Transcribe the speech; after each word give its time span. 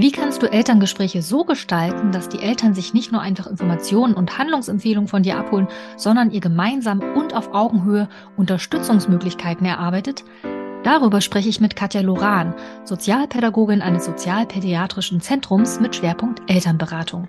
Wie 0.00 0.12
kannst 0.12 0.42
du 0.42 0.50
Elterngespräche 0.50 1.20
so 1.20 1.44
gestalten, 1.44 2.10
dass 2.10 2.30
die 2.30 2.40
Eltern 2.40 2.72
sich 2.72 2.94
nicht 2.94 3.12
nur 3.12 3.20
einfach 3.20 3.46
Informationen 3.46 4.14
und 4.14 4.38
Handlungsempfehlungen 4.38 5.08
von 5.08 5.22
dir 5.22 5.36
abholen, 5.36 5.68
sondern 5.98 6.30
ihr 6.30 6.40
gemeinsam 6.40 7.00
und 7.00 7.34
auf 7.34 7.52
Augenhöhe 7.52 8.08
Unterstützungsmöglichkeiten 8.38 9.66
erarbeitet? 9.66 10.24
Darüber 10.84 11.20
spreche 11.20 11.50
ich 11.50 11.60
mit 11.60 11.76
Katja 11.76 12.00
Loran, 12.00 12.54
Sozialpädagogin 12.84 13.82
eines 13.82 14.06
sozialpädiatrischen 14.06 15.20
Zentrums 15.20 15.80
mit 15.80 15.94
Schwerpunkt 15.94 16.50
Elternberatung. 16.50 17.28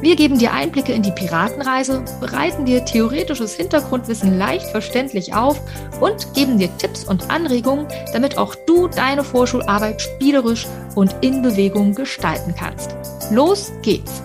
Wir 0.00 0.16
geben 0.16 0.38
dir 0.38 0.52
Einblicke 0.52 0.92
in 0.92 1.02
die 1.02 1.12
Piratenreise, 1.12 2.04
bereiten 2.20 2.66
dir 2.66 2.84
theoretisches 2.84 3.54
Hintergrundwissen 3.54 4.36
leicht 4.36 4.66
verständlich 4.66 5.34
auf 5.34 5.60
und 6.00 6.34
geben 6.34 6.58
dir 6.58 6.68
Tipps 6.78 7.04
und 7.04 7.30
Anregungen, 7.30 7.86
damit 8.12 8.36
auch 8.36 8.54
du 8.66 8.88
deine 8.88 9.24
Vorschularbeit 9.24 10.02
spielerisch 10.02 10.66
und 10.94 11.14
in 11.20 11.42
Bewegung 11.42 11.94
gestalten 11.94 12.54
kannst. 12.58 12.94
Los 13.30 13.72
geht's! 13.82 14.22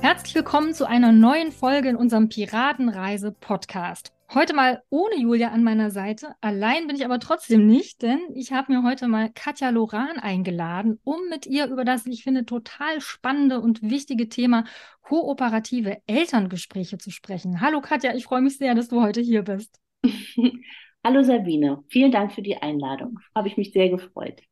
Herzlich 0.00 0.34
willkommen 0.36 0.72
zu 0.72 0.84
einer 0.84 1.12
neuen 1.12 1.50
Folge 1.50 1.88
in 1.88 1.96
unserem 1.96 2.28
Piratenreise-Podcast. 2.28 4.15
Heute 4.34 4.54
mal 4.54 4.82
ohne 4.90 5.16
Julia 5.16 5.50
an 5.50 5.62
meiner 5.62 5.90
Seite. 5.90 6.34
Allein 6.40 6.88
bin 6.88 6.96
ich 6.96 7.04
aber 7.04 7.20
trotzdem 7.20 7.66
nicht, 7.66 8.02
denn 8.02 8.18
ich 8.34 8.52
habe 8.52 8.72
mir 8.72 8.82
heute 8.82 9.06
mal 9.06 9.30
Katja 9.32 9.70
Loran 9.70 10.18
eingeladen, 10.18 10.98
um 11.04 11.28
mit 11.30 11.46
ihr 11.46 11.68
über 11.68 11.84
das, 11.84 12.06
ich 12.06 12.24
finde, 12.24 12.44
total 12.44 13.00
spannende 13.00 13.60
und 13.60 13.82
wichtige 13.82 14.28
Thema 14.28 14.64
kooperative 15.02 15.98
Elterngespräche 16.06 16.98
zu 16.98 17.10
sprechen. 17.10 17.60
Hallo 17.60 17.80
Katja, 17.80 18.14
ich 18.14 18.24
freue 18.24 18.42
mich 18.42 18.58
sehr, 18.58 18.74
dass 18.74 18.88
du 18.88 19.00
heute 19.00 19.20
hier 19.20 19.42
bist. 19.42 19.80
Hallo 21.04 21.22
Sabine, 21.22 21.84
vielen 21.88 22.10
Dank 22.10 22.32
für 22.32 22.42
die 22.42 22.56
Einladung. 22.56 23.20
Habe 23.32 23.46
ich 23.46 23.56
mich 23.56 23.72
sehr 23.72 23.90
gefreut. 23.90 24.42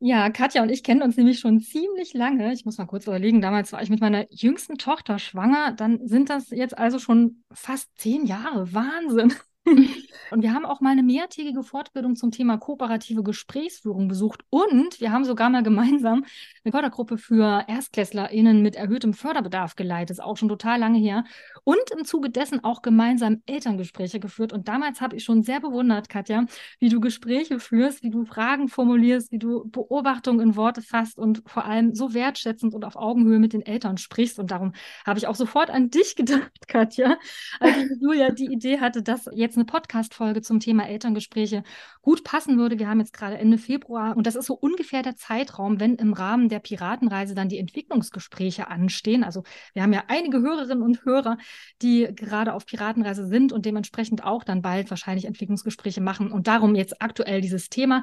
Ja, 0.00 0.28
Katja 0.28 0.62
und 0.62 0.68
ich 0.70 0.82
kennen 0.82 1.02
uns 1.02 1.16
nämlich 1.16 1.40
schon 1.40 1.60
ziemlich 1.60 2.12
lange. 2.12 2.52
Ich 2.52 2.64
muss 2.66 2.76
mal 2.76 2.84
kurz 2.86 3.06
überlegen, 3.06 3.40
damals 3.40 3.72
war 3.72 3.82
ich 3.82 3.88
mit 3.88 4.00
meiner 4.00 4.26
jüngsten 4.30 4.76
Tochter 4.76 5.18
schwanger. 5.18 5.72
Dann 5.72 6.06
sind 6.06 6.28
das 6.28 6.50
jetzt 6.50 6.76
also 6.76 6.98
schon 6.98 7.42
fast 7.52 7.90
zehn 7.98 8.26
Jahre. 8.26 8.72
Wahnsinn. 8.74 9.32
und 10.30 10.42
wir 10.42 10.52
haben 10.52 10.66
auch 10.66 10.80
mal 10.80 10.90
eine 10.90 11.02
mehrtägige 11.02 11.62
Fortbildung 11.62 12.16
zum 12.16 12.30
Thema 12.30 12.58
kooperative 12.58 13.22
Gesprächsführung 13.22 14.08
besucht 14.08 14.42
und 14.50 15.00
wir 15.00 15.10
haben 15.10 15.24
sogar 15.24 15.48
mal 15.50 15.62
gemeinsam 15.62 16.24
eine 16.64 16.72
Fördergruppe 16.72 17.18
für 17.18 17.64
ErstklässlerInnen 17.66 18.62
mit 18.62 18.76
erhöhtem 18.76 19.14
Förderbedarf 19.14 19.76
geleitet. 19.76 20.10
Ist 20.10 20.22
auch 20.22 20.36
schon 20.36 20.48
total 20.48 20.80
lange 20.80 20.98
her. 20.98 21.24
Und 21.64 21.90
im 21.96 22.04
Zuge 22.04 22.30
dessen 22.30 22.62
auch 22.62 22.82
gemeinsam 22.82 23.42
Elterngespräche 23.46 24.20
geführt. 24.20 24.52
Und 24.52 24.68
damals 24.68 25.00
habe 25.00 25.16
ich 25.16 25.24
schon 25.24 25.42
sehr 25.42 25.60
bewundert, 25.60 26.08
Katja, 26.08 26.46
wie 26.78 26.88
du 26.88 27.00
Gespräche 27.00 27.58
führst, 27.58 28.02
wie 28.02 28.10
du 28.10 28.24
Fragen 28.24 28.68
formulierst, 28.68 29.32
wie 29.32 29.38
du 29.38 29.68
Beobachtungen 29.70 30.40
in 30.40 30.56
Worte 30.56 30.82
fasst 30.82 31.18
und 31.18 31.42
vor 31.46 31.64
allem 31.64 31.94
so 31.94 32.14
wertschätzend 32.14 32.74
und 32.74 32.84
auf 32.84 32.96
Augenhöhe 32.96 33.38
mit 33.38 33.52
den 33.52 33.62
Eltern 33.62 33.96
sprichst. 33.96 34.38
Und 34.38 34.50
darum 34.50 34.72
habe 35.06 35.18
ich 35.18 35.26
auch 35.26 35.34
sofort 35.34 35.70
an 35.70 35.90
dich 35.90 36.16
gedacht, 36.16 36.68
Katja, 36.68 37.18
als 37.60 37.76
Julia 38.00 38.30
die 38.30 38.52
Idee 38.52 38.80
hatte, 38.80 39.02
dass 39.02 39.28
jetzt 39.32 39.53
jetzt 39.54 39.58
eine 39.58 39.64
Podcast-Folge 39.66 40.42
zum 40.42 40.58
Thema 40.58 40.88
Elterngespräche 40.88 41.62
gut 42.02 42.24
passen 42.24 42.58
würde. 42.58 42.78
Wir 42.78 42.88
haben 42.88 42.98
jetzt 42.98 43.12
gerade 43.12 43.38
Ende 43.38 43.56
Februar 43.56 44.16
und 44.16 44.26
das 44.26 44.34
ist 44.34 44.46
so 44.46 44.54
ungefähr 44.54 45.02
der 45.02 45.14
Zeitraum, 45.16 45.78
wenn 45.78 45.94
im 45.94 46.12
Rahmen 46.12 46.48
der 46.48 46.58
Piratenreise 46.58 47.34
dann 47.34 47.48
die 47.48 47.58
Entwicklungsgespräche 47.58 48.68
anstehen. 48.68 49.22
Also 49.22 49.44
wir 49.72 49.82
haben 49.82 49.92
ja 49.92 50.04
einige 50.08 50.40
Hörerinnen 50.40 50.82
und 50.82 51.04
Hörer, 51.04 51.38
die 51.82 52.08
gerade 52.14 52.52
auf 52.52 52.66
Piratenreise 52.66 53.26
sind 53.26 53.52
und 53.52 53.64
dementsprechend 53.64 54.24
auch 54.24 54.42
dann 54.42 54.60
bald 54.60 54.90
wahrscheinlich 54.90 55.26
Entwicklungsgespräche 55.26 56.00
machen. 56.00 56.32
Und 56.32 56.46
darum 56.48 56.74
jetzt 56.74 57.00
aktuell 57.00 57.40
dieses 57.40 57.68
Thema. 57.68 58.02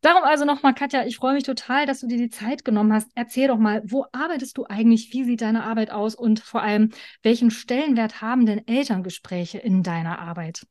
Darum 0.00 0.22
also 0.22 0.44
nochmal, 0.44 0.74
Katja, 0.74 1.04
ich 1.04 1.16
freue 1.16 1.34
mich 1.34 1.44
total, 1.44 1.84
dass 1.86 2.00
du 2.00 2.06
dir 2.06 2.18
die 2.18 2.30
Zeit 2.30 2.64
genommen 2.64 2.92
hast. 2.92 3.10
Erzähl 3.14 3.48
doch 3.48 3.58
mal, 3.58 3.82
wo 3.84 4.06
arbeitest 4.12 4.56
du 4.56 4.64
eigentlich? 4.64 5.12
Wie 5.12 5.24
sieht 5.24 5.42
deine 5.42 5.64
Arbeit 5.64 5.90
aus? 5.90 6.14
Und 6.14 6.40
vor 6.40 6.62
allem, 6.62 6.90
welchen 7.22 7.50
Stellenwert 7.50 8.22
haben 8.22 8.46
denn 8.46 8.66
Elterngespräche 8.66 9.58
in 9.58 9.82
deiner 9.82 10.18
Arbeit? 10.18 10.66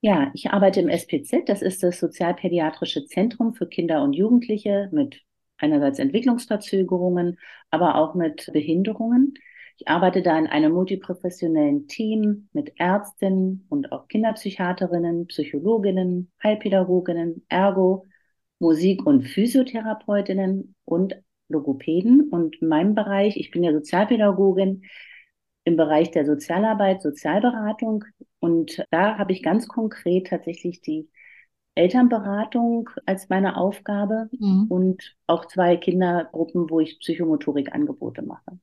Ja, 0.00 0.30
ich 0.34 0.50
arbeite 0.50 0.80
im 0.80 0.88
SPZ, 0.88 1.44
das 1.46 1.62
ist 1.62 1.82
das 1.82 1.98
Sozialpädiatrische 1.98 3.06
Zentrum 3.06 3.54
für 3.54 3.66
Kinder 3.66 4.02
und 4.02 4.12
Jugendliche 4.12 4.88
mit 4.92 5.22
einerseits 5.58 5.98
Entwicklungsverzögerungen, 5.98 7.38
aber 7.70 7.96
auch 7.96 8.14
mit 8.14 8.50
Behinderungen. 8.52 9.34
Ich 9.78 9.88
arbeite 9.88 10.22
da 10.22 10.38
in 10.38 10.46
einem 10.46 10.72
multiprofessionellen 10.72 11.88
Team 11.88 12.48
mit 12.52 12.72
Ärztinnen 12.78 13.66
und 13.68 13.92
auch 13.92 14.06
Kinderpsychiaterinnen, 14.08 15.26
Psychologinnen, 15.26 16.30
Heilpädagoginnen, 16.42 17.44
Ergo, 17.48 18.04
Musik- 18.58 19.04
und 19.06 19.22
Physiotherapeutinnen 19.24 20.74
und 20.84 21.16
Logopäden. 21.48 22.28
Und 22.30 22.56
in 22.62 22.68
meinem 22.68 22.94
Bereich, 22.94 23.36
ich 23.36 23.50
bin 23.50 23.64
ja 23.64 23.72
Sozialpädagogin, 23.72 24.84
im 25.64 25.76
Bereich 25.76 26.10
der 26.12 26.24
Sozialarbeit, 26.24 27.02
Sozialberatung. 27.02 28.04
Und 28.40 28.84
da 28.90 29.18
habe 29.18 29.32
ich 29.32 29.42
ganz 29.42 29.68
konkret 29.68 30.28
tatsächlich 30.28 30.80
die 30.80 31.08
Elternberatung 31.74 32.90
als 33.04 33.28
meine 33.28 33.56
Aufgabe 33.56 34.28
mhm. 34.32 34.66
und 34.68 35.16
auch 35.26 35.44
zwei 35.44 35.76
Kindergruppen, 35.76 36.70
wo 36.70 36.80
ich 36.80 36.98
Psychomotorikangebote 37.00 38.22
mache. 38.22 38.58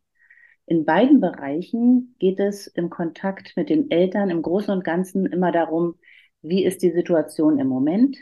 In 0.66 0.86
beiden 0.86 1.20
Bereichen 1.20 2.16
geht 2.20 2.40
es 2.40 2.68
im 2.68 2.90
Kontakt 2.90 3.56
mit 3.56 3.70
den 3.70 3.92
Eltern 3.92 4.30
im 4.30 4.42
Großen 4.42 4.74
und 4.74 4.84
Ganzen 4.84 5.26
immer 5.26 5.52
darum, 5.52 5.96
wie 6.42 6.64
ist 6.64 6.82
die 6.82 6.92
Situation 6.92 7.60
im 7.60 7.68
Moment, 7.68 8.18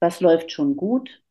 was 0.00 0.20
läuft 0.20 0.50
schon 0.50 0.76
gut, 0.76 1.22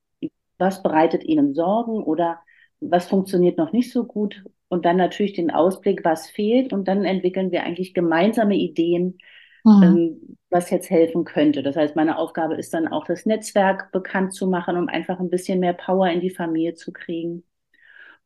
was 0.58 0.81
bereitet 0.81 1.23
ihnen 1.23 1.53
Sorgen 1.53 2.03
oder 2.03 2.40
was 2.79 3.08
funktioniert 3.08 3.58
noch 3.58 3.73
nicht 3.73 3.91
so 3.91 4.06
gut 4.06 4.44
und 4.72 4.86
dann 4.86 4.96
natürlich 4.96 5.34
den 5.34 5.52
Ausblick, 5.52 6.06
was 6.06 6.30
fehlt. 6.30 6.72
Und 6.72 6.88
dann 6.88 7.04
entwickeln 7.04 7.52
wir 7.52 7.64
eigentlich 7.64 7.94
gemeinsame 7.94 8.56
Ideen, 8.56 9.18
mhm. 9.66 9.84
ähm, 9.84 10.38
was 10.50 10.70
jetzt 10.70 10.90
helfen 10.90 11.26
könnte. 11.26 11.62
Das 11.62 11.76
heißt, 11.76 11.98
meine 11.98 12.18
Aufgabe 12.18 12.56
ist 12.56 12.74
dann 12.74 12.88
auch, 12.88 13.04
das 13.04 13.26
Netzwerk 13.26 13.92
bekannt 13.92 14.34
zu 14.34 14.48
machen, 14.48 14.78
um 14.78 14.88
einfach 14.88 15.20
ein 15.20 15.30
bisschen 15.30 15.59
mehr 15.59 15.74
Power 15.74 16.09
in 16.09 16.22
die 16.22 16.30
Familie 16.30 16.74
zu 16.74 16.94
kriegen. 16.94 17.44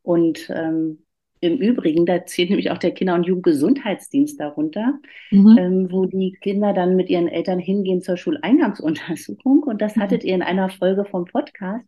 Und 0.02 0.48
ähm, 0.50 1.04
im 1.40 1.58
Übrigen, 1.58 2.06
da 2.06 2.24
zählt 2.24 2.50
nämlich 2.50 2.70
auch 2.70 2.78
der 2.78 2.92
Kinder- 2.92 3.14
und 3.14 3.24
Jugendgesundheitsdienst 3.24 4.40
darunter, 4.40 4.98
mhm. 5.30 5.56
ähm, 5.58 5.88
wo 5.90 6.06
die 6.06 6.36
Kinder 6.40 6.72
dann 6.72 6.96
mit 6.96 7.10
ihren 7.10 7.28
Eltern 7.28 7.58
hingehen 7.58 8.02
zur 8.02 8.16
Schuleingangsuntersuchung. 8.16 9.62
Und 9.62 9.82
das 9.82 9.96
mhm. 9.96 10.02
hattet 10.02 10.24
ihr 10.24 10.34
in 10.34 10.42
einer 10.42 10.68
Folge 10.68 11.04
vom 11.04 11.24
Podcast. 11.24 11.84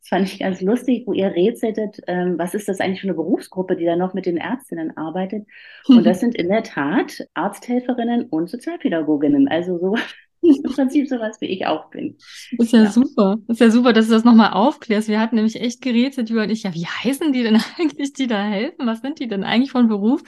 Das 0.00 0.08
fand 0.08 0.26
ich 0.26 0.40
ganz 0.40 0.60
lustig, 0.60 1.04
wo 1.06 1.12
ihr 1.12 1.28
rätseltet, 1.28 2.00
ähm, 2.08 2.36
was 2.36 2.54
ist 2.54 2.68
das 2.68 2.80
eigentlich 2.80 3.00
für 3.00 3.06
eine 3.06 3.14
Berufsgruppe, 3.14 3.76
die 3.76 3.84
da 3.84 3.94
noch 3.94 4.14
mit 4.14 4.26
den 4.26 4.36
Ärztinnen 4.36 4.96
arbeitet. 4.96 5.46
Und 5.86 6.04
das 6.04 6.18
sind 6.18 6.34
in 6.34 6.48
der 6.48 6.64
Tat 6.64 7.24
Arzthelferinnen 7.34 8.24
und 8.24 8.50
Sozialpädagoginnen. 8.50 9.46
Also 9.46 9.78
so 9.78 9.96
im 10.42 10.62
Prinzip 10.64 11.08
sowas 11.08 11.40
wie 11.40 11.46
ich 11.46 11.66
auch 11.66 11.88
bin. 11.90 12.16
Ist 12.58 12.72
ja, 12.72 12.84
ja, 12.84 12.90
super. 12.90 13.38
Ist 13.48 13.60
ja 13.60 13.70
super, 13.70 13.92
dass 13.92 14.06
du 14.06 14.12
das 14.12 14.24
nochmal 14.24 14.52
aufklärst. 14.52 15.08
Wir 15.08 15.20
hatten 15.20 15.36
nämlich 15.36 15.60
echt 15.60 15.80
gerätselt, 15.80 16.30
Julia 16.30 16.44
und 16.44 16.50
ich, 16.50 16.64
ja, 16.64 16.74
wie 16.74 16.86
heißen 16.86 17.32
die 17.32 17.42
denn 17.42 17.62
eigentlich, 17.78 18.12
die 18.12 18.26
da 18.26 18.42
helfen? 18.42 18.86
Was 18.86 19.00
sind 19.00 19.20
die 19.20 19.28
denn 19.28 19.44
eigentlich 19.44 19.70
von 19.70 19.88
Beruf? 19.88 20.22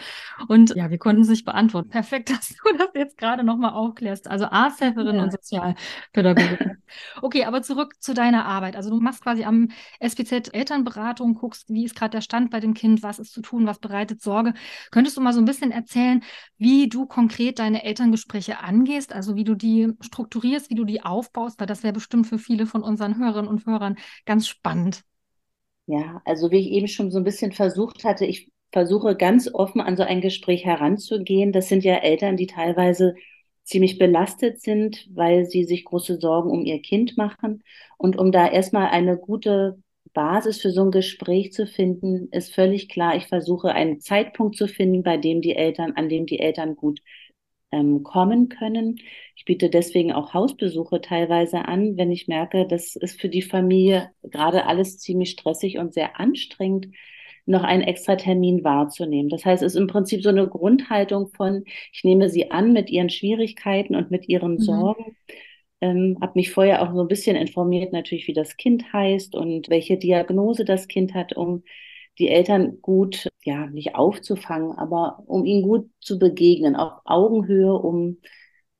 Und 0.48 0.74
ja, 0.76 0.90
wir 0.90 0.98
konnten 0.98 1.22
es 1.22 1.28
nicht 1.28 1.44
beantworten. 1.44 1.88
Perfekt, 1.88 2.30
dass 2.30 2.48
du 2.48 2.76
das 2.78 2.90
jetzt 2.94 3.18
gerade 3.18 3.42
nochmal 3.42 3.72
aufklärst. 3.72 4.30
Also 4.30 4.46
Arzthelferin 4.46 5.16
ja. 5.16 5.24
und 5.24 5.32
Sozialpädagogin. 5.32 6.78
okay, 7.22 7.44
aber 7.44 7.62
zurück 7.62 7.94
zu 8.00 8.14
deiner 8.14 8.44
Arbeit. 8.46 8.76
Also 8.76 8.90
du 8.90 9.00
machst 9.00 9.22
quasi 9.22 9.44
am 9.44 9.68
SPZ 9.98 10.54
Elternberatung, 10.54 11.34
guckst, 11.34 11.70
wie 11.70 11.84
ist 11.84 11.96
gerade 11.96 12.12
der 12.12 12.20
Stand 12.20 12.50
bei 12.50 12.60
dem 12.60 12.74
Kind, 12.74 13.02
was 13.02 13.18
ist 13.18 13.32
zu 13.32 13.42
tun, 13.42 13.66
was 13.66 13.80
bereitet 13.80 14.22
Sorge. 14.22 14.54
Könntest 14.92 15.16
du 15.16 15.20
mal 15.20 15.32
so 15.32 15.40
ein 15.40 15.44
bisschen 15.44 15.72
erzählen, 15.72 16.22
wie 16.56 16.88
du 16.88 17.06
konkret 17.06 17.58
deine 17.58 17.84
Elterngespräche 17.84 18.60
angehst, 18.60 19.12
also 19.12 19.34
wie 19.34 19.44
du 19.44 19.54
die 19.54 19.92
strukturierst, 20.04 20.70
wie 20.70 20.74
du 20.74 20.84
die 20.84 21.02
aufbaust, 21.02 21.60
weil 21.60 21.66
das 21.66 21.82
wäre 21.82 21.92
bestimmt 21.92 22.26
für 22.26 22.38
viele 22.38 22.66
von 22.66 22.82
unseren 22.82 23.18
Hörerinnen 23.18 23.48
und 23.48 23.66
Hörern 23.66 23.96
ganz 24.26 24.46
spannend. 24.46 25.02
Ja, 25.86 26.22
also 26.24 26.50
wie 26.50 26.58
ich 26.58 26.68
eben 26.70 26.88
schon 26.88 27.10
so 27.10 27.18
ein 27.18 27.24
bisschen 27.24 27.52
versucht 27.52 28.04
hatte, 28.04 28.24
ich 28.24 28.50
versuche 28.72 29.16
ganz 29.16 29.52
offen 29.52 29.80
an 29.80 29.96
so 29.96 30.02
ein 30.02 30.20
Gespräch 30.20 30.64
heranzugehen. 30.64 31.52
Das 31.52 31.68
sind 31.68 31.84
ja 31.84 31.96
Eltern, 31.96 32.36
die 32.36 32.46
teilweise 32.46 33.14
ziemlich 33.64 33.98
belastet 33.98 34.60
sind, 34.60 35.08
weil 35.14 35.46
sie 35.46 35.64
sich 35.64 35.84
große 35.84 36.18
Sorgen 36.20 36.50
um 36.50 36.64
ihr 36.64 36.80
Kind 36.82 37.16
machen. 37.16 37.62
Und 37.98 38.16
um 38.18 38.32
da 38.32 38.48
erstmal 38.48 38.88
eine 38.88 39.16
gute 39.16 39.78
Basis 40.12 40.60
für 40.60 40.70
so 40.70 40.82
ein 40.84 40.90
Gespräch 40.90 41.52
zu 41.52 41.66
finden, 41.66 42.28
ist 42.30 42.54
völlig 42.54 42.88
klar. 42.88 43.16
Ich 43.16 43.26
versuche 43.26 43.72
einen 43.72 44.00
Zeitpunkt 44.00 44.56
zu 44.56 44.68
finden, 44.68 45.02
bei 45.02 45.16
dem 45.18 45.40
die 45.42 45.56
Eltern, 45.56 45.92
an 45.96 46.08
dem 46.08 46.26
die 46.26 46.40
Eltern 46.40 46.76
gut 46.76 47.00
ähm, 47.74 48.02
kommen 48.04 48.48
können. 48.48 49.00
Ich 49.36 49.44
biete 49.44 49.68
deswegen 49.68 50.12
auch 50.12 50.32
Hausbesuche 50.32 51.00
teilweise 51.00 51.66
an, 51.66 51.96
wenn 51.96 52.12
ich 52.12 52.28
merke, 52.28 52.66
das 52.66 52.94
ist 52.96 53.20
für 53.20 53.28
die 53.28 53.42
Familie 53.42 54.10
gerade 54.22 54.66
alles 54.66 54.98
ziemlich 54.98 55.30
stressig 55.30 55.78
und 55.78 55.92
sehr 55.92 56.20
anstrengend, 56.20 56.88
noch 57.46 57.64
einen 57.64 57.82
extra 57.82 58.16
Termin 58.16 58.64
wahrzunehmen. 58.64 59.28
Das 59.28 59.44
heißt, 59.44 59.62
es 59.62 59.74
ist 59.74 59.80
im 59.80 59.88
Prinzip 59.88 60.22
so 60.22 60.30
eine 60.30 60.48
Grundhaltung 60.48 61.28
von, 61.28 61.64
ich 61.92 62.04
nehme 62.04 62.30
sie 62.30 62.50
an 62.50 62.72
mit 62.72 62.88
ihren 62.90 63.10
Schwierigkeiten 63.10 63.96
und 63.96 64.10
mit 64.10 64.28
ihren 64.28 64.52
mhm. 64.52 64.60
Sorgen. 64.60 65.16
Ähm, 65.80 66.16
habe 66.22 66.32
mich 66.36 66.52
vorher 66.52 66.82
auch 66.82 66.94
so 66.94 67.00
ein 67.00 67.08
bisschen 67.08 67.36
informiert, 67.36 67.92
natürlich, 67.92 68.28
wie 68.28 68.32
das 68.32 68.56
Kind 68.56 68.92
heißt 68.92 69.34
und 69.34 69.68
welche 69.68 69.98
Diagnose 69.98 70.64
das 70.64 70.88
Kind 70.88 71.12
hat, 71.12 71.36
um 71.36 71.64
die 72.18 72.28
Eltern 72.28 72.80
gut, 72.80 73.28
ja, 73.42 73.66
nicht 73.66 73.94
aufzufangen, 73.94 74.72
aber 74.72 75.22
um 75.26 75.44
ihnen 75.44 75.62
gut 75.62 75.90
zu 76.00 76.18
begegnen, 76.18 76.76
auf 76.76 77.00
Augenhöhe, 77.04 77.74
um 77.74 78.18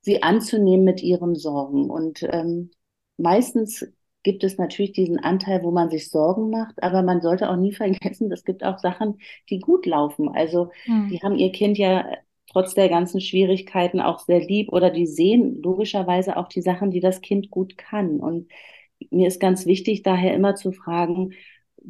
sie 0.00 0.22
anzunehmen 0.22 0.84
mit 0.84 1.02
ihren 1.02 1.34
Sorgen. 1.34 1.90
Und 1.90 2.22
ähm, 2.30 2.70
meistens 3.16 3.86
gibt 4.22 4.44
es 4.44 4.58
natürlich 4.58 4.92
diesen 4.92 5.18
Anteil, 5.18 5.62
wo 5.62 5.70
man 5.70 5.90
sich 5.90 6.10
Sorgen 6.10 6.50
macht, 6.50 6.82
aber 6.82 7.02
man 7.02 7.20
sollte 7.20 7.50
auch 7.50 7.56
nie 7.56 7.72
vergessen, 7.74 8.30
es 8.32 8.44
gibt 8.44 8.64
auch 8.64 8.78
Sachen, 8.78 9.18
die 9.50 9.58
gut 9.58 9.86
laufen. 9.86 10.28
Also 10.28 10.70
hm. 10.84 11.08
die 11.10 11.20
haben 11.20 11.36
ihr 11.36 11.52
Kind 11.52 11.78
ja 11.78 12.06
trotz 12.50 12.74
der 12.74 12.88
ganzen 12.88 13.20
Schwierigkeiten 13.20 14.00
auch 14.00 14.20
sehr 14.20 14.40
lieb 14.40 14.72
oder 14.72 14.90
die 14.90 15.06
sehen 15.06 15.60
logischerweise 15.62 16.36
auch 16.36 16.48
die 16.48 16.62
Sachen, 16.62 16.90
die 16.90 17.00
das 17.00 17.20
Kind 17.20 17.50
gut 17.50 17.76
kann. 17.76 18.20
Und 18.20 18.48
mir 19.10 19.28
ist 19.28 19.40
ganz 19.40 19.66
wichtig, 19.66 20.02
daher 20.02 20.34
immer 20.34 20.54
zu 20.54 20.72
fragen, 20.72 21.32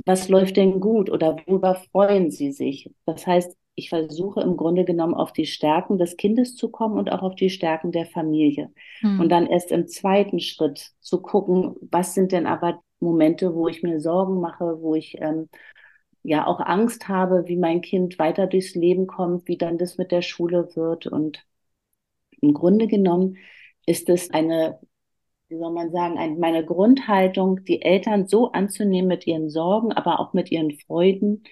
was 0.05 0.29
läuft 0.29 0.57
denn 0.57 0.81
gut 0.81 1.11
oder 1.11 1.37
worüber 1.47 1.77
freuen 1.93 2.31
Sie 2.31 2.53
sich? 2.53 2.91
Das 3.07 3.27
heißt, 3.27 3.57
ich 3.77 3.89
versuche 3.89 4.41
im 4.41 4.57
Grunde 4.57 4.85
genommen 4.85 5.15
auf 5.15 5.33
die 5.33 5.47
Stärken 5.47 5.99
des 5.99 6.17
Kindes 6.17 6.57
zu 6.57 6.71
kommen 6.71 6.99
und 6.99 7.11
auch 7.11 7.23
auf 7.23 7.35
die 7.35 7.51
Stärken 7.51 7.93
der 7.93 8.07
Familie. 8.07 8.71
Hm. 9.01 9.21
Und 9.21 9.29
dann 9.31 9.47
erst 9.47 9.73
im 9.73 9.89
zweiten 9.89 10.41
Schritt 10.41 10.93
zu 11.01 11.21
gucken, 11.21 11.75
was 11.91 12.15
sind 12.15 12.33
denn 12.33 12.47
aber 12.47 12.83
Momente, 13.01 13.55
wo 13.55 13.69
ich 13.69 13.83
mir 13.83 14.01
Sorgen 14.01 14.41
mache, 14.41 14.81
wo 14.81 14.95
ich 14.95 15.21
ähm, 15.21 15.49
ja 16.23 16.47
auch 16.47 16.61
Angst 16.61 17.09
habe, 17.09 17.45
wie 17.47 17.57
mein 17.57 17.81
Kind 17.81 18.19
weiter 18.19 18.47
durchs 18.47 18.75
Leben 18.75 19.07
kommt, 19.07 19.49
wie 19.49 19.59
dann 19.59 19.79
das 19.79 19.99
mit 19.99 20.13
der 20.13 20.23
Schule 20.23 20.69
wird. 20.75 21.07
Und 21.07 21.45
im 22.41 22.55
Grunde 22.55 22.87
genommen 22.87 23.37
ist 23.87 24.09
es 24.09 24.31
eine 24.31 24.79
wie 25.55 25.59
soll 25.59 25.73
man 25.73 25.93
sagen, 25.93 26.19
ein, 26.19 26.39
meine 26.39 26.65
Grundhaltung, 26.65 27.65
die 27.65 27.83
Eltern 27.83 28.27
so 28.27 28.51
anzunehmen 28.51 29.09
mit 29.09 29.27
ihren 29.27 29.49
Sorgen, 29.49 29.93
aber 29.93 30.19
auch 30.19 30.33
mit 30.33 30.51
ihren 30.51 30.73
Freuden, 30.73 31.45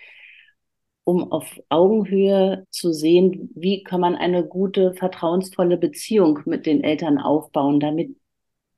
um 1.05 1.31
auf 1.31 1.61
Augenhöhe 1.69 2.67
zu 2.71 2.93
sehen, 2.93 3.51
wie 3.55 3.83
kann 3.83 4.01
man 4.01 4.17
eine 4.17 4.45
gute, 4.45 4.93
vertrauensvolle 4.95 5.77
Beziehung 5.77 6.41
mit 6.47 6.67
den 6.67 6.83
Eltern 6.83 7.19
aufbauen, 7.19 7.81
damit 7.81 8.17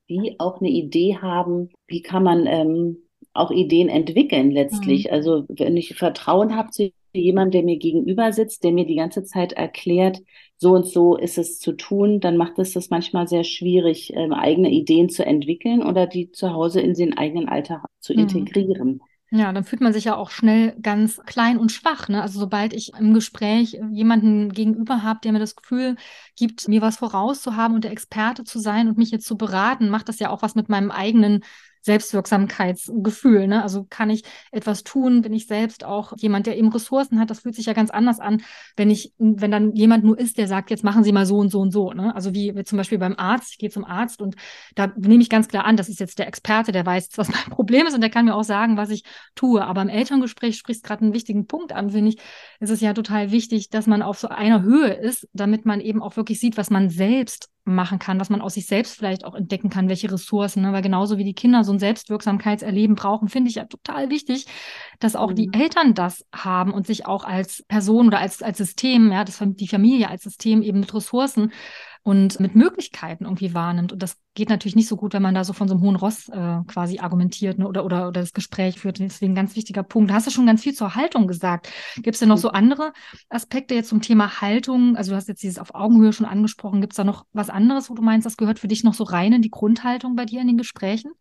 die 0.09 0.37
auch 0.39 0.61
eine 0.61 0.71
Idee 0.71 1.17
haben, 1.17 1.71
wie 1.87 2.03
kann 2.03 2.23
man 2.23 2.47
ähm, 2.47 2.99
auch 3.33 3.51
Ideen 3.51 3.89
entwickeln 3.89 4.51
letztlich. 4.51 5.07
Mhm. 5.07 5.13
Also 5.13 5.45
wenn 5.49 5.77
ich 5.77 5.95
Vertrauen 5.97 6.55
habe 6.55 6.71
zu 6.71 6.93
jemandem, 7.21 7.53
der 7.53 7.63
mir 7.65 7.79
gegenüber 7.79 8.33
sitzt, 8.33 8.65
der 8.65 8.73
mir 8.73 8.87
die 8.87 8.97
ganze 8.97 9.25
Zeit 9.25 9.53
erklärt, 9.53 10.21
so 10.57 10.73
und 10.73 10.87
so 10.87 11.17
ist 11.17 11.39
es 11.39 11.59
zu 11.59 11.73
tun, 11.73 12.21
dann 12.21 12.37
macht 12.37 12.59
es 12.59 12.73
das 12.73 12.91
manchmal 12.91 13.29
sehr 13.29 13.45
schwierig, 13.45 14.13
ähm, 14.15 14.33
eigene 14.33 14.71
Ideen 14.71 15.09
zu 15.09 15.25
entwickeln 15.25 15.83
oder 15.83 16.07
die 16.07 16.31
zu 16.31 16.53
Hause 16.53 16.81
in 16.81 16.95
den 16.95 17.17
eigenen 17.17 17.49
Alltag 17.49 17.85
zu 18.01 18.13
mhm. 18.13 18.21
integrieren. 18.21 19.01
Ja, 19.31 19.53
dann 19.53 19.65
fühlt 19.65 19.81
man 19.81 19.93
sich 19.93 20.05
ja 20.05 20.17
auch 20.17 20.31
schnell 20.31 20.77
ganz 20.81 21.21
klein 21.27 21.59
und 21.59 21.73
schwach. 21.73 22.09
Ne? 22.09 22.23
Also 22.23 22.39
sobald 22.39 22.73
ich 22.73 22.93
im 22.99 23.15
Gespräch 23.15 23.77
jemanden 23.91 24.53
gegenüber 24.53 25.03
habe, 25.03 25.19
der 25.25 25.33
mir 25.33 25.41
das 25.41 25.57
Gefühl 25.57 25.97
gibt, 26.37 26.69
mir 26.69 26.83
was 26.83 26.99
vorauszuhaben 26.99 27.75
und 27.75 27.83
der 27.83 27.91
Experte 27.91 28.45
zu 28.45 28.61
sein 28.61 28.87
und 28.87 28.97
mich 28.97 29.11
jetzt 29.11 29.27
zu 29.27 29.37
beraten, 29.37 29.89
macht 29.89 30.09
das 30.09 30.21
ja 30.21 30.31
auch 30.31 30.43
was 30.43 30.55
mit 30.55 30.69
meinem 30.69 30.93
eigenen 30.93 31.43
Selbstwirksamkeitsgefühl. 31.85 33.47
Ne? 33.47 33.63
Also 33.63 33.87
kann 33.89 34.11
ich 34.11 34.25
etwas 34.51 34.85
tun, 34.85 35.23
bin 35.23 35.33
ich 35.33 35.47
selbst 35.47 35.85
auch 35.85 36.15
jemand, 36.17 36.47
der 36.47 36.57
eben 36.57 36.69
Ressourcen 36.69 37.21
hat. 37.21 37.31
Das 37.31 37.41
fühlt 37.41 37.55
sich 37.55 37.67
ja 37.67 37.75
ganz 37.75 37.91
anders 37.91 38.21
an, 38.21 38.43
wenn 38.77 38.91
ich, 38.91 39.13
wenn 39.19 39.51
dann 39.51 39.73
jemand 39.73 40.03
nur 40.03 40.19
ist, 40.19 40.39
der 40.39 40.49
sagt, 40.49 40.71
jetzt 40.71 40.83
machen 40.83 41.05
Sie 41.05 41.13
mal 41.13 41.27
so 41.27 41.37
und 41.37 41.51
so 41.51 41.61
und 41.61 41.71
so. 41.71 41.93
Ne? 41.93 42.15
Also 42.15 42.35
wie, 42.35 42.55
zum 42.65 42.79
Beispiel 42.79 42.99
beim 42.99 43.15
Arzt, 43.17 43.53
ich 43.53 43.59
gehe 43.59 43.71
zum 43.71 43.85
Arzt 43.85 44.23
und 44.23 44.35
da 44.75 44.93
nehme 44.97 45.23
ich 45.23 45.29
ganz 45.29 45.49
klar 45.49 45.67
an, 45.67 45.77
das 45.77 45.89
ist 45.89 46.01
jetzt 46.01 46.19
der 46.19 46.27
Experte, 46.27 46.73
der 46.73 46.87
weiß 46.87 47.11
was 47.17 47.29
mein 47.29 47.45
Problem 47.51 47.87
ist 47.87 47.95
und 47.95 48.01
der 48.01 48.11
kann 48.11 48.25
mir 48.25 48.35
auch 48.35 48.45
sagen, 48.45 48.77
was 48.77 48.91
ich 48.91 49.05
tue. 49.35 49.63
Aber 49.65 49.83
im 49.83 49.89
Elterngespräch 49.89 50.57
sprichst 50.57 50.85
gerade 50.85 51.03
einen 51.03 51.15
wichtigen 51.15 51.47
Punkt 51.47 51.73
an, 51.73 51.91
finde 51.91 52.11
ich. 52.11 52.19
Es 52.61 52.71
ist 52.71 52.81
ja 52.81 52.95
total 52.95 53.31
wichtig, 53.31 53.69
dass 53.69 53.87
man 53.87 54.01
auf 54.01 54.19
so 54.19 54.29
einer 54.29 54.63
Höhe 54.63 54.95
ist, 54.95 55.29
damit 55.35 55.67
man 55.67 55.81
eben 55.81 56.03
auch 56.03 56.17
wirklich 56.17 56.41
sieht, 56.41 56.57
was 56.57 56.71
man 56.71 56.89
selbst 56.89 57.51
machen 57.65 57.99
kann, 57.99 58.21
was 58.21 58.31
man 58.31 58.41
aus 58.41 58.55
sich 58.55 58.67
selbst 58.67 58.97
vielleicht 58.97 59.25
auch 59.25 59.35
entdecken 59.35 59.71
kann, 59.71 59.89
welche 59.89 60.11
Ressourcen, 60.11 60.63
ne? 60.63 60.73
weil 60.73 60.83
genauso 60.83 61.17
wie 61.17 61.25
die 61.25 61.35
Kinder 61.35 61.65
so 61.65 61.73
ein 61.73 61.79
Selbstwirksamkeitserleben 61.79 62.95
brauchen, 62.95 63.29
finde 63.29 63.49
ich 63.49 63.57
ja 63.57 63.65
total 63.65 64.11
wichtig, 64.11 64.47
dass 65.01 65.17
auch 65.17 65.31
mhm. 65.31 65.35
die 65.35 65.51
Eltern 65.53 65.95
das 65.95 66.27
haben 66.35 66.73
und 66.73 66.87
sich 66.87 67.07
auch 67.07 67.25
als 67.25 67.65
Person 67.67 68.09
oder 68.09 68.19
als, 68.19 68.43
als 68.43 68.59
System, 68.59 69.11
ja, 69.11 69.25
das, 69.25 69.43
die 69.43 69.69
Familie 69.69 70.11
als 70.11 70.23
System 70.23 70.63
eben 70.63 70.81
mit 70.81 70.93
Ressourcen 70.93 71.53
und 72.05 72.39
mit 72.39 72.55
Möglichkeiten 72.55 73.25
irgendwie 73.25 73.55
wahrnimmt. 73.55 73.91
Und 73.91 74.03
das 74.03 74.19
geht 74.35 74.51
natürlich 74.51 74.77
nicht 74.77 74.89
so 74.89 74.97
gut, 74.97 75.15
wenn 75.15 75.23
man 75.23 75.35
da 75.35 75.43
so 75.43 75.55
von 75.55 75.69
so 75.69 75.75
einem 75.75 75.83
hohen 75.83 75.97
Ross 75.97 76.29
äh, 76.29 76.59
quasi 76.67 76.99
argumentiert 76.99 77.59
ne, 77.59 77.67
oder, 77.67 77.83
oder, 77.83 78.09
oder 78.09 78.21
das 78.21 78.35
Gespräch 78.35 78.79
führt. 78.79 78.99
Deswegen 78.99 79.33
ein 79.33 79.37
ganz 79.37 79.57
wichtiger 79.57 79.83
Punkt. 79.83 80.11
Da 80.11 80.15
hast 80.15 80.27
du 80.27 80.31
schon 80.31 80.45
ganz 80.45 80.63
viel 80.63 80.75
zur 80.75 80.95
Haltung 80.95 81.27
gesagt. 81.27 81.73
Gibt 81.97 82.15
es 82.15 82.21
denn 82.21 82.29
noch 82.29 82.37
so 82.37 82.51
andere 82.51 82.93
Aspekte 83.31 83.75
jetzt 83.75 83.89
zum 83.89 84.03
Thema 84.03 84.43
Haltung? 84.43 84.97
Also 84.97 85.13
du 85.13 85.17
hast 85.17 85.29
jetzt 85.29 85.43
dieses 85.43 85.59
auf 85.59 85.75
Augenhöhe 85.75 86.13
schon 86.13 86.27
angesprochen. 86.27 86.83
Gibt 86.83 86.93
es 86.93 86.99
da 86.99 87.05
noch 87.05 87.25
was 87.33 87.49
anderes, 87.49 87.89
wo 87.89 87.95
du 87.95 88.03
meinst, 88.03 88.27
das 88.27 88.37
gehört 88.37 88.59
für 88.59 88.69
dich 88.69 88.85
noch 88.85 88.95
so 88.95 89.05
rein 89.05 89.33
in 89.33 89.43
die 89.43 89.51
Grundhaltung 89.51 90.15
bei 90.15 90.27
dir 90.27 90.43
in 90.43 90.47
den 90.47 90.59
Gesprächen? 90.59 91.13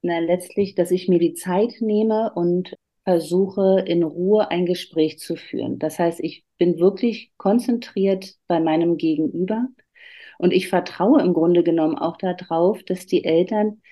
Na, 0.00 0.20
letztlich, 0.20 0.74
dass 0.74 0.90
ich 0.90 1.08
mir 1.08 1.18
die 1.18 1.34
Zeit 1.34 1.74
nehme 1.80 2.32
und 2.34 2.74
versuche 3.04 3.84
in 3.86 4.02
Ruhe 4.02 4.50
ein 4.50 4.64
Gespräch 4.64 5.18
zu 5.18 5.36
führen. 5.36 5.78
Das 5.78 5.98
heißt, 5.98 6.20
ich 6.20 6.44
bin 6.56 6.78
wirklich 6.78 7.30
konzentriert 7.36 8.36
bei 8.46 8.58
meinem 8.58 8.96
Gegenüber 8.96 9.68
und 10.38 10.52
ich 10.52 10.68
vertraue 10.68 11.20
im 11.20 11.34
Grunde 11.34 11.62
genommen 11.62 11.98
auch 11.98 12.16
darauf, 12.16 12.82
dass 12.84 13.06
die 13.06 13.24
Eltern 13.24 13.82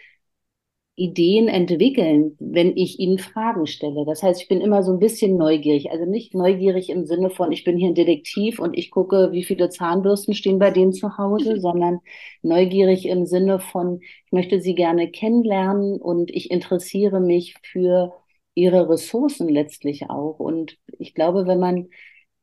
Ideen 0.98 1.48
entwickeln, 1.48 2.36
wenn 2.40 2.74
ich 2.74 2.98
ihnen 2.98 3.18
Fragen 3.18 3.66
stelle. 3.66 4.06
Das 4.06 4.22
heißt, 4.22 4.40
ich 4.40 4.48
bin 4.48 4.62
immer 4.62 4.82
so 4.82 4.92
ein 4.92 4.98
bisschen 4.98 5.36
neugierig. 5.36 5.90
Also 5.90 6.06
nicht 6.06 6.34
neugierig 6.34 6.88
im 6.88 7.04
Sinne 7.04 7.28
von, 7.28 7.52
ich 7.52 7.64
bin 7.64 7.76
hier 7.76 7.88
ein 7.88 7.94
Detektiv 7.94 8.58
und 8.58 8.76
ich 8.78 8.90
gucke, 8.90 9.30
wie 9.32 9.44
viele 9.44 9.68
Zahnbürsten 9.68 10.32
stehen 10.32 10.58
bei 10.58 10.70
denen 10.70 10.94
zu 10.94 11.18
Hause, 11.18 11.60
sondern 11.60 12.00
neugierig 12.40 13.06
im 13.06 13.26
Sinne 13.26 13.60
von, 13.60 14.00
ich 14.00 14.32
möchte 14.32 14.60
sie 14.62 14.74
gerne 14.74 15.10
kennenlernen 15.10 16.00
und 16.00 16.30
ich 16.30 16.50
interessiere 16.50 17.20
mich 17.20 17.56
für 17.62 18.14
ihre 18.54 18.88
Ressourcen 18.88 19.50
letztlich 19.50 20.08
auch. 20.08 20.38
Und 20.38 20.78
ich 20.98 21.12
glaube, 21.14 21.46
wenn 21.46 21.60
man 21.60 21.88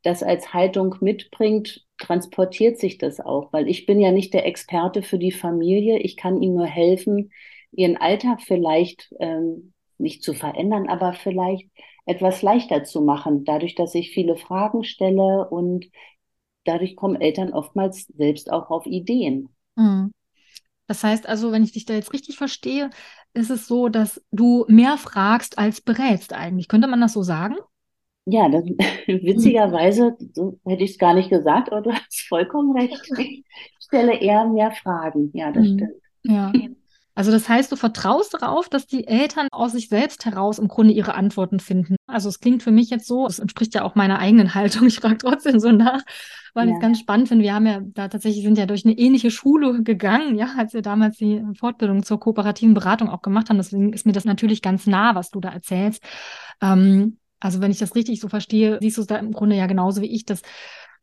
das 0.03 0.21
als 0.21 0.53
Haltung 0.53 0.95
mitbringt, 1.01 1.85
transportiert 2.03 2.77
sich 2.77 2.97
das 2.97 3.19
auch, 3.19 3.53
weil 3.53 3.67
ich 3.67 3.85
bin 3.85 3.99
ja 3.99 4.11
nicht 4.11 4.33
der 4.33 4.45
Experte 4.45 5.01
für 5.01 5.17
die 5.17 5.31
Familie. 5.31 5.99
Ich 5.99 6.17
kann 6.17 6.41
ihnen 6.41 6.55
nur 6.55 6.67
helfen, 6.67 7.31
ihren 7.71 7.97
Alltag 7.97 8.41
vielleicht 8.41 9.13
ähm, 9.19 9.73
nicht 9.97 10.21
zu 10.21 10.33
verändern, 10.33 10.89
aber 10.89 11.13
vielleicht 11.13 11.69
etwas 12.05 12.41
leichter 12.41 12.83
zu 12.83 13.01
machen, 13.01 13.45
dadurch, 13.45 13.75
dass 13.75 13.95
ich 13.95 14.11
viele 14.11 14.35
Fragen 14.35 14.83
stelle 14.83 15.47
und 15.49 15.85
dadurch 16.65 16.95
kommen 16.95 17.19
Eltern 17.19 17.53
oftmals 17.53 18.07
selbst 18.07 18.51
auch 18.51 18.69
auf 18.69 18.85
Ideen. 18.85 19.49
Mhm. 19.75 20.11
Das 20.87 21.03
heißt 21.03 21.27
also, 21.27 21.53
wenn 21.53 21.63
ich 21.63 21.71
dich 21.71 21.85
da 21.85 21.93
jetzt 21.93 22.11
richtig 22.11 22.37
verstehe, 22.37 22.89
ist 23.33 23.49
es 23.49 23.67
so, 23.67 23.87
dass 23.87 24.21
du 24.31 24.65
mehr 24.67 24.97
fragst 24.97 25.57
als 25.57 25.79
berätst 25.79 26.33
eigentlich. 26.33 26.67
Könnte 26.67 26.87
man 26.87 26.99
das 26.99 27.13
so 27.13 27.23
sagen? 27.23 27.55
Ja, 28.25 28.49
das, 28.49 28.63
witzigerweise, 29.07 30.15
so 30.33 30.59
hätte 30.65 30.83
ich 30.83 30.91
es 30.91 30.97
gar 30.97 31.13
nicht 31.13 31.29
gesagt, 31.29 31.71
aber 31.71 31.81
du 31.81 31.91
hast 31.91 32.21
vollkommen 32.27 32.77
recht. 32.77 33.01
Ich 33.17 33.43
stelle 33.79 34.19
eher 34.19 34.45
mehr 34.45 34.71
Fragen. 34.71 35.31
Ja, 35.33 35.51
das 35.51 35.67
mhm. 35.67 35.77
stimmt. 35.77 35.93
Ja. 36.23 36.51
Also 37.15 37.31
das 37.31 37.47
heißt, 37.47 37.71
du 37.71 37.75
vertraust 37.75 38.33
darauf, 38.33 38.69
dass 38.69 38.87
die 38.87 39.05
Eltern 39.05 39.47
aus 39.51 39.73
sich 39.73 39.87
selbst 39.87 40.25
heraus 40.25 40.57
im 40.57 40.67
Grunde 40.67 40.93
ihre 40.93 41.13
Antworten 41.13 41.59
finden. 41.59 41.95
Also 42.07 42.27
es 42.27 42.39
klingt 42.39 42.63
für 42.63 42.71
mich 42.71 42.89
jetzt 42.89 43.05
so, 43.05 43.27
es 43.27 43.37
entspricht 43.37 43.75
ja 43.75 43.83
auch 43.83 43.93
meiner 43.93 44.17
eigenen 44.17 44.53
Haltung. 44.55 44.87
Ich 44.87 44.95
frage 44.95 45.19
trotzdem 45.19 45.59
so 45.59 45.71
nach, 45.71 46.01
weil 46.55 46.67
ja. 46.67 46.71
ich 46.71 46.77
es 46.77 46.81
ganz 46.81 46.99
spannend 46.99 47.27
finde. 47.27 47.43
Wir 47.43 47.53
haben 47.53 47.67
ja 47.67 47.81
da 47.83 48.07
tatsächlich 48.07 48.43
sind 48.43 48.57
ja 48.57 48.65
durch 48.65 48.83
eine 48.83 48.97
ähnliche 48.97 49.29
Schule 49.29 49.83
gegangen, 49.83 50.37
ja, 50.37 50.55
als 50.57 50.73
wir 50.73 50.81
damals 50.81 51.17
die 51.17 51.43
Fortbildung 51.59 52.01
zur 52.01 52.19
kooperativen 52.19 52.73
Beratung 52.73 53.09
auch 53.09 53.21
gemacht 53.21 53.49
haben. 53.49 53.57
Deswegen 53.57 53.93
ist 53.93 54.07
mir 54.07 54.13
das 54.13 54.25
natürlich 54.25 54.63
ganz 54.63 54.87
nah, 54.87 55.13
was 55.13 55.29
du 55.29 55.39
da 55.39 55.49
erzählst. 55.49 56.01
Ähm, 56.61 57.17
also 57.43 57.61
wenn 57.61 57.71
ich 57.71 57.79
das 57.79 57.95
richtig 57.95 58.19
so 58.19 58.29
verstehe, 58.29 58.77
siehst 58.81 58.97
du 58.97 59.01
es 59.01 59.07
da 59.07 59.17
im 59.17 59.31
Grunde 59.33 59.55
ja 59.55 59.67
genauso 59.67 60.01
wie 60.01 60.13
ich, 60.13 60.25
dass 60.25 60.41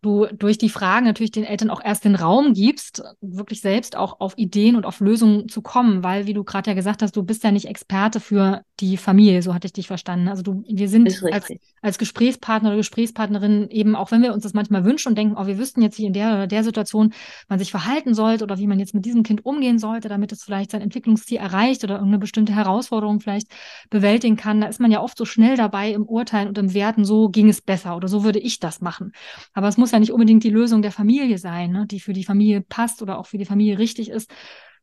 du 0.03 0.27
durch 0.27 0.59
die 0.59 0.69
Fragen 0.69 1.07
natürlich 1.07 1.31
den 1.31 1.45
Eltern 1.45 1.71
auch 1.71 1.83
erst 1.85 2.05
den 2.05 2.15
Raum 2.15 2.55
gibst, 2.55 3.03
wirklich 3.21 3.61
selbst 3.61 3.97
auch 3.97 4.21
auf 4.21 4.37
Ideen 4.39 4.77
und 4.77 4.87
auf 4.87 5.01
Lösungen 5.01 5.49
zu 5.49 5.61
kommen, 5.61 6.03
weil, 6.03 6.27
wie 6.27 6.33
du 6.33 6.45
gerade 6.45 6.71
ja 6.71 6.75
gesagt 6.75 7.03
hast, 7.03 7.17
du 7.17 7.23
bist 7.23 7.45
ja 7.45 7.51
nicht 7.51 7.67
Experte 7.67 8.21
für 8.21 8.63
die 8.81 8.97
Familie, 8.97 9.43
so 9.43 9.53
hatte 9.53 9.67
ich 9.67 9.75
dich 9.75 9.87
verstanden. 9.87 10.29
Also 10.29 10.43
du, 10.43 10.65
wir 10.67 10.89
sind 10.89 11.23
als, 11.31 11.49
als 11.83 11.99
Gesprächspartner 11.99 12.71
oder 12.71 12.79
Gesprächspartnerin 12.79 13.69
eben, 13.69 13.95
auch 13.95 14.11
wenn 14.11 14.23
wir 14.23 14.33
uns 14.33 14.43
das 14.43 14.55
manchmal 14.55 14.85
wünschen 14.85 15.09
und 15.11 15.19
denken, 15.19 15.37
oh, 15.37 15.47
wir 15.47 15.59
wüssten 15.59 15.83
jetzt, 15.83 15.99
wie 15.99 16.07
in 16.07 16.15
der 16.15 16.33
oder 16.33 16.47
der 16.47 16.65
Situation 16.65 17.13
man 17.49 17.59
sich 17.59 17.71
verhalten 17.71 18.15
sollte 18.15 18.45
oder 18.45 18.59
wie 18.59 18.67
man 18.67 18.79
jetzt 18.79 18.95
mit 18.95 19.05
diesem 19.05 19.23
Kind 19.23 19.45
umgehen 19.45 19.79
sollte, 19.79 20.09
damit 20.09 20.33
es 20.33 20.43
vielleicht 20.43 20.71
sein 20.71 20.81
Entwicklungsziel 20.81 21.39
erreicht 21.39 21.85
oder 21.85 21.95
irgendeine 21.95 22.21
bestimmte 22.21 22.55
Herausforderung 22.55 23.21
vielleicht 23.21 23.49
bewältigen 23.91 24.37
kann. 24.37 24.63
Da 24.63 24.69
ist 24.69 24.81
man 24.81 24.91
ja 24.91 25.03
oft 25.03 25.19
so 25.19 25.27
schnell 25.27 25.57
dabei 25.57 25.93
im 25.93 26.05
Urteilen 26.05 26.49
und 26.49 26.57
im 26.57 26.73
Werten, 26.73 27.05
so 27.05 27.29
ging 27.29 27.51
es 27.51 27.61
besser 27.61 27.97
oder 27.97 28.09
so 28.09 28.25
würde 28.25 28.39
ich 28.39 28.61
das 28.61 28.81
machen. 28.81 29.13
Aber 29.53 29.69
es 29.69 29.77
muss 29.77 29.90
ja 29.93 29.99
nicht 29.99 30.13
unbedingt 30.13 30.45
die 30.45 30.51
Lösung 30.51 30.83
der 30.83 30.93
Familie 30.93 31.39
sein, 31.39 31.73
ne, 31.73 31.87
die 31.87 32.01
für 32.01 32.13
die 32.13 32.25
Familie 32.25 32.61
passt 32.61 33.03
oder 33.03 33.19
auch 33.19 33.27
für 33.27 33.39
die 33.39 33.45
Familie 33.45 33.79
richtig 33.79 34.11
ist 34.11 34.31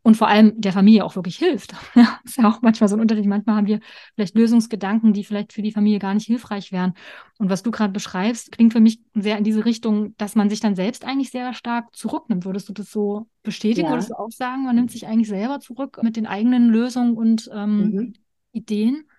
und 0.07 0.15
vor 0.15 0.29
allem 0.29 0.53
der 0.55 0.71
Familie 0.71 1.03
auch 1.03 1.15
wirklich 1.15 1.37
hilft. 1.37 1.73
Ja, 1.95 2.19
ist 2.23 2.37
ja 2.37 2.47
auch 2.47 2.61
manchmal 2.61 2.87
so 2.87 2.95
ein 2.95 3.01
Unterschied. 3.01 3.25
Manchmal 3.25 3.57
haben 3.57 3.67
wir 3.67 3.79
vielleicht 4.15 4.35
Lösungsgedanken, 4.35 5.11
die 5.11 5.25
vielleicht 5.25 5.51
für 5.51 5.61
die 5.61 5.73
Familie 5.73 5.99
gar 5.99 6.13
nicht 6.13 6.27
hilfreich 6.27 6.71
wären. 6.71 6.93
Und 7.39 7.49
was 7.49 7.61
du 7.63 7.71
gerade 7.71 7.91
beschreibst, 7.91 8.51
klingt 8.51 8.71
für 8.71 8.79
mich 8.79 9.01
sehr 9.15 9.37
in 9.37 9.43
diese 9.43 9.65
Richtung, 9.65 10.15
dass 10.17 10.35
man 10.35 10.49
sich 10.49 10.61
dann 10.61 10.75
selbst 10.75 11.03
eigentlich 11.03 11.31
sehr 11.31 11.53
stark 11.53 11.93
zurücknimmt. 11.93 12.45
Würdest 12.45 12.69
du 12.69 12.73
das 12.73 12.89
so 12.89 13.27
bestätigen? 13.43 13.87
Ja. 13.87 13.93
Würdest 13.93 14.11
du 14.11 14.13
auch 14.13 14.31
sagen, 14.31 14.63
man 14.63 14.75
nimmt 14.75 14.91
sich 14.91 15.07
eigentlich 15.07 15.27
selber 15.27 15.59
zurück 15.59 15.99
mit 16.01 16.15
den 16.15 16.27
eigenen 16.27 16.69
Lösungen 16.69 17.17
und 17.17 17.49
ähm, 17.53 17.77
mhm. 17.77 18.13
Ideen? 18.53 19.09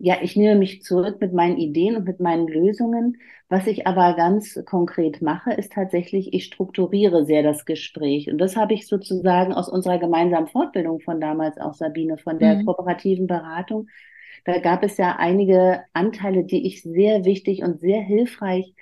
Ja, 0.00 0.16
ich 0.22 0.36
nehme 0.36 0.58
mich 0.58 0.82
zurück 0.82 1.20
mit 1.20 1.32
meinen 1.32 1.56
Ideen 1.56 1.96
und 1.96 2.04
mit 2.04 2.20
meinen 2.20 2.46
Lösungen. 2.46 3.18
Was 3.48 3.66
ich 3.66 3.86
aber 3.86 4.14
ganz 4.14 4.58
konkret 4.64 5.22
mache, 5.22 5.52
ist 5.52 5.72
tatsächlich, 5.72 6.32
ich 6.32 6.44
strukturiere 6.44 7.24
sehr 7.24 7.42
das 7.42 7.64
Gespräch. 7.64 8.30
Und 8.30 8.38
das 8.38 8.56
habe 8.56 8.74
ich 8.74 8.86
sozusagen 8.86 9.52
aus 9.52 9.68
unserer 9.68 9.98
gemeinsamen 9.98 10.46
Fortbildung 10.46 11.00
von 11.00 11.20
damals 11.20 11.58
auch, 11.58 11.74
Sabine, 11.74 12.16
von 12.18 12.38
der 12.38 12.56
mhm. 12.56 12.66
kooperativen 12.66 13.26
Beratung. 13.26 13.88
Da 14.44 14.58
gab 14.60 14.84
es 14.84 14.96
ja 14.98 15.16
einige 15.18 15.82
Anteile, 15.92 16.44
die 16.44 16.66
ich 16.66 16.82
sehr 16.82 17.24
wichtig 17.24 17.62
und 17.62 17.80
sehr 17.80 18.00
hilfreich 18.00 18.74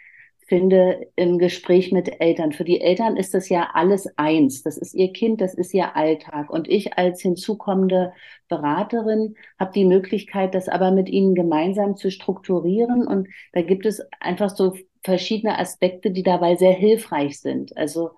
finde 0.47 1.09
im 1.17 1.38
Gespräch 1.38 1.93
mit 1.93 2.21
Eltern. 2.21 2.53
Für 2.53 2.65
die 2.65 2.81
Eltern 2.81 3.17
ist 3.17 3.35
das 3.35 3.49
ja 3.49 3.71
alles 3.75 4.07
eins. 4.17 4.62
Das 4.62 4.76
ist 4.76 4.95
ihr 4.95 5.12
Kind, 5.12 5.41
das 5.41 5.55
ist 5.55 5.75
ihr 5.75 5.97
Alltag. 5.97 6.50
Und 6.50 6.69
ich 6.69 6.97
als 6.97 7.21
hinzukommende 7.21 8.12
Beraterin 8.49 9.35
habe 9.59 9.73
die 9.73 9.85
Möglichkeit, 9.85 10.55
das 10.55 10.69
aber 10.69 10.93
mit 10.93 11.09
ihnen 11.09 11.35
gemeinsam 11.35 11.97
zu 11.97 12.11
strukturieren. 12.11 13.07
Und 13.07 13.29
da 13.53 13.62
gibt 13.62 13.87
es 13.87 14.00
einfach 14.21 14.50
so 14.50 14.75
verschiedene 15.03 15.59
Aspekte, 15.59 16.11
die 16.11 16.23
dabei 16.23 16.57
sehr 16.57 16.73
hilfreich 16.73 17.41
sind. 17.41 17.76
Also 17.76 18.11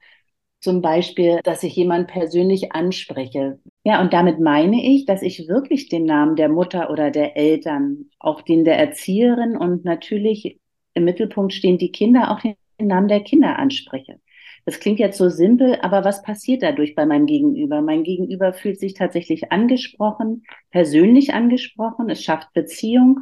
zum 0.61 0.83
Beispiel, 0.83 1.41
dass 1.45 1.63
ich 1.63 1.77
jemanden 1.77 2.09
persönlich 2.09 2.73
anspreche. 2.73 3.61
Ja, 3.85 4.01
und 4.01 4.13
damit 4.13 4.41
meine 4.41 4.85
ich, 4.85 5.07
dass 5.07 5.23
ich 5.23 5.49
wirklich 5.49 5.89
den 5.89 6.05
Namen 6.05 6.37
der 6.37 6.49
Mutter 6.49 6.91
oder 6.91 7.11
der 7.11 7.37
Eltern, 7.37 8.11
auch 8.19 8.43
den 8.43 8.65
der 8.65 8.77
Erzieherin 8.79 9.57
und 9.57 9.85
natürlich 9.85 10.59
im 10.95 11.05
Mittelpunkt 11.05 11.53
stehen 11.53 11.79
die 11.79 11.93
Kinder, 11.93 12.31
auch 12.31 12.41
den 12.41 12.57
Namen 12.79 13.09
der 13.09 13.21
Kinder 13.21 13.59
anspreche. 13.59 14.21
Das 14.65 14.81
klingt 14.81 14.99
jetzt 14.99 15.17
so 15.17 15.31
simpel, 15.31 15.79
aber 15.81 16.05
was 16.05 16.23
passiert 16.23 16.63
dadurch 16.63 16.95
bei 16.95 17.07
meinem 17.07 17.25
Gegenüber? 17.25 17.81
Mein 17.81 18.05
Gegenüber 18.05 18.53
fühlt 18.53 18.79
sich 18.79 18.93
tatsächlich 18.93 19.51
angesprochen, 19.51 20.45
persönlich 20.71 21.33
angesprochen, 21.33 22.11
es 22.11 22.23
schafft 22.23 22.53
Beziehung. 22.53 23.21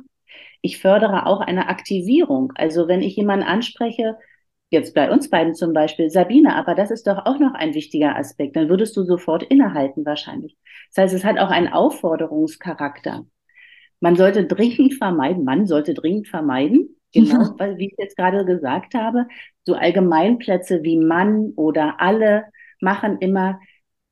Ich 0.60 0.78
fördere 0.78 1.26
auch 1.26 1.40
eine 1.40 1.68
Aktivierung. 1.68 2.52
Also 2.56 2.88
wenn 2.88 3.00
ich 3.00 3.14
jemanden 3.14 3.46
anspreche, 3.46 4.16
jetzt 4.70 4.94
bei 4.94 5.08
uns 5.08 5.30
beiden 5.30 5.54
zum 5.54 5.72
Beispiel, 5.72 6.10
Sabine, 6.10 6.56
aber 6.56 6.74
das 6.74 6.90
ist 6.90 7.06
doch 7.06 7.24
auch 7.26 7.38
noch 7.38 7.54
ein 7.54 7.74
wichtiger 7.74 8.16
Aspekt, 8.16 8.56
dann 8.56 8.68
würdest 8.68 8.96
du 8.96 9.04
sofort 9.04 9.44
innehalten 9.44 10.04
wahrscheinlich. 10.04 10.56
Das 10.92 11.04
heißt, 11.04 11.14
es 11.14 11.24
hat 11.24 11.38
auch 11.38 11.50
einen 11.50 11.68
Aufforderungscharakter. 11.68 13.24
Man 14.00 14.16
sollte 14.16 14.44
dringend 14.46 14.94
vermeiden, 14.94 15.44
man 15.44 15.66
sollte 15.66 15.94
dringend 15.94 16.26
vermeiden, 16.26 16.95
Genau, 17.16 17.54
weil, 17.58 17.78
wie 17.78 17.88
ich 17.88 17.94
jetzt 17.98 18.16
gerade 18.16 18.44
gesagt 18.44 18.94
habe, 18.94 19.26
so 19.64 19.74
Allgemeinplätze 19.74 20.82
wie 20.82 20.98
Mann 20.98 21.52
oder 21.56 22.00
alle 22.00 22.44
machen 22.80 23.18
immer, 23.18 23.58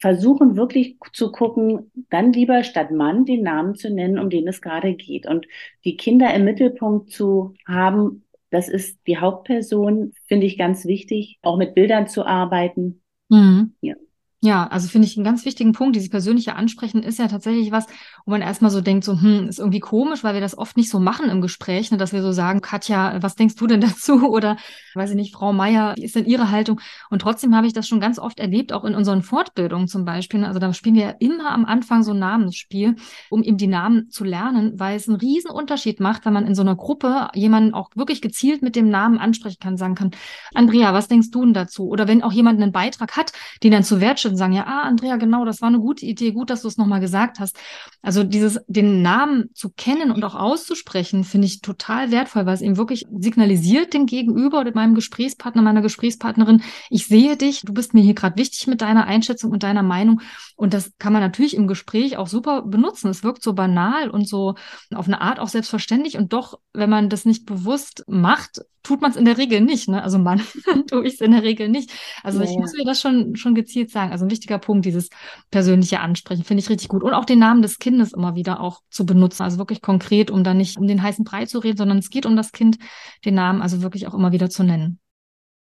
versuchen 0.01 0.57
wirklich 0.57 0.99
zu 1.13 1.33
gucken, 1.33 1.91
dann 2.11 2.33
lieber 2.33 2.63
statt 2.63 2.91
Mann 2.91 3.25
den 3.25 3.43
Namen 3.43 3.75
zu 3.75 3.91
nennen, 3.91 4.19
um 4.19 4.29
den 4.29 4.47
es 4.49 4.61
gerade 4.61 4.95
geht. 4.95 5.27
Und 5.27 5.47
die 5.85 5.97
Kinder 5.97 6.33
im 6.35 6.45
Mittelpunkt 6.45 7.11
zu 7.11 7.55
haben, 7.67 8.25
das 8.51 8.69
ist 8.69 8.99
die 9.07 9.19
Hauptperson, 9.19 10.13
finde 10.27 10.47
ich 10.47 10.59
ganz 10.59 10.85
wichtig, 10.85 11.39
auch 11.43 11.57
mit 11.57 11.75
Bildern 11.75 12.07
zu 12.07 12.25
arbeiten. 12.27 13.03
Mhm. 13.31 13.75
Ja. 13.81 13.95
Ja, 14.43 14.67
also 14.67 14.89
finde 14.89 15.09
ich 15.09 15.17
einen 15.17 15.25
ganz 15.25 15.47
wichtigen 15.47 15.73
Punkt. 15.73 15.97
Dieses 15.97 16.11
persönliche 16.11 16.55
Ansprechen 16.55 17.03
ist 17.03 17.19
ja 17.19 17.29
tatsächlich 17.29 17.73
was, 17.73 17.87
wo 18.27 18.31
man 18.31 18.41
erstmal 18.41 18.71
so 18.71 18.81
denkt, 18.81 19.05
so, 19.05 19.21
hm, 19.21 19.49
ist 19.49 19.59
irgendwie 19.59 19.81
komisch, 19.81 20.25
weil 20.25 20.35
wir 20.35 20.41
das 20.41 20.57
oft 20.57 20.77
nicht 20.77 20.91
so 20.91 20.99
machen 20.99 21.29
im 21.29 21.43
Gespräch, 21.43 21.91
ne, 21.91 21.99
dass 21.99 22.13
wir 22.13 22.23
so 22.23 22.33
sagen, 22.33 22.63
Katja, 22.63 23.23
was 23.23 23.35
denkst 23.35 23.57
du 23.57 23.67
denn 23.67 23.81
dazu? 23.83 24.31
Oder, 24.31 24.57
weiß 24.95 25.11
ich 25.11 25.17
nicht, 25.17 25.35
Frau 25.35 25.53
Meier, 25.53 25.95
wie 25.97 26.05
ist 26.05 26.17
denn 26.17 26.25
Ihre 26.25 26.51
Haltung? 26.51 26.81
Und 27.11 27.21
trotzdem 27.21 27.55
habe 27.55 27.67
ich 27.67 27.75
das 27.75 27.87
schon 27.87 28.01
ganz 28.01 28.19
oft 28.19 28.41
erlebt, 28.41 28.73
auch 28.73 28.85
in 28.85 28.95
unseren 28.95 29.23
Fortbildungen 29.23 29.89
zum 29.89 30.05
Beispiel. 30.05 30.41
Ne, 30.41 30.47
also 30.47 30.59
da 30.59 30.73
spielen 30.73 30.95
wir 30.95 31.03
ja 31.03 31.15
immer 31.19 31.51
am 31.51 31.67
Anfang 31.67 32.03
so 32.03 32.13
ein 32.13 32.19
Namensspiel, 32.19 32.97
um 33.29 33.43
eben 33.43 33.59
die 33.59 33.67
Namen 33.67 34.09
zu 34.09 34.25
lernen, 34.25 34.73
weil 34.79 34.97
es 34.97 35.07
einen 35.07 35.19
riesen 35.19 35.51
Unterschied 35.51 36.01
macht, 36.01 36.25
wenn 36.25 36.33
man 36.33 36.47
in 36.47 36.55
so 36.55 36.63
einer 36.63 36.77
Gruppe 36.77 37.29
jemanden 37.35 37.75
auch 37.75 37.91
wirklich 37.95 38.23
gezielt 38.23 38.63
mit 38.63 38.75
dem 38.75 38.89
Namen 38.89 39.19
ansprechen 39.19 39.59
kann, 39.61 39.77
sagen 39.77 39.95
kann, 39.95 40.13
Andrea, 40.55 40.95
was 40.95 41.09
denkst 41.09 41.31
du 41.31 41.45
denn 41.45 41.55
dazu? 41.55 41.89
Oder 41.89 42.09
wenn 42.09 42.23
auch 42.23 42.33
jemand 42.33 42.61
einen 42.61 42.73
Beitrag 42.73 43.17
hat, 43.17 43.33
den 43.63 43.73
dann 43.73 43.85
zu 43.85 44.01
wertschätzen 44.01 44.39
sagen, 44.39 44.55
ja, 44.55 44.65
ah, 44.67 44.83
Andrea, 44.83 45.17
genau, 45.17 45.45
das 45.45 45.61
war 45.61 45.69
eine 45.69 45.81
gute 45.81 46.07
Idee, 46.07 46.33
gut, 46.33 46.49
dass 46.49 46.63
du 46.63 46.69
es 46.69 46.79
nochmal 46.79 47.01
gesagt 47.01 47.39
hast. 47.39 47.59
Also 48.01 48.14
dieses, 48.23 48.61
den 48.69 49.03
Namen 49.03 49.51
zu 49.55 49.71
kennen 49.71 50.13
und 50.13 50.23
auch 50.25 50.35
auszusprechen, 50.35 51.25
finde 51.25 51.47
ich 51.47 51.63
total 51.63 52.13
wertvoll, 52.13 52.47
weil 52.47 52.55
es 52.55 52.61
eben 52.61 52.77
wirklich 52.77 53.05
signalisiert 53.19 53.95
dem 53.95 54.07
Gegenüber 54.07 54.61
oder 54.61 54.73
meinem 54.75 54.95
Gesprächspartner, 54.95 55.63
meiner 55.63 55.83
Gesprächspartnerin, 55.83 56.63
ich 56.91 57.07
sehe 57.07 57.37
dich, 57.37 57.63
du 57.63 57.73
bist 57.73 57.95
mir 57.95 58.03
hier 58.03 58.15
gerade 58.15 58.37
wichtig 58.37 58.67
mit 58.67 58.83
deiner 58.83 59.07
Einschätzung 59.07 59.51
und 59.51 59.63
deiner 59.63 59.83
Meinung. 59.83 60.21
Und 60.57 60.73
das 60.73 60.93
kann 60.99 61.13
man 61.13 61.23
natürlich 61.23 61.57
im 61.57 61.67
Gespräch 61.67 62.17
auch 62.17 62.29
super 62.29 62.63
benutzen. 62.63 63.09
Es 63.09 63.25
wirkt 63.25 63.43
so 63.43 63.55
banal 63.55 64.09
und 64.09 64.29
so 64.29 64.55
auf 64.95 65.07
eine 65.07 65.21
Art 65.21 65.41
auch 65.41 65.49
selbstverständlich. 65.49 66.17
Und 66.17 66.33
doch, 66.33 66.59
wenn 66.73 66.91
man 66.91 67.09
das 67.09 67.25
nicht 67.25 67.45
bewusst 67.45 68.05
macht, 68.07 68.61
tut 68.85 69.01
man 69.01 69.11
es 69.11 69.17
in 69.17 69.25
der 69.25 69.37
Regel 69.37 69.61
nicht. 69.61 69.89
Ne? 69.89 70.01
Also 70.03 70.19
man 70.19 70.41
tue 70.87 71.07
ich 71.07 71.15
es 71.15 71.21
in 71.21 71.33
der 71.33 71.43
Regel 71.43 71.69
nicht. 71.69 71.91
Also 72.23 72.41
ja, 72.41 72.49
ich 72.49 72.57
muss 72.57 72.73
mir 72.73 72.85
das 72.85 73.01
schon, 73.01 73.35
schon 73.35 73.57
gezielt 73.57 73.91
sagen. 73.91 74.13
Also 74.13 74.25
ein 74.25 74.31
wichtiger 74.31 74.59
Punkt, 74.59 74.87
dieses 74.87 75.09
persönliche 75.51 75.99
Ansprechen, 76.01 76.45
finde 76.45 76.63
ich 76.63 76.71
richtig 76.71 76.89
gut. 76.89 77.03
Und 77.03 77.15
auch 77.15 77.25
den 77.25 77.41
Namen 77.41 77.63
des 77.63 77.79
Kindes 77.79 78.13
immer 78.13 78.37
wieder 78.37 78.61
auch 78.61 78.81
zu 78.91 79.05
benutzen. 79.05 79.43
Also 79.43 79.59
wirklich 79.59 79.83
konkret, 79.83 80.31
um 80.31 80.45
da 80.45 80.55
nicht 80.55 80.79
um 80.79 80.87
den 80.87 81.03
heißen 81.03 81.25
Brei 81.25 81.47
zu 81.47 81.59
reden, 81.59 81.79
sondern 81.79 81.99
es 81.99 82.11
geht 82.11 82.27
um 82.27 82.37
das 82.37 82.53
Kind, 82.53 82.79
den 83.25 83.35
Namen 83.35 83.61
also 83.61 83.83
wirklich 83.83 84.07
auch 84.07 84.15
immer 84.15 84.31
wieder 84.31 84.51
zu 84.51 84.63
nennen. 84.63 85.01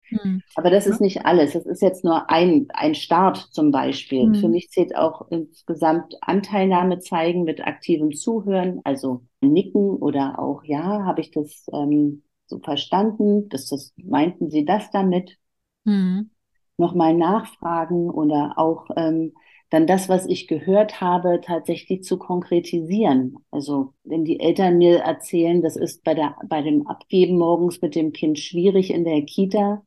Hm. 0.10 0.42
Aber 0.56 0.70
das 0.70 0.88
ist 0.88 1.02
nicht 1.02 1.26
alles. 1.26 1.54
Das 1.54 1.66
ist 1.66 1.82
jetzt 1.82 2.04
nur 2.04 2.30
ein, 2.30 2.68
ein 2.74 2.96
Start 2.96 3.38
zum 3.52 3.72
Beispiel. 3.72 4.24
Hm. 4.24 4.36
Für 4.36 4.48
mich 4.48 4.70
zählt 4.70 4.96
auch 4.96 5.28
insgesamt 5.30 6.16
Anteilnahme 6.22 7.00
zeigen 7.00 7.44
mit 7.44 7.66
aktivem 7.66 8.14
Zuhören, 8.14 8.82
also 8.84 9.24
nicken 9.42 9.98
oder 9.98 10.40
auch, 10.40 10.64
ja, 10.64 11.06
habe 11.06 11.22
ich 11.22 11.32
das 11.32 11.66
ähm, 11.74 12.24
so 12.48 12.60
verstanden, 12.60 13.50
dass 13.50 13.68
das 13.68 13.94
meinten 13.98 14.50
Sie 14.50 14.66
das 14.66 14.90
damit? 14.92 15.38
Mhm. 15.84 16.32
Nochmal 16.78 17.14
nachfragen 17.16 18.10
oder 18.10 18.54
auch 18.58 18.88
ähm, 18.96 19.34
dann 19.70 19.88
das, 19.88 20.08
was 20.10 20.26
ich 20.26 20.48
gehört 20.48 21.02
habe, 21.02 21.42
tatsächlich 21.42 22.04
zu 22.04 22.18
konkretisieren. 22.18 23.38
Also 23.52 23.94
wenn 24.04 24.24
die 24.24 24.40
Eltern 24.40 24.78
mir 24.78 25.00
erzählen, 25.00 25.62
das 25.62 25.76
ist 25.76 26.04
bei 26.04 26.14
der 26.14 26.36
bei 26.48 26.62
dem 26.62 26.88
Abgeben 26.88 27.38
morgens 27.38 27.82
mit 27.82 27.96
dem 27.96 28.14
Kind 28.14 28.40
schwierig 28.40 28.92
in 28.92 29.04
der 29.04 29.24
Kita, 29.24 29.84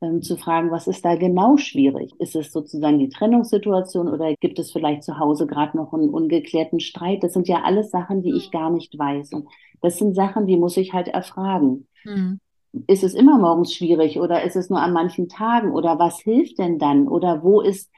ähm, 0.00 0.22
zu 0.22 0.36
fragen, 0.36 0.70
was 0.70 0.86
ist 0.86 1.04
da 1.04 1.16
genau 1.16 1.56
schwierig? 1.56 2.12
Ist 2.18 2.36
es 2.36 2.52
sozusagen 2.52 2.98
die 2.98 3.08
Trennungssituation 3.08 4.08
oder 4.08 4.34
gibt 4.40 4.58
es 4.58 4.72
vielleicht 4.72 5.02
zu 5.02 5.18
Hause 5.18 5.46
gerade 5.46 5.76
noch 5.76 5.92
einen 5.92 6.10
ungeklärten 6.10 6.80
Streit? 6.80 7.22
Das 7.22 7.32
sind 7.32 7.48
ja 7.48 7.62
alles 7.62 7.90
Sachen, 7.90 8.22
die 8.22 8.36
ich 8.36 8.50
gar 8.50 8.70
nicht 8.70 8.98
weiß. 8.98 9.32
Und 9.32 9.48
das 9.80 9.98
sind 9.98 10.14
Sachen, 10.14 10.46
die 10.46 10.56
muss 10.56 10.76
ich 10.76 10.92
halt 10.92 11.08
erfragen. 11.08 11.88
Mhm. 12.04 12.40
Ist 12.86 13.02
es 13.02 13.14
immer 13.14 13.38
morgens 13.38 13.72
schwierig 13.72 14.20
oder 14.20 14.42
ist 14.44 14.56
es 14.56 14.70
nur 14.70 14.80
an 14.80 14.92
manchen 14.92 15.28
Tagen 15.28 15.72
oder 15.72 15.98
was 15.98 16.20
hilft 16.20 16.58
denn 16.58 16.78
dann 16.78 17.08
oder 17.08 17.42
wo 17.42 17.60
ist 17.60 17.90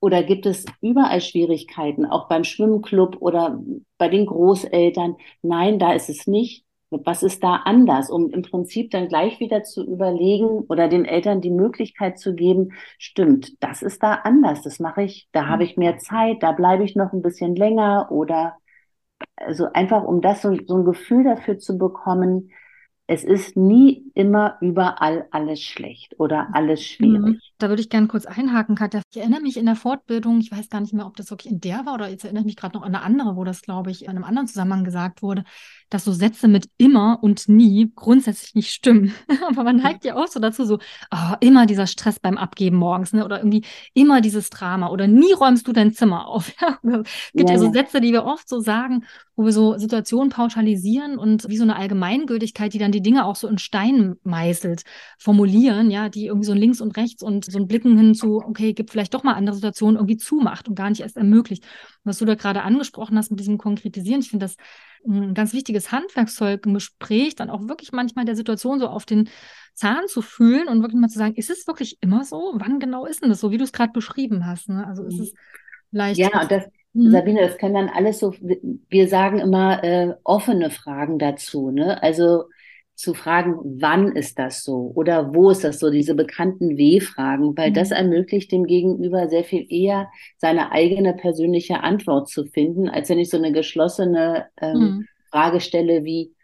oder 0.00 0.22
gibt 0.22 0.44
es 0.44 0.66
überall 0.82 1.20
Schwierigkeiten, 1.22 2.04
auch 2.04 2.28
beim 2.28 2.44
Schwimmclub 2.44 3.16
oder 3.20 3.58
bei 3.96 4.08
den 4.08 4.26
Großeltern? 4.26 5.16
Nein, 5.40 5.78
da 5.78 5.92
ist 5.94 6.10
es 6.10 6.26
nicht. 6.26 6.63
Was 7.04 7.22
ist 7.22 7.42
da 7.42 7.56
anders, 7.64 8.10
um 8.10 8.30
im 8.30 8.42
Prinzip 8.42 8.90
dann 8.90 9.08
gleich 9.08 9.40
wieder 9.40 9.62
zu 9.64 9.84
überlegen 9.84 10.60
oder 10.68 10.88
den 10.88 11.04
Eltern 11.04 11.40
die 11.40 11.50
Möglichkeit 11.50 12.18
zu 12.18 12.34
geben, 12.34 12.72
stimmt, 12.98 13.62
das 13.62 13.82
ist 13.82 14.02
da 14.02 14.14
anders, 14.14 14.62
das 14.62 14.80
mache 14.80 15.02
ich, 15.02 15.28
da 15.32 15.46
habe 15.48 15.64
ich 15.64 15.76
mehr 15.76 15.98
Zeit, 15.98 16.42
da 16.42 16.52
bleibe 16.52 16.84
ich 16.84 16.96
noch 16.96 17.12
ein 17.12 17.22
bisschen 17.22 17.56
länger 17.56 18.08
oder 18.10 18.56
also 19.36 19.66
einfach 19.72 20.04
um 20.04 20.20
das 20.20 20.42
so, 20.42 20.56
so 20.66 20.76
ein 20.76 20.84
Gefühl 20.84 21.24
dafür 21.24 21.58
zu 21.58 21.78
bekommen, 21.78 22.50
es 23.06 23.24
ist 23.24 23.56
nie 23.56 24.10
immer 24.14 24.56
überall 24.60 25.26
alles 25.32 25.60
schlecht 25.60 26.18
oder 26.18 26.48
alles 26.52 26.82
schwierig. 26.82 27.20
Mhm. 27.20 27.40
Da 27.58 27.68
würde 27.68 27.82
ich 27.82 27.90
gerne 27.90 28.06
kurz 28.06 28.26
einhaken, 28.26 28.76
Katja. 28.76 29.02
Ich 29.12 29.20
erinnere 29.20 29.40
mich 29.40 29.56
in 29.56 29.66
der 29.66 29.74
Fortbildung, 29.74 30.38
ich 30.38 30.52
weiß 30.52 30.68
gar 30.68 30.80
nicht 30.80 30.92
mehr, 30.92 31.06
ob 31.06 31.16
das 31.16 31.30
wirklich 31.30 31.52
in 31.52 31.60
der 31.60 31.84
war 31.84 31.94
oder 31.94 32.08
jetzt 32.08 32.24
erinnere 32.24 32.42
ich 32.42 32.46
mich 32.46 32.56
gerade 32.56 32.76
noch 32.76 32.84
an 32.84 32.94
eine 32.94 33.04
andere, 33.04 33.36
wo 33.36 33.42
das, 33.42 33.62
glaube 33.62 33.90
ich, 33.90 34.04
in 34.04 34.10
einem 34.10 34.24
anderen 34.24 34.46
Zusammenhang 34.46 34.84
gesagt 34.84 35.22
wurde, 35.22 35.44
dass 35.90 36.04
so 36.04 36.12
Sätze 36.12 36.46
mit 36.48 36.68
immer 36.76 37.18
und 37.22 37.48
nie 37.48 37.92
grundsätzlich 37.94 38.54
nicht 38.54 38.70
stimmen. 38.70 39.12
Aber 39.48 39.64
man 39.64 39.76
neigt 39.76 40.04
ja 40.04 40.16
auch 40.16 40.28
so 40.28 40.38
dazu, 40.38 40.64
so 40.64 40.78
oh, 41.10 41.34
immer 41.40 41.66
dieser 41.66 41.86
Stress 41.86 42.20
beim 42.20 42.38
Abgeben 42.38 42.76
morgens, 42.76 43.12
ne? 43.12 43.24
Oder 43.24 43.38
irgendwie 43.38 43.64
immer 43.94 44.20
dieses 44.20 44.50
Drama 44.50 44.88
oder 44.90 45.08
nie 45.08 45.32
räumst 45.32 45.66
du 45.66 45.72
dein 45.72 45.92
Zimmer 45.92 46.28
auf. 46.28 46.52
es 46.82 47.32
gibt 47.34 47.48
ja, 47.48 47.56
ja 47.56 47.58
so 47.58 47.72
Sätze, 47.72 48.00
die 48.00 48.12
wir 48.12 48.24
oft 48.24 48.48
so 48.48 48.60
sagen, 48.60 49.04
wo 49.36 49.44
wir 49.44 49.52
so 49.52 49.76
Situationen 49.78 50.30
pauschalisieren 50.30 51.18
und 51.18 51.48
wie 51.48 51.56
so 51.56 51.64
eine 51.64 51.76
Allgemeingültigkeit, 51.76 52.72
die 52.72 52.78
dann 52.78 52.92
die 52.92 53.02
Dinge 53.02 53.24
auch 53.24 53.36
so 53.36 53.48
in 53.48 53.58
Stein 53.58 54.03
meißelt, 54.22 54.82
formulieren, 55.18 55.90
ja, 55.90 56.08
die 56.08 56.26
irgendwie 56.26 56.46
so 56.46 56.52
ein 56.52 56.58
links 56.58 56.80
und 56.80 56.96
rechts 56.96 57.22
und 57.22 57.44
so 57.44 57.58
ein 57.58 57.66
Blicken 57.66 57.96
hin 57.96 58.14
zu, 58.14 58.36
okay, 58.36 58.72
gibt 58.72 58.90
vielleicht 58.90 59.14
doch 59.14 59.22
mal 59.22 59.34
andere 59.34 59.54
Situationen, 59.56 59.96
irgendwie 59.96 60.16
zumacht 60.16 60.68
und 60.68 60.74
gar 60.74 60.90
nicht 60.90 61.00
erst 61.00 61.16
ermöglicht. 61.16 61.64
Was 62.04 62.18
du 62.18 62.24
da 62.24 62.34
gerade 62.34 62.62
angesprochen 62.62 63.16
hast 63.16 63.30
mit 63.30 63.40
diesem 63.40 63.58
Konkretisieren, 63.58 64.20
ich 64.20 64.30
finde 64.30 64.46
das 64.46 64.56
ein 65.06 65.34
ganz 65.34 65.52
wichtiges 65.52 65.92
Handwerkszeug 65.92 66.64
im 66.66 66.74
Gespräch, 66.74 67.34
dann 67.34 67.50
auch 67.50 67.68
wirklich 67.68 67.92
manchmal 67.92 68.24
der 68.24 68.36
Situation 68.36 68.80
so 68.80 68.88
auf 68.88 69.04
den 69.04 69.28
Zahn 69.74 70.06
zu 70.06 70.22
fühlen 70.22 70.68
und 70.68 70.82
wirklich 70.82 71.00
mal 71.00 71.08
zu 71.08 71.18
sagen, 71.18 71.34
ist 71.34 71.50
es 71.50 71.66
wirklich 71.66 71.98
immer 72.00 72.24
so? 72.24 72.52
Wann 72.54 72.78
genau 72.78 73.06
ist 73.06 73.22
denn 73.22 73.28
das 73.28 73.40
so, 73.40 73.50
wie 73.50 73.58
du 73.58 73.64
es 73.64 73.72
gerade 73.72 73.92
beschrieben 73.92 74.46
hast? 74.46 74.68
Ne? 74.68 74.86
Also 74.86 75.04
ist 75.04 75.18
es 75.18 75.34
leicht. 75.90 76.18
Ja, 76.18 76.46
das, 76.46 76.64
mhm. 76.92 77.10
Sabine, 77.10 77.40
das 77.40 77.58
können 77.58 77.74
dann 77.74 77.88
alles 77.88 78.18
so, 78.18 78.34
wir 78.88 79.08
sagen 79.08 79.40
immer 79.40 79.82
äh, 79.84 80.14
offene 80.24 80.70
Fragen 80.70 81.18
dazu. 81.18 81.70
Ne? 81.70 82.02
Also 82.02 82.44
zu 82.94 83.14
fragen, 83.14 83.58
wann 83.80 84.12
ist 84.12 84.38
das 84.38 84.62
so 84.62 84.92
oder 84.94 85.34
wo 85.34 85.50
ist 85.50 85.64
das 85.64 85.78
so, 85.78 85.90
diese 85.90 86.14
bekannten 86.14 86.76
W-Fragen, 86.76 87.56
weil 87.56 87.70
mhm. 87.70 87.74
das 87.74 87.90
ermöglicht 87.90 88.52
dem 88.52 88.66
Gegenüber 88.66 89.28
sehr 89.28 89.44
viel 89.44 89.66
eher 89.68 90.08
seine 90.38 90.72
eigene 90.72 91.14
persönliche 91.14 91.80
Antwort 91.82 92.28
zu 92.28 92.44
finden, 92.44 92.88
als 92.88 93.08
wenn 93.08 93.18
ich 93.18 93.30
so 93.30 93.36
eine 93.36 93.52
geschlossene 93.52 94.46
ähm, 94.60 94.78
mhm. 94.78 95.08
Frage 95.30 95.60
stelle 95.60 96.04
wie, 96.04 96.34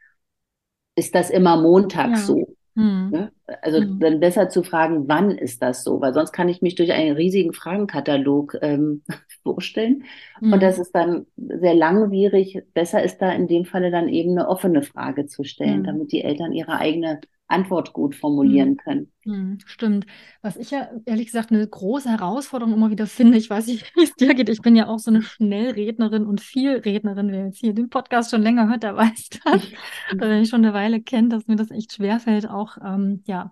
ist 0.96 1.14
das 1.14 1.30
immer 1.30 1.60
Montag 1.60 2.10
ja. 2.10 2.16
so? 2.16 2.56
Mhm. 2.80 3.10
Ne? 3.10 3.32
Also 3.62 3.80
mhm. 3.80 4.00
dann 4.00 4.20
besser 4.20 4.48
zu 4.48 4.62
fragen, 4.62 5.06
wann 5.06 5.30
ist 5.32 5.62
das 5.62 5.84
so? 5.84 6.00
Weil 6.00 6.14
sonst 6.14 6.32
kann 6.32 6.48
ich 6.48 6.62
mich 6.62 6.76
durch 6.76 6.92
einen 6.92 7.14
riesigen 7.14 7.52
Fragenkatalog 7.52 8.56
ähm, 8.62 9.02
vorstellen. 9.42 10.04
Mhm. 10.40 10.54
Und 10.54 10.62
das 10.62 10.78
ist 10.78 10.92
dann 10.92 11.26
sehr 11.36 11.74
langwierig. 11.74 12.62
Besser 12.72 13.02
ist 13.02 13.18
da 13.18 13.32
in 13.32 13.48
dem 13.48 13.66
Falle 13.66 13.90
dann 13.90 14.08
eben 14.08 14.30
eine 14.30 14.48
offene 14.48 14.82
Frage 14.82 15.26
zu 15.26 15.44
stellen, 15.44 15.80
mhm. 15.80 15.84
damit 15.84 16.12
die 16.12 16.24
Eltern 16.24 16.52
ihre 16.52 16.78
eigene 16.78 17.20
Antwort 17.50 17.92
gut 17.92 18.14
formulieren 18.14 18.70
hm. 18.70 18.76
können. 18.76 19.12
Hm, 19.24 19.58
stimmt. 19.66 20.06
Was 20.40 20.56
ich 20.56 20.70
ja 20.70 20.88
ehrlich 21.04 21.26
gesagt 21.26 21.50
eine 21.50 21.66
große 21.66 22.08
Herausforderung 22.08 22.72
immer 22.72 22.90
wieder 22.90 23.06
finde, 23.06 23.36
ich 23.36 23.50
weiß 23.50 23.66
nicht, 23.66 23.92
wie 23.96 24.04
es 24.04 24.14
dir 24.14 24.34
geht, 24.34 24.48
ich 24.48 24.62
bin 24.62 24.76
ja 24.76 24.86
auch 24.86 24.98
so 24.98 25.10
eine 25.10 25.22
Schnellrednerin 25.22 26.26
und 26.26 26.40
Vielrednerin. 26.40 27.30
Wer 27.30 27.46
jetzt 27.46 27.58
hier 27.58 27.74
den 27.74 27.90
Podcast 27.90 28.30
schon 28.30 28.42
länger 28.42 28.68
hört, 28.68 28.82
der 28.82 28.96
weiß 28.96 29.30
das. 29.44 29.62
Wenn 30.14 30.42
ich 30.42 30.48
schon 30.48 30.64
eine 30.64 30.74
Weile 30.74 31.02
kennt, 31.02 31.32
dass 31.32 31.46
mir 31.46 31.56
das 31.56 31.70
echt 31.70 31.92
schwerfällt, 31.92 32.48
auch 32.48 32.78
ähm, 32.82 33.22
ja, 33.26 33.50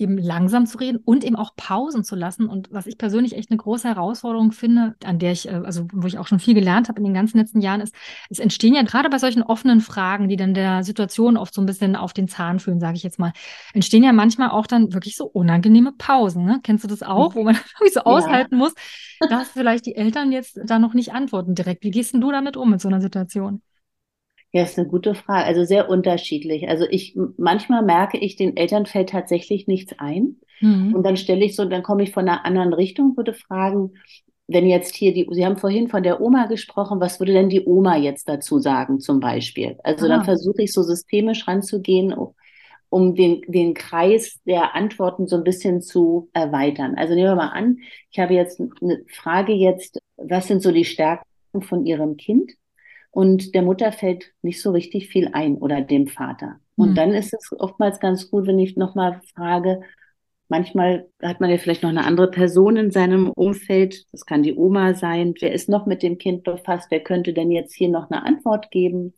eben 0.00 0.18
langsam 0.18 0.66
zu 0.66 0.78
reden 0.78 0.98
und 1.04 1.24
eben 1.24 1.36
auch 1.36 1.54
Pausen 1.56 2.04
zu 2.04 2.16
lassen. 2.16 2.48
Und 2.48 2.68
was 2.70 2.86
ich 2.86 2.98
persönlich 2.98 3.36
echt 3.36 3.50
eine 3.50 3.58
große 3.58 3.88
Herausforderung 3.88 4.52
finde, 4.52 4.94
an 5.04 5.18
der 5.18 5.32
ich, 5.32 5.48
äh, 5.48 5.60
also 5.64 5.86
wo 5.92 6.06
ich 6.06 6.18
auch 6.18 6.26
schon 6.26 6.38
viel 6.38 6.54
gelernt 6.54 6.88
habe 6.88 6.98
in 6.98 7.04
den 7.04 7.14
ganzen 7.14 7.38
letzten 7.38 7.60
Jahren, 7.60 7.80
ist, 7.80 7.94
es 8.28 8.38
entstehen 8.38 8.74
ja 8.74 8.82
gerade 8.82 9.10
bei 9.10 9.18
solchen 9.18 9.42
offenen 9.42 9.80
Fragen, 9.80 10.28
die 10.28 10.36
dann 10.36 10.54
der 10.54 10.82
Situation 10.82 11.36
oft 11.36 11.54
so 11.54 11.60
ein 11.60 11.66
bisschen 11.66 11.96
auf 11.96 12.12
den 12.12 12.28
Zahn 12.28 12.60
fühlen, 12.60 12.80
sage 12.80 12.96
ich 12.96 13.02
jetzt 13.02 13.18
mal, 13.18 13.32
entstehen 13.72 14.02
ja 14.02 14.12
manchmal 14.12 14.50
auch 14.50 14.66
dann 14.66 14.92
wirklich 14.92 15.16
so 15.16 15.26
unangenehme 15.26 15.92
Pausen. 15.92 16.44
Ne? 16.44 16.60
Kennst 16.62 16.84
du 16.84 16.88
das 16.88 17.02
auch, 17.02 17.34
wo 17.34 17.42
man 17.42 17.54
irgendwie 17.80 17.92
so 17.92 18.00
ja. 18.00 18.06
aushalten 18.06 18.56
muss, 18.56 18.74
dass 19.28 19.48
vielleicht 19.48 19.86
die 19.86 19.96
Eltern 19.96 20.32
jetzt 20.32 20.58
da 20.64 20.78
noch 20.78 20.94
nicht 20.94 21.12
antworten 21.12 21.54
direkt. 21.54 21.84
Wie 21.84 21.90
gehst 21.90 22.14
denn 22.14 22.20
du 22.20 22.30
damit 22.30 22.56
um 22.56 22.70
mit 22.70 22.80
so 22.80 22.88
einer 22.88 23.00
Situation? 23.00 23.62
Ja, 24.52 24.62
ist 24.62 24.78
eine 24.78 24.88
gute 24.88 25.14
Frage. 25.14 25.44
Also 25.44 25.64
sehr 25.64 25.88
unterschiedlich. 25.88 26.68
Also 26.68 26.84
ich 26.90 27.16
manchmal 27.36 27.84
merke 27.84 28.18
ich, 28.18 28.36
den 28.36 28.56
Eltern 28.56 28.86
fällt 28.86 29.10
tatsächlich 29.10 29.66
nichts 29.68 29.94
ein. 29.98 30.36
Mhm. 30.60 30.94
Und 30.94 31.04
dann 31.04 31.16
stelle 31.16 31.44
ich 31.44 31.54
so, 31.54 31.64
dann 31.64 31.82
komme 31.82 32.02
ich 32.02 32.12
von 32.12 32.28
einer 32.28 32.44
anderen 32.44 32.72
Richtung, 32.72 33.16
würde 33.16 33.32
fragen, 33.32 33.92
wenn 34.48 34.66
jetzt 34.66 34.96
hier 34.96 35.14
die, 35.14 35.28
Sie 35.30 35.46
haben 35.46 35.56
vorhin 35.56 35.88
von 35.88 36.02
der 36.02 36.20
Oma 36.20 36.46
gesprochen, 36.46 37.00
was 37.00 37.20
würde 37.20 37.32
denn 37.32 37.48
die 37.48 37.64
Oma 37.64 37.96
jetzt 37.96 38.28
dazu 38.28 38.58
sagen, 38.58 38.98
zum 38.98 39.20
Beispiel? 39.20 39.78
Also 39.84 40.06
ah. 40.06 40.08
dann 40.08 40.24
versuche 40.24 40.62
ich 40.62 40.72
so 40.72 40.82
systemisch 40.82 41.46
ranzugehen, 41.46 42.12
um 42.88 43.14
den, 43.14 43.42
den 43.46 43.74
Kreis 43.74 44.40
der 44.44 44.74
Antworten 44.74 45.28
so 45.28 45.36
ein 45.36 45.44
bisschen 45.44 45.80
zu 45.80 46.28
erweitern. 46.32 46.96
Also 46.96 47.14
nehmen 47.14 47.28
wir 47.28 47.36
mal 47.36 47.50
an, 47.50 47.78
ich 48.10 48.18
habe 48.18 48.34
jetzt 48.34 48.60
eine 48.60 49.04
Frage 49.06 49.52
jetzt, 49.52 50.00
was 50.16 50.48
sind 50.48 50.62
so 50.62 50.72
die 50.72 50.84
Stärken 50.84 51.24
von 51.60 51.86
Ihrem 51.86 52.16
Kind? 52.16 52.52
Und 53.10 53.54
der 53.54 53.62
Mutter 53.62 53.92
fällt 53.92 54.32
nicht 54.42 54.62
so 54.62 54.70
richtig 54.70 55.08
viel 55.08 55.30
ein 55.32 55.56
oder 55.56 55.80
dem 55.80 56.06
Vater. 56.06 56.60
Und 56.76 56.90
mhm. 56.90 56.94
dann 56.94 57.12
ist 57.12 57.34
es 57.34 57.50
oftmals 57.58 58.00
ganz 58.00 58.30
gut, 58.30 58.46
wenn 58.46 58.58
ich 58.58 58.76
nochmal 58.76 59.20
frage, 59.34 59.80
manchmal 60.48 61.08
hat 61.22 61.40
man 61.40 61.50
ja 61.50 61.58
vielleicht 61.58 61.82
noch 61.82 61.90
eine 61.90 62.04
andere 62.04 62.30
Person 62.30 62.76
in 62.76 62.90
seinem 62.90 63.30
Umfeld, 63.30 64.04
das 64.12 64.26
kann 64.26 64.42
die 64.42 64.54
Oma 64.54 64.94
sein, 64.94 65.34
wer 65.40 65.52
ist 65.52 65.68
noch 65.68 65.86
mit 65.86 66.02
dem 66.02 66.18
Kind 66.18 66.42
befasst, 66.44 66.88
wer 66.90 67.00
könnte 67.00 67.32
denn 67.32 67.50
jetzt 67.50 67.74
hier 67.74 67.88
noch 67.88 68.10
eine 68.10 68.24
Antwort 68.24 68.70
geben? 68.70 69.14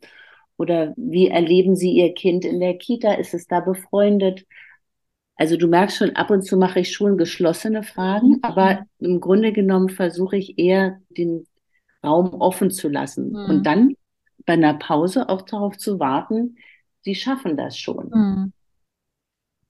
Oder 0.57 0.93
wie 0.95 1.29
erleben 1.29 1.75
Sie 1.75 1.91
Ihr 1.91 2.13
Kind 2.13 2.45
in 2.45 2.59
der 2.59 2.77
Kita? 2.77 3.13
Ist 3.13 3.33
es 3.33 3.47
da 3.47 3.59
befreundet? 3.59 4.45
Also 5.35 5.57
du 5.57 5.67
merkst 5.67 5.97
schon, 5.97 6.15
ab 6.15 6.29
und 6.29 6.43
zu 6.43 6.57
mache 6.57 6.79
ich 6.79 6.93
schon 6.93 7.17
geschlossene 7.17 7.81
Fragen, 7.81 8.29
mhm. 8.29 8.39
aber 8.43 8.85
im 8.99 9.19
Grunde 9.19 9.51
genommen 9.51 9.89
versuche 9.89 10.37
ich 10.37 10.59
eher 10.59 10.99
den 11.09 11.47
Raum 12.03 12.33
offen 12.41 12.71
zu 12.71 12.89
lassen. 12.89 13.29
Mhm. 13.29 13.45
Und 13.45 13.63
dann 13.63 13.95
bei 14.45 14.53
einer 14.53 14.73
Pause 14.73 15.29
auch 15.29 15.43
darauf 15.43 15.77
zu 15.77 15.99
warten, 15.99 16.57
sie 17.01 17.15
schaffen 17.15 17.57
das 17.57 17.77
schon. 17.77 18.09
Mhm. 18.09 18.53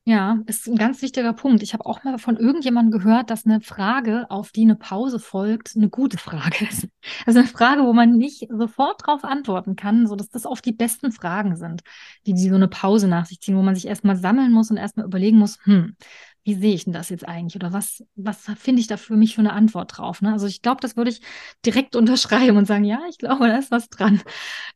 Ja, 0.06 0.39
ist 0.48 0.67
ein 0.67 0.76
ganz 0.76 1.02
wichtiger 1.02 1.32
Punkt. 1.32 1.63
Ich 1.63 1.72
habe 1.74 1.86
auch 1.86 2.04
mal 2.04 2.17
von 2.17 2.36
irgendjemandem 2.36 3.00
gehört, 3.00 3.30
dass 3.30 3.46
eine 3.46 3.62
Frage, 3.62 4.26
auf 4.30 4.52
die 4.52 4.63
eine 4.63 4.76
Pause 4.76 5.17
folgt, 5.17 5.78
eine 5.78 5.89
gute 5.89 6.17
Frage 6.17 6.65
ist. 6.69 6.89
Also 7.26 7.39
eine 7.39 7.48
Frage, 7.48 7.84
wo 7.84 7.93
man 7.93 8.17
nicht 8.17 8.50
sofort 8.50 9.02
darauf 9.08 9.24
antworten 9.24 9.78
kann, 9.78 10.06
so 10.06 10.17
dass 10.17 10.30
das 10.30 10.46
oft 10.46 10.65
die 10.65 10.74
besten 10.74 11.13
Fragen 11.13 11.56
sind, 11.56 11.84
die, 12.26 12.34
die 12.34 12.50
so 12.50 12.56
eine 12.56 12.67
Pause 12.67 13.08
nach 13.08 13.26
sich 13.26 13.39
ziehen, 13.39 13.56
wo 13.56 13.62
man 13.62 13.76
sich 13.76 13.88
erstmal 13.88 14.17
sammeln 14.17 14.52
muss 14.52 14.72
und 14.72 14.78
erstmal 14.78 15.06
überlegen 15.06 15.38
muss, 15.38 15.58
hm, 15.63 15.96
wie 16.44 16.56
sehe 16.56 16.74
ich 16.74 16.84
denn 16.84 16.94
das 16.94 17.10
jetzt 17.10 17.28
eigentlich? 17.28 17.56
Oder 17.56 17.72
was, 17.72 18.04
was 18.16 18.50
finde 18.58 18.82
ich 18.82 18.88
da 18.88 18.98
für 18.98 19.16
mich 19.16 19.36
für 19.36 19.42
eine 19.42 19.54
Antwort 19.54 19.98
drauf? 19.98 20.22
Ne? 20.22 20.34
Also 20.34 20.46
ich 20.46 20.62
glaube, 20.62 20.82
das 20.82 20.98
würde 20.98 21.10
ich 21.12 21.22
direkt 21.66 21.96
unterschreiben 21.96 22.58
und 22.58 22.66
sagen, 22.66 22.84
ja, 22.84 23.00
ich 23.10 23.18
glaube, 23.18 23.48
da 23.48 23.58
ist 23.58 23.72
was 23.72 23.90
dran. 23.90 24.22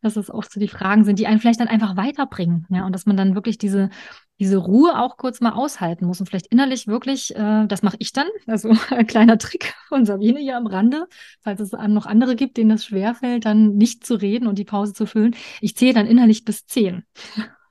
Dass 0.02 0.16
es 0.16 0.30
auch 0.30 0.44
so 0.44 0.60
die 0.60 0.68
Fragen 0.68 1.04
sind, 1.04 1.20
die 1.20 1.28
einen 1.28 1.40
vielleicht 1.40 1.60
dann 1.60 1.68
einfach 1.68 1.98
weiterbringen. 1.98 2.66
Ja, 2.70 2.86
und 2.86 2.94
dass 2.94 3.06
man 3.06 3.18
dann 3.18 3.36
wirklich 3.36 3.58
diese, 3.58 3.90
diese 4.40 4.58
Ruhe 4.58 4.98
auch 4.98 5.18
kurz 5.18 5.42
mal 5.42 5.52
aushalten 5.52 6.06
muss 6.06 6.20
und 6.20 6.28
vielleicht 6.28 6.48
innerlich 6.48 6.88
wirklich, 6.88 7.36
äh, 7.36 7.68
das 7.68 7.84
mache 7.84 7.98
ich 8.00 8.14
dann, 8.14 8.28
also 8.48 8.74
ein 8.90 9.08
kleiner 9.08 9.38
Trick 9.38 9.74
von 9.90 10.06
Sabine 10.06 10.40
hier 10.40 10.56
am 10.56 10.68
Rande, 10.68 11.08
falls 11.42 11.60
es 11.60 11.72
noch 11.72 12.06
andere 12.06 12.36
gibt, 12.36 12.58
denen 12.58 12.70
das 12.70 12.86
schwerfällt, 12.86 13.46
dann 13.46 13.76
nicht 13.76 14.06
zu 14.06 14.16
reden 14.16 14.48
und 14.48 14.58
die 14.58 14.66
Pause 14.66 14.94
zu 14.94 15.06
füllen. 15.06 15.36
Ich 15.60 15.76
zähle 15.76 15.94
dann 15.94 16.06
innerlich 16.06 16.46
bis 16.46 16.66
zehn. 16.66 17.04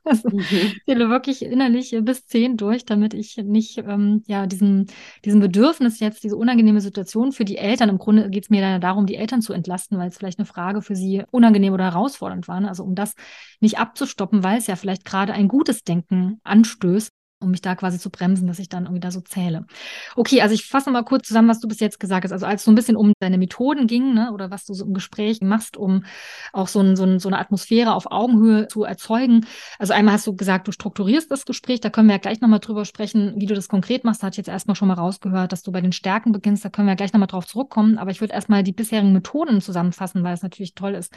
Also 0.07 0.31
mhm. 0.31 0.39
ich 0.39 0.85
zähle 0.85 1.11
wirklich 1.11 1.43
innerlich 1.43 1.95
bis 2.03 2.27
zehn 2.27 2.57
durch, 2.57 2.85
damit 2.85 3.13
ich 3.13 3.37
nicht 3.39 3.79
ähm, 3.79 4.23
ja 4.27 4.47
diesem, 4.47 4.87
diesem 5.25 5.41
Bedürfnis 5.41 5.99
jetzt, 5.99 6.23
diese 6.23 6.37
unangenehme 6.37 6.81
Situation 6.81 7.33
für 7.33 7.45
die 7.45 7.59
Eltern, 7.59 7.89
im 7.89 7.99
Grunde 7.99 8.31
geht 8.31 8.45
es 8.45 8.51
mir 8.51 8.61
dann 8.61 8.81
darum, 8.81 9.07
die 9.07 9.17
Eltern 9.17 9.43
zu 9.43 9.53
entlasten, 9.53 9.99
weil 9.99 10.09
es 10.09 10.17
vielleicht 10.17 10.39
eine 10.39 10.47
Frage 10.47 10.81
für 10.81 10.95
sie 10.95 11.25
unangenehm 11.33 11.73
oder 11.73 11.85
herausfordernd 11.85 12.47
war. 12.47 12.61
Ne? 12.61 12.69
Also 12.69 12.85
um 12.85 12.95
das 12.95 13.15
nicht 13.61 13.79
abzustoppen, 13.79 14.45
weil 14.45 14.59
es 14.59 14.69
ja 14.69 14.77
vielleicht 14.77 15.05
gerade 15.05 15.33
ein 15.33 15.49
gutes 15.49 15.83
Denken 15.83 16.41
anstößt, 16.45 17.11
um 17.39 17.51
mich 17.51 17.61
da 17.61 17.75
quasi 17.75 17.99
zu 17.99 18.11
bremsen, 18.11 18.47
dass 18.47 18.59
ich 18.59 18.69
dann 18.69 18.85
irgendwie 18.85 19.01
da 19.01 19.11
so 19.11 19.21
zähle. 19.21 19.67
Okay, 20.17 20.41
also 20.41 20.55
ich 20.55 20.67
fasse 20.67 20.91
mal 20.91 21.03
kurz 21.03 21.29
zusammen, 21.29 21.49
was 21.49 21.61
du 21.61 21.69
bis 21.69 21.81
jetzt 21.81 22.01
gesagt 22.01 22.25
hast. 22.25 22.33
Also 22.33 22.47
als 22.47 22.63
es 22.63 22.65
so 22.65 22.73
ein 22.73 22.75
bisschen 22.75 22.97
um 22.97 23.13
deine 23.21 23.37
Methoden 23.37 23.87
ging, 23.87 24.15
ne, 24.15 24.33
oder 24.33 24.51
was 24.51 24.65
du 24.65 24.73
so 24.73 24.87
im 24.87 24.95
Gespräch 24.95 25.43
machst, 25.43 25.77
um 25.77 26.05
auch 26.55 26.69
so, 26.69 26.81
ein, 26.81 26.97
so, 26.97 27.05
ein, 27.05 27.19
so 27.19 27.29
eine 27.29 27.39
Atmosphäre 27.39 27.95
auf 27.95 28.11
Augenhöhe 28.11 28.69
zu 28.69 28.85
erzeugen. 28.85 29.47
Also 29.79 29.93
einmal 29.93 30.15
hast 30.15 30.27
du 30.27 30.35
gesagt, 30.35 30.67
du 30.67 30.73
strukturierst 30.73 31.31
das 31.31 31.45
Gespräch, 31.45 31.81
da 31.81 31.91
können 31.91 32.09
wir 32.09 32.15
ja 32.15 32.21
gleich 32.21 32.41
nochmal 32.41 32.61
drüber 32.61 32.87
sprechen, 32.87 33.35
wie 33.37 33.47
du 33.47 33.55
das 33.55 33.69
konkret 33.69 34.05
machst. 34.05 34.23
Da 34.23 34.29
ich 34.29 34.39
jetzt 34.39 34.49
erstmal 34.49 34.75
schon 34.75 34.89
mal 34.89 34.95
rausgehört, 34.95 35.53
dass 35.53 35.63
du 35.63 35.73
bei 35.73 35.83
den 35.83 35.93
Stärken 35.93 36.33
beginnst, 36.33 36.65
da 36.65 36.71
können 36.71 36.87
wir 36.87 36.93
ja 36.93 36.97
gleich 36.97 37.13
nochmal 37.13 37.29
drauf 37.29 37.47
zurückkommen. 37.47 37.99
Aber 37.99 38.11
ich 38.11 38.23
würde 38.23 38.33
erstmal 38.33 38.63
die 38.63 38.73
bisherigen 38.73 39.13
Methoden 39.13 39.61
zusammenfassen, 39.61 40.25
weil 40.25 40.33
es 40.33 40.43
natürlich 40.43 40.75
toll 40.75 40.95
ist, 40.95 41.13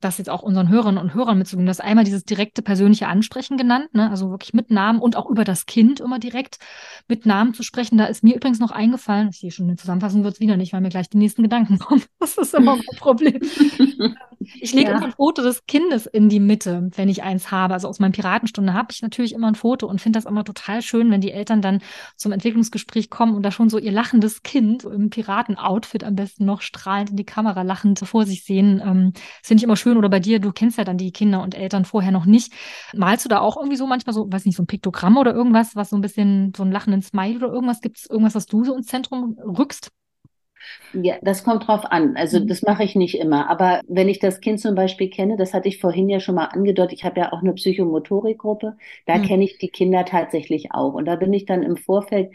das 0.00 0.18
jetzt 0.18 0.28
auch 0.28 0.42
unseren 0.42 0.68
Hörerinnen 0.68 1.00
und 1.00 1.14
Hörern 1.14 1.38
mitzugeben. 1.38 1.64
Du 1.64 1.70
hast 1.70 1.80
einmal 1.80 2.04
dieses 2.04 2.24
direkte 2.24 2.60
persönliche 2.60 3.08
Ansprechen 3.08 3.56
genannt, 3.56 3.94
ne, 3.94 4.10
also 4.10 4.30
wirklich 4.30 4.52
mit 4.52 4.70
Namen 4.70 5.00
und 5.00 5.16
auch 5.16 5.30
über 5.30 5.44
das 5.44 5.61
das 5.62 5.66
Kind 5.66 6.00
immer 6.00 6.18
direkt 6.18 6.58
mit 7.08 7.26
Namen 7.26 7.54
zu 7.54 7.62
sprechen. 7.62 7.98
Da 7.98 8.06
ist 8.06 8.24
mir 8.24 8.34
übrigens 8.34 8.58
noch 8.58 8.70
eingefallen, 8.70 9.28
ich 9.30 9.38
sehe 9.38 9.50
schon, 9.50 9.66
eine 9.66 9.76
Zusammenfassung 9.76 10.24
wird 10.24 10.34
es 10.34 10.40
wieder 10.40 10.56
nicht, 10.56 10.72
weil 10.72 10.80
mir 10.80 10.88
gleich 10.88 11.08
die 11.08 11.18
nächsten 11.18 11.42
Gedanken 11.42 11.78
kommen. 11.78 12.02
Das 12.18 12.36
ist 12.36 12.54
immer 12.54 12.74
ein 12.74 12.98
Problem. 12.98 13.40
Ich 14.60 14.72
lege 14.72 14.90
ja. 14.90 14.96
immer 14.96 15.06
ein 15.06 15.12
Foto 15.12 15.42
des 15.42 15.66
Kindes 15.66 16.06
in 16.06 16.28
die 16.28 16.40
Mitte, 16.40 16.90
wenn 16.96 17.08
ich 17.08 17.22
eins 17.22 17.50
habe. 17.50 17.74
Also 17.74 17.88
aus 17.88 18.00
meiner 18.00 18.12
Piratenstunde 18.12 18.74
habe 18.74 18.88
ich 18.90 19.02
natürlich 19.02 19.34
immer 19.34 19.48
ein 19.48 19.54
Foto 19.54 19.86
und 19.86 20.00
finde 20.00 20.18
das 20.18 20.24
immer 20.24 20.44
total 20.44 20.82
schön, 20.82 21.10
wenn 21.10 21.20
die 21.20 21.30
Eltern 21.30 21.62
dann 21.62 21.80
zum 22.16 22.32
Entwicklungsgespräch 22.32 23.10
kommen 23.10 23.34
und 23.34 23.42
da 23.42 23.50
schon 23.50 23.70
so 23.70 23.78
ihr 23.78 23.92
lachendes 23.92 24.42
Kind 24.42 24.84
im 24.84 25.10
Piratenoutfit 25.10 26.04
am 26.04 26.16
besten 26.16 26.44
noch 26.44 26.62
strahlend 26.62 27.10
in 27.10 27.16
die 27.16 27.24
Kamera 27.24 27.62
lachend 27.62 28.00
vor 28.00 28.26
sich 28.26 28.44
sehen. 28.44 28.82
Ähm, 28.84 29.12
das 29.12 29.48
finde 29.48 29.60
ich 29.60 29.64
immer 29.64 29.76
schön. 29.76 29.96
Oder 29.96 30.08
bei 30.08 30.20
dir, 30.20 30.40
du 30.40 30.52
kennst 30.52 30.78
ja 30.78 30.84
dann 30.84 30.98
die 30.98 31.12
Kinder 31.12 31.42
und 31.42 31.54
Eltern 31.54 31.84
vorher 31.84 32.12
noch 32.12 32.26
nicht. 32.26 32.52
Malst 32.94 33.24
du 33.24 33.28
da 33.28 33.40
auch 33.40 33.56
irgendwie 33.56 33.76
so 33.76 33.86
manchmal 33.86 34.14
so, 34.14 34.30
weiß 34.30 34.44
nicht, 34.44 34.56
so 34.56 34.62
ein 34.62 34.66
Piktogramm 34.66 35.16
oder 35.16 35.32
irgendwas, 35.34 35.51
was 35.54 35.90
so 35.90 35.96
ein 35.96 36.02
bisschen 36.02 36.52
so 36.56 36.62
einen 36.62 36.72
lachenden 36.72 37.02
Smile 37.02 37.36
oder 37.36 37.52
irgendwas 37.52 37.80
gibt 37.80 37.98
es, 37.98 38.10
irgendwas, 38.10 38.34
was 38.34 38.46
du 38.46 38.64
so 38.64 38.74
ins 38.74 38.86
Zentrum 38.86 39.38
rückst? 39.38 39.90
Ja, 40.92 41.16
das 41.22 41.44
kommt 41.44 41.66
drauf 41.66 41.84
an. 41.86 42.16
Also 42.16 42.40
mhm. 42.40 42.46
das 42.46 42.62
mache 42.62 42.84
ich 42.84 42.94
nicht 42.94 43.18
immer. 43.18 43.48
Aber 43.50 43.80
wenn 43.88 44.08
ich 44.08 44.18
das 44.18 44.40
Kind 44.40 44.60
zum 44.60 44.74
Beispiel 44.74 45.10
kenne, 45.10 45.36
das 45.36 45.54
hatte 45.54 45.68
ich 45.68 45.80
vorhin 45.80 46.08
ja 46.08 46.20
schon 46.20 46.34
mal 46.34 46.46
angedeutet, 46.46 46.92
ich 46.92 47.04
habe 47.04 47.20
ja 47.20 47.32
auch 47.32 47.42
eine 47.42 47.54
Psychomotorikgruppe, 47.54 48.76
da 49.06 49.18
mhm. 49.18 49.22
kenne 49.22 49.44
ich 49.44 49.58
die 49.58 49.68
Kinder 49.68 50.04
tatsächlich 50.04 50.72
auch. 50.72 50.94
Und 50.94 51.06
da 51.06 51.16
bin 51.16 51.32
ich 51.32 51.46
dann 51.46 51.62
im 51.62 51.76
Vorfeld 51.76 52.32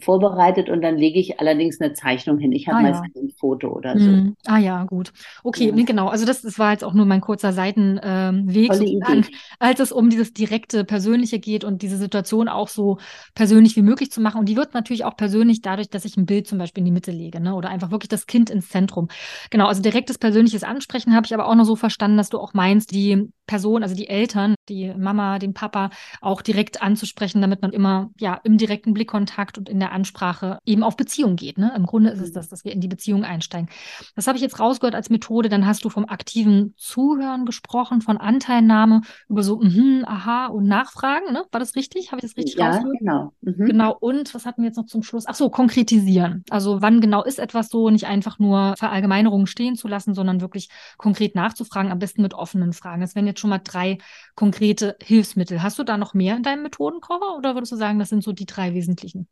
vorbereitet 0.00 0.68
und 0.68 0.82
dann 0.82 0.96
lege 0.96 1.18
ich 1.18 1.40
allerdings 1.40 1.80
eine 1.80 1.92
Zeichnung 1.92 2.38
hin. 2.38 2.52
Ich 2.52 2.68
habe 2.68 2.78
ah, 2.78 2.82
meistens 2.82 3.14
ja. 3.14 3.22
ein 3.22 3.30
Foto 3.30 3.68
oder 3.68 3.98
so. 3.98 4.08
Mm, 4.08 4.36
ah 4.46 4.58
ja, 4.58 4.84
gut. 4.84 5.12
Okay, 5.44 5.72
ja. 5.74 5.84
Genau. 5.84 6.08
Also 6.08 6.24
das, 6.24 6.42
das 6.42 6.58
war 6.58 6.72
jetzt 6.72 6.84
auch 6.84 6.94
nur 6.94 7.06
mein 7.06 7.20
kurzer 7.20 7.52
Seitenweg, 7.52 8.72
ähm, 8.72 9.24
als 9.58 9.80
es 9.80 9.92
um 9.92 10.10
dieses 10.10 10.32
direkte 10.32 10.84
Persönliche 10.84 11.38
geht 11.38 11.64
und 11.64 11.82
diese 11.82 11.96
Situation 11.96 12.48
auch 12.48 12.68
so 12.68 12.98
persönlich 13.34 13.76
wie 13.76 13.82
möglich 13.82 14.10
zu 14.10 14.20
machen. 14.20 14.40
Und 14.40 14.48
die 14.48 14.56
wird 14.56 14.74
natürlich 14.74 15.04
auch 15.04 15.16
persönlich 15.16 15.60
dadurch, 15.62 15.90
dass 15.90 16.04
ich 16.04 16.16
ein 16.16 16.26
Bild 16.26 16.46
zum 16.46 16.58
Beispiel 16.58 16.80
in 16.80 16.86
die 16.86 16.92
Mitte 16.92 17.10
lege, 17.10 17.40
ne? 17.40 17.54
oder 17.54 17.68
einfach 17.68 17.90
wirklich 17.90 18.08
das 18.08 18.26
Kind 18.26 18.50
ins 18.50 18.68
Zentrum. 18.68 19.08
Genau, 19.50 19.66
also 19.66 19.82
direktes 19.82 20.18
persönliches 20.18 20.64
Ansprechen 20.64 21.14
habe 21.14 21.26
ich 21.26 21.34
aber 21.34 21.48
auch 21.48 21.54
noch 21.54 21.64
so 21.64 21.76
verstanden, 21.76 22.16
dass 22.16 22.30
du 22.30 22.38
auch 22.38 22.54
meinst, 22.54 22.92
die 22.92 23.30
Person, 23.46 23.82
also 23.82 23.94
die 23.94 24.08
Eltern, 24.08 24.54
die 24.68 24.92
Mama, 24.96 25.38
den 25.38 25.54
Papa 25.54 25.90
auch 26.20 26.42
direkt 26.42 26.82
anzusprechen, 26.82 27.40
damit 27.40 27.62
man 27.62 27.72
immer 27.72 28.10
ja 28.18 28.40
im 28.44 28.58
direkten 28.58 28.92
Blickkontakt 28.92 29.56
und 29.58 29.65
in 29.68 29.80
der 29.80 29.92
Ansprache 29.92 30.58
eben 30.64 30.82
auf 30.82 30.96
Beziehung 30.96 31.36
geht. 31.36 31.58
Ne? 31.58 31.72
Im 31.76 31.86
Grunde 31.86 32.10
ist 32.10 32.20
es 32.20 32.30
mhm. 32.30 32.34
das, 32.34 32.48
dass 32.48 32.64
wir 32.64 32.72
in 32.72 32.80
die 32.80 32.88
Beziehung 32.88 33.24
einsteigen. 33.24 33.68
Das 34.14 34.26
habe 34.26 34.36
ich 34.36 34.42
jetzt 34.42 34.60
rausgehört 34.60 34.94
als 34.94 35.10
Methode. 35.10 35.48
Dann 35.48 35.66
hast 35.66 35.84
du 35.84 35.90
vom 35.90 36.06
aktiven 36.08 36.74
Zuhören 36.76 37.46
gesprochen, 37.46 38.00
von 38.00 38.16
Anteilnahme 38.16 39.02
über 39.28 39.42
so 39.42 39.60
mhm, 39.60 40.04
aha 40.06 40.46
und 40.46 40.64
Nachfragen. 40.64 41.32
Ne? 41.32 41.44
War 41.50 41.60
das 41.60 41.76
richtig? 41.76 42.12
Habe 42.12 42.20
ich 42.20 42.28
das 42.30 42.36
richtig 42.36 42.56
ja, 42.56 42.70
rausgehört? 42.70 42.98
Genau. 42.98 43.32
Mhm. 43.42 43.66
Genau. 43.66 43.96
Und 43.98 44.34
was 44.34 44.46
hatten 44.46 44.62
wir 44.62 44.68
jetzt 44.68 44.76
noch 44.76 44.86
zum 44.86 45.02
Schluss? 45.02 45.24
Ach 45.26 45.34
so, 45.34 45.50
konkretisieren. 45.50 46.44
Also 46.50 46.82
wann 46.82 47.00
genau 47.00 47.24
ist 47.24 47.38
etwas 47.38 47.68
so, 47.68 47.90
nicht 47.90 48.06
einfach 48.06 48.38
nur 48.38 48.74
Verallgemeinerungen 48.76 49.46
stehen 49.46 49.76
zu 49.76 49.88
lassen, 49.88 50.14
sondern 50.14 50.40
wirklich 50.40 50.68
konkret 50.96 51.34
nachzufragen, 51.34 51.90
am 51.90 51.98
besten 51.98 52.22
mit 52.22 52.34
offenen 52.34 52.72
Fragen. 52.72 53.00
Das 53.00 53.14
wären 53.14 53.26
jetzt 53.26 53.40
schon 53.40 53.50
mal 53.50 53.60
drei 53.62 53.98
konkrete 54.34 54.96
Hilfsmittel. 55.02 55.62
Hast 55.62 55.78
du 55.78 55.84
da 55.84 55.96
noch 55.96 56.14
mehr 56.14 56.36
in 56.36 56.42
deinem 56.42 56.62
Methodenkocher 56.62 57.36
oder 57.36 57.54
würdest 57.54 57.72
du 57.72 57.76
sagen, 57.76 57.98
das 57.98 58.08
sind 58.08 58.22
so 58.22 58.32
die 58.32 58.46
drei 58.46 58.74
wesentlichen? 58.74 59.28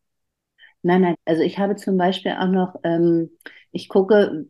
Nein, 0.84 1.00
nein. 1.00 1.14
Also 1.24 1.42
ich 1.42 1.58
habe 1.58 1.76
zum 1.76 1.96
Beispiel 1.96 2.32
auch 2.32 2.46
noch, 2.46 2.74
ähm, 2.84 3.30
ich 3.72 3.88
gucke, 3.88 4.46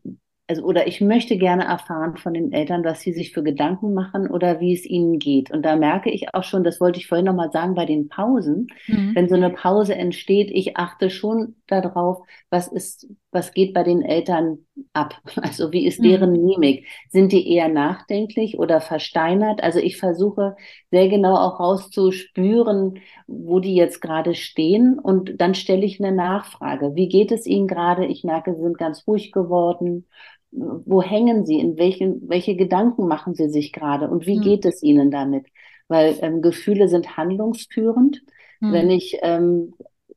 also 0.48 0.62
oder 0.64 0.86
ich 0.88 1.00
möchte 1.00 1.38
gerne 1.38 1.64
erfahren 1.64 2.16
von 2.16 2.34
den 2.34 2.52
Eltern, 2.52 2.84
was 2.84 3.00
sie 3.00 3.12
sich 3.12 3.32
für 3.32 3.44
Gedanken 3.44 3.94
machen 3.94 4.28
oder 4.28 4.60
wie 4.60 4.74
es 4.74 4.84
ihnen 4.84 5.20
geht. 5.20 5.52
Und 5.52 5.62
da 5.62 5.76
merke 5.76 6.10
ich 6.10 6.34
auch 6.34 6.42
schon, 6.42 6.64
das 6.64 6.80
wollte 6.80 6.98
ich 6.98 7.06
vorhin 7.06 7.24
nochmal 7.26 7.52
sagen, 7.52 7.74
bei 7.74 7.86
den 7.86 8.08
Pausen, 8.08 8.66
mhm. 8.88 9.14
wenn 9.14 9.28
so 9.28 9.36
eine 9.36 9.50
Pause 9.50 9.94
entsteht, 9.94 10.50
ich 10.50 10.76
achte 10.76 11.08
schon 11.08 11.54
darauf, 11.68 12.26
was 12.50 12.66
ist, 12.66 13.06
was 13.34 13.52
geht 13.52 13.74
bei 13.74 13.82
den 13.82 14.02
Eltern 14.02 14.58
ab? 14.92 15.20
Also 15.42 15.72
wie 15.72 15.86
ist 15.86 16.02
deren 16.02 16.32
mhm. 16.32 16.46
Mimik? 16.46 16.86
Sind 17.10 17.32
die 17.32 17.52
eher 17.52 17.68
nachdenklich 17.68 18.58
oder 18.58 18.80
versteinert? 18.80 19.62
Also 19.62 19.78
ich 19.78 19.98
versuche 19.98 20.56
sehr 20.90 21.08
genau 21.08 21.34
auch 21.34 21.60
rauszuspüren, 21.60 23.00
wo 23.26 23.60
die 23.60 23.74
jetzt 23.74 24.00
gerade 24.00 24.34
stehen 24.34 24.98
und 24.98 25.40
dann 25.40 25.54
stelle 25.54 25.84
ich 25.84 26.02
eine 26.02 26.14
Nachfrage. 26.14 26.94
Wie 26.94 27.08
geht 27.08 27.32
es 27.32 27.46
ihnen 27.46 27.66
gerade? 27.66 28.06
Ich 28.06 28.24
merke, 28.24 28.54
sie 28.54 28.62
sind 28.62 28.78
ganz 28.78 29.06
ruhig 29.06 29.32
geworden 29.32 30.06
wo 30.54 31.02
hängen 31.02 31.44
sie, 31.44 31.58
in 31.58 31.76
welchen, 31.78 32.28
welche 32.28 32.54
Gedanken 32.54 33.08
machen 33.08 33.34
sie 33.34 33.48
sich 33.48 33.72
gerade 33.72 34.08
und 34.08 34.26
wie 34.26 34.38
mhm. 34.38 34.42
geht 34.42 34.64
es 34.64 34.82
ihnen 34.82 35.10
damit? 35.10 35.46
Weil 35.88 36.16
ähm, 36.22 36.42
Gefühle 36.42 36.88
sind 36.88 37.16
handlungsführend. 37.16 38.22
Mhm. 38.60 38.72
Wenn 38.72 38.90
ich 38.90 39.18
ähm, 39.22 39.74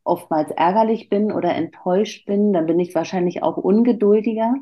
oftmals 0.08 0.52
ärgerlich 0.52 1.10
bin 1.10 1.32
oder 1.32 1.54
enttäuscht 1.56 2.26
bin, 2.26 2.54
dann 2.54 2.66
bin 2.66 2.80
ich 2.80 2.96
wahrscheinlich 2.96 3.44
auch 3.44 3.58
ungeduldiger. 3.58 4.56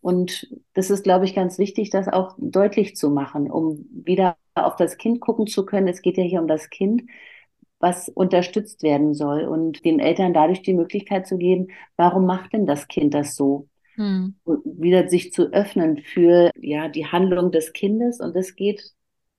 Und 0.00 0.48
das 0.74 0.90
ist, 0.90 1.04
glaube 1.04 1.24
ich, 1.24 1.34
ganz 1.34 1.58
wichtig, 1.58 1.90
das 1.90 2.08
auch 2.08 2.36
deutlich 2.38 2.96
zu 2.96 3.10
machen, 3.10 3.50
um 3.50 3.86
wieder 3.90 4.36
auf 4.54 4.76
das 4.76 4.96
Kind 4.98 5.20
gucken 5.20 5.46
zu 5.46 5.66
können. 5.66 5.88
Es 5.88 6.02
geht 6.02 6.16
ja 6.18 6.24
hier 6.24 6.40
um 6.40 6.48
das 6.48 6.70
Kind, 6.70 7.02
was 7.80 8.08
unterstützt 8.08 8.82
werden 8.82 9.14
soll 9.14 9.44
und 9.44 9.84
den 9.84 10.00
Eltern 10.00 10.34
dadurch 10.34 10.62
die 10.62 10.74
Möglichkeit 10.74 11.26
zu 11.26 11.38
geben, 11.38 11.68
warum 11.96 12.26
macht 12.26 12.52
denn 12.52 12.66
das 12.66 12.88
Kind 12.88 13.14
das 13.14 13.36
so? 13.36 13.68
hm. 13.98 14.34
wieder 14.64 15.08
sich 15.08 15.32
zu 15.32 15.52
öffnen 15.52 15.98
für 15.98 16.52
ja 16.56 16.88
die 16.88 17.06
Handlung 17.06 17.50
des 17.50 17.72
Kindes 17.72 18.20
und 18.20 18.34
das 18.36 18.54
geht 18.54 18.92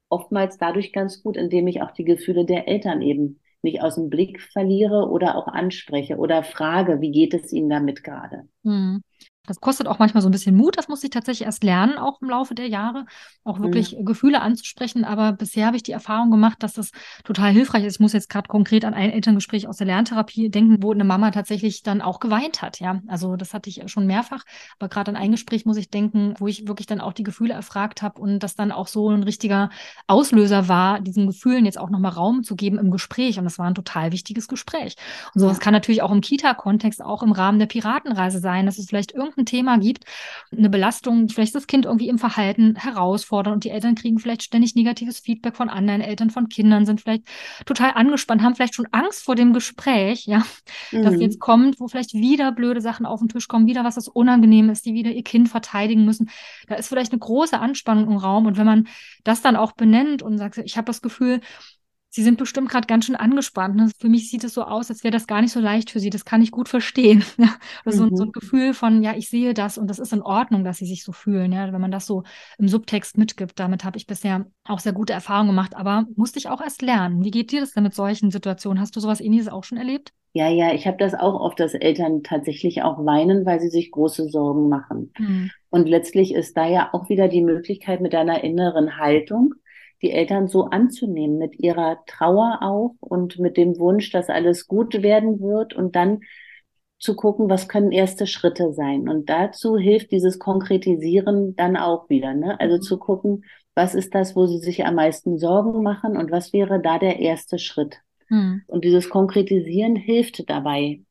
oftmals 0.09 0.57
dadurch 0.57 0.91
ganz 0.91 1.23
gut, 1.23 1.37
indem 1.37 1.67
ich 1.67 1.81
auch 1.81 1.91
die 1.91 2.03
Gefühle 2.03 2.45
der 2.45 2.67
Eltern 2.67 3.01
eben 3.01 3.39
nicht 3.63 3.81
aus 3.81 3.95
dem 3.95 4.09
Blick 4.09 4.41
verliere 4.41 5.09
oder 5.09 5.35
auch 5.35 5.47
anspreche 5.47 6.17
oder 6.17 6.43
frage, 6.43 7.01
wie 7.01 7.11
geht 7.11 7.33
es 7.33 7.51
ihnen 7.51 7.69
damit 7.69 8.03
gerade. 8.03 8.47
Hm. 8.63 9.01
Das 9.49 9.59
kostet 9.59 9.87
auch 9.87 9.97
manchmal 9.97 10.21
so 10.21 10.29
ein 10.29 10.31
bisschen 10.31 10.55
Mut. 10.55 10.77
Das 10.77 10.87
muss 10.87 11.03
ich 11.03 11.09
tatsächlich 11.09 11.47
erst 11.47 11.63
lernen, 11.63 11.97
auch 11.97 12.21
im 12.21 12.29
Laufe 12.29 12.53
der 12.53 12.67
Jahre, 12.67 13.05
auch 13.43 13.59
wirklich 13.59 13.97
mhm. 13.97 14.05
Gefühle 14.05 14.41
anzusprechen. 14.41 15.03
Aber 15.03 15.31
bisher 15.31 15.65
habe 15.65 15.75
ich 15.75 15.81
die 15.81 15.91
Erfahrung 15.91 16.29
gemacht, 16.29 16.61
dass 16.61 16.73
das 16.73 16.91
total 17.23 17.51
hilfreich 17.51 17.83
ist. 17.83 17.95
Ich 17.95 17.99
muss 17.99 18.13
jetzt 18.13 18.29
gerade 18.29 18.47
konkret 18.47 18.85
an 18.85 18.93
ein 18.93 19.09
Elterngespräch 19.09 19.67
aus 19.67 19.77
der 19.77 19.87
Lerntherapie 19.87 20.49
denken, 20.49 20.83
wo 20.83 20.93
eine 20.93 21.03
Mama 21.03 21.31
tatsächlich 21.31 21.81
dann 21.81 22.01
auch 22.01 22.19
geweint 22.19 22.61
hat. 22.61 22.79
Ja, 22.79 23.01
also 23.07 23.37
das 23.37 23.55
hatte 23.55 23.71
ich 23.71 23.81
schon 23.87 24.05
mehrfach. 24.05 24.43
Aber 24.77 24.87
gerade 24.87 25.09
an 25.09 25.17
ein 25.17 25.31
Gespräch 25.31 25.65
muss 25.65 25.77
ich 25.77 25.89
denken, 25.89 26.35
wo 26.37 26.45
ich 26.45 26.67
wirklich 26.67 26.85
dann 26.85 27.01
auch 27.01 27.13
die 27.13 27.23
Gefühle 27.23 27.55
erfragt 27.55 28.03
habe 28.03 28.21
und 28.21 28.39
das 28.39 28.55
dann 28.55 28.71
auch 28.71 28.87
so 28.87 29.09
ein 29.09 29.23
richtiger 29.23 29.71
Auslöser 30.05 30.67
war, 30.67 31.01
diesen 31.01 31.25
Gefühlen 31.25 31.65
jetzt 31.65 31.79
auch 31.79 31.89
nochmal 31.89 32.11
Raum 32.11 32.43
zu 32.43 32.55
geben 32.55 32.77
im 32.77 32.91
Gespräch. 32.91 33.39
Und 33.39 33.45
das 33.45 33.57
war 33.57 33.65
ein 33.65 33.73
total 33.73 34.11
wichtiges 34.11 34.47
Gespräch. 34.47 34.95
Und 35.33 35.41
sowas 35.41 35.57
ja. 35.57 35.63
kann 35.63 35.73
natürlich 35.73 36.03
auch 36.03 36.11
im 36.11 36.21
Kita-Kontext, 36.21 37.03
auch 37.03 37.23
im 37.23 37.31
Rahmen 37.31 37.57
der 37.57 37.65
Piratenreise 37.65 38.37
sein, 38.37 38.67
dass 38.67 38.77
es 38.77 38.85
vielleicht 38.85 39.13
irgendein 39.13 39.38
ein 39.39 39.45
Thema 39.45 39.77
gibt, 39.77 40.05
eine 40.55 40.69
Belastung, 40.69 41.29
vielleicht 41.29 41.55
das 41.55 41.67
Kind 41.67 41.85
irgendwie 41.85 42.09
im 42.09 42.19
Verhalten 42.19 42.75
herausfordern 42.75 43.53
und 43.53 43.63
die 43.63 43.69
Eltern 43.69 43.95
kriegen 43.95 44.19
vielleicht 44.19 44.43
ständig 44.43 44.75
negatives 44.75 45.19
Feedback 45.19 45.55
von 45.55 45.69
anderen 45.69 46.01
Eltern, 46.01 46.29
von 46.29 46.49
Kindern, 46.49 46.85
sind 46.85 47.01
vielleicht 47.01 47.23
total 47.65 47.91
angespannt, 47.93 48.41
haben 48.41 48.55
vielleicht 48.55 48.75
schon 48.75 48.87
Angst 48.91 49.23
vor 49.23 49.35
dem 49.35 49.53
Gespräch, 49.53 50.25
ja, 50.25 50.43
mhm. 50.91 51.03
das 51.03 51.15
jetzt 51.19 51.39
kommt, 51.39 51.79
wo 51.79 51.87
vielleicht 51.87 52.13
wieder 52.13 52.51
blöde 52.51 52.81
Sachen 52.81 53.05
auf 53.05 53.19
den 53.19 53.29
Tisch 53.29 53.47
kommen, 53.47 53.67
wieder 53.67 53.83
was 53.83 53.95
das 53.95 54.07
unangenehm 54.07 54.69
ist, 54.69 54.85
die 54.85 54.93
wieder 54.93 55.11
ihr 55.11 55.23
Kind 55.23 55.49
verteidigen 55.49 56.05
müssen. 56.05 56.29
Da 56.67 56.75
ist 56.75 56.89
vielleicht 56.89 57.11
eine 57.11 57.19
große 57.19 57.59
Anspannung 57.59 58.11
im 58.11 58.17
Raum 58.17 58.45
und 58.45 58.57
wenn 58.57 58.65
man 58.65 58.87
das 59.23 59.41
dann 59.41 59.55
auch 59.55 59.71
benennt 59.71 60.21
und 60.21 60.37
sagt, 60.37 60.57
ich 60.57 60.77
habe 60.77 60.85
das 60.85 61.01
Gefühl, 61.01 61.41
Sie 62.11 62.23
sind 62.23 62.39
bestimmt 62.39 62.69
gerade 62.69 62.87
ganz 62.87 63.05
schön 63.05 63.15
angespannt. 63.15 63.75
Ne? 63.75 63.91
Für 63.99 64.09
mich 64.09 64.31
sieht 64.31 64.43
es 64.43 64.55
so 64.55 64.63
aus, 64.63 64.89
als 64.89 65.03
wäre 65.03 65.11
das 65.11 65.27
gar 65.27 65.41
nicht 65.41 65.51
so 65.51 65.59
leicht 65.59 65.91
für 65.91 65.99
Sie. 65.99 66.09
Das 66.09 66.25
kann 66.25 66.41
ich 66.41 66.51
gut 66.51 66.67
verstehen. 66.67 67.23
Ja? 67.37 67.49
Oder 67.85 67.95
so, 67.95 68.05
mhm. 68.05 68.15
so, 68.15 68.23
ein 68.23 68.31
Gefühl 68.31 68.73
von, 68.73 69.03
ja, 69.03 69.15
ich 69.15 69.29
sehe 69.29 69.53
das 69.53 69.77
und 69.77 69.87
das 69.87 69.99
ist 69.99 70.11
in 70.11 70.23
Ordnung, 70.23 70.63
dass 70.63 70.77
Sie 70.77 70.85
sich 70.85 71.03
so 71.03 71.11
fühlen. 71.11 71.51
Ja? 71.51 71.71
Wenn 71.71 71.81
man 71.81 71.91
das 71.91 72.07
so 72.07 72.23
im 72.57 72.67
Subtext 72.67 73.17
mitgibt, 73.17 73.59
damit 73.59 73.83
habe 73.83 73.97
ich 73.97 74.07
bisher 74.07 74.47
auch 74.63 74.79
sehr 74.79 74.93
gute 74.93 75.13
Erfahrungen 75.13 75.49
gemacht, 75.49 75.75
aber 75.75 76.05
musste 76.15 76.39
ich 76.39 76.49
auch 76.49 76.61
erst 76.61 76.81
lernen. 76.81 77.23
Wie 77.23 77.31
geht 77.31 77.51
dir 77.51 77.61
das 77.61 77.73
denn 77.73 77.83
mit 77.83 77.93
solchen 77.93 78.31
Situationen? 78.31 78.81
Hast 78.81 78.95
du 78.95 78.99
sowas 78.99 79.21
ähnliches 79.21 79.47
auch 79.47 79.63
schon 79.63 79.77
erlebt? 79.77 80.11
Ja, 80.33 80.47
ja, 80.47 80.73
ich 80.73 80.85
habe 80.85 80.97
das 80.97 81.15
auch 81.15 81.39
oft, 81.39 81.59
dass 81.59 81.73
Eltern 81.73 82.21
tatsächlich 82.21 82.83
auch 82.83 83.03
weinen, 83.03 83.45
weil 83.45 83.59
sie 83.59 83.69
sich 83.69 83.91
große 83.91 84.29
Sorgen 84.29 84.69
machen. 84.69 85.11
Mhm. 85.17 85.51
Und 85.69 85.89
letztlich 85.89 86.33
ist 86.33 86.55
da 86.55 86.67
ja 86.67 86.89
auch 86.93 87.09
wieder 87.09 87.27
die 87.27 87.41
Möglichkeit 87.41 87.99
mit 87.99 88.13
deiner 88.13 88.43
inneren 88.43 88.97
Haltung, 88.97 89.55
die 90.01 90.11
Eltern 90.11 90.47
so 90.47 90.65
anzunehmen, 90.65 91.37
mit 91.37 91.59
ihrer 91.59 91.99
Trauer 92.05 92.59
auch 92.61 92.95
und 92.99 93.39
mit 93.39 93.57
dem 93.57 93.77
Wunsch, 93.79 94.11
dass 94.11 94.29
alles 94.29 94.67
gut 94.67 95.01
werden 95.01 95.39
wird 95.39 95.73
und 95.73 95.95
dann 95.95 96.21
zu 96.99 97.15
gucken, 97.15 97.49
was 97.49 97.67
können 97.67 97.91
erste 97.91 98.27
Schritte 98.27 98.73
sein. 98.73 99.07
Und 99.07 99.29
dazu 99.29 99.77
hilft 99.77 100.11
dieses 100.11 100.37
Konkretisieren 100.37 101.55
dann 101.55 101.77
auch 101.77 102.09
wieder. 102.09 102.33
Ne? 102.33 102.59
Also 102.59 102.77
mhm. 102.77 102.81
zu 102.81 102.97
gucken, 102.97 103.45
was 103.73 103.95
ist 103.95 104.13
das, 104.13 104.35
wo 104.35 104.45
sie 104.45 104.59
sich 104.59 104.85
am 104.85 104.95
meisten 104.95 105.37
Sorgen 105.37 105.81
machen 105.81 106.17
und 106.17 106.31
was 106.31 106.51
wäre 106.51 106.81
da 106.81 106.99
der 106.99 107.19
erste 107.19 107.57
Schritt. 107.57 108.01
Mhm. 108.27 108.63
Und 108.67 108.83
dieses 108.83 109.09
Konkretisieren 109.09 109.95
hilft 109.95 110.49
dabei, 110.49 111.01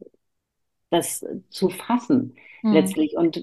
das 0.91 1.25
zu 1.49 1.71
fassen 1.71 2.35
mhm. 2.63 2.73
letztlich. 2.73 3.17
Und 3.17 3.43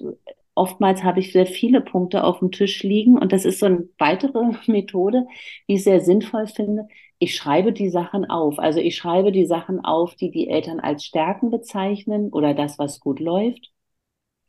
oftmals 0.56 1.04
habe 1.04 1.20
ich 1.20 1.32
sehr 1.32 1.46
viele 1.46 1.80
Punkte 1.80 2.24
auf 2.24 2.40
dem 2.40 2.50
Tisch 2.50 2.82
liegen 2.82 3.18
und 3.18 3.32
das 3.32 3.44
ist 3.44 3.60
so 3.60 3.66
eine 3.66 3.88
weitere 3.98 4.40
Methode, 4.66 5.26
die 5.68 5.74
ich 5.74 5.84
sehr 5.84 6.00
sinnvoll 6.00 6.48
finde, 6.48 6.88
ich 7.18 7.34
schreibe 7.34 7.72
die 7.72 7.88
Sachen 7.90 8.24
auf. 8.26 8.58
Also 8.58 8.80
ich 8.80 8.96
schreibe 8.96 9.32
die 9.32 9.46
Sachen 9.46 9.84
auf, 9.84 10.16
die 10.16 10.30
die 10.30 10.48
Eltern 10.48 10.80
als 10.80 11.04
Stärken 11.04 11.50
bezeichnen 11.50 12.30
oder 12.30 12.54
das, 12.54 12.78
was 12.78 13.00
gut 13.00 13.20
läuft. 13.20 13.72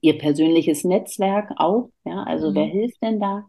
Ihr 0.01 0.17
persönliches 0.17 0.83
Netzwerk 0.83 1.51
auch. 1.57 1.89
Ja, 2.05 2.23
also 2.23 2.51
mhm. 2.51 2.55
wer 2.55 2.65
hilft 2.65 3.01
denn 3.01 3.19
da? 3.19 3.45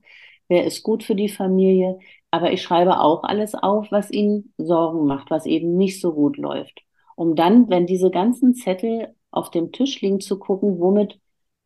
Wer 0.49 0.65
ist 0.65 0.83
gut 0.83 1.03
für 1.05 1.15
die 1.15 1.29
Familie? 1.29 1.99
Aber 2.31 2.53
ich 2.53 2.63
schreibe 2.63 3.01
auch 3.01 3.25
alles 3.25 3.55
auf, 3.55 3.91
was 3.91 4.11
ihnen 4.11 4.53
Sorgen 4.57 5.07
macht, 5.07 5.31
was 5.31 5.47
eben 5.47 5.77
nicht 5.77 6.01
so 6.01 6.13
gut 6.15 6.37
läuft. 6.37 6.81
Um 7.17 7.35
dann, 7.35 7.69
wenn 7.69 7.87
diese 7.87 8.11
ganzen 8.11 8.55
Zettel 8.55 9.15
auf 9.31 9.51
dem 9.51 9.73
Tisch 9.73 10.01
liegen, 10.01 10.21
zu 10.21 10.39
gucken, 10.39 10.79
womit 10.81 11.19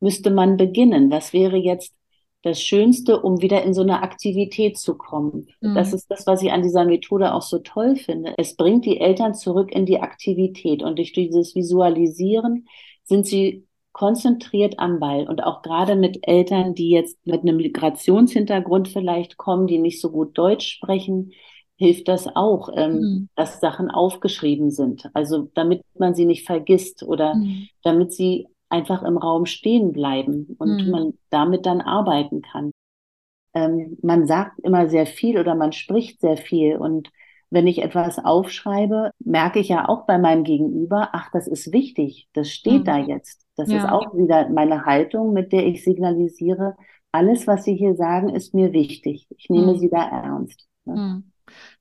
müsste 0.03 0.31
man 0.31 0.57
beginnen? 0.57 1.11
Was 1.11 1.33
wäre 1.33 1.57
jetzt 1.57 1.95
das 2.43 2.61
Schönste, 2.61 3.21
um 3.21 3.41
wieder 3.41 3.63
in 3.63 3.73
so 3.73 3.83
eine 3.83 4.03
Aktivität 4.03 4.77
zu 4.77 4.97
kommen. 4.97 5.49
Mhm. 5.61 5.75
Das 5.75 5.93
ist 5.93 6.11
das, 6.11 6.27
was 6.27 6.43
ich 6.43 6.51
an 6.51 6.63
dieser 6.63 6.85
Methode 6.85 7.33
auch 7.35 7.43
so 7.43 7.59
toll 7.59 7.97
finde. 7.97 8.35
Es 8.37 8.57
bringt 8.57 8.85
die 8.85 9.01
Eltern 9.01 9.35
zurück 9.35 9.71
in 9.73 9.87
die 9.87 10.01
Aktivität 10.01 10.83
und 10.83 10.99
durch 10.99 11.13
dieses 11.13 11.55
Visualisieren 11.55 12.67
sind 13.05 13.27
sie 13.27 13.67
konzentriert 13.93 14.79
am 14.79 15.01
Ball 15.01 15.29
und 15.29 15.45
auch 15.45 15.63
gerade 15.63 15.97
mit 15.97 16.27
Eltern, 16.27 16.75
die 16.75 16.89
jetzt 16.89 17.19
mit 17.27 17.43
einem 17.43 17.59
Migrationshintergrund 17.59 18.89
vielleicht 18.89 19.37
kommen, 19.37 19.67
die 19.67 19.79
nicht 19.79 20.01
so 20.01 20.11
gut 20.11 20.37
Deutsch 20.37 20.67
sprechen, 20.67 21.33
hilft 21.77 22.09
das 22.09 22.27
auch, 22.35 22.71
ähm, 22.75 22.93
mhm. 22.95 23.29
dass 23.37 23.61
Sachen 23.61 23.91
aufgeschrieben 23.91 24.71
sind. 24.71 25.11
Also 25.15 25.51
damit 25.55 25.83
man 25.99 26.15
sie 26.15 26.25
nicht 26.25 26.47
vergisst 26.47 27.03
oder 27.03 27.35
mhm. 27.35 27.69
damit 27.83 28.13
sie 28.13 28.47
einfach 28.73 29.03
im 29.03 29.19
Raum 29.19 29.47
stehen 29.47 29.93
bleiben 29.93 30.57
und 30.59 30.85
mhm. 30.85 30.91
man 30.91 31.15
damit 31.31 31.67
dann 31.67 31.81
arbeiten 31.81 32.43
kann. 32.43 32.73
Ähm, 33.55 33.99
man 34.03 34.27
sagt 34.27 34.59
immer 34.61 34.89
sehr 34.89 35.07
viel 35.07 35.39
oder 35.39 35.55
man 35.55 35.73
spricht 35.73 36.21
sehr 36.21 36.37
viel 36.37 36.77
und 36.77 37.11
wenn 37.51 37.67
ich 37.67 37.83
etwas 37.83 38.19
aufschreibe, 38.19 39.11
merke 39.19 39.59
ich 39.59 39.69
ja 39.69 39.87
auch 39.87 40.07
bei 40.07 40.17
meinem 40.17 40.43
Gegenüber, 40.43 41.11
ach, 41.13 41.31
das 41.33 41.47
ist 41.47 41.71
wichtig, 41.71 42.29
das 42.33 42.49
steht 42.51 42.81
mhm. 42.81 42.85
da 42.85 42.99
jetzt. 42.99 43.47
Das 43.57 43.71
ja. 43.71 43.79
ist 43.79 43.93
auch 43.93 44.15
wieder 44.15 44.49
meine 44.49 44.87
Haltung, 44.87 45.35
mit 45.35 45.53
der 45.53 45.67
ich 45.67 45.85
signalisiere, 45.85 46.77
alles, 47.13 47.47
was 47.47 47.65
Sie 47.65 47.77
hier 47.77 47.95
sagen, 47.95 48.31
ist 48.31 48.55
mir 48.55 48.73
wichtig. 48.73 49.27
Ich 49.37 49.51
nehme 49.51 49.75
mhm. 49.75 49.79
Sie 49.79 49.91
da 49.91 50.09
ernst. 50.09 50.67
Ne? 50.87 51.23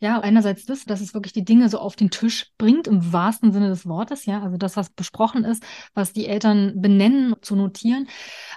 Mhm. 0.02 0.06
Ja, 0.06 0.20
einerseits 0.20 0.66
das, 0.66 0.86
dass 0.86 1.00
es 1.00 1.14
wirklich 1.14 1.34
die 1.34 1.46
Dinge 1.46 1.70
so 1.70 1.80
auf 1.80 1.96
den 1.96 2.10
Tisch 2.10 2.52
bringt, 2.58 2.88
im 2.88 3.14
wahrsten 3.14 3.52
Sinne 3.52 3.70
des 3.70 3.86
Wortes, 3.86 4.26
ja, 4.26 4.42
also 4.42 4.58
das, 4.58 4.76
was 4.76 4.90
besprochen 4.90 5.44
ist, 5.44 5.64
was 5.94 6.12
die 6.12 6.28
Eltern 6.28 6.74
benennen, 6.82 7.36
zu 7.42 7.56
notieren. 7.56 8.08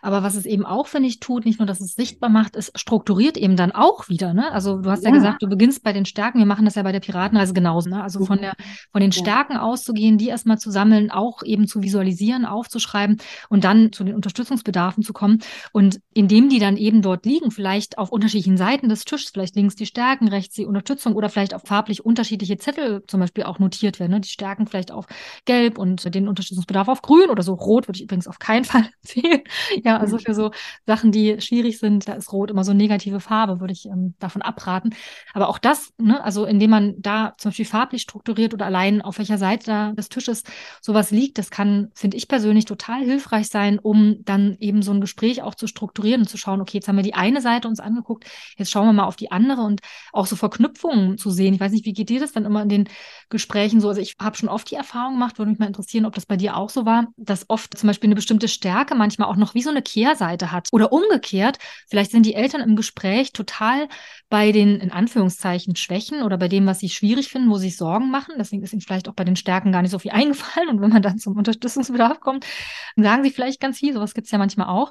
Aber 0.02 0.22
was 0.22 0.35
es 0.35 0.46
eben 0.46 0.64
auch, 0.66 0.87
finde 0.87 1.09
ich, 1.09 1.20
tut, 1.20 1.44
nicht 1.44 1.59
nur, 1.59 1.66
dass 1.66 1.80
es 1.80 1.94
sichtbar 1.94 2.30
macht, 2.30 2.57
es 2.57 2.72
strukturiert 2.74 3.37
eben 3.37 3.57
dann 3.57 3.72
auch 3.72 4.09
wieder, 4.09 4.35
ne? 4.35 4.50
Also 4.52 4.78
du 4.78 4.90
hast 4.90 5.04
ja, 5.04 5.11
ja 5.11 5.16
gesagt, 5.16 5.42
du 5.42 5.48
beginnst 5.48 5.83
bei 5.83 5.92
den 5.92 6.04
Stärken, 6.04 6.38
wir 6.38 6.46
machen 6.46 6.64
das 6.64 6.74
ja 6.74 6.83
bei 6.83 6.92
der 6.92 7.00
Piratenreise 7.00 7.52
genauso, 7.52 7.90
ne? 7.90 8.02
Also 8.02 8.24
von 8.24 8.38
der, 8.38 8.54
von 8.90 9.00
den 9.00 9.12
Stärken 9.12 9.57
auszugehen, 9.57 10.18
die 10.18 10.28
erstmal 10.28 10.59
zu 10.59 10.70
sammeln, 10.70 11.11
auch 11.11 11.42
eben 11.42 11.66
zu 11.66 11.83
visualisieren, 11.83 12.44
aufzuschreiben 12.44 13.18
und 13.48 13.64
dann 13.64 13.92
zu 13.92 14.04
den 14.04 14.14
Unterstützungsbedarfen 14.14 15.02
zu 15.02 15.12
kommen. 15.12 15.40
Und 15.72 16.00
indem 16.12 16.48
die 16.48 16.59
dann 16.59 16.76
eben 16.76 17.02
dort 17.02 17.26
liegen, 17.26 17.50
vielleicht 17.50 17.98
auf 17.98 18.11
unterschiedlichen 18.11 18.57
Seiten 18.57 18.88
des 18.88 19.04
Tisches, 19.04 19.30
vielleicht 19.30 19.57
links 19.57 19.74
die 19.74 19.87
Stärken, 19.87 20.28
rechts 20.28 20.54
die 20.54 20.66
Unterstützung 20.66 21.14
oder 21.14 21.28
vielleicht 21.35 21.55
auch 21.55 21.62
farblich 21.64 22.05
unterschiedliche 22.05 22.57
Zettel 22.57 23.03
zum 23.07 23.20
Beispiel 23.20 23.44
auch 23.44 23.59
notiert 23.59 24.01
werden. 24.01 24.12
Ne? 24.12 24.20
Die 24.20 24.29
Stärken 24.29 24.66
vielleicht 24.66 24.92
auf 24.92 25.07
Gelb 25.44 25.77
und 25.77 26.14
den 26.14 26.29
Unterstützungsbedarf 26.29 26.88
auf 26.88 27.03
Grün 27.03 27.29
oder 27.29 27.42
so. 27.42 27.55
Rot 27.55 27.88
würde 27.88 27.99
ich 27.99 28.05
übrigens 28.05 28.29
auf 28.29 28.38
keinen 28.38 28.64
Fall 28.64 28.88
empfehlen. 29.03 29.42
ja, 29.85 29.99
also 29.99 30.18
für 30.18 30.35
so 30.35 30.53
Sachen, 30.87 31.12
die 31.12 31.40
schwierig 31.40 31.79
sind, 31.79 32.09
da 32.09 32.14
ist 32.14 32.33
Rot 32.33 32.51
immer 32.51 32.64
so 32.64 32.70
eine 32.70 32.79
negative 32.79 33.20
Farbe, 33.20 33.61
würde 33.61 33.73
ich 33.73 33.87
ähm, 33.87 34.14
davon 34.18 34.42
abraten. 34.42 34.94
Aber 35.33 35.49
auch 35.49 35.59
das, 35.59 35.92
ne, 35.99 36.23
also 36.23 36.44
indem 36.47 36.70
man 36.70 36.94
da 36.99 37.35
zum 37.37 37.51
Beispiel 37.51 37.64
farblich 37.64 38.03
strukturiert 38.03 38.55
oder 38.55 38.66
allein 38.66 39.03
auf 39.03 39.18
welcher 39.18 39.38
Seite 39.38 39.66
da 39.66 39.92
des 39.92 40.09
Tisches 40.09 40.44
sowas 40.81 41.11
liegt, 41.11 41.38
das 41.38 41.51
kann, 41.51 41.90
finde 41.94 42.16
ich 42.16 42.29
persönlich, 42.29 42.64
total 42.64 43.03
hilfreich 43.03 43.49
sein, 43.49 43.79
um 43.79 44.25
dann 44.25 44.57
eben 44.61 44.83
so 44.83 44.92
ein 44.92 45.01
Gespräch 45.01 45.42
auch 45.42 45.55
zu 45.55 45.66
strukturieren 45.66 46.23
und 46.23 46.29
zu 46.29 46.37
schauen, 46.37 46.61
okay, 46.61 46.79
jetzt 46.79 46.88
haben 46.88 46.97
wir 46.97 47.03
die 47.03 47.14
eine 47.14 47.40
Seite 47.40 47.68
uns 47.68 47.81
angeguckt, 47.81 48.25
jetzt 48.57 48.70
schauen 48.70 48.87
wir 48.87 48.92
mal 48.92 49.05
auf 49.05 49.16
die 49.16 49.33
andere 49.33 49.62
und 49.62 49.81
auch 50.12 50.27
so 50.27 50.37
Verknüpfungen 50.37 51.18
zu 51.25 51.31
sehen. 51.31 51.55
Ich 51.55 51.61
weiß 51.61 51.73
nicht, 51.73 51.87
wie 51.87 51.95
geht 51.95 52.11
dir 52.11 52.21
das 52.21 52.33
dann 52.33 52.45
immer 52.45 52.63
in 52.63 52.69
den 52.69 52.89
Gesprächen 53.31 53.81
so? 53.81 53.89
Also 53.89 54.01
ich 54.01 54.15
habe 54.21 54.37
schon 54.37 54.51
oft 54.51 54.71
die 54.71 54.75
Erfahrung 54.75 55.15
gemacht, 55.15 55.39
würde 55.39 55.51
mich 55.51 55.59
mal 55.59 55.67
interessieren, 55.67 56.05
ob 56.05 56.15
das 56.15 56.27
bei 56.27 56.37
dir 56.37 56.57
auch 56.57 56.69
so 56.69 56.85
war, 56.85 57.09
dass 57.17 57.47
oft 57.49 57.77
zum 57.77 57.87
Beispiel 57.87 58.09
eine 58.09 58.15
bestimmte 58.15 58.47
Stärke 58.47 58.95
manchmal 58.95 59.29
auch 59.29 59.37
noch 59.37 59.55
wie 59.55 59.63
so 59.63 59.71
eine 59.71 59.81
Kehrseite 59.81 60.53
hat. 60.53 60.69
Oder 60.71 60.93
umgekehrt, 60.93 61.59
vielleicht 61.89 62.11
sind 62.11 62.27
die 62.27 62.35
Eltern 62.35 62.61
im 62.61 62.77
Gespräch 62.77 63.33
total 63.33 63.89
bei 64.29 64.53
den 64.53 64.77
in 64.77 64.93
Anführungszeichen 64.93 65.77
Schwächen 65.77 66.23
oder 66.23 66.37
bei 66.37 66.49
dem, 66.49 66.67
was 66.67 66.81
sie 66.81 66.91
schwierig 66.91 67.29
finden, 67.29 67.51
wo 67.51 67.57
sie 67.57 67.69
sich 67.69 67.79
Sorgen 67.79 68.11
machen. 68.11 68.35
Deswegen 68.39 68.63
ist 68.63 68.75
ihnen 68.75 68.83
vielleicht 68.83 69.09
auch 69.09 69.15
bei 69.15 69.25
den 69.25 69.37
Stärken 69.37 69.73
gar 69.73 69.81
nicht 69.81 69.91
so 69.91 69.99
viel 69.99 70.11
eingefallen. 70.13 70.69
Und 70.69 70.83
wenn 70.83 70.91
man 70.91 71.03
dann 71.03 71.19
zum 71.19 71.37
Unterstützungsbedarf 71.37 72.21
kommt, 72.21 72.45
sagen 72.97 73.25
sie 73.25 73.31
vielleicht 73.31 73.61
ganz 73.61 73.79
viel. 73.79 73.95
Sowas 73.95 74.13
gibt 74.13 74.27
es 74.27 74.31
ja 74.31 74.39
manchmal 74.39 74.69
auch. 74.69 74.91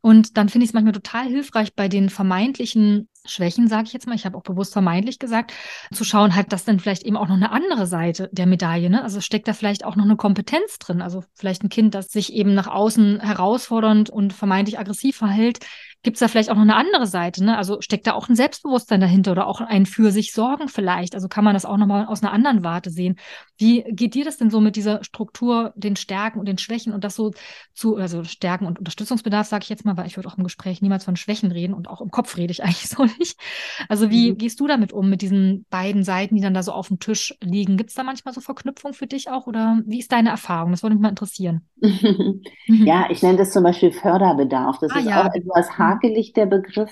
Und 0.00 0.36
dann 0.36 0.48
finde 0.48 0.64
ich 0.64 0.70
es 0.70 0.74
manchmal 0.74 0.92
total 0.92 1.26
hilfreich, 1.26 1.74
bei 1.74 1.88
den 1.88 2.08
vermeintlichen 2.08 3.08
Schwächen, 3.24 3.68
sage 3.68 3.84
ich 3.86 3.92
jetzt 3.92 4.06
mal, 4.06 4.14
ich 4.14 4.24
habe 4.24 4.36
auch 4.36 4.42
bewusst 4.42 4.72
vermeintlich 4.72 5.18
gesagt, 5.18 5.52
zu 5.92 6.04
schauen, 6.04 6.34
hat 6.34 6.52
das 6.52 6.64
dann 6.64 6.80
vielleicht 6.80 7.04
eben 7.04 7.16
auch 7.16 7.28
noch 7.28 7.36
eine 7.36 7.52
andere 7.52 7.86
Seite 7.86 8.28
der 8.32 8.46
Medaille. 8.46 8.90
Ne? 8.90 9.02
Also 9.02 9.20
steckt 9.20 9.46
da 9.48 9.52
vielleicht 9.52 9.84
auch 9.84 9.96
noch 9.96 10.04
eine 10.04 10.16
Kompetenz 10.16 10.78
drin. 10.78 11.02
Also 11.02 11.22
vielleicht 11.34 11.62
ein 11.62 11.68
Kind, 11.68 11.94
das 11.94 12.08
sich 12.08 12.32
eben 12.32 12.54
nach 12.54 12.66
außen 12.66 13.20
herausfordernd 13.20 14.10
und 14.10 14.32
vermeintlich 14.32 14.78
aggressiv 14.78 15.16
verhält, 15.16 15.60
Gibt 16.02 16.16
es 16.16 16.20
da 16.20 16.26
vielleicht 16.26 16.50
auch 16.50 16.56
noch 16.56 16.62
eine 16.62 16.74
andere 16.74 17.06
Seite? 17.06 17.44
Ne? 17.44 17.56
Also 17.56 17.80
steckt 17.80 18.08
da 18.08 18.14
auch 18.14 18.28
ein 18.28 18.34
Selbstbewusstsein 18.34 19.00
dahinter 19.00 19.30
oder 19.32 19.46
auch 19.46 19.60
ein 19.60 19.86
für 19.86 20.10
sich 20.10 20.32
Sorgen 20.32 20.66
vielleicht? 20.66 21.14
Also 21.14 21.28
kann 21.28 21.44
man 21.44 21.54
das 21.54 21.64
auch 21.64 21.76
nochmal 21.76 22.06
aus 22.06 22.22
einer 22.22 22.32
anderen 22.32 22.64
Warte 22.64 22.90
sehen. 22.90 23.16
Wie 23.56 23.84
geht 23.88 24.14
dir 24.14 24.24
das 24.24 24.36
denn 24.36 24.50
so 24.50 24.60
mit 24.60 24.74
dieser 24.74 25.04
Struktur, 25.04 25.72
den 25.76 25.94
Stärken 25.94 26.40
und 26.40 26.46
den 26.46 26.58
Schwächen 26.58 26.92
und 26.92 27.04
das 27.04 27.14
so 27.14 27.30
zu, 27.72 27.96
also 27.96 28.24
Stärken 28.24 28.66
und 28.66 28.80
Unterstützungsbedarf, 28.80 29.46
sage 29.46 29.62
ich 29.62 29.68
jetzt 29.68 29.84
mal, 29.84 29.96
weil 29.96 30.06
ich 30.06 30.16
würde 30.16 30.28
auch 30.28 30.36
im 30.36 30.42
Gespräch 30.42 30.82
niemals 30.82 31.04
von 31.04 31.14
Schwächen 31.14 31.52
reden 31.52 31.72
und 31.72 31.88
auch 31.88 32.00
im 32.00 32.10
Kopf 32.10 32.36
rede 32.36 32.50
ich 32.50 32.64
eigentlich 32.64 32.88
so 32.88 33.04
nicht. 33.04 33.38
Also 33.88 34.10
wie 34.10 34.32
mhm. 34.32 34.38
gehst 34.38 34.58
du 34.58 34.66
damit 34.66 34.92
um, 34.92 35.08
mit 35.08 35.22
diesen 35.22 35.66
beiden 35.70 36.02
Seiten, 36.02 36.34
die 36.34 36.42
dann 36.42 36.54
da 36.54 36.64
so 36.64 36.72
auf 36.72 36.88
dem 36.88 36.98
Tisch 36.98 37.36
liegen? 37.40 37.76
Gibt 37.76 37.90
es 37.90 37.96
da 37.96 38.02
manchmal 38.02 38.34
so 38.34 38.40
Verknüpfungen 38.40 38.94
für 38.94 39.06
dich 39.06 39.30
auch 39.30 39.46
oder 39.46 39.80
wie 39.86 40.00
ist 40.00 40.10
deine 40.10 40.30
Erfahrung? 40.30 40.72
Das 40.72 40.82
würde 40.82 40.96
mich 40.96 41.02
mal 41.02 41.10
interessieren. 41.10 41.62
ja, 42.66 43.06
ich 43.10 43.22
nenne 43.22 43.38
das 43.38 43.52
zum 43.52 43.62
Beispiel 43.62 43.92
Förderbedarf. 43.92 44.78
Das 44.80 44.92
ah, 44.92 44.98
ist 44.98 45.06
ja. 45.06 45.22
auch 45.22 45.34
etwas 45.34 45.78
hart 45.78 45.91
hakelig, 45.94 46.32
der 46.32 46.46
Begriff, 46.46 46.90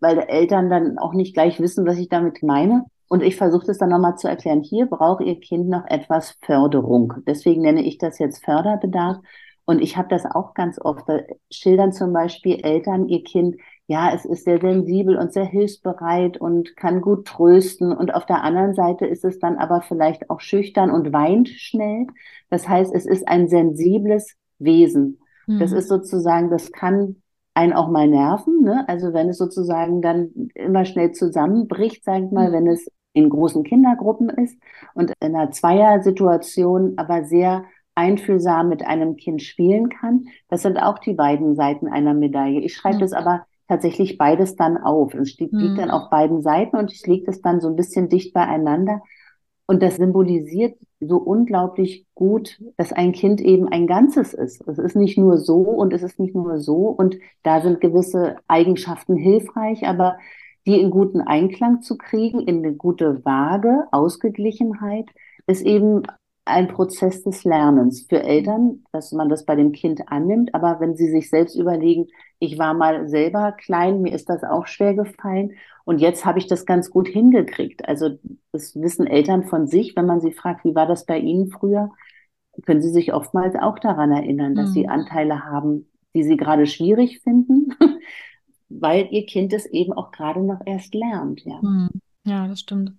weil 0.00 0.18
Eltern 0.18 0.70
dann 0.70 0.98
auch 0.98 1.12
nicht 1.12 1.34
gleich 1.34 1.60
wissen, 1.60 1.86
was 1.86 1.98
ich 1.98 2.08
damit 2.08 2.42
meine. 2.42 2.84
Und 3.08 3.22
ich 3.22 3.36
versuche 3.36 3.66
das 3.66 3.78
dann 3.78 3.90
nochmal 3.90 4.16
zu 4.16 4.28
erklären. 4.28 4.62
Hier 4.62 4.86
braucht 4.86 5.22
Ihr 5.24 5.40
Kind 5.40 5.68
noch 5.68 5.84
etwas 5.86 6.36
Förderung. 6.42 7.14
Deswegen 7.26 7.62
nenne 7.62 7.82
ich 7.82 7.98
das 7.98 8.18
jetzt 8.18 8.44
Förderbedarf. 8.44 9.18
Und 9.64 9.80
ich 9.80 9.96
habe 9.96 10.08
das 10.08 10.24
auch 10.26 10.54
ganz 10.54 10.80
oft. 10.80 11.08
Da 11.08 11.20
schildern 11.50 11.92
zum 11.92 12.12
Beispiel 12.12 12.60
Eltern 12.64 13.08
ihr 13.08 13.22
Kind, 13.22 13.56
ja, 13.86 14.12
es 14.12 14.24
ist 14.24 14.44
sehr 14.44 14.60
sensibel 14.60 15.16
und 15.16 15.32
sehr 15.32 15.44
hilfsbereit 15.44 16.40
und 16.40 16.76
kann 16.76 17.00
gut 17.00 17.26
trösten. 17.26 17.92
Und 17.92 18.14
auf 18.14 18.26
der 18.26 18.42
anderen 18.42 18.74
Seite 18.74 19.06
ist 19.06 19.24
es 19.24 19.38
dann 19.38 19.58
aber 19.58 19.82
vielleicht 19.82 20.30
auch 20.30 20.40
schüchtern 20.40 20.90
und 20.90 21.12
weint 21.12 21.48
schnell. 21.48 22.06
Das 22.48 22.68
heißt, 22.68 22.92
es 22.94 23.06
ist 23.06 23.28
ein 23.28 23.48
sensibles 23.48 24.34
Wesen. 24.58 25.20
Das 25.46 25.72
mhm. 25.72 25.76
ist 25.78 25.88
sozusagen, 25.88 26.50
das 26.50 26.70
kann 26.72 27.22
einen 27.54 27.72
auch 27.72 27.88
mal 27.88 28.08
nerven. 28.08 28.62
Ne? 28.62 28.84
Also 28.88 29.12
wenn 29.12 29.28
es 29.28 29.38
sozusagen 29.38 30.02
dann 30.02 30.50
immer 30.54 30.84
schnell 30.84 31.12
zusammenbricht, 31.12 32.04
sage 32.04 32.26
ich 32.26 32.32
mal, 32.32 32.50
mhm. 32.50 32.52
wenn 32.52 32.66
es 32.68 32.86
in 33.12 33.28
großen 33.28 33.64
Kindergruppen 33.64 34.28
ist 34.28 34.58
und 34.94 35.12
in 35.20 35.34
einer 35.34 35.50
Zweiersituation 35.50 36.94
aber 36.96 37.24
sehr 37.24 37.64
einfühlsam 37.94 38.68
mit 38.68 38.86
einem 38.86 39.16
Kind 39.16 39.42
spielen 39.42 39.88
kann. 39.88 40.26
Das 40.48 40.62
sind 40.62 40.78
auch 40.78 40.98
die 40.98 41.14
beiden 41.14 41.56
Seiten 41.56 41.88
einer 41.88 42.14
Medaille. 42.14 42.60
Ich 42.60 42.74
schreibe 42.74 42.96
mhm. 42.96 43.00
das 43.00 43.12
aber 43.12 43.44
tatsächlich 43.68 44.16
beides 44.16 44.56
dann 44.56 44.78
auf. 44.78 45.14
Es 45.14 45.38
liegt 45.38 45.52
mhm. 45.52 45.76
dann 45.76 45.90
auf 45.90 46.08
beiden 46.10 46.42
Seiten 46.42 46.76
und 46.76 46.92
ich 46.92 47.06
lege 47.06 47.26
das 47.26 47.40
dann 47.40 47.60
so 47.60 47.68
ein 47.68 47.76
bisschen 47.76 48.08
dicht 48.08 48.32
beieinander. 48.32 49.02
Und 49.70 49.84
das 49.84 49.98
symbolisiert 49.98 50.76
so 50.98 51.18
unglaublich 51.18 52.04
gut, 52.16 52.60
dass 52.76 52.92
ein 52.92 53.12
Kind 53.12 53.40
eben 53.40 53.68
ein 53.68 53.86
Ganzes 53.86 54.34
ist. 54.34 54.66
Es 54.66 54.78
ist 54.78 54.96
nicht 54.96 55.16
nur 55.16 55.38
so 55.38 55.58
und 55.58 55.92
es 55.92 56.02
ist 56.02 56.18
nicht 56.18 56.34
nur 56.34 56.58
so 56.58 56.88
und 56.88 57.18
da 57.44 57.60
sind 57.60 57.80
gewisse 57.80 58.34
Eigenschaften 58.48 59.14
hilfreich, 59.14 59.86
aber 59.86 60.18
die 60.66 60.80
in 60.80 60.90
guten 60.90 61.20
Einklang 61.20 61.82
zu 61.82 61.96
kriegen, 61.96 62.40
in 62.40 62.64
eine 62.64 62.74
gute 62.74 63.24
Waage, 63.24 63.84
Ausgeglichenheit, 63.92 65.06
ist 65.46 65.64
eben 65.64 66.02
ein 66.44 66.68
Prozess 66.68 67.22
des 67.22 67.44
Lernens 67.44 68.06
für 68.08 68.22
Eltern, 68.22 68.84
dass 68.92 69.12
man 69.12 69.28
das 69.28 69.44
bei 69.44 69.56
dem 69.56 69.72
Kind 69.72 70.08
annimmt. 70.08 70.54
Aber 70.54 70.80
wenn 70.80 70.96
sie 70.96 71.10
sich 71.10 71.30
selbst 71.30 71.54
überlegen, 71.54 72.06
ich 72.38 72.58
war 72.58 72.74
mal 72.74 73.08
selber 73.08 73.52
klein, 73.52 74.02
mir 74.02 74.14
ist 74.14 74.28
das 74.28 74.42
auch 74.42 74.66
schwer 74.66 74.94
gefallen 74.94 75.52
und 75.84 76.00
jetzt 76.00 76.24
habe 76.24 76.38
ich 76.38 76.46
das 76.46 76.66
ganz 76.66 76.90
gut 76.90 77.08
hingekriegt. 77.08 77.86
Also 77.88 78.18
das 78.52 78.74
wissen 78.74 79.06
Eltern 79.06 79.44
von 79.44 79.66
sich, 79.66 79.94
wenn 79.96 80.06
man 80.06 80.20
sie 80.20 80.32
fragt, 80.32 80.64
wie 80.64 80.74
war 80.74 80.86
das 80.86 81.04
bei 81.04 81.18
Ihnen 81.18 81.50
früher, 81.50 81.90
können 82.64 82.82
sie 82.82 82.90
sich 82.90 83.12
oftmals 83.12 83.54
auch 83.56 83.78
daran 83.78 84.12
erinnern, 84.12 84.54
dass 84.54 84.70
mhm. 84.70 84.74
sie 84.74 84.88
Anteile 84.88 85.44
haben, 85.44 85.88
die 86.14 86.22
sie 86.22 86.36
gerade 86.36 86.66
schwierig 86.66 87.20
finden, 87.22 87.74
weil 88.68 89.08
ihr 89.10 89.26
Kind 89.26 89.52
es 89.52 89.66
eben 89.66 89.92
auch 89.92 90.10
gerade 90.10 90.42
noch 90.42 90.60
erst 90.64 90.94
lernt. 90.94 91.42
Ja, 91.44 91.60
mhm. 91.62 91.88
ja 92.24 92.48
das 92.48 92.60
stimmt. 92.60 92.92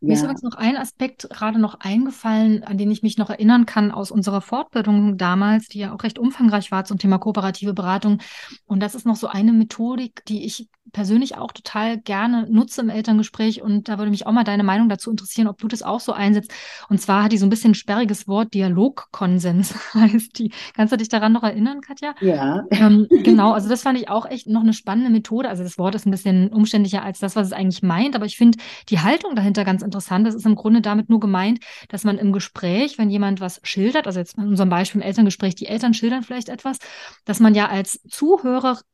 Ja. 0.00 0.08
Mir 0.08 0.14
ist 0.14 0.22
übrigens 0.22 0.42
noch 0.42 0.54
ein 0.54 0.76
Aspekt 0.76 1.28
gerade 1.30 1.58
noch 1.58 1.80
eingefallen, 1.80 2.64
an 2.64 2.78
den 2.78 2.90
ich 2.90 3.02
mich 3.02 3.18
noch 3.18 3.30
erinnern 3.30 3.66
kann 3.66 3.90
aus 3.90 4.10
unserer 4.10 4.40
Fortbildung 4.40 5.18
damals, 5.18 5.68
die 5.68 5.80
ja 5.80 5.94
auch 5.94 6.02
recht 6.02 6.18
umfangreich 6.18 6.70
war 6.70 6.84
zum 6.84 6.98
Thema 6.98 7.18
kooperative 7.18 7.74
Beratung. 7.74 8.18
Und 8.66 8.80
das 8.80 8.94
ist 8.94 9.06
noch 9.06 9.16
so 9.16 9.26
eine 9.26 9.52
Methodik, 9.52 10.24
die 10.26 10.44
ich 10.44 10.68
persönlich 10.92 11.36
auch 11.36 11.52
total 11.52 11.98
gerne 11.98 12.46
nutze 12.50 12.80
im 12.80 12.90
Elterngespräch. 12.90 13.62
Und 13.62 13.88
da 13.88 13.98
würde 13.98 14.10
mich 14.10 14.26
auch 14.26 14.32
mal 14.32 14.44
deine 14.44 14.62
Meinung 14.64 14.88
dazu 14.88 15.10
interessieren, 15.10 15.48
ob 15.48 15.58
du 15.58 15.68
das 15.68 15.82
auch 15.82 16.00
so 16.00 16.12
einsetzt. 16.12 16.52
Und 16.88 17.00
zwar 17.00 17.24
hat 17.24 17.32
die 17.32 17.38
so 17.38 17.46
ein 17.46 17.50
bisschen 17.50 17.72
ein 17.72 17.74
sperriges 17.74 18.28
Wort, 18.28 18.52
Dialogkonsens 18.54 19.74
heißt 19.94 20.38
die. 20.38 20.52
Kannst 20.74 20.92
du 20.92 20.96
dich 20.96 21.08
daran 21.08 21.32
noch 21.32 21.42
erinnern, 21.42 21.80
Katja? 21.80 22.14
Ja. 22.20 22.64
Ähm, 22.70 23.06
genau, 23.22 23.52
also 23.52 23.68
das 23.68 23.82
fand 23.82 23.98
ich 23.98 24.08
auch 24.08 24.26
echt 24.26 24.46
noch 24.46 24.62
eine 24.62 24.72
spannende 24.72 25.10
Methode. 25.10 25.48
Also 25.48 25.62
das 25.62 25.78
Wort 25.78 25.94
ist 25.94 26.06
ein 26.06 26.10
bisschen 26.10 26.48
umständlicher 26.48 27.02
als 27.02 27.18
das, 27.18 27.36
was 27.36 27.46
es 27.46 27.52
eigentlich 27.52 27.82
meint, 27.82 28.14
aber 28.14 28.26
ich 28.26 28.36
finde 28.36 28.58
die 28.88 29.00
Haltung 29.00 29.34
dahinter 29.34 29.61
ganz 29.64 29.82
interessant. 29.82 30.26
Das 30.26 30.34
ist 30.34 30.46
im 30.46 30.54
Grunde 30.54 30.80
damit 30.80 31.08
nur 31.08 31.20
gemeint, 31.20 31.60
dass 31.88 32.04
man 32.04 32.18
im 32.18 32.32
Gespräch, 32.32 32.98
wenn 32.98 33.10
jemand 33.10 33.40
was 33.40 33.60
schildert, 33.62 34.06
also 34.06 34.18
jetzt 34.18 34.36
in 34.38 34.48
unserem 34.48 34.70
Beispiel 34.70 35.00
im 35.00 35.06
Elterngespräch, 35.06 35.54
die 35.54 35.66
Eltern 35.66 35.94
schildern 35.94 36.22
vielleicht 36.22 36.48
etwas, 36.48 36.78
dass 37.24 37.40
man 37.40 37.54
ja 37.54 37.68
als 37.68 38.00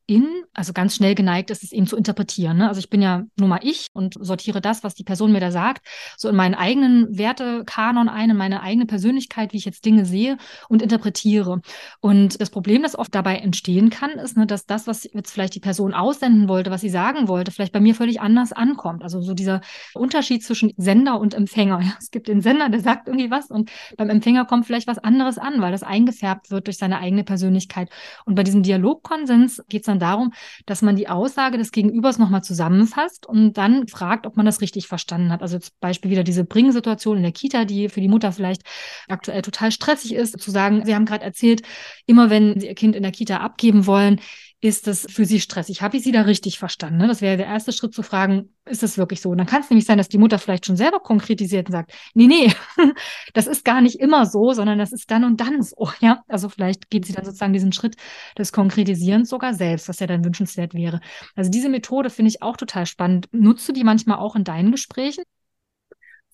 Zuhörerin, 0.09 0.45
also 0.55 0.73
ganz 0.73 0.97
schnell 0.97 1.15
geneigt 1.15 1.51
ist, 1.51 1.63
es 1.63 1.73
eben 1.73 1.87
zu 1.87 1.97
interpretieren. 1.97 2.59
Ne? 2.59 2.69
Also 2.69 2.79
ich 2.79 2.91
bin 2.91 3.03
ja 3.03 3.25
nur 3.39 3.49
mal 3.49 3.61
ich 3.63 3.89
und 3.93 4.17
sortiere 4.19 4.61
das, 4.61 4.83
was 4.83 4.95
die 4.95 5.05
Person 5.05 5.33
mir 5.33 5.41
da 5.41 5.51
sagt, 5.51 5.87
so 6.17 6.29
in 6.29 6.37
meinen 6.37 6.55
eigenen 6.55 7.17
Wertekanon 7.17 8.09
ein, 8.09 8.31
in 8.31 8.37
meine 8.37 8.63
eigene 8.63 8.87
Persönlichkeit, 8.87 9.53
wie 9.53 9.59
ich 9.59 9.65
jetzt 9.65 9.85
Dinge 9.85 10.05
sehe 10.05 10.37
und 10.69 10.83
interpretiere. 10.83 11.61
Und 12.01 12.41
das 12.41 12.51
Problem, 12.51 12.83
das 12.83 12.99
oft 12.99 13.15
dabei 13.15 13.37
entstehen 13.37 13.91
kann, 13.91 14.11
ist, 14.13 14.37
ne, 14.37 14.47
dass 14.47 14.67
das, 14.67 14.87
was 14.87 15.05
jetzt 15.05 15.31
vielleicht 15.31 15.55
die 15.55 15.61
Person 15.61 15.95
aussenden 15.95 16.49
wollte, 16.49 16.71
was 16.71 16.81
sie 16.81 16.89
sagen 16.89 17.29
wollte, 17.29 17.51
vielleicht 17.51 17.73
bei 17.73 17.81
mir 17.81 17.95
völlig 17.95 18.21
anders 18.21 18.53
ankommt. 18.53 19.03
Also 19.03 19.21
so 19.21 19.35
dieser 19.35 19.61
Unterschied 19.95 20.43
zwischen 20.43 20.73
Sender 20.77 21.21
und 21.21 21.35
Empfänger. 21.35 21.79
Ja, 21.89 21.95
es 22.01 22.11
gibt 22.11 22.29
den 22.29 22.41
Sender, 22.41 22.71
der 22.71 22.81
sagt 22.81 23.07
irgendwie 23.07 23.31
was 23.31 23.51
und 23.51 23.71
beim 23.97 24.11
Empfänger 24.11 24.45
kommt 24.47 24.67
vielleicht 24.67 24.89
was 24.89 24.99
anderes 24.99 25.39
an, 25.39 25.61
weil 25.61 25.71
das 25.71 25.83
eingefärbt 25.83 26.51
wird 26.51 26.67
durch 26.67 26.77
seine 26.77 26.99
eigene 26.99 27.25
Persönlichkeit. 27.25 27.89
Und 28.25 28.35
bei 28.35 28.43
diesem 28.43 28.63
Dialogkonsens 28.63 29.63
geht 29.69 29.83
es 29.83 29.87
dann 29.87 29.98
darum, 29.99 30.33
dass 30.67 30.83
man 30.83 30.97
die 30.97 31.09
Aussage 31.09 31.59
des 31.59 31.73
Gegenübers 31.73 32.19
nochmal 32.19 32.43
zusammenfasst 32.43 33.27
und 33.27 33.55
dann 33.55 33.89
fragt, 33.89 34.27
ob 34.27 34.37
man 34.37 34.47
das 34.47 34.61
richtig 34.61 34.87
verstanden 34.87 35.31
hat. 35.31 35.43
Also 35.43 35.59
zum 35.59 35.75
Beispiel 35.81 36.11
wieder 36.11 36.25
diese 36.25 36.45
Bring-Situation 36.45 37.17
in 37.17 37.23
der 37.23 37.33
Kita, 37.33 37.65
die 37.65 37.89
für 37.89 38.01
die 38.01 38.09
Mutter 38.09 38.33
vielleicht 38.33 38.63
aktuell 39.09 39.43
total 39.43 39.73
stressig 39.73 40.15
ist, 40.15 40.41
zu 40.41 40.51
sagen, 40.51 40.85
Sie 40.85 40.95
haben 40.95 41.07
gerade 41.07 41.25
erzählt, 41.25 41.63
immer 42.07 42.31
wenn 42.31 42.59
Sie 42.61 42.67
Ihr 42.67 42.75
Kind 42.75 42.97
in 42.97 43.03
der 43.03 43.13
Kita 43.13 43.39
abgeben 43.39 43.87
wollen, 43.87 44.21
ist 44.61 44.89
das 44.89 45.07
für 45.09 45.25
Sie 45.25 45.41
stressig? 45.41 45.83
Habe 45.83 45.97
ich 45.97 46.03
Sie 46.03 46.11
da 46.11 46.23
richtig 46.23 46.59
verstanden? 46.59 46.99
Ne? 46.99 47.07
Das 47.07 47.21
wäre 47.21 47.37
der 47.37 47.47
erste 47.47 47.73
Schritt 47.73 47.95
zu 47.95 48.03
fragen, 48.03 48.55
ist 48.65 48.83
das 48.83 48.99
wirklich 48.99 49.21
so? 49.21 49.31
Und 49.31 49.39
dann 49.39 49.47
kann 49.47 49.63
es 49.63 49.71
nämlich 49.71 49.87
sein, 49.87 49.99
dass 49.99 50.09
die 50.09 50.19
Mutter 50.19 50.39
vielleicht 50.39 50.67
schon 50.67 50.77
selber 50.77 50.99
konkretisiert 50.99 51.69
und 51.69 51.73
sagt, 51.73 51.93
nee, 52.15 52.27
nee, 52.27 52.53
das 53.35 53.47
ist 53.47 53.65
gar 53.65 53.81
nicht 53.81 54.01
immer 54.01 54.27
so, 54.27 54.53
sondern 54.53 54.79
das 54.79 54.93
ist 54.93 55.11
dann 55.11 55.25
und 55.25 55.41
dann 55.41 55.63
so. 55.63 55.89
Ja, 56.01 56.23
also 56.29 56.49
vielleicht 56.49 56.91
geht 56.91 57.07
sie 57.07 57.13
dann 57.13 57.25
sozusagen 57.25 57.53
diesen 57.53 57.73
Schritt 57.73 57.97
des 58.37 58.53
Konkretisierens 58.53 59.29
sogar 59.29 59.55
selbst, 59.55 59.89
was 59.89 60.01
ja 60.01 60.07
dann 60.07 60.25
wünschenswert 60.25 60.75
wäre. 60.75 61.01
Also 61.35 61.51
diese 61.51 61.69
Methode 61.69 62.11
finde 62.11 62.31
ich 62.31 62.43
auch 62.43 62.57
total 62.57 62.87
spannend. 62.87 63.29
Nutzt 63.33 63.69
du 63.69 63.73
die 63.73 63.85
manchmal 63.85 64.19
auch 64.19 64.37
in 64.37 64.45
deinen 64.45 64.73
Gesprächen? 64.73 65.25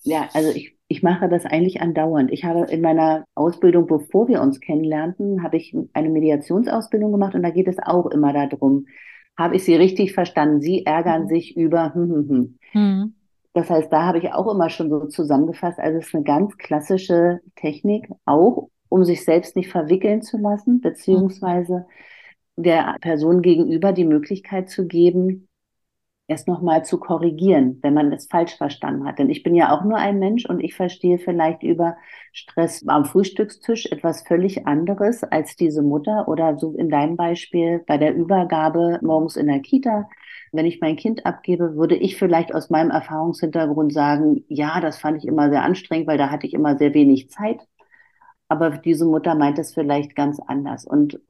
Ja, 0.04 0.28
also 0.32 0.50
ich 0.50 0.74
ich 0.88 1.02
mache 1.02 1.28
das 1.28 1.46
eigentlich 1.46 1.80
andauernd. 1.80 2.30
Ich 2.30 2.44
habe 2.44 2.70
in 2.70 2.80
meiner 2.80 3.24
Ausbildung, 3.34 3.86
bevor 3.86 4.28
wir 4.28 4.42
uns 4.42 4.60
kennenlernten, 4.60 5.42
habe 5.42 5.56
ich 5.56 5.74
eine 5.92 6.10
Mediationsausbildung 6.10 7.10
gemacht 7.10 7.34
und 7.34 7.42
da 7.42 7.50
geht 7.50 7.68
es 7.68 7.78
auch 7.78 8.06
immer 8.10 8.32
darum, 8.32 8.86
habe 9.36 9.56
ich 9.56 9.64
Sie 9.64 9.74
richtig 9.74 10.12
verstanden? 10.12 10.60
Sie 10.60 10.86
ärgern 10.86 11.24
mhm. 11.24 11.28
sich 11.28 11.56
über. 11.56 11.94
Hm, 11.94 12.10
hm, 12.10 12.28
hm. 12.28 12.58
Mhm. 12.72 13.14
Das 13.54 13.70
heißt, 13.70 13.92
da 13.92 14.04
habe 14.04 14.18
ich 14.18 14.32
auch 14.32 14.52
immer 14.52 14.68
schon 14.68 14.90
so 14.90 15.06
zusammengefasst. 15.06 15.78
Also 15.78 15.98
es 15.98 16.08
ist 16.08 16.14
eine 16.14 16.24
ganz 16.24 16.56
klassische 16.58 17.40
Technik, 17.56 18.08
auch 18.24 18.68
um 18.88 19.04
sich 19.04 19.24
selbst 19.24 19.56
nicht 19.56 19.70
verwickeln 19.70 20.22
zu 20.22 20.38
lassen, 20.38 20.80
beziehungsweise 20.80 21.86
der 22.56 22.96
Person 23.00 23.42
gegenüber 23.42 23.92
die 23.92 24.04
Möglichkeit 24.04 24.70
zu 24.70 24.86
geben, 24.86 25.48
erst 26.26 26.48
nochmal 26.48 26.84
zu 26.84 26.98
korrigieren, 26.98 27.78
wenn 27.82 27.94
man 27.94 28.12
es 28.12 28.26
falsch 28.26 28.56
verstanden 28.56 29.06
hat. 29.06 29.18
Denn 29.18 29.28
ich 29.28 29.42
bin 29.42 29.54
ja 29.54 29.72
auch 29.76 29.84
nur 29.84 29.98
ein 29.98 30.18
Mensch 30.18 30.46
und 30.46 30.60
ich 30.60 30.74
verstehe 30.74 31.18
vielleicht 31.18 31.62
über 31.62 31.96
Stress 32.32 32.86
am 32.88 33.04
Frühstückstisch 33.04 33.86
etwas 33.86 34.22
völlig 34.22 34.66
anderes 34.66 35.22
als 35.22 35.56
diese 35.56 35.82
Mutter 35.82 36.26
oder 36.28 36.58
so 36.58 36.74
in 36.76 36.88
deinem 36.88 37.16
Beispiel 37.16 37.84
bei 37.86 37.98
der 37.98 38.14
Übergabe 38.14 38.98
morgens 39.02 39.36
in 39.36 39.48
der 39.48 39.60
Kita. 39.60 40.08
Wenn 40.52 40.66
ich 40.66 40.80
mein 40.80 40.96
Kind 40.96 41.26
abgebe, 41.26 41.76
würde 41.76 41.96
ich 41.96 42.16
vielleicht 42.16 42.54
aus 42.54 42.70
meinem 42.70 42.90
Erfahrungshintergrund 42.90 43.92
sagen, 43.92 44.44
ja, 44.48 44.80
das 44.80 44.98
fand 44.98 45.18
ich 45.18 45.26
immer 45.26 45.50
sehr 45.50 45.62
anstrengend, 45.62 46.06
weil 46.06 46.18
da 46.18 46.30
hatte 46.30 46.46
ich 46.46 46.54
immer 46.54 46.78
sehr 46.78 46.94
wenig 46.94 47.28
Zeit. 47.30 47.60
Aber 48.48 48.70
diese 48.70 49.04
Mutter 49.06 49.34
meint 49.34 49.58
es 49.58 49.74
vielleicht 49.74 50.14
ganz 50.14 50.40
anders. 50.40 50.84
Und 50.86 51.20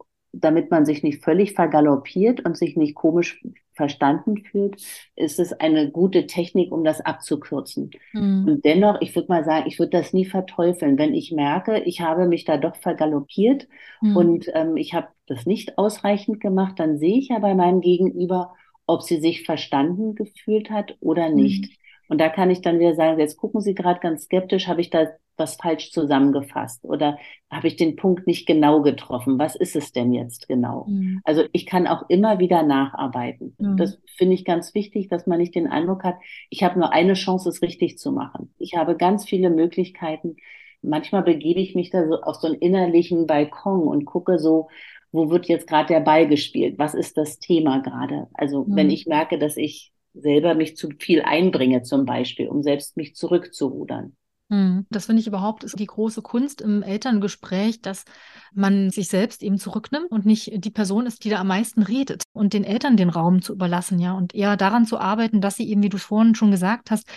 damit 0.40 0.70
man 0.70 0.84
sich 0.84 1.02
nicht 1.02 1.22
völlig 1.22 1.52
vergaloppiert 1.52 2.44
und 2.44 2.56
sich 2.56 2.76
nicht 2.76 2.94
komisch 2.94 3.42
verstanden 3.72 4.38
fühlt, 4.38 4.76
ist 5.16 5.40
es 5.40 5.52
eine 5.52 5.90
gute 5.90 6.26
Technik, 6.26 6.72
um 6.72 6.84
das 6.84 7.00
abzukürzen. 7.00 7.90
Mhm. 8.12 8.46
Und 8.48 8.64
dennoch, 8.64 9.00
ich 9.00 9.14
würde 9.14 9.28
mal 9.28 9.44
sagen, 9.44 9.66
ich 9.66 9.78
würde 9.78 9.98
das 9.98 10.12
nie 10.12 10.24
verteufeln. 10.24 10.98
Wenn 10.98 11.14
ich 11.14 11.32
merke, 11.32 11.80
ich 11.80 12.00
habe 12.00 12.26
mich 12.26 12.44
da 12.44 12.56
doch 12.56 12.76
vergaloppiert 12.76 13.68
mhm. 14.00 14.16
und 14.16 14.46
ähm, 14.54 14.76
ich 14.76 14.94
habe 14.94 15.08
das 15.26 15.46
nicht 15.46 15.78
ausreichend 15.78 16.40
gemacht, 16.40 16.78
dann 16.78 16.98
sehe 16.98 17.18
ich 17.18 17.28
ja 17.28 17.38
bei 17.38 17.54
meinem 17.54 17.80
Gegenüber, 17.80 18.54
ob 18.86 19.02
sie 19.02 19.18
sich 19.18 19.44
verstanden 19.44 20.14
gefühlt 20.14 20.70
hat 20.70 20.96
oder 21.00 21.30
nicht. 21.30 21.64
Mhm. 21.64 21.74
Und 22.08 22.20
da 22.20 22.28
kann 22.28 22.50
ich 22.50 22.60
dann 22.60 22.78
wieder 22.78 22.94
sagen, 22.94 23.18
jetzt 23.18 23.36
gucken 23.36 23.60
Sie 23.60 23.74
gerade 23.74 24.00
ganz 24.00 24.24
skeptisch, 24.24 24.68
habe 24.68 24.80
ich 24.80 24.90
da 24.90 25.06
was 25.36 25.56
falsch 25.56 25.90
zusammengefasst 25.90 26.84
oder 26.84 27.18
habe 27.50 27.66
ich 27.66 27.76
den 27.76 27.96
Punkt 27.96 28.26
nicht 28.26 28.46
genau 28.46 28.82
getroffen? 28.82 29.38
Was 29.38 29.56
ist 29.56 29.76
es 29.76 29.92
denn 29.92 30.12
jetzt 30.12 30.48
genau? 30.48 30.86
Mhm. 30.88 31.20
Also 31.24 31.44
ich 31.52 31.66
kann 31.66 31.86
auch 31.86 32.04
immer 32.08 32.38
wieder 32.38 32.62
nacharbeiten. 32.62 33.54
Mhm. 33.58 33.76
Das 33.76 34.00
finde 34.16 34.34
ich 34.34 34.44
ganz 34.44 34.74
wichtig, 34.74 35.08
dass 35.08 35.26
man 35.26 35.38
nicht 35.38 35.54
den 35.54 35.66
Eindruck 35.66 36.04
hat, 36.04 36.16
ich 36.50 36.62
habe 36.62 36.78
nur 36.78 36.92
eine 36.92 37.14
Chance, 37.14 37.48
es 37.48 37.62
richtig 37.62 37.98
zu 37.98 38.12
machen. 38.12 38.54
Ich 38.58 38.76
habe 38.76 38.96
ganz 38.96 39.24
viele 39.24 39.50
Möglichkeiten. 39.50 40.36
Manchmal 40.82 41.22
begebe 41.22 41.60
ich 41.60 41.74
mich 41.74 41.90
da 41.90 42.06
so 42.06 42.20
auf 42.20 42.36
so 42.36 42.46
einen 42.46 42.56
innerlichen 42.56 43.26
Balkon 43.26 43.88
und 43.88 44.04
gucke 44.04 44.38
so, 44.38 44.68
wo 45.12 45.30
wird 45.30 45.46
jetzt 45.46 45.66
gerade 45.66 45.88
der 45.88 46.00
Ball 46.00 46.28
gespielt? 46.28 46.78
Was 46.78 46.94
ist 46.94 47.16
das 47.16 47.38
Thema 47.38 47.80
gerade? 47.80 48.28
Also 48.34 48.64
mhm. 48.64 48.76
wenn 48.76 48.90
ich 48.90 49.06
merke, 49.06 49.38
dass 49.38 49.56
ich 49.56 49.93
selber 50.14 50.54
mich 50.54 50.76
zu 50.76 50.90
viel 50.98 51.22
einbringe, 51.22 51.82
zum 51.82 52.06
Beispiel, 52.06 52.48
um 52.48 52.62
selbst 52.62 52.96
mich 52.96 53.14
zurückzurudern. 53.16 54.16
Hm, 54.50 54.86
das 54.90 55.06
finde 55.06 55.20
ich 55.20 55.26
überhaupt 55.26 55.64
ist 55.64 55.78
die 55.78 55.86
große 55.86 56.20
Kunst 56.20 56.60
im 56.60 56.82
Elterngespräch, 56.82 57.80
dass 57.80 58.04
man 58.52 58.90
sich 58.90 59.08
selbst 59.08 59.42
eben 59.42 59.56
zurücknimmt 59.56 60.10
und 60.10 60.26
nicht 60.26 60.52
die 60.62 60.70
Person 60.70 61.06
ist, 61.06 61.24
die 61.24 61.30
da 61.30 61.40
am 61.40 61.46
meisten 61.46 61.82
redet 61.82 62.24
und 62.34 62.52
den 62.52 62.62
Eltern 62.62 62.98
den 62.98 63.08
Raum 63.08 63.40
zu 63.40 63.54
überlassen, 63.54 63.98
ja, 63.98 64.12
und 64.12 64.34
eher 64.34 64.58
daran 64.58 64.84
zu 64.84 64.98
arbeiten, 64.98 65.40
dass 65.40 65.56
sie 65.56 65.66
eben, 65.70 65.82
wie 65.82 65.88
du 65.88 65.96
vorhin 65.96 66.34
schon 66.34 66.50
gesagt 66.50 66.90
hast, 66.90 67.08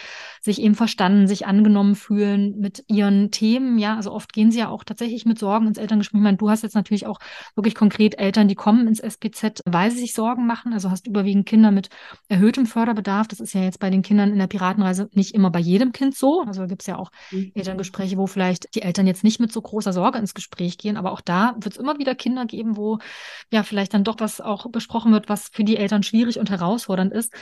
sich 0.41 0.61
eben 0.61 0.73
verstanden, 0.73 1.27
sich 1.27 1.45
angenommen 1.45 1.95
fühlen 1.95 2.57
mit 2.59 2.85
ihren 2.87 3.29
Themen, 3.29 3.77
ja, 3.77 3.97
also 3.97 4.13
oft 4.13 4.31
gehen 4.31 4.49
sie 4.49 4.59
ja 4.59 4.69
auch 4.69 4.85
tatsächlich 4.85 5.25
mit 5.25 5.37
Sorgen 5.37 5.67
ins 5.67 5.77
Elterngespräch. 5.77 6.19
Ich 6.19 6.23
meine, 6.23 6.37
du 6.37 6.49
hast 6.49 6.63
jetzt 6.63 6.75
natürlich 6.75 7.07
auch 7.07 7.19
wirklich 7.55 7.75
konkret 7.75 8.17
Eltern, 8.17 8.47
die 8.47 8.55
kommen 8.55 8.87
ins 8.87 9.01
SPZ, 9.01 9.61
weil 9.65 9.91
sie 9.91 9.99
sich 9.99 10.13
Sorgen 10.13 10.47
machen, 10.47 10.71
also 10.71 10.89
hast 10.89 11.07
überwiegend 11.07 11.45
Kinder 11.45 11.71
mit 11.71 11.89
erhöhtem 12.29 12.65
Förderbedarf. 12.65 13.27
Das 13.27 13.41
ist 13.41 13.53
ja 13.53 13.61
jetzt 13.63 13.79
bei 13.79 13.89
den 13.89 14.01
Kindern 14.01 14.31
in 14.31 14.39
der 14.39 14.47
Piratenreise 14.47 15.09
nicht 15.11 15.35
immer 15.35 15.51
bei 15.51 15.59
jedem 15.59 15.91
Kind 15.91 16.15
so, 16.15 16.41
also 16.47 16.67
gibt 16.67 16.83
es 16.83 16.87
ja 16.87 16.97
auch 16.97 17.11
mhm. 17.31 17.51
Elterngespräche, 17.55 18.17
wo 18.17 18.27
vielleicht 18.27 18.73
die 18.75 18.81
Eltern 18.81 19.07
jetzt 19.07 19.23
nicht 19.23 19.39
mit 19.39 19.51
so 19.51 19.61
großer 19.61 19.93
Sorge 19.93 20.19
ins 20.19 20.33
Gespräch 20.33 20.77
gehen, 20.77 20.97
aber 20.97 21.11
auch 21.11 21.21
da 21.21 21.55
wird 21.59 21.73
es 21.73 21.79
immer 21.79 21.99
wieder 21.99 22.15
Kinder 22.15 22.45
geben, 22.45 22.77
wo 22.77 22.99
ja 23.51 23.63
vielleicht 23.63 23.93
dann 23.93 24.03
doch 24.03 24.15
was 24.19 24.41
auch 24.41 24.69
besprochen 24.71 25.11
wird, 25.11 25.29
was 25.29 25.49
für 25.51 25.63
die 25.63 25.77
Eltern 25.77 26.03
schwierig 26.03 26.39
und 26.39 26.49
herausfordernd 26.49 27.13
ist. 27.13 27.33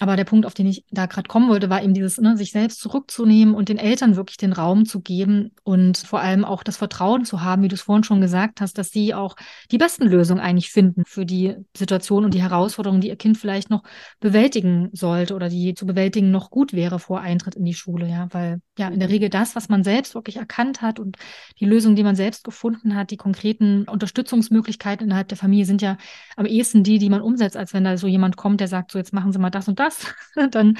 Aber 0.00 0.16
der 0.16 0.24
Punkt, 0.24 0.46
auf 0.46 0.54
den 0.54 0.66
ich 0.66 0.84
da 0.90 1.06
gerade 1.06 1.28
kommen 1.28 1.48
wollte, 1.48 1.70
war 1.70 1.82
eben 1.82 1.94
dieses, 1.94 2.18
ne, 2.18 2.36
sich 2.36 2.52
selbst 2.52 2.80
zurückzunehmen 2.80 3.54
und 3.54 3.68
den 3.68 3.78
Eltern 3.78 4.16
wirklich 4.16 4.36
den 4.36 4.52
Raum 4.52 4.84
zu 4.86 5.00
geben 5.00 5.52
und 5.64 5.98
vor 5.98 6.20
allem 6.20 6.44
auch 6.44 6.62
das 6.62 6.76
Vertrauen 6.76 7.24
zu 7.24 7.42
haben, 7.42 7.62
wie 7.62 7.68
du 7.68 7.74
es 7.74 7.82
vorhin 7.82 8.04
schon 8.04 8.20
gesagt 8.20 8.60
hast, 8.60 8.78
dass 8.78 8.90
sie 8.90 9.14
auch 9.14 9.36
die 9.70 9.78
besten 9.78 10.04
Lösungen 10.04 10.40
eigentlich 10.40 10.70
finden 10.70 11.02
für 11.06 11.26
die 11.26 11.56
Situation 11.76 12.24
und 12.24 12.34
die 12.34 12.42
Herausforderungen, 12.42 13.00
die 13.00 13.08
ihr 13.08 13.16
Kind 13.16 13.38
vielleicht 13.38 13.70
noch 13.70 13.82
bewältigen 14.20 14.90
sollte 14.92 15.34
oder 15.34 15.48
die 15.48 15.74
zu 15.74 15.86
bewältigen 15.86 16.30
noch 16.30 16.50
gut 16.50 16.72
wäre 16.72 16.98
vor 16.98 17.20
Eintritt 17.20 17.54
in 17.54 17.64
die 17.64 17.74
Schule, 17.74 18.08
ja, 18.08 18.28
weil 18.30 18.60
ja 18.78 18.88
in 18.88 19.00
der 19.00 19.08
Regel 19.08 19.28
das, 19.28 19.56
was 19.56 19.68
man 19.68 19.84
selbst 19.84 20.14
wirklich 20.14 20.36
erkannt 20.36 20.82
hat 20.82 20.98
und 20.98 21.16
die 21.60 21.66
Lösung, 21.66 21.96
die 21.96 22.02
man 22.02 22.16
selbst 22.16 22.44
gefunden 22.44 22.94
hat, 22.94 23.10
die 23.10 23.16
konkreten 23.16 23.84
Unterstützungsmöglichkeiten 23.84 25.06
innerhalb 25.06 25.28
der 25.28 25.38
Familie 25.38 25.64
sind 25.64 25.82
ja 25.82 25.98
am 26.36 26.46
ehesten 26.46 26.82
die, 26.82 26.98
die 26.98 27.10
man 27.10 27.20
umsetzt, 27.20 27.56
als 27.56 27.74
wenn 27.74 27.84
da 27.84 27.96
so 27.96 28.06
jemand 28.06 28.36
kommt, 28.36 28.60
der 28.60 28.68
sagt, 28.68 28.92
so 28.92 28.98
jetzt 28.98 29.12
machen 29.12 29.32
Sie 29.32 29.38
mal 29.38 29.50
das 29.50 29.68
und 29.68 29.78
das, 29.78 30.14
dann, 30.50 30.78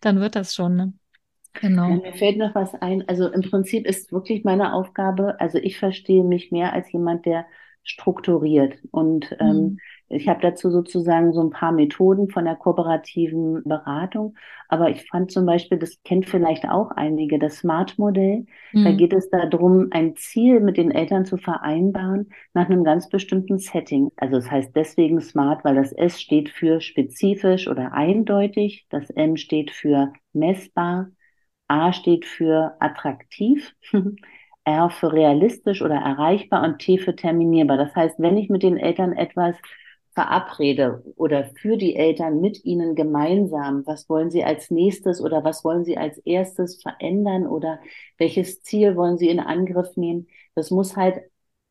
dann 0.00 0.20
wird 0.20 0.36
das 0.36 0.54
schon. 0.54 0.76
Ne? 0.76 0.92
Genau. 1.54 1.88
Ja, 1.88 1.96
mir 1.96 2.12
fällt 2.14 2.38
noch 2.38 2.54
was 2.54 2.74
ein. 2.74 3.08
Also 3.08 3.28
im 3.28 3.42
Prinzip 3.42 3.86
ist 3.86 4.12
wirklich 4.12 4.44
meine 4.44 4.74
Aufgabe, 4.74 5.40
also 5.40 5.58
ich 5.58 5.78
verstehe 5.78 6.22
mich 6.22 6.52
mehr 6.52 6.72
als 6.72 6.92
jemand, 6.92 7.26
der 7.26 7.46
strukturiert. 7.82 8.78
Und 8.90 9.34
ähm, 9.40 9.56
mhm. 9.56 9.78
Ich 10.10 10.28
habe 10.28 10.40
dazu 10.40 10.70
sozusagen 10.70 11.32
so 11.32 11.42
ein 11.42 11.50
paar 11.50 11.72
Methoden 11.72 12.30
von 12.30 12.44
der 12.44 12.56
kooperativen 12.56 13.62
Beratung. 13.64 14.34
Aber 14.68 14.88
ich 14.90 15.06
fand 15.08 15.30
zum 15.30 15.44
Beispiel, 15.44 15.78
das 15.78 16.02
kennt 16.02 16.28
vielleicht 16.28 16.68
auch 16.68 16.90
einige, 16.92 17.38
das 17.38 17.58
Smart-Modell. 17.58 18.46
Mhm. 18.72 18.84
Da 18.84 18.92
geht 18.92 19.12
es 19.12 19.28
darum, 19.30 19.88
ein 19.90 20.16
Ziel 20.16 20.60
mit 20.60 20.76
den 20.78 20.90
Eltern 20.90 21.26
zu 21.26 21.36
vereinbaren 21.36 22.30
nach 22.54 22.66
einem 22.66 22.84
ganz 22.84 23.08
bestimmten 23.08 23.58
Setting. 23.58 24.10
Also 24.16 24.38
es 24.38 24.44
das 24.44 24.52
heißt 24.52 24.76
deswegen 24.76 25.20
Smart, 25.20 25.64
weil 25.64 25.74
das 25.74 25.92
S 25.92 26.20
steht 26.20 26.48
für 26.48 26.80
spezifisch 26.80 27.68
oder 27.68 27.92
eindeutig. 27.92 28.86
Das 28.88 29.10
M 29.10 29.36
steht 29.36 29.70
für 29.70 30.12
messbar. 30.32 31.10
A 31.68 31.92
steht 31.92 32.24
für 32.24 32.76
attraktiv. 32.80 33.74
R 34.64 34.90
für 34.90 35.12
realistisch 35.12 35.80
oder 35.82 35.96
erreichbar 35.96 36.62
und 36.62 36.78
T 36.78 36.98
für 36.98 37.16
terminierbar. 37.16 37.78
Das 37.78 37.94
heißt, 37.96 38.16
wenn 38.18 38.36
ich 38.36 38.50
mit 38.50 38.62
den 38.62 38.76
Eltern 38.76 39.12
etwas 39.12 39.56
verabrede 40.18 41.04
oder 41.14 41.44
für 41.44 41.76
die 41.76 41.94
Eltern 41.94 42.40
mit 42.40 42.64
ihnen 42.64 42.96
gemeinsam, 42.96 43.86
was 43.86 44.08
wollen 44.08 44.32
sie 44.32 44.42
als 44.42 44.68
nächstes 44.68 45.20
oder 45.20 45.44
was 45.44 45.64
wollen 45.64 45.84
sie 45.84 45.96
als 45.96 46.18
erstes 46.18 46.82
verändern 46.82 47.46
oder 47.46 47.78
welches 48.18 48.60
Ziel 48.62 48.96
wollen 48.96 49.16
sie 49.16 49.28
in 49.28 49.38
Angriff 49.38 49.96
nehmen, 49.96 50.26
das 50.56 50.72
muss 50.72 50.96
halt 50.96 51.20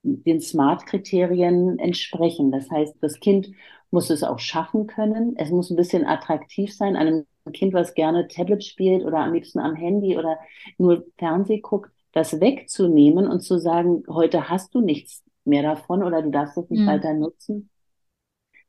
den 0.02 0.40
Smart-Kriterien 0.40 1.78
entsprechen. 1.78 2.54
Das 2.54 2.72
heißt, 2.72 2.96
das 3.02 3.20
Kind 3.20 3.50
muss 3.92 4.10
es 4.10 4.24
auch 4.24 4.40
schaffen 4.40 4.88
können. 4.88 5.36
Es 5.36 5.50
muss 5.50 5.70
ein 5.70 5.76
bisschen 5.76 6.06
attraktiv 6.06 6.74
sein. 6.74 6.96
Einem 6.96 7.26
Kind, 7.52 7.74
was 7.74 7.96
gerne 7.96 8.30
Tablet 8.30 8.64
spielt 8.64 9.04
oder 9.04 9.18
am 9.18 9.34
liebsten 9.34 9.60
am 9.60 9.76
Handy 9.76 10.18
oder 10.18 10.40
nur 10.78 11.06
Fernseh 11.18 11.60
guckt, 11.60 11.92
das 12.14 12.40
wegzunehmen 12.40 13.28
und 13.28 13.42
zu 13.42 13.58
sagen, 13.60 14.04
heute 14.08 14.48
hast 14.48 14.74
du 14.74 14.80
nichts 14.80 15.26
mehr 15.44 15.64
davon 15.64 16.02
oder 16.02 16.22
du 16.22 16.30
darfst 16.30 16.58
es 16.58 16.70
nicht 16.70 16.84
mhm. 16.84 16.88
weiter 16.88 17.14
nutzen 17.14 17.70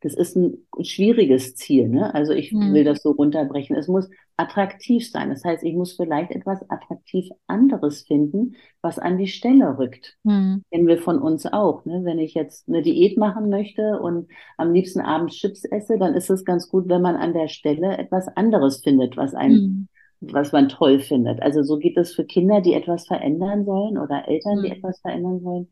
das 0.00 0.14
ist 0.14 0.36
ein 0.36 0.66
schwieriges 0.80 1.56
Ziel. 1.56 1.88
Ne? 1.88 2.14
Also 2.14 2.32
ich 2.32 2.52
mhm. 2.52 2.72
will 2.72 2.84
das 2.84 3.02
so 3.02 3.10
runterbrechen. 3.10 3.74
Es 3.76 3.88
muss 3.88 4.08
attraktiv 4.36 5.10
sein. 5.10 5.30
Das 5.30 5.44
heißt, 5.44 5.64
ich 5.64 5.74
muss 5.74 5.94
vielleicht 5.94 6.30
etwas 6.30 6.68
attraktiv 6.70 7.28
anderes 7.48 8.02
finden, 8.02 8.54
was 8.80 8.98
an 8.98 9.18
die 9.18 9.26
Stelle 9.26 9.76
rückt. 9.78 10.16
Mhm. 10.22 10.62
Kennen 10.70 10.86
wir 10.86 10.98
von 10.98 11.18
uns 11.18 11.46
auch. 11.46 11.84
Ne? 11.84 12.02
Wenn 12.04 12.20
ich 12.20 12.34
jetzt 12.34 12.68
eine 12.68 12.82
Diät 12.82 13.18
machen 13.18 13.48
möchte 13.50 13.98
und 13.98 14.28
am 14.56 14.72
liebsten 14.72 15.00
abends 15.00 15.36
Chips 15.36 15.64
esse, 15.64 15.98
dann 15.98 16.14
ist 16.14 16.30
es 16.30 16.44
ganz 16.44 16.68
gut, 16.68 16.88
wenn 16.88 17.02
man 17.02 17.16
an 17.16 17.32
der 17.32 17.48
Stelle 17.48 17.98
etwas 17.98 18.28
anderes 18.28 18.80
findet, 18.82 19.16
was 19.16 19.34
ein 19.34 19.52
mhm 19.52 19.88
was 20.20 20.50
man 20.50 20.68
toll 20.68 20.98
findet. 20.98 21.40
Also 21.42 21.62
so 21.62 21.78
geht 21.78 21.96
es 21.96 22.12
für 22.12 22.24
Kinder, 22.24 22.60
die 22.60 22.74
etwas 22.74 23.06
verändern 23.06 23.64
sollen 23.64 23.98
oder 23.98 24.26
Eltern, 24.26 24.62
die 24.64 24.70
mhm. 24.70 24.74
etwas 24.74 24.98
verändern 25.00 25.44
wollen 25.44 25.68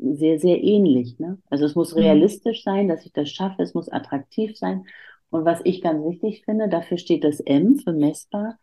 sehr, 0.00 0.38
sehr 0.38 0.62
ähnlich. 0.62 1.18
Ne? 1.18 1.38
Also 1.50 1.64
es 1.64 1.74
muss 1.74 1.94
mhm. 1.94 2.02
realistisch 2.02 2.62
sein, 2.62 2.88
dass 2.88 3.04
ich 3.04 3.12
das 3.12 3.28
schaffe, 3.30 3.62
es 3.62 3.74
muss 3.74 3.88
attraktiv 3.88 4.56
sein. 4.56 4.84
Und 5.30 5.44
was 5.44 5.60
ich 5.64 5.82
ganz 5.82 6.04
wichtig 6.04 6.44
finde, 6.44 6.68
dafür 6.68 6.98
steht 6.98 7.24
das 7.24 7.40
M 7.40 7.76
für 7.76 7.92
messbar. 7.92 8.58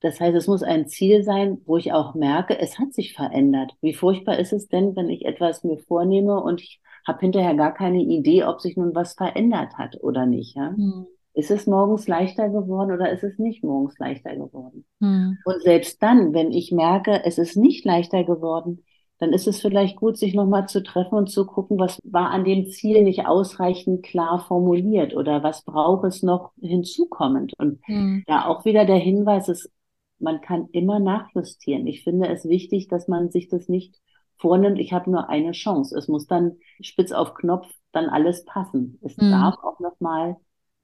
Das 0.00 0.20
heißt, 0.20 0.36
es 0.36 0.48
muss 0.48 0.62
ein 0.62 0.88
Ziel 0.88 1.22
sein, 1.22 1.60
wo 1.64 1.76
ich 1.76 1.92
auch 1.92 2.14
merke, 2.14 2.58
es 2.58 2.78
hat 2.78 2.92
sich 2.92 3.14
verändert. 3.14 3.72
Wie 3.80 3.94
furchtbar 3.94 4.38
ist 4.38 4.52
es 4.52 4.68
denn, 4.68 4.96
wenn 4.96 5.08
ich 5.08 5.24
etwas 5.24 5.62
mir 5.64 5.78
vornehme 5.78 6.42
und 6.42 6.60
ich 6.60 6.80
habe 7.06 7.20
hinterher 7.20 7.54
gar 7.54 7.72
keine 7.72 8.02
Idee, 8.02 8.44
ob 8.44 8.60
sich 8.60 8.76
nun 8.76 8.94
was 8.94 9.14
verändert 9.14 9.74
hat 9.78 9.96
oder 10.00 10.26
nicht. 10.26 10.56
Ja? 10.56 10.70
Mhm. 10.70 11.06
Ist 11.34 11.50
es 11.50 11.66
morgens 11.66 12.06
leichter 12.08 12.48
geworden 12.48 12.92
oder 12.92 13.10
ist 13.10 13.24
es 13.24 13.38
nicht 13.38 13.64
morgens 13.64 13.98
leichter 13.98 14.34
geworden? 14.36 14.84
Mhm. 15.00 15.38
Und 15.44 15.62
selbst 15.62 16.02
dann, 16.02 16.34
wenn 16.34 16.52
ich 16.52 16.72
merke, 16.72 17.24
es 17.24 17.38
ist 17.38 17.56
nicht 17.56 17.84
leichter 17.84 18.24
geworden, 18.24 18.84
dann 19.22 19.32
ist 19.32 19.46
es 19.46 19.60
vielleicht 19.60 19.94
gut, 19.94 20.16
sich 20.16 20.34
nochmal 20.34 20.68
zu 20.68 20.82
treffen 20.82 21.14
und 21.14 21.30
zu 21.30 21.46
gucken, 21.46 21.78
was 21.78 22.00
war 22.02 22.30
an 22.30 22.42
dem 22.42 22.66
Ziel 22.66 23.04
nicht 23.04 23.24
ausreichend 23.24 24.02
klar 24.02 24.40
formuliert 24.40 25.14
oder 25.14 25.44
was 25.44 25.62
braucht 25.62 26.04
es 26.06 26.24
noch 26.24 26.50
hinzukommend. 26.60 27.52
Und 27.56 27.78
mhm. 27.86 28.24
da 28.26 28.46
auch 28.46 28.64
wieder 28.64 28.84
der 28.84 28.96
Hinweis 28.96 29.48
ist, 29.48 29.70
man 30.18 30.40
kann 30.40 30.68
immer 30.72 30.98
nachjustieren. 30.98 31.86
Ich 31.86 32.02
finde 32.02 32.30
es 32.30 32.48
wichtig, 32.48 32.88
dass 32.88 33.06
man 33.06 33.30
sich 33.30 33.46
das 33.48 33.68
nicht 33.68 33.94
vornimmt, 34.38 34.80
ich 34.80 34.92
habe 34.92 35.08
nur 35.08 35.28
eine 35.28 35.52
Chance. 35.52 35.96
Es 35.96 36.08
muss 36.08 36.26
dann 36.26 36.56
spitz 36.80 37.12
auf 37.12 37.34
Knopf 37.34 37.68
dann 37.92 38.08
alles 38.08 38.44
passen. 38.44 38.98
Es 39.02 39.16
mhm. 39.16 39.30
darf 39.30 39.54
auch 39.62 39.78
nochmal 39.78 40.36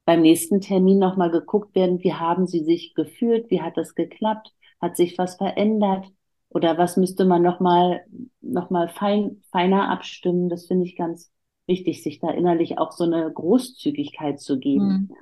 beim 0.04 0.22
nächsten 0.22 0.60
Termin 0.60 1.00
nochmal 1.00 1.32
geguckt 1.32 1.74
werden, 1.74 2.04
wie 2.04 2.14
haben 2.14 2.46
Sie 2.46 2.62
sich 2.62 2.94
gefühlt, 2.94 3.50
wie 3.50 3.62
hat 3.62 3.76
das 3.76 3.96
geklappt, 3.96 4.52
hat 4.80 4.96
sich 4.96 5.18
was 5.18 5.34
verändert, 5.34 6.06
oder 6.50 6.78
was 6.78 6.96
müsste 6.96 7.24
man 7.24 7.42
nochmal 7.42 8.04
noch 8.40 8.70
mal 8.70 8.88
fein, 8.88 9.42
feiner 9.50 9.90
abstimmen? 9.90 10.48
Das 10.48 10.66
finde 10.66 10.86
ich 10.86 10.96
ganz 10.96 11.30
wichtig, 11.66 12.02
sich 12.02 12.18
da 12.18 12.30
innerlich 12.30 12.78
auch 12.78 12.92
so 12.92 13.04
eine 13.04 13.30
Großzügigkeit 13.30 14.40
zu 14.40 14.58
geben. 14.58 15.08
Hm. 15.08 15.16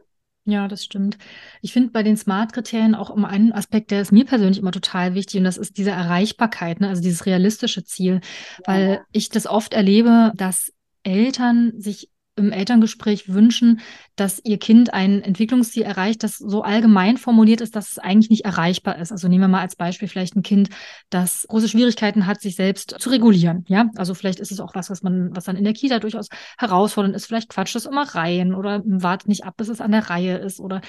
Ja, 0.48 0.68
das 0.68 0.84
stimmt. 0.84 1.18
Ich 1.60 1.72
finde 1.72 1.90
bei 1.90 2.04
den 2.04 2.16
Smart-Kriterien 2.16 2.94
auch 2.94 3.10
um 3.10 3.24
einen 3.24 3.52
Aspekt, 3.52 3.90
der 3.90 4.00
ist 4.00 4.12
mir 4.12 4.24
persönlich 4.24 4.58
immer 4.58 4.70
total 4.70 5.14
wichtig, 5.14 5.38
und 5.38 5.44
das 5.44 5.58
ist 5.58 5.76
diese 5.76 5.90
Erreichbarkeit, 5.90 6.78
ne? 6.78 6.88
also 6.88 7.02
dieses 7.02 7.26
realistische 7.26 7.82
Ziel, 7.82 8.20
ja. 8.58 8.60
weil 8.66 9.00
ich 9.10 9.28
das 9.28 9.48
oft 9.48 9.74
erlebe, 9.74 10.32
dass 10.36 10.72
Eltern 11.02 11.72
sich 11.80 12.10
im 12.36 12.52
Elterngespräch 12.52 13.32
wünschen, 13.32 13.80
dass 14.14 14.40
ihr 14.44 14.58
Kind 14.58 14.92
ein 14.94 15.22
Entwicklungsziel 15.22 15.82
erreicht, 15.82 16.22
das 16.22 16.36
so 16.36 16.62
allgemein 16.62 17.16
formuliert 17.16 17.60
ist, 17.60 17.76
dass 17.76 17.90
es 17.92 17.98
eigentlich 17.98 18.30
nicht 18.30 18.44
erreichbar 18.44 18.98
ist. 18.98 19.10
Also 19.10 19.28
nehmen 19.28 19.42
wir 19.42 19.48
mal 19.48 19.60
als 19.60 19.76
Beispiel 19.76 20.08
vielleicht 20.08 20.36
ein 20.36 20.42
Kind, 20.42 20.68
das 21.10 21.46
große 21.48 21.68
Schwierigkeiten 21.68 22.26
hat, 22.26 22.40
sich 22.40 22.56
selbst 22.56 22.96
zu 22.98 23.10
regulieren. 23.10 23.64
Ja, 23.68 23.90
also 23.96 24.14
vielleicht 24.14 24.38
ist 24.40 24.52
es 24.52 24.60
auch 24.60 24.74
was, 24.74 24.90
was 24.90 25.02
man, 25.02 25.34
was 25.34 25.44
dann 25.44 25.56
in 25.56 25.64
der 25.64 25.72
Kita 25.72 25.98
durchaus 25.98 26.28
herausfordernd 26.58 27.16
ist. 27.16 27.26
Vielleicht 27.26 27.48
quatscht 27.48 27.76
es 27.76 27.86
immer 27.86 28.02
rein 28.02 28.54
oder 28.54 28.82
wartet 28.84 29.28
nicht 29.28 29.44
ab, 29.44 29.54
bis 29.56 29.68
es 29.68 29.80
an 29.80 29.92
der 29.92 30.10
Reihe 30.10 30.36
ist 30.36 30.60
oder 30.60 30.82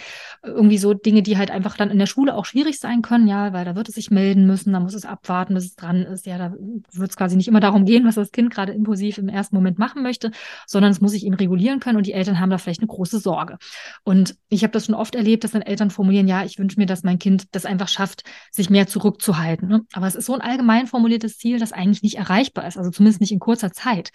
irgendwie 0.44 0.78
so 0.78 0.94
Dinge, 0.94 1.24
die 1.24 1.38
halt 1.38 1.52
einfach 1.52 1.78
dann 1.78 1.90
in 1.90 2.00
der 2.00 2.08
Schule 2.08 2.36
auch 2.36 2.46
schwierig 2.46 2.80
sein 2.80 3.02
können. 3.02 3.28
Ja, 3.28 3.54
weil 3.54 3.64
da 3.64 3.76
wird 3.76 3.88
es 3.88 3.96
sich 3.96 4.12
melden 4.12 4.46
müssen, 4.46 4.74
da 4.74 4.82
muss 4.82 4.94
es 4.94 5.06
abwarten, 5.06 5.54
bis 5.54 5.66
es 5.66 5.76
dran 5.76 6.04
ist. 6.04 6.26
Ja, 6.26 6.38
da 6.38 6.54
wird 6.92 7.10
es 7.10 7.16
quasi 7.16 7.38
nicht 7.38 7.48
immer 7.48 7.62
darum 7.62 7.86
gehen, 7.86 8.06
was 8.06 8.16
das 8.16 8.32
Kind 8.32 8.54
gerade 8.54 8.74
impulsiv 8.74 9.18
im 9.18 9.30
ersten 9.30 9.56
Moment 9.56 9.80
machen 9.80 10.04
möchte, 10.04 10.32
sondern 10.66 10.92
es 10.92 11.00
muss 11.02 11.12
sich 11.12 11.24
ihm 11.24 11.37
regulieren 11.40 11.80
können 11.80 11.98
und 11.98 12.06
die 12.06 12.14
Eltern 12.14 12.40
haben 12.40 12.50
da 12.50 12.58
vielleicht 12.58 12.82
eine 12.82 12.88
große 12.88 13.20
Sorge. 13.20 13.58
Und 14.04 14.36
ich 14.50 14.64
habe 14.64 14.72
das 14.72 14.86
schon 14.86 14.96
oft 14.96 15.16
erlebt, 15.16 15.44
dass 15.44 15.52
dann 15.52 15.62
Eltern 15.62 15.92
formulieren, 15.92 16.28
ja, 16.28 16.44
ich 16.44 16.60
wünsche 16.60 16.80
mir, 16.80 16.86
dass 16.86 17.04
mein 17.04 17.20
Kind 17.20 17.46
das 17.52 17.66
einfach 17.66 17.88
schafft, 17.88 18.24
sich 18.52 18.70
mehr 18.70 18.88
zurückzuhalten. 18.88 19.68
Ne? 19.68 19.82
Aber 19.94 20.08
es 20.08 20.16
ist 20.16 20.26
so 20.26 20.34
ein 20.34 20.42
allgemein 20.42 20.88
formuliertes 20.88 21.38
Ziel, 21.38 21.60
das 21.60 21.74
eigentlich 21.74 22.04
nicht 22.04 22.18
erreichbar 22.18 22.68
ist, 22.68 22.78
also 22.78 22.92
zumindest 22.92 23.22
nicht 23.22 23.32
in 23.32 23.40
kurzer 23.40 23.72
Zeit. 23.72 24.12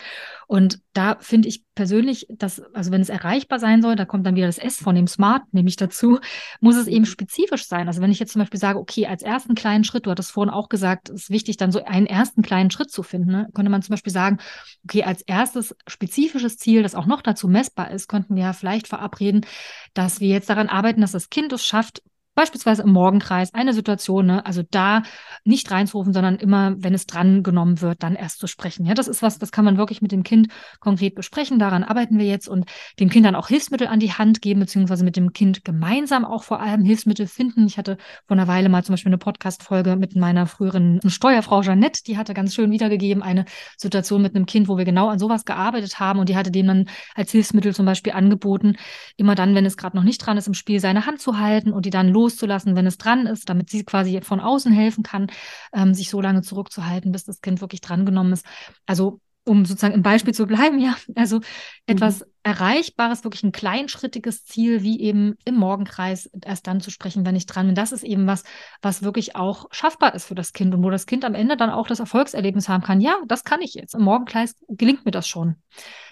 Und 0.46 0.80
da 0.92 1.16
finde 1.20 1.48
ich 1.48 1.64
persönlich, 1.74 2.26
dass, 2.30 2.60
also 2.74 2.90
wenn 2.90 3.00
es 3.00 3.08
erreichbar 3.08 3.58
sein 3.58 3.82
soll, 3.82 3.96
da 3.96 4.04
kommt 4.04 4.26
dann 4.26 4.36
wieder 4.36 4.46
das 4.46 4.58
S 4.58 4.76
von 4.76 4.94
dem 4.94 5.06
Smart 5.06 5.42
nämlich 5.52 5.76
dazu, 5.76 6.18
muss 6.60 6.76
es 6.76 6.86
eben 6.86 7.06
spezifisch 7.06 7.66
sein. 7.66 7.88
Also 7.88 8.00
wenn 8.00 8.10
ich 8.10 8.18
jetzt 8.18 8.32
zum 8.32 8.40
Beispiel 8.40 8.60
sage, 8.60 8.78
okay, 8.78 9.06
als 9.06 9.22
ersten 9.22 9.54
kleinen 9.54 9.84
Schritt, 9.84 10.06
du 10.06 10.10
hattest 10.10 10.32
vorhin 10.32 10.52
auch 10.52 10.68
gesagt, 10.68 11.08
es 11.10 11.24
ist 11.24 11.30
wichtig, 11.30 11.56
dann 11.56 11.72
so 11.72 11.82
einen 11.84 12.06
ersten 12.06 12.42
kleinen 12.42 12.70
Schritt 12.70 12.90
zu 12.90 13.02
finden, 13.02 13.30
ne? 13.30 13.48
könnte 13.54 13.70
man 13.70 13.82
zum 13.82 13.92
Beispiel 13.92 14.12
sagen, 14.12 14.38
okay, 14.84 15.04
als 15.04 15.22
erstes 15.22 15.74
spezifisches 15.86 16.56
Ziel, 16.56 16.82
das 16.82 16.94
auch 16.94 17.06
noch 17.12 17.22
dazu 17.22 17.46
messbar 17.46 17.90
ist, 17.92 18.08
könnten 18.08 18.34
wir 18.34 18.42
ja 18.44 18.52
vielleicht 18.52 18.88
verabreden, 18.88 19.46
dass 19.94 20.20
wir 20.20 20.28
jetzt 20.28 20.50
daran 20.50 20.68
arbeiten, 20.68 21.00
dass 21.02 21.12
das 21.12 21.30
Kind 21.30 21.52
es 21.52 21.64
schafft, 21.64 22.02
beispielsweise 22.42 22.82
im 22.82 22.90
Morgenkreis 22.90 23.54
eine 23.54 23.72
Situation, 23.72 24.26
ne, 24.26 24.44
also 24.44 24.62
da 24.68 25.02
nicht 25.44 25.70
reinzurufen, 25.70 26.12
sondern 26.12 26.36
immer, 26.36 26.74
wenn 26.76 26.92
es 26.92 27.06
dran 27.06 27.44
genommen 27.44 27.80
wird, 27.80 28.02
dann 28.02 28.16
erst 28.16 28.40
zu 28.40 28.48
sprechen. 28.48 28.84
Ja, 28.84 28.94
das 28.94 29.06
ist 29.06 29.22
was, 29.22 29.38
das 29.38 29.52
kann 29.52 29.64
man 29.64 29.76
wirklich 29.76 30.02
mit 30.02 30.10
dem 30.10 30.24
Kind 30.24 30.48
konkret 30.80 31.14
besprechen. 31.14 31.60
Daran 31.60 31.84
arbeiten 31.84 32.18
wir 32.18 32.26
jetzt 32.26 32.48
und 32.48 32.68
dem 32.98 33.10
Kind 33.10 33.26
dann 33.26 33.36
auch 33.36 33.46
Hilfsmittel 33.46 33.86
an 33.86 34.00
die 34.00 34.12
Hand 34.12 34.42
geben, 34.42 34.58
beziehungsweise 34.58 35.04
mit 35.04 35.14
dem 35.14 35.32
Kind 35.32 35.64
gemeinsam 35.64 36.24
auch 36.24 36.42
vor 36.42 36.60
allem 36.60 36.84
Hilfsmittel 36.84 37.28
finden. 37.28 37.66
Ich 37.66 37.78
hatte 37.78 37.96
vor 38.26 38.36
einer 38.36 38.48
Weile 38.48 38.68
mal 38.68 38.82
zum 38.82 38.94
Beispiel 38.94 39.10
eine 39.10 39.18
Podcast-Folge 39.18 39.94
mit 39.94 40.16
meiner 40.16 40.48
früheren 40.48 40.98
Steuerfrau 41.06 41.62
Jeanette, 41.62 42.02
die 42.04 42.18
hatte 42.18 42.34
ganz 42.34 42.56
schön 42.56 42.72
wiedergegeben, 42.72 43.22
eine 43.22 43.44
Situation 43.76 44.20
mit 44.20 44.34
einem 44.34 44.46
Kind, 44.46 44.66
wo 44.66 44.76
wir 44.76 44.84
genau 44.84 45.08
an 45.08 45.20
sowas 45.20 45.44
gearbeitet 45.44 46.00
haben 46.00 46.18
und 46.18 46.28
die 46.28 46.36
hatte 46.36 46.50
dem 46.50 46.66
dann 46.66 46.88
als 47.14 47.30
Hilfsmittel 47.30 47.72
zum 47.72 47.86
Beispiel 47.86 48.14
angeboten, 48.14 48.74
immer 49.16 49.36
dann, 49.36 49.54
wenn 49.54 49.64
es 49.64 49.76
gerade 49.76 49.96
noch 49.96 50.04
nicht 50.04 50.18
dran 50.18 50.36
ist, 50.36 50.48
im 50.48 50.54
Spiel 50.54 50.80
seine 50.80 51.06
Hand 51.06 51.20
zu 51.20 51.38
halten 51.38 51.72
und 51.72 51.86
die 51.86 51.90
dann 51.90 52.08
loszulassen, 52.32 52.76
wenn 52.76 52.86
es 52.86 52.98
dran 52.98 53.26
ist, 53.26 53.48
damit 53.48 53.70
sie 53.70 53.84
quasi 53.84 54.20
von 54.22 54.40
außen 54.40 54.72
helfen 54.72 55.02
kann, 55.02 55.28
ähm, 55.72 55.94
sich 55.94 56.10
so 56.10 56.20
lange 56.20 56.42
zurückzuhalten, 56.42 57.12
bis 57.12 57.24
das 57.24 57.40
Kind 57.40 57.60
wirklich 57.60 57.80
drangenommen 57.80 58.32
ist. 58.32 58.46
Also 58.86 59.20
um 59.44 59.64
sozusagen 59.64 59.94
im 59.94 60.02
Beispiel 60.02 60.32
zu 60.32 60.46
bleiben, 60.46 60.78
ja, 60.80 60.96
also 61.16 61.40
etwas 61.86 62.20
mhm. 62.20 62.26
Erreichbares, 62.44 63.24
wirklich 63.24 63.42
ein 63.42 63.52
kleinschrittiges 63.52 64.44
Ziel, 64.44 64.82
wie 64.82 65.00
eben 65.00 65.36
im 65.44 65.56
Morgenkreis 65.56 66.30
erst 66.44 66.66
dann 66.66 66.80
zu 66.80 66.90
sprechen, 66.90 67.26
wenn 67.26 67.36
ich 67.36 67.46
dran 67.46 67.66
bin. 67.66 67.74
Das 67.74 67.92
ist 67.92 68.04
eben 68.04 68.26
was, 68.26 68.44
was 68.82 69.02
wirklich 69.02 69.36
auch 69.36 69.66
schaffbar 69.70 70.14
ist 70.14 70.26
für 70.26 70.34
das 70.34 70.52
Kind 70.52 70.74
und 70.74 70.82
wo 70.82 70.90
das 70.90 71.06
Kind 71.06 71.24
am 71.24 71.34
Ende 71.34 71.56
dann 71.56 71.70
auch 71.70 71.86
das 71.86 72.00
Erfolgserlebnis 72.00 72.68
haben 72.68 72.82
kann. 72.82 73.00
Ja, 73.00 73.16
das 73.26 73.44
kann 73.44 73.62
ich 73.62 73.74
jetzt. 73.74 73.94
Im 73.94 74.02
Morgenkreis 74.02 74.56
gelingt 74.68 75.04
mir 75.04 75.12
das 75.12 75.26
schon. 75.26 75.56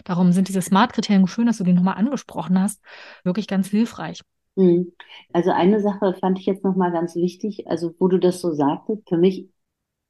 Darum 0.04 0.32
sind 0.32 0.48
diese 0.48 0.62
Smart-Kriterien, 0.62 1.26
schön, 1.26 1.46
dass 1.46 1.58
du 1.58 1.64
die 1.64 1.72
nochmal 1.72 1.96
angesprochen 1.96 2.60
hast, 2.60 2.80
wirklich 3.24 3.46
ganz 3.46 3.68
hilfreich. 3.68 4.22
Mhm. 4.60 4.92
Also 5.32 5.50
eine 5.50 5.80
Sache 5.80 6.14
fand 6.20 6.38
ich 6.38 6.46
jetzt 6.46 6.64
nochmal 6.64 6.92
ganz 6.92 7.16
wichtig, 7.16 7.66
also 7.66 7.94
wo 7.98 8.08
du 8.08 8.18
das 8.18 8.40
so 8.40 8.52
sagtest, 8.52 9.08
für 9.08 9.16
mich 9.16 9.48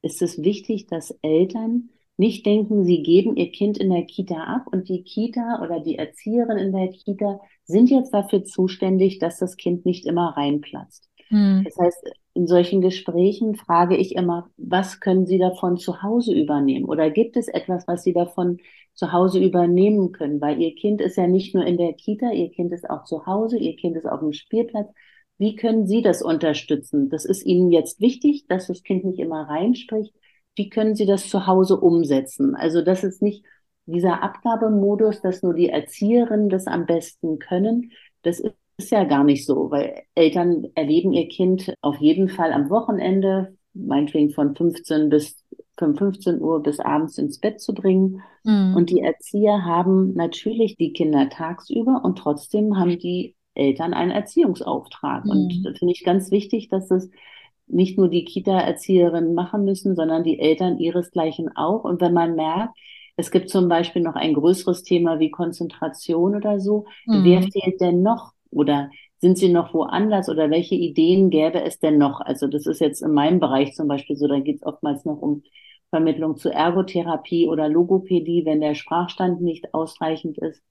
ist 0.03 0.23
es 0.23 0.43
wichtig, 0.43 0.87
dass 0.87 1.11
Eltern 1.23 1.91
nicht 2.17 2.45
denken, 2.45 2.85
sie 2.85 3.03
geben 3.03 3.37
ihr 3.37 3.51
Kind 3.51 3.79
in 3.79 3.91
der 3.91 4.05
Kita 4.05 4.37
ab 4.45 4.67
und 4.71 4.89
die 4.89 5.05
Kita 5.05 5.61
oder 5.63 5.81
die 5.81 5.97
Erzieherin 5.97 6.59
in 6.59 6.73
der 6.73 6.89
Kita 6.89 7.41
sind 7.65 7.89
jetzt 7.91 8.13
dafür 8.13 8.45
zuständig, 8.45 9.19
dass 9.19 9.39
das 9.39 9.57
Kind 9.57 9.87
nicht 9.87 10.05
immer 10.05 10.37
reinplatzt. 10.37 11.09
Mhm. 11.31 11.63
Das 11.65 11.79
heißt, 11.79 12.13
in 12.35 12.47
solchen 12.47 12.81
Gesprächen 12.81 13.55
frage 13.55 13.97
ich 13.97 14.15
immer, 14.17 14.51
was 14.57 15.01
können 15.01 15.27
Sie 15.27 15.39
davon 15.39 15.79
zu 15.79 16.03
Hause 16.03 16.35
übernehmen? 16.35 16.85
Oder 16.85 17.11
gibt 17.11 17.37
es 17.37 17.49
etwas, 17.49 17.89
was 17.89 18.03
Sie 18.03 18.13
davon 18.13 18.59
zu 19.01 19.13
Hause 19.13 19.41
übernehmen 19.43 20.13
können? 20.13 20.41
Weil 20.41 20.61
Ihr 20.61 20.75
Kind 20.75 21.01
ist 21.01 21.17
ja 21.17 21.27
nicht 21.27 21.55
nur 21.55 21.65
in 21.65 21.79
der 21.79 21.95
Kita, 21.95 22.31
Ihr 22.33 22.51
Kind 22.51 22.73
ist 22.73 22.89
auch 22.89 23.05
zu 23.05 23.27
Hause, 23.27 23.59
Ihr 23.59 23.75
Kind 23.77 23.97
ist 23.97 24.07
auf 24.07 24.21
dem 24.21 24.33
Spielplatz. 24.33 24.89
Wie 25.39 25.57
können 25.57 25.87
Sie 25.87 26.03
das 26.03 26.23
unterstützen? 26.23 27.09
Das 27.09 27.25
ist 27.25 27.45
Ihnen 27.47 27.73
jetzt 27.73 28.01
wichtig, 28.01 28.47
dass 28.47 28.67
das 28.67 28.83
Kind 28.83 29.05
nicht 29.05 29.19
immer 29.19 29.49
reinspricht. 29.49 30.15
Wie 30.55 30.69
können 30.69 30.95
Sie 30.95 31.07
das 31.07 31.31
zu 31.31 31.47
Hause 31.47 31.81
umsetzen? 31.81 32.55
Also, 32.55 32.83
das 32.83 33.03
ist 33.03 33.23
nicht 33.23 33.43
dieser 33.87 34.23
Abgabemodus, 34.23 35.23
dass 35.23 35.43
nur 35.43 35.55
die 35.55 35.71
Erzieherinnen 35.71 36.51
das 36.51 36.67
am 36.67 36.85
besten 36.85 37.39
können. 37.39 37.93
Das 38.23 38.41
ist 38.41 38.91
ja 38.91 39.05
gar 39.05 39.25
nicht 39.25 39.47
so, 39.47 39.71
weil 39.71 40.03
Eltern 40.15 40.67
erleben 40.75 41.13
ihr 41.15 41.29
Kind 41.29 41.73
auf 41.81 41.97
jeden 41.97 42.29
Fall 42.29 42.53
am 42.53 42.69
Wochenende, 42.69 43.57
meinetwegen 43.73 44.31
von 44.31 44.55
15 44.55 45.09
bis 45.09 45.43
15 45.79 46.41
Uhr 46.41 46.63
bis 46.63 46.81
abends 46.81 47.19
ins 47.19 47.39
Bett 47.39 47.61
zu 47.61 47.75
bringen. 47.75 48.23
Mhm. 48.45 48.75
Und 48.77 48.91
die 48.91 49.01
Erzieher 49.01 49.65
haben 49.65 50.15
natürlich 50.15 50.77
die 50.77 50.93
Kinder 50.93 51.29
tagsüber 51.31 52.03
und 52.05 52.19
trotzdem 52.19 52.79
haben 52.79 52.99
die 52.99 53.35
Eltern 53.55 53.95
einen 53.95 54.11
Erziehungsauftrag. 54.11 55.25
Mhm. 55.25 55.31
Und 55.31 55.63
da 55.65 55.73
finde 55.73 55.93
ich 55.93 56.05
ganz 56.05 56.31
wichtig, 56.31 56.69
dass 56.69 56.91
es 56.91 57.11
nicht 57.67 57.99
nur 57.99 58.09
die 58.09 58.25
Kita-Erzieherinnen 58.25 59.35
machen 59.35 59.65
müssen, 59.65 59.95
sondern 59.95 60.25
die 60.25 60.39
Eltern 60.39 60.79
ihresgleichen 60.79 61.57
auch. 61.57 61.85
Und 61.85 62.01
wenn 62.01 62.13
man 62.13 62.35
merkt, 62.35 62.77
es 63.17 63.31
gibt 63.31 63.51
zum 63.51 63.69
Beispiel 63.69 64.03
noch 64.03 64.15
ein 64.15 64.35
größeres 64.35 64.83
Thema 64.83 65.19
wie 65.19 65.31
Konzentration 65.31 66.35
oder 66.35 66.59
so, 66.59 66.87
mhm. 67.07 67.25
wer 67.25 67.43
fehlt 67.43 67.81
denn 67.81 68.03
noch? 68.03 68.33
Oder 68.51 68.91
sind 69.21 69.39
Sie 69.39 69.53
noch 69.53 69.75
woanders 69.75 70.29
oder 70.29 70.51
welche 70.51 70.75
Ideen 70.75 71.31
gäbe 71.31 71.63
es 71.63 71.79
denn 71.79 71.99
noch? 71.99 72.21
Also 72.21 72.47
das 72.47 72.67
ist 72.67 72.81
jetzt 72.81 73.03
in 73.03 73.13
meinem 73.13 73.39
Bereich 73.39 73.75
zum 73.75 73.87
Beispiel 73.87 74.17
so, 74.17 74.27
da 74.27 74.41
geht 74.41 74.57
es 74.57 74.67
oftmals 74.67 75.05
noch 75.05 75.21
um 75.21 75.43
Vermittlung 75.91 76.37
zu 76.37 76.51
Ergotherapie 76.51 77.49
oder 77.49 77.69
Logopädie, 77.69 78.45
wenn 78.47 78.61
der 78.61 78.75
Sprachstand 78.75 79.43
nicht 79.43 79.75
ausreichend 79.75 80.39
ist. 80.39 80.63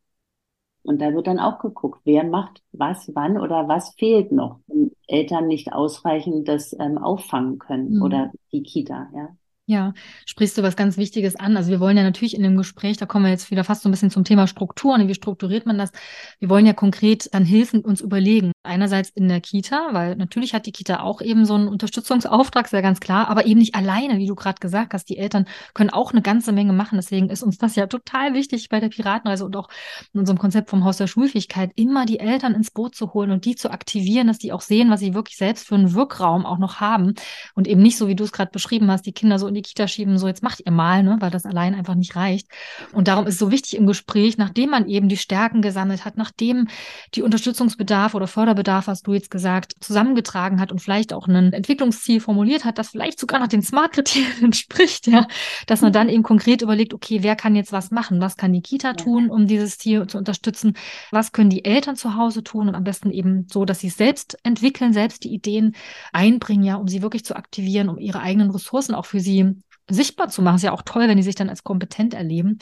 Und 0.82 1.02
da 1.02 1.14
wird 1.14 1.28
dann 1.28 1.40
auch 1.40 1.60
geguckt, 1.60 2.02
wer 2.06 2.24
macht 2.24 2.64
was, 2.72 3.12
wann 3.14 3.38
oder 3.38 3.68
was 3.68 3.94
fehlt 3.96 4.32
noch, 4.32 4.60
wenn 4.68 4.92
Eltern 5.08 5.48
nicht 5.48 5.74
ausreichend 5.74 6.48
das 6.48 6.74
ähm, 6.80 6.98
auffangen 6.98 7.60
können 7.60 7.98
mhm. 7.98 8.02
oder 8.02 8.32
die 8.52 8.64
Kita, 8.64 9.10
ja. 9.14 9.30
Ja, 9.70 9.94
sprichst 10.26 10.58
du 10.58 10.64
was 10.64 10.76
ganz 10.76 10.98
Wichtiges 10.98 11.36
an. 11.36 11.56
Also 11.56 11.70
wir 11.70 11.80
wollen 11.80 11.96
ja 11.96 12.02
natürlich 12.02 12.36
in 12.36 12.42
dem 12.42 12.58
Gespräch, 12.58 12.98
da 12.98 13.06
kommen 13.06 13.26
wir 13.26 13.32
jetzt 13.32 13.52
wieder 13.52 13.64
fast 13.64 13.84
so 13.84 13.90
ein 13.90 13.92
bisschen 13.92 14.10
zum 14.10 14.24
Thema 14.24 14.48
Strukturen. 14.48 15.08
Wie 15.08 15.14
strukturiert 15.14 15.68
man 15.68 15.78
das? 15.78 15.92
Wir 16.40 16.50
wollen 16.50 16.66
ja 16.66 16.74
konkret 16.74 17.30
dann 17.36 17.46
Hilfen 17.46 17.82
uns 17.82 18.02
überlegen. 18.02 18.52
Einerseits 18.64 19.12
in 19.12 19.28
der 19.28 19.42
Kita, 19.42 19.90
weil 19.92 20.16
natürlich 20.16 20.56
hat 20.56 20.66
die 20.66 20.72
Kita 20.72 21.02
auch 21.02 21.22
eben 21.22 21.46
so 21.46 21.54
einen 21.54 21.68
Unterstützungsauftrag, 21.68 22.68
sehr 22.68 22.82
ganz 22.82 23.00
klar, 23.00 23.28
aber 23.28 23.46
eben 23.46 23.60
nicht 23.60 23.76
alleine, 23.76 24.18
wie 24.18 24.26
du 24.26 24.34
gerade 24.34 24.60
gesagt 24.60 24.96
hast. 24.96 25.08
Die 25.08 25.20
Eltern 25.20 25.46
können 25.76 25.92
auch 25.92 26.14
eine 26.14 26.24
ganze 26.24 26.52
Menge 26.52 26.74
machen. 26.74 26.96
Deswegen 26.96 27.30
ist 27.30 27.44
uns 27.44 27.60
das 27.60 27.76
ja 27.76 27.86
total 27.86 28.34
wichtig 28.34 28.70
bei 28.70 28.80
der 28.80 28.90
Piratenreise 28.90 29.46
und 29.46 29.56
auch 29.56 29.70
in 30.16 30.20
unserem 30.20 30.40
Konzept 30.40 30.72
vom 30.72 30.84
Haus 30.84 30.98
der 30.98 31.06
Schulfähigkeit, 31.06 31.74
immer 31.76 32.08
die 32.08 32.20
Eltern 32.20 32.56
ins 32.56 32.72
Boot 32.72 32.96
zu 32.96 33.14
holen 33.14 33.30
und 33.30 33.46
die 33.46 33.56
zu 33.56 33.70
aktivieren, 33.70 34.26
dass 34.26 34.40
die 34.40 34.52
auch 34.52 34.62
sehen, 34.62 34.90
was 34.90 35.00
sie 35.00 35.14
wirklich 35.14 35.38
selbst 35.38 35.68
für 35.68 35.76
einen 35.76 35.94
Wirkraum 35.94 36.48
auch 36.48 36.58
noch 36.58 36.80
haben 36.80 37.14
und 37.54 37.68
eben 37.68 37.84
nicht 37.84 38.00
so, 38.00 38.08
wie 38.08 38.16
du 38.16 38.24
es 38.24 38.32
gerade 38.32 38.50
beschrieben 38.50 38.90
hast, 38.90 39.06
die 39.06 39.14
Kinder 39.14 39.38
so 39.38 39.46
in 39.46 39.54
die 39.54 39.59
Kita 39.62 39.88
schieben, 39.88 40.18
so 40.18 40.28
jetzt 40.28 40.44
macht 40.44 40.62
ihr 40.66 40.72
mal, 40.72 41.04
ne, 41.04 41.18
weil 41.20 41.32
das 41.32 41.46
allein 41.46 41.76
einfach 41.76 41.96
nicht 41.96 42.16
reicht. 42.16 42.48
Und 42.92 43.08
darum 43.08 43.28
ist 43.28 43.36
es 43.36 43.40
so 43.40 43.52
wichtig 43.52 43.76
im 43.76 43.88
Gespräch, 43.88 44.38
nachdem 44.38 44.72
man 44.72 44.88
eben 44.88 45.10
die 45.10 45.18
Stärken 45.18 45.62
gesammelt 45.62 46.06
hat, 46.06 46.18
nachdem 46.18 46.68
die 47.16 47.22
Unterstützungsbedarf 47.22 48.14
oder 48.16 48.28
Förderbedarf, 48.28 48.88
hast 48.88 49.08
du 49.08 49.14
jetzt 49.14 49.32
gesagt, 49.32 49.76
zusammengetragen 49.80 50.60
hat 50.60 50.72
und 50.72 50.80
vielleicht 50.80 51.14
auch 51.14 51.28
ein 51.28 51.54
Entwicklungsziel 51.54 52.20
formuliert 52.20 52.66
hat, 52.66 52.78
das 52.78 52.90
vielleicht 52.90 53.20
sogar 53.20 53.40
nach 53.40 53.48
den 53.48 53.62
Smart-Kriterien 53.62 54.44
entspricht, 54.44 55.08
ja, 55.08 55.28
dass 55.68 55.82
man 55.82 55.94
dann 55.94 56.10
eben 56.10 56.24
konkret 56.24 56.62
überlegt, 56.62 56.94
okay, 56.94 57.24
wer 57.24 57.36
kann 57.36 57.56
jetzt 57.56 57.72
was 57.72 57.92
machen? 57.92 58.22
Was 58.22 58.38
kann 58.38 58.54
die 58.54 58.62
Kita 58.62 58.94
tun, 58.94 59.30
um 59.30 59.48
dieses 59.48 59.78
Ziel 59.78 60.08
zu 60.08 60.18
unterstützen? 60.18 60.76
Was 61.12 61.32
können 61.32 61.50
die 61.50 61.66
Eltern 61.66 61.96
zu 61.96 62.16
Hause 62.16 62.44
tun? 62.44 62.68
Und 62.68 62.76
am 62.76 62.84
besten 62.84 63.12
eben 63.12 63.48
so, 63.52 63.66
dass 63.66 63.80
sie 63.80 63.88
es 63.88 63.98
selbst 63.98 64.38
entwickeln, 64.44 64.94
selbst 64.94 65.24
die 65.24 65.34
Ideen 65.34 65.76
einbringen, 66.14 66.64
ja, 66.64 66.76
um 66.76 66.88
sie 66.88 67.02
wirklich 67.02 67.26
zu 67.26 67.36
aktivieren, 67.36 67.90
um 67.90 67.98
ihre 67.98 68.22
eigenen 68.22 68.52
Ressourcen 68.52 68.96
auch 68.96 69.06
für 69.06 69.20
sie 69.20 69.49
sichtbar 69.90 70.30
zu 70.30 70.42
machen. 70.42 70.58
Ist 70.58 70.64
ja 70.64 70.72
auch 70.72 70.84
toll, 70.84 71.08
wenn 71.08 71.18
die 71.18 71.24
sich 71.24 71.36
dann 71.36 71.50
als 71.50 71.64
kompetent 71.64 72.14
erleben. 72.14 72.60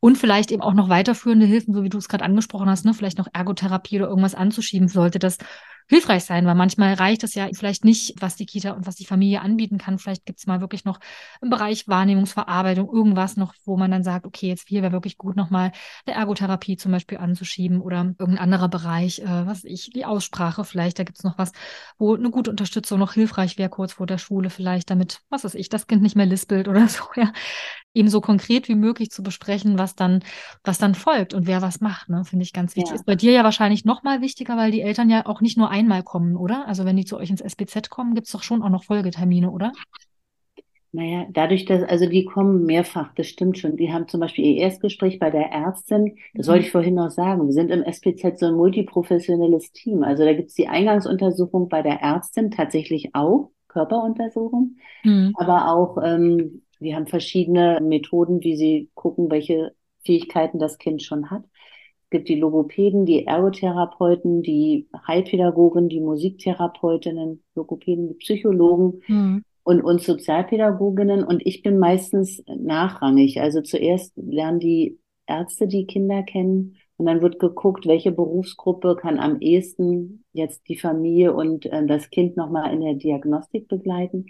Und 0.00 0.18
vielleicht 0.18 0.50
eben 0.50 0.62
auch 0.62 0.74
noch 0.74 0.88
weiterführende 0.88 1.46
Hilfen, 1.46 1.74
so 1.74 1.82
wie 1.82 1.88
du 1.88 1.98
es 1.98 2.08
gerade 2.08 2.24
angesprochen 2.24 2.68
hast, 2.68 2.84
ne? 2.84 2.94
vielleicht 2.94 3.18
noch 3.18 3.28
Ergotherapie 3.32 3.98
oder 3.98 4.08
irgendwas 4.08 4.34
anzuschieben, 4.34 4.88
sollte 4.88 5.18
das 5.18 5.38
hilfreich 5.90 6.24
sein, 6.24 6.46
weil 6.46 6.54
manchmal 6.54 6.94
reicht 6.94 7.24
es 7.24 7.34
ja 7.34 7.48
vielleicht 7.52 7.84
nicht, 7.84 8.14
was 8.20 8.36
die 8.36 8.46
Kita 8.46 8.70
und 8.70 8.86
was 8.86 8.94
die 8.94 9.04
Familie 9.04 9.40
anbieten 9.40 9.76
kann. 9.76 9.98
Vielleicht 9.98 10.24
gibt 10.24 10.38
es 10.38 10.46
mal 10.46 10.60
wirklich 10.60 10.84
noch 10.84 11.00
im 11.42 11.50
Bereich 11.50 11.88
Wahrnehmungsverarbeitung 11.88 12.88
irgendwas 12.88 13.36
noch, 13.36 13.54
wo 13.64 13.76
man 13.76 13.90
dann 13.90 14.04
sagt, 14.04 14.24
okay, 14.24 14.46
jetzt 14.46 14.68
hier 14.68 14.82
wäre 14.82 14.92
wirklich 14.92 15.18
gut, 15.18 15.34
nochmal 15.34 15.72
eine 16.06 16.14
Ergotherapie 16.14 16.76
zum 16.76 16.92
Beispiel 16.92 17.18
anzuschieben 17.18 17.80
oder 17.80 18.14
irgendein 18.18 18.38
anderer 18.38 18.68
Bereich, 18.68 19.18
äh, 19.18 19.46
was 19.46 19.64
ich, 19.64 19.90
die 19.90 20.04
Aussprache 20.04 20.64
vielleicht, 20.64 21.00
da 21.00 21.02
gibt 21.02 21.18
es 21.18 21.24
noch 21.24 21.38
was, 21.38 21.50
wo 21.98 22.14
eine 22.14 22.30
gute 22.30 22.52
Unterstützung 22.52 23.00
noch 23.00 23.14
hilfreich 23.14 23.58
wäre, 23.58 23.68
kurz 23.68 23.94
vor 23.94 24.06
der 24.06 24.18
Schule 24.18 24.48
vielleicht, 24.48 24.90
damit, 24.90 25.22
was 25.28 25.42
weiß 25.42 25.56
ich, 25.56 25.70
das 25.70 25.88
Kind 25.88 26.02
nicht 26.02 26.14
mehr 26.14 26.26
lispelt 26.26 26.68
oder 26.68 26.86
so, 26.88 27.02
ja 27.16 27.32
eben 27.94 28.08
so 28.08 28.20
konkret 28.20 28.68
wie 28.68 28.74
möglich 28.74 29.10
zu 29.10 29.22
besprechen, 29.22 29.78
was 29.78 29.96
dann, 29.96 30.22
was 30.62 30.78
dann 30.78 30.94
folgt 30.94 31.34
und 31.34 31.46
wer 31.46 31.60
was 31.60 31.80
macht, 31.80 32.08
ne? 32.08 32.24
Finde 32.24 32.44
ich 32.44 32.52
ganz 32.52 32.76
wichtig. 32.76 32.90
Ja. 32.90 32.94
Ist 32.96 33.06
bei 33.06 33.16
dir 33.16 33.32
ja 33.32 33.44
wahrscheinlich 33.44 33.84
noch 33.84 34.02
mal 34.02 34.20
wichtiger, 34.20 34.56
weil 34.56 34.70
die 34.70 34.82
Eltern 34.82 35.10
ja 35.10 35.26
auch 35.26 35.40
nicht 35.40 35.58
nur 35.58 35.70
einmal 35.80 36.02
kommen, 36.02 36.36
oder? 36.36 36.66
Also 36.68 36.84
wenn 36.84 36.96
die 36.96 37.04
zu 37.04 37.16
euch 37.16 37.30
ins 37.30 37.40
SBZ 37.40 37.90
kommen, 37.90 38.14
gibt 38.14 38.26
es 38.26 38.32
doch 38.32 38.42
schon 38.42 38.62
auch 38.62 38.68
noch 38.68 38.84
Folgetermine, 38.84 39.50
oder? 39.50 39.72
Naja, 40.92 41.26
dadurch, 41.30 41.66
dass, 41.66 41.84
also 41.84 42.06
die 42.06 42.24
kommen 42.24 42.66
mehrfach, 42.66 43.14
das 43.14 43.28
stimmt 43.28 43.58
schon. 43.58 43.76
Die 43.76 43.92
haben 43.92 44.08
zum 44.08 44.20
Beispiel 44.20 44.44
ihr 44.44 44.62
Erstgespräch 44.62 45.20
bei 45.20 45.30
der 45.30 45.52
Ärztin, 45.52 46.16
das 46.34 46.46
mhm. 46.46 46.52
wollte 46.52 46.66
ich 46.66 46.72
vorhin 46.72 46.94
noch 46.94 47.10
sagen. 47.10 47.46
Wir 47.46 47.52
sind 47.52 47.70
im 47.70 47.84
SPZ 47.84 48.40
so 48.40 48.46
ein 48.46 48.54
multiprofessionelles 48.54 49.72
Team. 49.72 50.02
Also 50.02 50.24
da 50.24 50.32
gibt 50.32 50.48
es 50.48 50.54
die 50.54 50.68
Eingangsuntersuchung 50.68 51.68
bei 51.68 51.82
der 51.82 52.00
Ärztin 52.00 52.50
tatsächlich 52.50 53.14
auch, 53.14 53.50
Körperuntersuchung, 53.68 54.76
mhm. 55.04 55.32
aber 55.36 55.72
auch 55.72 55.96
ähm, 56.02 56.62
wir 56.80 56.96
haben 56.96 57.06
verschiedene 57.06 57.78
Methoden, 57.80 58.42
wie 58.42 58.56
sie 58.56 58.90
gucken, 58.94 59.30
welche 59.30 59.72
Fähigkeiten 60.04 60.58
das 60.58 60.78
Kind 60.78 61.02
schon 61.02 61.30
hat. 61.30 61.44
Es 62.10 62.18
gibt 62.18 62.28
die 62.28 62.40
Logopäden, 62.40 63.06
die 63.06 63.24
Ergotherapeuten, 63.24 64.42
die 64.42 64.88
Heilpädagogen, 65.06 65.88
die 65.88 66.00
Musiktherapeutinnen, 66.00 67.40
Logopäden, 67.54 68.08
die 68.08 68.14
Psychologen 68.14 69.00
mhm. 69.06 69.44
und 69.62 69.80
uns 69.80 70.06
Sozialpädagoginnen. 70.06 71.22
Und 71.22 71.46
ich 71.46 71.62
bin 71.62 71.78
meistens 71.78 72.42
nachrangig. 72.48 73.40
Also 73.40 73.60
zuerst 73.60 74.12
lernen 74.16 74.58
die 74.58 74.98
Ärzte 75.28 75.68
die 75.68 75.86
Kinder 75.86 76.24
kennen 76.24 76.78
und 76.96 77.06
dann 77.06 77.22
wird 77.22 77.38
geguckt, 77.38 77.86
welche 77.86 78.10
Berufsgruppe 78.10 78.96
kann 78.96 79.20
am 79.20 79.38
ehesten 79.38 80.24
jetzt 80.32 80.68
die 80.68 80.76
Familie 80.76 81.32
und 81.32 81.66
äh, 81.66 81.86
das 81.86 82.10
Kind 82.10 82.36
nochmal 82.36 82.74
in 82.74 82.80
der 82.80 82.94
Diagnostik 82.94 83.68
begleiten. 83.68 84.26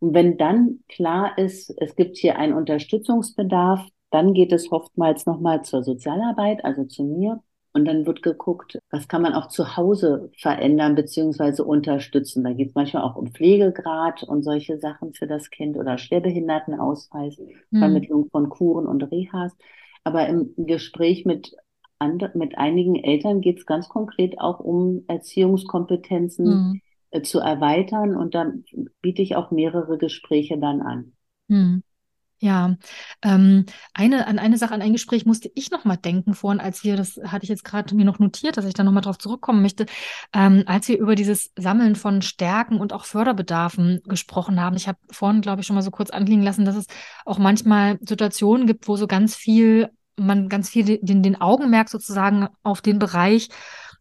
Und 0.00 0.14
wenn 0.14 0.36
dann 0.36 0.80
klar 0.88 1.38
ist, 1.38 1.72
es 1.78 1.94
gibt 1.94 2.16
hier 2.16 2.40
einen 2.40 2.54
Unterstützungsbedarf, 2.54 3.86
dann 4.10 4.34
geht 4.34 4.52
es 4.52 4.70
oftmals 4.70 5.26
nochmal 5.26 5.62
zur 5.62 5.82
Sozialarbeit, 5.82 6.64
also 6.64 6.84
zu 6.84 7.04
mir. 7.04 7.42
Und 7.72 7.84
dann 7.84 8.04
wird 8.04 8.22
geguckt, 8.22 8.80
was 8.90 9.06
kann 9.06 9.22
man 9.22 9.32
auch 9.32 9.46
zu 9.46 9.76
Hause 9.76 10.32
verändern 10.36 10.96
beziehungsweise 10.96 11.64
unterstützen. 11.64 12.42
Da 12.42 12.52
geht 12.52 12.70
es 12.70 12.74
manchmal 12.74 13.04
auch 13.04 13.14
um 13.14 13.28
Pflegegrad 13.28 14.24
und 14.24 14.42
solche 14.42 14.78
Sachen 14.78 15.14
für 15.14 15.28
das 15.28 15.50
Kind 15.50 15.76
oder 15.76 15.96
Schwerbehindertenausweis, 15.96 17.38
mhm. 17.70 17.78
Vermittlung 17.78 18.28
von 18.32 18.48
Kuren 18.48 18.88
und 18.88 19.04
Rehas. 19.12 19.56
Aber 20.02 20.26
im 20.26 20.52
Gespräch 20.56 21.24
mit, 21.24 21.54
and 22.00 22.34
mit 22.34 22.58
einigen 22.58 22.96
Eltern 22.96 23.40
geht 23.40 23.58
es 23.58 23.66
ganz 23.66 23.88
konkret 23.88 24.40
auch 24.40 24.58
um 24.58 25.04
Erziehungskompetenzen. 25.06 26.46
Mhm 26.46 26.80
äh, 27.10 27.22
zu 27.22 27.40
erweitern 27.40 28.16
und 28.16 28.34
dann 28.34 28.64
biete 29.02 29.22
ich 29.22 29.34
auch 29.34 29.50
mehrere 29.50 29.98
Gespräche 29.98 30.58
dann 30.58 30.80
an. 30.80 31.12
Hm. 31.48 31.82
Ja, 32.42 32.76
ähm, 33.20 33.66
eine, 33.92 34.26
an 34.26 34.38
eine 34.38 34.56
Sache, 34.56 34.72
an 34.72 34.80
ein 34.80 34.94
Gespräch 34.94 35.26
musste 35.26 35.50
ich 35.54 35.70
noch 35.70 35.84
mal 35.84 35.96
denken 35.96 36.32
vorhin, 36.32 36.58
als 36.58 36.82
wir, 36.84 36.96
das 36.96 37.20
hatte 37.26 37.44
ich 37.44 37.50
jetzt 37.50 37.64
gerade 37.64 37.94
mir 37.94 38.06
noch 38.06 38.18
notiert, 38.18 38.56
dass 38.56 38.64
ich 38.64 38.72
da 38.72 38.82
noch 38.82 38.92
mal 38.92 39.02
drauf 39.02 39.18
zurückkommen 39.18 39.60
möchte, 39.60 39.84
ähm, 40.32 40.62
als 40.64 40.88
wir 40.88 40.98
über 40.98 41.16
dieses 41.16 41.52
Sammeln 41.56 41.96
von 41.96 42.22
Stärken 42.22 42.80
und 42.80 42.94
auch 42.94 43.04
Förderbedarfen 43.04 44.00
gesprochen 44.04 44.58
haben. 44.58 44.74
Ich 44.76 44.88
habe 44.88 44.98
vorhin, 45.10 45.42
glaube 45.42 45.60
ich, 45.60 45.66
schon 45.66 45.76
mal 45.76 45.82
so 45.82 45.90
kurz 45.90 46.08
anklingen 46.08 46.42
lassen, 46.42 46.64
dass 46.64 46.76
es 46.76 46.86
auch 47.26 47.36
manchmal 47.36 47.98
Situationen 48.00 48.66
gibt, 48.66 48.88
wo 48.88 48.96
so 48.96 49.06
ganz 49.06 49.36
viel, 49.36 49.90
man 50.16 50.48
ganz 50.48 50.70
viel 50.70 50.98
den, 51.02 51.22
den 51.22 51.38
Augenmerk 51.42 51.90
sozusagen 51.90 52.48
auf 52.62 52.80
den 52.80 52.98
Bereich 52.98 53.50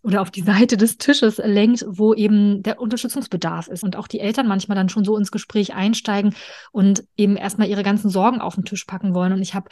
oder 0.01 0.21
auf 0.21 0.31
die 0.31 0.41
Seite 0.41 0.77
des 0.77 0.97
Tisches 0.97 1.37
lenkt, 1.43 1.85
wo 1.87 2.13
eben 2.13 2.63
der 2.63 2.79
Unterstützungsbedarf 2.79 3.67
ist 3.67 3.83
und 3.83 3.95
auch 3.95 4.07
die 4.07 4.19
Eltern 4.19 4.47
manchmal 4.47 4.75
dann 4.75 4.89
schon 4.89 5.03
so 5.03 5.17
ins 5.17 5.31
Gespräch 5.31 5.73
einsteigen 5.73 6.35
und 6.71 7.03
eben 7.17 7.35
erstmal 7.35 7.67
ihre 7.67 7.83
ganzen 7.83 8.09
Sorgen 8.09 8.41
auf 8.41 8.55
den 8.55 8.65
Tisch 8.65 8.85
packen 8.85 9.13
wollen. 9.13 9.33
Und 9.33 9.41
ich 9.41 9.53
habe 9.53 9.69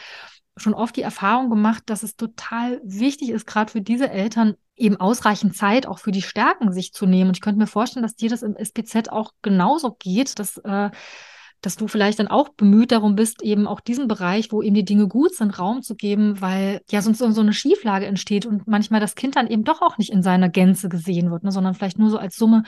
schon 0.57 0.73
oft 0.73 0.95
die 0.95 1.01
Erfahrung 1.01 1.49
gemacht, 1.49 1.83
dass 1.85 2.03
es 2.03 2.15
total 2.15 2.81
wichtig 2.83 3.29
ist, 3.29 3.45
gerade 3.45 3.71
für 3.71 3.81
diese 3.81 4.09
Eltern 4.09 4.55
eben 4.75 4.97
ausreichend 4.97 5.55
Zeit 5.55 5.85
auch 5.87 5.99
für 5.99 6.11
die 6.11 6.21
Stärken 6.21 6.71
sich 6.71 6.93
zu 6.93 7.05
nehmen. 7.05 7.29
Und 7.29 7.37
ich 7.37 7.41
könnte 7.41 7.59
mir 7.59 7.67
vorstellen, 7.67 8.03
dass 8.03 8.15
dir 8.15 8.29
das 8.29 8.43
im 8.43 8.55
SPZ 8.55 9.09
auch 9.09 9.31
genauso 9.41 9.95
geht, 9.97 10.39
dass 10.39 10.57
äh, 10.57 10.89
dass 11.61 11.75
du 11.75 11.87
vielleicht 11.87 12.19
dann 12.19 12.27
auch 12.27 12.49
bemüht 12.49 12.91
darum 12.91 13.15
bist, 13.15 13.41
eben 13.41 13.67
auch 13.67 13.79
diesen 13.79 14.07
Bereich, 14.07 14.51
wo 14.51 14.61
eben 14.61 14.75
die 14.75 14.85
Dinge 14.85 15.07
gut 15.07 15.33
sind, 15.33 15.57
Raum 15.57 15.81
zu 15.81 15.95
geben, 15.95 16.39
weil 16.39 16.81
ja 16.91 17.01
sonst 17.01 17.17
so 17.19 17.41
eine 17.41 17.53
Schieflage 17.53 18.05
entsteht 18.05 18.45
und 18.45 18.67
manchmal 18.67 18.99
das 18.99 19.15
Kind 19.15 19.35
dann 19.35 19.47
eben 19.47 19.63
doch 19.63 19.81
auch 19.81 19.97
nicht 19.97 20.11
in 20.11 20.21
seiner 20.21 20.49
Gänze 20.49 20.87
gesehen 20.87 21.31
wird, 21.31 21.43
ne, 21.43 21.51
sondern 21.51 21.73
vielleicht 21.73 21.97
nur 21.97 22.09
so 22.09 22.17
als 22.17 22.35
Summe 22.35 22.63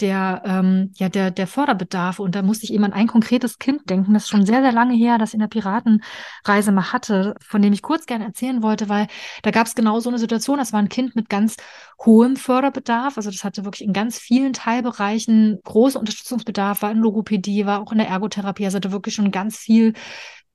der, 0.00 0.42
ähm, 0.46 0.92
ja, 0.96 1.08
der, 1.08 1.30
der 1.30 1.46
Förderbedarfe. 1.46 2.22
Und 2.22 2.34
da 2.34 2.42
musste 2.42 2.64
ich 2.64 2.72
eben 2.72 2.84
an 2.84 2.92
ein 2.92 3.06
konkretes 3.06 3.58
Kind 3.58 3.88
denken, 3.90 4.14
das 4.14 4.24
ist 4.24 4.30
schon 4.30 4.46
sehr, 4.46 4.62
sehr 4.62 4.72
lange 4.72 4.94
her, 4.94 5.18
das 5.18 5.34
in 5.34 5.40
der 5.40 5.48
Piratenreise 5.48 6.72
mal 6.72 6.92
hatte, 6.92 7.34
von 7.46 7.60
dem 7.60 7.74
ich 7.74 7.82
kurz 7.82 8.06
gerne 8.06 8.24
erzählen 8.24 8.62
wollte, 8.62 8.88
weil 8.88 9.06
da 9.42 9.50
gab 9.50 9.66
es 9.66 9.74
genau 9.74 10.00
so 10.00 10.08
eine 10.08 10.18
Situation, 10.18 10.58
das 10.58 10.72
war 10.72 10.80
ein 10.80 10.88
Kind 10.88 11.14
mit 11.14 11.28
ganz 11.28 11.56
hohem 12.06 12.36
Förderbedarf, 12.36 13.18
also 13.18 13.30
das 13.30 13.44
hatte 13.44 13.64
wirklich 13.66 13.86
in 13.86 13.92
ganz 13.92 14.18
vielen 14.18 14.54
Teilbereichen 14.54 15.60
große 15.64 15.98
Unterstützungsbedarf, 15.98 16.80
war 16.80 16.90
in 16.90 16.98
Logopädie, 16.98 17.66
war 17.66 17.82
auch 17.82 17.92
in 17.92 17.98
der 17.98 18.08
Ergo 18.08 18.29
Ergotherapie. 18.30 18.64
Also 18.64 18.76
hatte 18.76 18.92
wirklich 18.92 19.14
schon 19.14 19.30
ganz 19.30 19.56
viel 19.56 19.94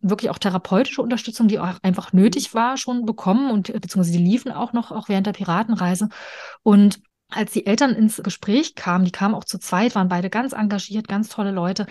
wirklich 0.02 0.30
auch 0.30 0.38
therapeutische 0.38 1.02
Unterstützung, 1.02 1.48
die 1.48 1.60
auch 1.60 1.80
einfach 1.82 2.14
nötig 2.14 2.54
war, 2.54 2.78
schon 2.78 3.06
bekommen 3.06 3.50
und 3.50 3.74
beziehungsweise 3.74 4.12
die 4.12 4.24
liefen 4.24 4.52
auch 4.52 4.72
noch 4.72 4.92
auch 4.92 5.10
während 5.10 5.26
der 5.26 5.34
Piratenreise. 5.34 6.10
Und 6.62 7.00
als 7.30 7.54
die 7.54 7.66
Eltern 7.66 7.92
ins 7.92 8.22
Gespräch 8.22 8.76
kamen, 8.76 9.04
die 9.04 9.12
kamen 9.12 9.34
auch 9.34 9.46
zu 9.46 9.58
zweit, 9.58 9.96
waren 9.96 10.10
beide 10.10 10.30
ganz 10.30 10.54
engagiert, 10.54 11.08
ganz 11.08 11.28
tolle 11.28 11.50
Leute, 11.50 11.88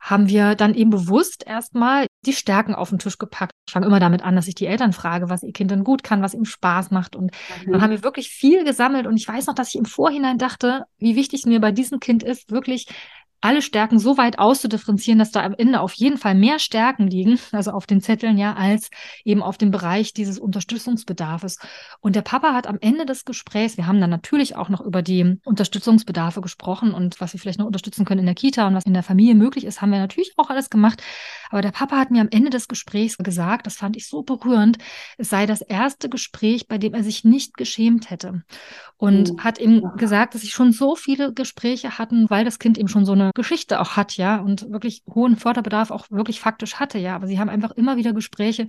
haben 0.00 0.28
wir 0.28 0.54
dann 0.54 0.74
eben 0.74 0.90
bewusst 0.90 1.44
erstmal 1.44 2.06
die 2.24 2.32
Stärken 2.32 2.74
auf 2.74 2.90
den 2.90 3.00
Tisch 3.00 3.18
gepackt. 3.18 3.52
Ich 3.66 3.72
fange 3.72 3.86
immer 3.86 3.98
damit 3.98 4.22
an, 4.22 4.36
dass 4.36 4.46
ich 4.46 4.54
die 4.54 4.66
Eltern 4.66 4.92
frage, 4.92 5.28
was 5.28 5.42
ihr 5.42 5.52
Kind 5.52 5.72
denn 5.72 5.82
gut 5.82 6.04
kann, 6.04 6.22
was 6.22 6.34
ihm 6.34 6.44
Spaß 6.44 6.92
macht. 6.92 7.16
Und 7.16 7.32
mhm. 7.64 7.72
dann 7.72 7.82
haben 7.82 7.90
wir 7.90 8.04
wirklich 8.04 8.28
viel 8.28 8.64
gesammelt. 8.64 9.08
Und 9.08 9.16
ich 9.16 9.26
weiß 9.26 9.46
noch, 9.46 9.54
dass 9.54 9.70
ich 9.70 9.76
im 9.76 9.86
Vorhinein 9.86 10.38
dachte, 10.38 10.84
wie 10.98 11.16
wichtig 11.16 11.40
es 11.40 11.46
mir 11.46 11.60
bei 11.60 11.72
diesem 11.72 11.98
Kind 11.98 12.22
ist, 12.22 12.52
wirklich 12.52 12.86
alle 13.40 13.62
Stärken 13.62 13.98
so 13.98 14.16
weit 14.16 14.38
auszudifferenzieren, 14.38 15.18
dass 15.18 15.30
da 15.30 15.42
am 15.42 15.54
Ende 15.56 15.80
auf 15.80 15.92
jeden 15.94 16.18
Fall 16.18 16.34
mehr 16.34 16.58
Stärken 16.58 17.06
liegen, 17.06 17.38
also 17.52 17.70
auf 17.70 17.86
den 17.86 18.00
Zetteln 18.00 18.38
ja, 18.38 18.54
als 18.54 18.90
eben 19.24 19.42
auf 19.42 19.58
dem 19.58 19.70
Bereich 19.70 20.12
dieses 20.12 20.38
Unterstützungsbedarfes. 20.38 21.58
Und 22.00 22.16
der 22.16 22.22
Papa 22.22 22.54
hat 22.54 22.66
am 22.66 22.78
Ende 22.80 23.06
des 23.06 23.24
Gesprächs, 23.24 23.76
wir 23.76 23.86
haben 23.86 24.00
dann 24.00 24.10
natürlich 24.10 24.56
auch 24.56 24.68
noch 24.68 24.80
über 24.80 25.02
die 25.02 25.38
Unterstützungsbedarfe 25.44 26.40
gesprochen 26.40 26.92
und 26.92 27.20
was 27.20 27.32
wir 27.32 27.40
vielleicht 27.40 27.58
noch 27.58 27.66
unterstützen 27.66 28.04
können 28.04 28.20
in 28.20 28.26
der 28.26 28.34
Kita 28.34 28.66
und 28.66 28.74
was 28.74 28.86
in 28.86 28.94
der 28.94 29.02
Familie 29.02 29.34
möglich 29.34 29.64
ist, 29.64 29.80
haben 29.80 29.90
wir 29.90 29.98
natürlich 29.98 30.32
auch 30.36 30.50
alles 30.50 30.70
gemacht. 30.70 31.02
Aber 31.50 31.62
der 31.62 31.70
Papa 31.70 31.98
hat 31.98 32.10
mir 32.10 32.20
am 32.20 32.28
Ende 32.30 32.50
des 32.50 32.68
Gesprächs 32.68 33.16
gesagt, 33.18 33.66
das 33.66 33.76
fand 33.76 33.96
ich 33.96 34.08
so 34.08 34.22
berührend, 34.22 34.78
es 35.18 35.30
sei 35.30 35.46
das 35.46 35.60
erste 35.60 36.08
Gespräch, 36.08 36.68
bei 36.68 36.78
dem 36.78 36.94
er 36.94 37.02
sich 37.02 37.24
nicht 37.24 37.56
geschämt 37.56 38.10
hätte. 38.10 38.42
Und 38.96 39.32
mhm. 39.32 39.44
hat 39.44 39.58
ihm 39.58 39.90
gesagt, 39.96 40.34
dass 40.34 40.42
sie 40.42 40.48
schon 40.48 40.72
so 40.72 40.96
viele 40.96 41.32
Gespräche 41.32 41.98
hatten, 41.98 42.28
weil 42.30 42.44
das 42.44 42.58
Kind 42.58 42.78
eben 42.78 42.88
schon 42.88 43.04
so 43.04 43.12
eine 43.12 43.30
Geschichte 43.34 43.80
auch 43.80 43.96
hat, 43.96 44.16
ja, 44.16 44.40
und 44.40 44.70
wirklich 44.70 45.02
hohen 45.12 45.36
Förderbedarf 45.36 45.90
auch 45.90 46.10
wirklich 46.10 46.40
faktisch 46.40 46.76
hatte, 46.76 46.98
ja. 46.98 47.14
Aber 47.14 47.26
sie 47.26 47.38
haben 47.38 47.50
einfach 47.50 47.72
immer 47.72 47.96
wieder 47.96 48.12
Gespräche 48.12 48.66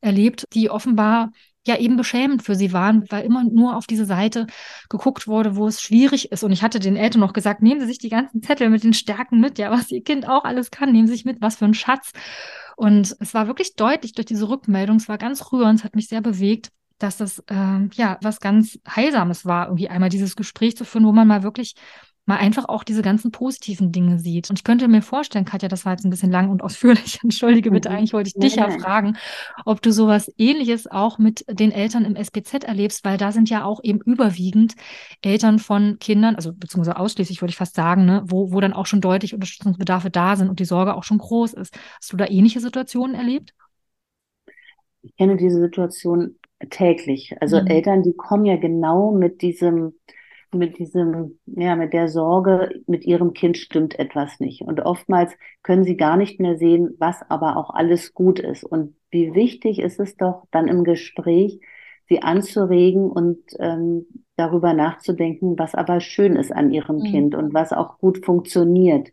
erlebt, 0.00 0.44
die 0.54 0.70
offenbar 0.70 1.32
ja 1.68 1.78
eben 1.78 1.96
beschämend 1.96 2.42
für 2.42 2.54
sie 2.54 2.72
waren, 2.72 3.04
weil 3.10 3.24
immer 3.24 3.44
nur 3.44 3.76
auf 3.76 3.86
diese 3.86 4.04
Seite 4.04 4.46
geguckt 4.88 5.26
wurde, 5.28 5.56
wo 5.56 5.68
es 5.68 5.80
schwierig 5.80 6.32
ist. 6.32 6.42
Und 6.42 6.50
ich 6.50 6.62
hatte 6.62 6.80
den 6.80 6.96
Eltern 6.96 7.20
noch 7.20 7.32
gesagt, 7.32 7.62
nehmen 7.62 7.80
Sie 7.80 7.86
sich 7.86 7.98
die 7.98 8.08
ganzen 8.08 8.42
Zettel 8.42 8.70
mit 8.70 8.84
den 8.84 8.94
Stärken 8.94 9.40
mit, 9.40 9.58
ja, 9.58 9.70
was 9.70 9.90
Ihr 9.90 10.02
Kind 10.02 10.28
auch 10.28 10.44
alles 10.44 10.70
kann, 10.70 10.92
nehmen 10.92 11.06
Sie 11.06 11.14
sich 11.14 11.24
mit, 11.24 11.40
was 11.40 11.56
für 11.56 11.66
ein 11.66 11.74
Schatz. 11.74 12.12
Und 12.76 13.16
es 13.20 13.34
war 13.34 13.46
wirklich 13.46 13.76
deutlich 13.76 14.12
durch 14.12 14.26
diese 14.26 14.48
Rückmeldung, 14.48 14.96
es 14.96 15.08
war 15.08 15.18
ganz 15.18 15.52
rührend, 15.52 15.80
es 15.80 15.84
hat 15.84 15.96
mich 15.96 16.08
sehr 16.08 16.20
bewegt, 16.20 16.70
dass 16.98 17.16
das 17.16 17.38
äh, 17.48 17.88
ja 17.94 18.18
was 18.22 18.40
ganz 18.40 18.78
Heilsames 18.88 19.44
war, 19.44 19.66
irgendwie 19.66 19.88
einmal 19.88 20.08
dieses 20.08 20.36
Gespräch 20.36 20.76
zu 20.76 20.84
führen, 20.84 21.06
wo 21.06 21.12
man 21.12 21.28
mal 21.28 21.42
wirklich 21.42 21.74
mal 22.28 22.36
einfach 22.36 22.68
auch 22.68 22.84
diese 22.84 23.00
ganzen 23.00 23.32
positiven 23.32 23.90
Dinge 23.90 24.18
sieht. 24.18 24.50
Und 24.50 24.58
ich 24.58 24.64
könnte 24.64 24.86
mir 24.86 25.00
vorstellen, 25.00 25.46
Katja, 25.46 25.66
das 25.68 25.86
war 25.86 25.92
jetzt 25.92 26.04
ein 26.04 26.10
bisschen 26.10 26.30
lang 26.30 26.50
und 26.50 26.62
ausführlich. 26.62 27.18
Entschuldige 27.24 27.70
bitte, 27.70 27.88
mhm. 27.88 27.96
eigentlich 27.96 28.12
wollte 28.12 28.28
ich 28.28 28.34
dich 28.34 28.56
ja 28.56 28.68
fragen, 28.68 29.16
ob 29.64 29.80
du 29.80 29.90
sowas 29.92 30.30
ähnliches 30.36 30.86
auch 30.90 31.16
mit 31.16 31.46
den 31.48 31.72
Eltern 31.72 32.04
im 32.04 32.16
SPZ 32.16 32.64
erlebst, 32.64 33.02
weil 33.06 33.16
da 33.16 33.32
sind 33.32 33.48
ja 33.48 33.64
auch 33.64 33.80
eben 33.82 34.00
überwiegend 34.00 34.74
Eltern 35.22 35.58
von 35.58 35.98
Kindern, 36.00 36.36
also 36.36 36.52
beziehungsweise 36.52 36.98
ausschließlich 36.98 37.40
würde 37.40 37.50
ich 37.50 37.56
fast 37.56 37.74
sagen, 37.74 38.04
ne, 38.04 38.22
wo, 38.26 38.52
wo 38.52 38.60
dann 38.60 38.74
auch 38.74 38.86
schon 38.86 39.00
deutlich 39.00 39.32
Unterstützungsbedarfe 39.32 40.10
da 40.10 40.36
sind 40.36 40.50
und 40.50 40.60
die 40.60 40.66
Sorge 40.66 40.96
auch 40.96 41.04
schon 41.04 41.18
groß 41.18 41.54
ist. 41.54 41.74
Hast 41.98 42.12
du 42.12 42.18
da 42.18 42.26
ähnliche 42.26 42.60
Situationen 42.60 43.16
erlebt? 43.16 43.54
Ich 45.00 45.16
kenne 45.16 45.38
diese 45.38 45.60
Situation 45.60 46.36
täglich. 46.68 47.34
Also 47.40 47.58
mhm. 47.58 47.68
Eltern, 47.68 48.02
die 48.02 48.12
kommen 48.12 48.44
ja 48.44 48.56
genau 48.56 49.12
mit 49.12 49.40
diesem 49.40 49.94
mit 50.52 50.78
diesem, 50.78 51.38
ja, 51.46 51.76
mit 51.76 51.92
der 51.92 52.08
Sorge, 52.08 52.70
mit 52.86 53.04
ihrem 53.04 53.32
Kind 53.32 53.56
stimmt 53.56 53.98
etwas 53.98 54.40
nicht. 54.40 54.62
Und 54.62 54.80
oftmals 54.80 55.32
können 55.62 55.84
sie 55.84 55.96
gar 55.96 56.16
nicht 56.16 56.40
mehr 56.40 56.56
sehen, 56.56 56.94
was 56.98 57.22
aber 57.28 57.56
auch 57.56 57.70
alles 57.70 58.14
gut 58.14 58.38
ist. 58.38 58.64
Und 58.64 58.96
wie 59.10 59.34
wichtig 59.34 59.78
ist 59.78 60.00
es 60.00 60.16
doch 60.16 60.44
dann 60.50 60.68
im 60.68 60.84
Gespräch, 60.84 61.60
sie 62.08 62.22
anzuregen 62.22 63.10
und 63.10 63.38
ähm, 63.58 64.06
darüber 64.36 64.72
nachzudenken, 64.72 65.58
was 65.58 65.74
aber 65.74 66.00
schön 66.00 66.36
ist 66.36 66.52
an 66.52 66.72
ihrem 66.72 66.98
mhm. 66.98 67.04
Kind 67.04 67.34
und 67.34 67.52
was 67.54 67.72
auch 67.72 67.98
gut 67.98 68.24
funktioniert. 68.24 69.10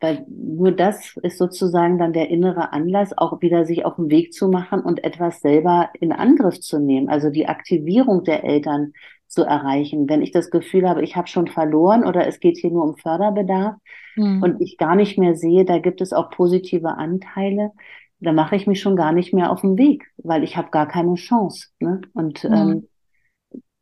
Weil 0.00 0.26
nur 0.28 0.72
das 0.72 1.16
ist 1.22 1.38
sozusagen 1.38 1.98
dann 1.98 2.12
der 2.12 2.28
innere 2.28 2.72
Anlass, 2.72 3.16
auch 3.16 3.40
wieder 3.40 3.64
sich 3.64 3.84
auf 3.86 3.96
den 3.96 4.10
Weg 4.10 4.32
zu 4.34 4.48
machen 4.48 4.80
und 4.80 5.02
etwas 5.04 5.40
selber 5.40 5.90
in 5.98 6.12
Angriff 6.12 6.60
zu 6.60 6.78
nehmen. 6.78 7.08
Also 7.08 7.30
die 7.30 7.48
Aktivierung 7.48 8.22
der 8.24 8.44
Eltern 8.44 8.92
zu 9.26 9.42
erreichen. 9.42 10.08
Wenn 10.08 10.22
ich 10.22 10.30
das 10.30 10.50
Gefühl 10.50 10.88
habe, 10.88 11.02
ich 11.02 11.16
habe 11.16 11.28
schon 11.28 11.46
verloren 11.48 12.04
oder 12.04 12.26
es 12.26 12.40
geht 12.40 12.58
hier 12.58 12.70
nur 12.70 12.84
um 12.84 12.96
Förderbedarf 12.96 13.76
mhm. 14.16 14.42
und 14.42 14.60
ich 14.60 14.78
gar 14.78 14.94
nicht 14.94 15.18
mehr 15.18 15.34
sehe, 15.34 15.64
da 15.64 15.78
gibt 15.78 16.00
es 16.00 16.12
auch 16.12 16.30
positive 16.30 16.96
Anteile, 16.96 17.72
da 18.20 18.32
mache 18.32 18.56
ich 18.56 18.66
mich 18.66 18.80
schon 18.80 18.96
gar 18.96 19.12
nicht 19.12 19.34
mehr 19.34 19.50
auf 19.50 19.60
den 19.60 19.76
Weg, 19.76 20.04
weil 20.16 20.42
ich 20.42 20.56
habe 20.56 20.70
gar 20.70 20.88
keine 20.88 21.14
Chance. 21.14 21.68
Ne? 21.80 22.00
Und 22.14 22.44
mhm. 22.44 22.52
ähm, 22.52 22.88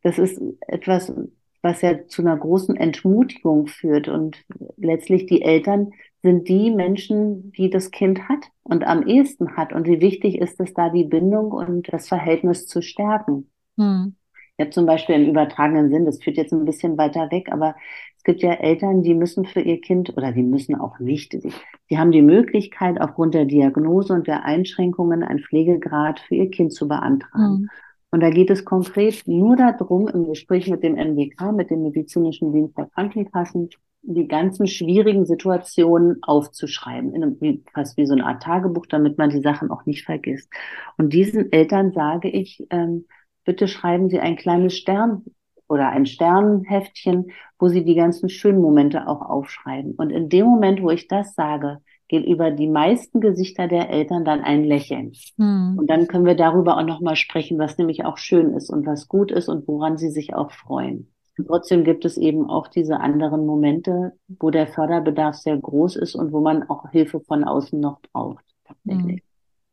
das 0.03 0.19
ist 0.19 0.41
etwas, 0.67 1.13
was 1.61 1.81
ja 1.81 2.07
zu 2.07 2.21
einer 2.21 2.37
großen 2.37 2.75
Entmutigung 2.75 3.67
führt. 3.67 4.07
Und 4.07 4.43
letztlich 4.77 5.25
die 5.25 5.41
Eltern 5.41 5.91
sind 6.21 6.47
die 6.47 6.71
Menschen, 6.71 7.51
die 7.53 7.69
das 7.69 7.91
Kind 7.91 8.27
hat 8.29 8.45
und 8.63 8.85
am 8.85 9.07
ehesten 9.07 9.55
hat. 9.57 9.73
Und 9.73 9.87
wie 9.87 10.01
wichtig 10.01 10.37
ist 10.37 10.59
es 10.59 10.73
da, 10.73 10.89
die 10.89 11.05
Bindung 11.05 11.51
und 11.51 11.91
das 11.91 12.07
Verhältnis 12.07 12.67
zu 12.67 12.81
stärken. 12.81 13.49
Mhm. 13.77 14.15
Habe 14.59 14.71
zum 14.71 14.85
Beispiel 14.85 15.15
im 15.15 15.29
übertragenen 15.29 15.89
Sinn, 15.89 16.05
das 16.05 16.23
führt 16.23 16.37
jetzt 16.37 16.53
ein 16.53 16.65
bisschen 16.65 16.97
weiter 16.97 17.29
weg, 17.31 17.51
aber 17.51 17.75
es 18.17 18.23
gibt 18.23 18.41
ja 18.41 18.53
Eltern, 18.53 19.03
die 19.03 19.13
müssen 19.13 19.45
für 19.45 19.61
ihr 19.61 19.81
Kind 19.81 20.15
oder 20.15 20.31
die 20.31 20.43
müssen 20.43 20.75
auch 20.75 20.99
nicht, 20.99 21.33
die, 21.33 21.51
die 21.89 21.97
haben 21.97 22.11
die 22.11 22.21
Möglichkeit, 22.21 22.99
aufgrund 22.99 23.33
der 23.33 23.45
Diagnose 23.45 24.13
und 24.13 24.27
der 24.27 24.45
Einschränkungen 24.45 25.23
einen 25.23 25.39
Pflegegrad 25.39 26.19
für 26.21 26.35
ihr 26.35 26.49
Kind 26.49 26.73
zu 26.73 26.87
beantragen. 26.87 27.61
Mhm. 27.61 27.69
Und 28.11 28.21
da 28.21 28.29
geht 28.29 28.49
es 28.49 28.63
konkret 28.63 29.27
nur 29.27 29.57
darum, 29.57 30.07
im 30.07 30.27
Gespräch 30.27 30.69
mit 30.69 30.83
dem 30.83 30.93
MDK, 30.93 31.51
mit 31.51 31.69
dem 31.69 31.81
medizinischen 31.81 32.53
Dienst 32.53 32.77
der 32.77 32.85
Krankenkassen, 32.85 33.69
die 34.03 34.27
ganzen 34.27 34.67
schwierigen 34.67 35.25
Situationen 35.25 36.19
aufzuschreiben, 36.21 37.13
in 37.13 37.23
einem, 37.23 37.63
fast 37.73 37.97
wie 37.97 38.05
so 38.05 38.13
eine 38.13 38.25
Art 38.25 38.41
Tagebuch, 38.41 38.85
damit 38.85 39.17
man 39.17 39.31
die 39.31 39.41
Sachen 39.41 39.69
auch 39.69 39.85
nicht 39.85 40.05
vergisst. 40.05 40.49
Und 40.97 41.11
diesen 41.11 41.51
Eltern 41.51 41.91
sage 41.91 42.29
ich, 42.29 42.65
ähm, 42.69 43.05
bitte 43.45 43.67
schreiben 43.67 44.09
Sie 44.09 44.19
ein 44.19 44.35
kleines 44.35 44.75
Stern 44.75 45.23
oder 45.67 45.89
ein 45.89 46.05
Sternheftchen, 46.05 47.31
wo 47.57 47.69
Sie 47.69 47.83
die 47.83 47.95
ganzen 47.95 48.29
schönen 48.29 48.61
Momente 48.61 49.07
auch 49.07 49.21
aufschreiben. 49.21 49.93
Und 49.95 50.09
in 50.09 50.29
dem 50.29 50.45
Moment, 50.45 50.81
wo 50.81 50.89
ich 50.89 51.07
das 51.07 51.33
sage, 51.33 51.79
geht 52.07 52.25
über 52.25 52.51
die 52.51 52.67
meisten 52.67 53.19
Gesichter 53.19 53.67
der 53.67 53.89
Eltern 53.89 54.25
dann 54.25 54.41
ein 54.41 54.63
Lächeln. 54.63 55.13
Hm. 55.37 55.75
Und 55.79 55.89
dann 55.89 56.07
können 56.07 56.25
wir 56.25 56.35
darüber 56.35 56.77
auch 56.77 56.85
nochmal 56.85 57.15
sprechen, 57.15 57.57
was 57.57 57.77
nämlich 57.77 58.05
auch 58.05 58.17
schön 58.17 58.53
ist 58.53 58.69
und 58.69 58.85
was 58.85 59.07
gut 59.07 59.31
ist 59.31 59.49
und 59.49 59.67
woran 59.67 59.97
sie 59.97 60.09
sich 60.09 60.35
auch 60.35 60.51
freuen. 60.51 61.11
Und 61.37 61.47
trotzdem 61.47 61.83
gibt 61.83 62.05
es 62.05 62.17
eben 62.17 62.49
auch 62.49 62.67
diese 62.67 62.99
anderen 62.99 63.45
Momente, 63.45 64.13
wo 64.39 64.51
der 64.51 64.67
Förderbedarf 64.67 65.35
sehr 65.35 65.57
groß 65.57 65.95
ist 65.97 66.15
und 66.15 66.31
wo 66.31 66.41
man 66.41 66.63
auch 66.69 66.89
Hilfe 66.91 67.19
von 67.19 67.43
außen 67.43 67.79
noch 67.79 67.99
braucht. 68.01 68.45
Tatsächlich. 68.65 69.24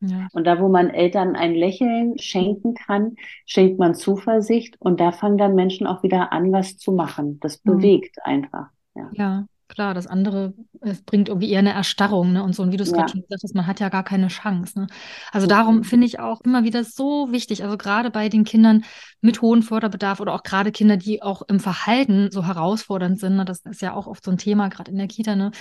Ja. 0.02 0.28
Und 0.32 0.46
da, 0.46 0.60
wo 0.60 0.68
man 0.68 0.90
Eltern 0.90 1.36
ein 1.36 1.54
Lächeln 1.54 2.18
schenken 2.18 2.74
kann, 2.74 3.16
schenkt 3.46 3.78
man 3.78 3.94
Zuversicht 3.94 4.76
und 4.80 5.00
da 5.00 5.12
fangen 5.12 5.38
dann 5.38 5.54
Menschen 5.54 5.86
auch 5.86 6.02
wieder 6.02 6.32
an, 6.32 6.52
was 6.52 6.76
zu 6.76 6.92
machen. 6.92 7.38
Das 7.40 7.64
mhm. 7.64 7.76
bewegt 7.76 8.16
einfach. 8.24 8.66
Ja. 8.94 9.10
ja. 9.12 9.46
klar. 9.68 9.94
Das 9.94 10.06
andere, 10.06 10.54
es 10.80 11.02
bringt 11.02 11.28
irgendwie 11.28 11.50
eher 11.50 11.60
eine 11.60 11.72
Erstarrung, 11.72 12.32
ne? 12.32 12.42
Und 12.42 12.54
so, 12.54 12.62
und 12.62 12.72
wie 12.72 12.76
du 12.76 12.82
es 12.82 12.90
ja. 12.90 12.96
gerade 12.96 13.12
schon 13.12 13.22
gesagt 13.22 13.42
hast, 13.44 13.54
man 13.54 13.66
hat 13.66 13.80
ja 13.80 13.88
gar 13.88 14.02
keine 14.02 14.28
Chance. 14.28 14.80
Ne? 14.80 14.86
Also 15.30 15.46
darum 15.46 15.84
finde 15.84 16.06
ich 16.06 16.18
auch 16.18 16.40
immer 16.42 16.64
wieder 16.64 16.84
so 16.84 17.30
wichtig, 17.30 17.62
also 17.62 17.78
gerade 17.78 18.10
bei 18.10 18.28
den 18.28 18.44
Kindern 18.44 18.84
mit 19.20 19.40
hohem 19.40 19.62
Förderbedarf 19.62 20.20
oder 20.20 20.34
auch 20.34 20.42
gerade 20.42 20.72
Kinder, 20.72 20.96
die 20.96 21.22
auch 21.22 21.42
im 21.48 21.60
Verhalten 21.60 22.30
so 22.32 22.44
herausfordernd 22.44 23.20
sind, 23.20 23.36
ne? 23.36 23.44
das 23.44 23.60
ist 23.60 23.82
ja 23.82 23.94
auch 23.94 24.08
oft 24.08 24.24
so 24.24 24.32
ein 24.32 24.38
Thema, 24.38 24.68
gerade 24.68 24.90
in 24.90 24.98
der 24.98 25.08
Kita, 25.08 25.36
ne? 25.36 25.52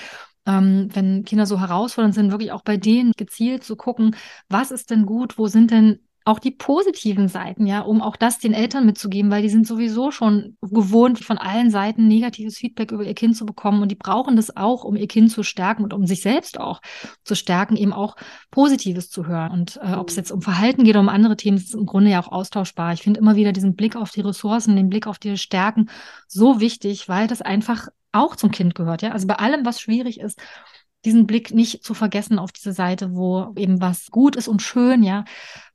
Ähm, 0.46 0.90
wenn 0.94 1.24
Kinder 1.24 1.46
so 1.46 1.60
herausfordernd 1.60 2.16
sind, 2.16 2.32
wirklich 2.32 2.52
auch 2.52 2.64
bei 2.64 2.78
denen 2.78 3.12
gezielt 3.16 3.64
zu 3.64 3.76
gucken, 3.76 4.16
was 4.50 4.72
ist 4.72 4.90
denn 4.90 5.06
gut, 5.06 5.38
wo 5.38 5.48
sind 5.48 5.72
denn 5.72 6.00
auch 6.24 6.38
die 6.38 6.52
positiven 6.52 7.28
Seiten, 7.28 7.66
ja, 7.66 7.82
um 7.82 8.02
auch 8.02 8.16
das 8.16 8.38
den 8.38 8.54
Eltern 8.54 8.86
mitzugeben, 8.86 9.32
weil 9.32 9.42
die 9.42 9.50
sind 9.50 9.66
sowieso 9.66 10.12
schon 10.12 10.56
gewohnt, 10.62 11.24
von 11.24 11.40
allen 11.40 11.72
Seiten 11.72 12.08
negatives 12.08 12.58
Feedback 12.58 12.92
über 12.92 13.04
ihr 13.04 13.16
Kind 13.16 13.36
zu 13.36 13.46
bekommen 13.46 13.82
und 13.82 13.90
die 13.90 13.96
brauchen 13.96 14.36
das 14.36 14.56
auch, 14.56 14.84
um 14.84 14.96
ihr 14.96 15.08
Kind 15.08 15.32
zu 15.32 15.42
stärken 15.42 15.84
und 15.84 15.94
um 15.94 16.06
sich 16.06 16.22
selbst 16.22 16.60
auch 16.60 16.82
zu 17.24 17.34
stärken, 17.34 17.76
eben 17.76 17.92
auch 17.92 18.16
Positives 18.52 19.10
zu 19.10 19.26
hören. 19.26 19.52
Und 19.52 19.80
äh, 19.82 19.94
ob 19.94 20.10
es 20.10 20.16
jetzt 20.16 20.32
um 20.32 20.44
Verhalten 20.44 20.84
geht 20.84 20.94
oder 20.94 21.00
um 21.00 21.10
andere 21.10 21.38
Themen, 21.38 21.58
ist 21.58 21.74
im 21.74 21.88
Grunde 21.88 22.12
ja 22.12 22.22
auch 22.22 22.32
austauschbar. 22.32 22.94
Ich 22.94 23.02
finde 23.02 23.20
immer 23.20 23.36
wieder 23.36 23.52
diesen 23.52 23.76
Blick 23.76 23.96
auf 23.96 24.12
die 24.12 24.22
Ressourcen, 24.22 24.76
den 24.76 24.90
Blick 24.90 25.08
auf 25.08 25.18
die 25.18 25.38
Stärken 25.38 25.90
so 26.28 26.60
wichtig, 26.60 27.10
weil 27.10 27.28
das 27.28 27.42
einfach 27.42 27.88
auch 28.12 28.36
zum 28.36 28.52
Kind 28.52 28.76
gehört, 28.76 29.02
ja. 29.02 29.12
Also 29.12 29.28
bei 29.28 29.36
allem, 29.36 29.66
was 29.66 29.80
schwierig 29.82 30.20
ist, 30.20 30.40
diesen 31.06 31.26
Blick 31.26 31.54
nicht 31.54 31.84
zu 31.84 31.94
vergessen 31.94 32.38
auf 32.38 32.52
diese 32.52 32.74
Seite, 32.74 33.16
wo 33.16 33.54
eben 33.56 33.82
was 33.82 34.12
gut 34.12 34.36
ist 34.36 34.48
und 34.48 34.62
schön, 34.62 35.02
ja, 35.02 35.26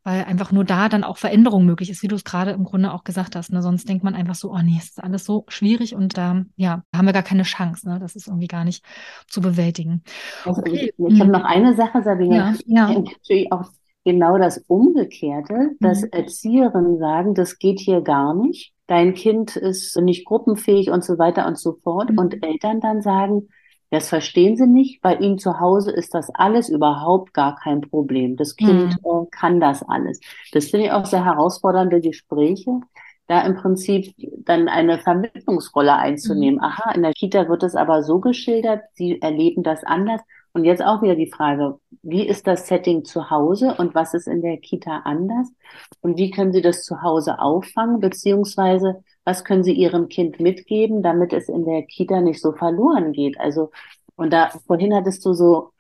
weil 0.05 0.25
einfach 0.25 0.53
nur 0.53 0.65
da 0.65 0.89
dann 0.89 1.03
auch 1.03 1.17
Veränderung 1.17 1.65
möglich 1.65 1.91
ist, 1.91 2.03
wie 2.03 2.09
du 2.09 2.15
es 2.15 2.23
gerade 2.23 2.53
im 2.53 2.63
Grunde 2.63 2.93
auch 2.93 3.03
gesagt 3.03 3.35
hast. 3.35 3.53
Ne? 3.53 3.61
Sonst 3.61 3.89
denkt 3.89 4.05
man 4.05 4.15
einfach 4.15 4.37
so, 4.37 4.53
oh 4.53 4.61
nee, 4.63 4.77
es 4.79 4.91
ist 4.91 5.03
alles 5.03 5.25
so 5.25 5.45
schwierig 5.49 5.97
und 5.97 6.17
da 6.17 6.31
ähm, 6.31 6.51
ja, 6.55 6.85
haben 6.95 7.07
wir 7.07 7.13
gar 7.13 7.25
keine 7.25 7.43
Chance. 7.43 7.89
Ne? 7.89 7.99
Das 7.99 8.15
ist 8.15 8.29
irgendwie 8.29 8.47
gar 8.47 8.65
nicht 8.65 8.85
zu 9.27 9.41
bewältigen. 9.41 10.05
Okay. 10.45 10.93
ich, 10.97 11.13
ich 11.13 11.21
habe 11.21 11.33
noch 11.33 11.45
eine 11.45 11.75
Sache, 11.75 12.03
Sabine. 12.05 12.37
Ja, 12.37 12.55
ja. 12.67 12.93
Natürlich 12.93 13.51
auch 13.51 13.65
genau 14.05 14.39
das 14.39 14.59
Umgekehrte, 14.69 15.73
dass 15.81 16.03
mhm. 16.03 16.11
Erzieherinnen 16.13 16.99
sagen, 16.99 17.35
das 17.35 17.59
geht 17.59 17.81
hier 17.81 18.01
gar 18.01 18.33
nicht. 18.33 18.76
Dein 18.87 19.15
Kind 19.15 19.57
ist 19.57 19.97
nicht 20.01 20.25
gruppenfähig 20.25 20.91
und 20.91 21.05
so 21.05 21.19
weiter 21.19 21.47
und 21.47 21.59
so 21.59 21.73
fort. 21.83 22.11
Mhm. 22.11 22.19
Und 22.19 22.45
Eltern 22.45 22.81
dann 22.81 23.03
sagen, 23.03 23.49
das 23.91 24.09
verstehen 24.09 24.57
sie 24.57 24.67
nicht. 24.67 25.01
Bei 25.01 25.17
ihnen 25.17 25.39
zu 25.39 25.61
Hause 25.61 25.93
ist 25.93 26.15
das 26.15 26.31
alles 26.35 26.69
überhaupt 26.69 27.33
gar 27.35 27.57
kein 27.57 27.81
Problem. 27.81 28.37
Das 28.37 28.57
Kind 28.57 28.97
mhm. 29.03 29.25
äh, 29.25 29.27
kann 29.31 29.61
das 29.61 29.83
alles. 29.83 30.21
Das 30.53 30.67
finde 30.67 30.87
ich 30.87 30.93
auch 30.93 31.07
sehr 31.07 31.25
herausfordernde 31.25 32.01
Gespräche, 32.01 32.81
da 33.29 33.43
im 33.43 33.57
Prinzip 33.57 34.15
dann 34.45 34.69
eine 34.69 34.99
Vermittlungsrolle 34.99 35.95
einzunehmen. 35.95 36.59
Mhm. 36.59 36.65
Aha, 36.65 36.93
in 36.93 37.03
der 37.03 37.13
Kita 37.13 37.49
wird 37.49 37.63
es 37.63 37.75
aber 37.75 38.03
so 38.03 38.21
geschildert, 38.21 38.83
sie 38.95 39.21
erleben 39.21 39.63
das 39.63 39.85
anders. 39.85 40.21
Und 40.57 40.65
jetzt 40.65 40.83
auch 40.83 41.03
wieder 41.03 41.17
die 41.17 41.31
Frage, 41.31 41.79
wie 42.01 42.27
ist 42.27 42.47
das 42.47 42.67
Setting 42.67 43.05
zu 43.05 43.29
Hause 43.29 43.75
und 43.77 43.95
was 43.95 44.15
ist 44.15 44.27
in 44.27 44.41
der 44.41 44.57
Kita 44.57 45.03
anders? 45.05 45.53
Und 46.01 46.17
wie 46.17 46.31
können 46.31 46.51
Sie 46.55 46.63
das 46.63 46.83
zu 46.83 47.03
Hause 47.03 47.41
auffangen, 47.41 48.01
beziehungsweise 48.01 49.05
was 49.25 49.45
können 49.45 49.65
Sie 49.65 49.75
Ihrem 49.75 50.09
Kind 50.09 50.41
mitgeben, 50.41 51.03
damit 51.03 51.35
es 51.35 51.51
in 51.51 51.67
der 51.67 51.83
Kita 51.83 52.23
nicht 52.23 52.41
so 52.41 52.53
verloren 52.53 53.13
geht? 53.13 53.39
Also, 53.39 53.71
und 54.15 54.33
da, 54.33 54.49
vorhin 54.67 54.95
hattest 54.95 55.27
du 55.27 55.35
so 55.35 55.73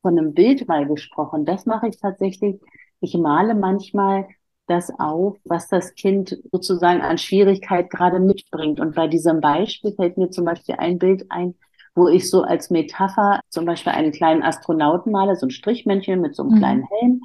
von 0.00 0.18
einem 0.18 0.32
Bild 0.32 0.66
mal 0.66 0.86
gesprochen. 0.86 1.44
Das 1.44 1.66
mache 1.66 1.88
ich 1.88 1.98
tatsächlich. 2.00 2.58
Ich 3.00 3.12
male 3.14 3.54
manchmal 3.54 4.28
das 4.66 4.90
auf, 4.98 5.36
was 5.44 5.68
das 5.68 5.94
Kind 5.94 6.38
sozusagen 6.50 7.02
an 7.02 7.18
Schwierigkeit 7.18 7.90
gerade 7.90 8.18
mitbringt. 8.18 8.80
Und 8.80 8.94
bei 8.94 9.08
diesem 9.08 9.42
Beispiel 9.42 9.92
fällt 9.92 10.16
mir 10.16 10.30
zum 10.30 10.46
Beispiel 10.46 10.76
ein 10.78 10.98
Bild 10.98 11.26
ein, 11.28 11.54
wo 11.94 12.08
ich 12.08 12.30
so 12.30 12.42
als 12.42 12.70
Metapher 12.70 13.40
zum 13.48 13.64
Beispiel 13.64 13.92
einen 13.92 14.12
kleinen 14.12 14.42
Astronauten 14.42 15.12
male, 15.12 15.36
so 15.36 15.46
ein 15.46 15.50
Strichmännchen 15.50 16.20
mit 16.20 16.34
so 16.34 16.42
einem 16.42 16.52
mhm. 16.52 16.58
kleinen 16.58 16.88
Helm. 16.88 17.20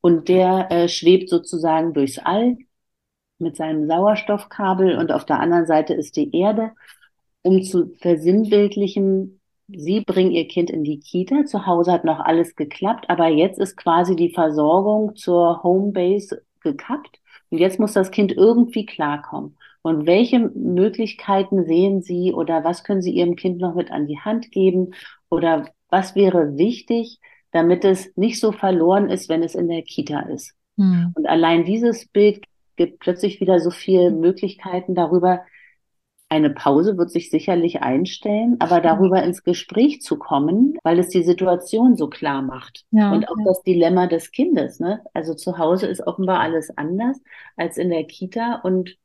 Und 0.00 0.28
der 0.28 0.70
äh, 0.70 0.88
schwebt 0.88 1.28
sozusagen 1.28 1.94
durchs 1.94 2.18
All 2.18 2.56
mit 3.38 3.56
seinem 3.56 3.86
Sauerstoffkabel 3.86 4.96
und 4.96 5.12
auf 5.12 5.24
der 5.24 5.40
anderen 5.40 5.66
Seite 5.66 5.94
ist 5.94 6.16
die 6.16 6.34
Erde, 6.36 6.72
um 7.42 7.62
zu 7.62 7.94
versinnbildlichen, 8.00 9.40
Sie 9.68 10.00
bringen 10.00 10.32
Ihr 10.32 10.48
Kind 10.48 10.70
in 10.70 10.84
die 10.84 11.00
Kita, 11.00 11.44
zu 11.44 11.66
Hause 11.66 11.92
hat 11.92 12.04
noch 12.04 12.20
alles 12.20 12.56
geklappt, 12.56 13.06
aber 13.08 13.28
jetzt 13.28 13.58
ist 13.58 13.76
quasi 13.76 14.16
die 14.16 14.30
Versorgung 14.30 15.16
zur 15.16 15.62
Homebase 15.62 16.42
gekappt 16.60 17.20
und 17.50 17.58
jetzt 17.58 17.80
muss 17.80 17.92
das 17.92 18.10
Kind 18.10 18.32
irgendwie 18.32 18.86
klarkommen. 18.86 19.56
Und 19.82 20.06
welche 20.06 20.38
Möglichkeiten 20.38 21.66
sehen 21.66 22.02
Sie 22.02 22.32
oder 22.32 22.64
was 22.64 22.84
können 22.84 23.02
Sie 23.02 23.10
Ihrem 23.12 23.36
Kind 23.36 23.58
noch 23.60 23.74
mit 23.74 23.90
an 23.90 24.06
die 24.06 24.20
Hand 24.20 24.52
geben 24.52 24.94
oder 25.28 25.68
was 25.88 26.14
wäre 26.14 26.56
wichtig, 26.56 27.18
damit 27.50 27.84
es 27.84 28.16
nicht 28.16 28.40
so 28.40 28.52
verloren 28.52 29.10
ist, 29.10 29.28
wenn 29.28 29.42
es 29.42 29.54
in 29.54 29.68
der 29.68 29.82
Kita 29.82 30.20
ist? 30.20 30.54
Hm. 30.78 31.12
Und 31.14 31.26
allein 31.26 31.64
dieses 31.64 32.06
Bild 32.06 32.44
gibt 32.76 33.00
plötzlich 33.00 33.40
wieder 33.40 33.60
so 33.60 33.70
viele 33.70 34.10
Möglichkeiten 34.10 34.94
darüber. 34.94 35.42
Eine 36.28 36.48
Pause 36.48 36.96
wird 36.96 37.10
sich 37.10 37.28
sicherlich 37.28 37.82
einstellen, 37.82 38.56
aber 38.58 38.80
darüber 38.80 39.22
ins 39.22 39.42
Gespräch 39.42 40.00
zu 40.00 40.18
kommen, 40.18 40.78
weil 40.82 40.98
es 40.98 41.08
die 41.08 41.22
Situation 41.22 41.94
so 41.94 42.08
klar 42.08 42.40
macht. 42.40 42.86
Ja, 42.90 43.12
und 43.12 43.28
auch 43.28 43.36
ja. 43.38 43.44
das 43.44 43.62
Dilemma 43.62 44.06
des 44.06 44.30
Kindes. 44.30 44.80
Ne? 44.80 45.02
Also 45.12 45.34
zu 45.34 45.58
Hause 45.58 45.88
ist 45.88 46.06
offenbar 46.06 46.40
alles 46.40 46.76
anders 46.78 47.20
als 47.56 47.76
in 47.76 47.90
der 47.90 48.04
Kita. 48.04 48.60
Und 48.62 48.96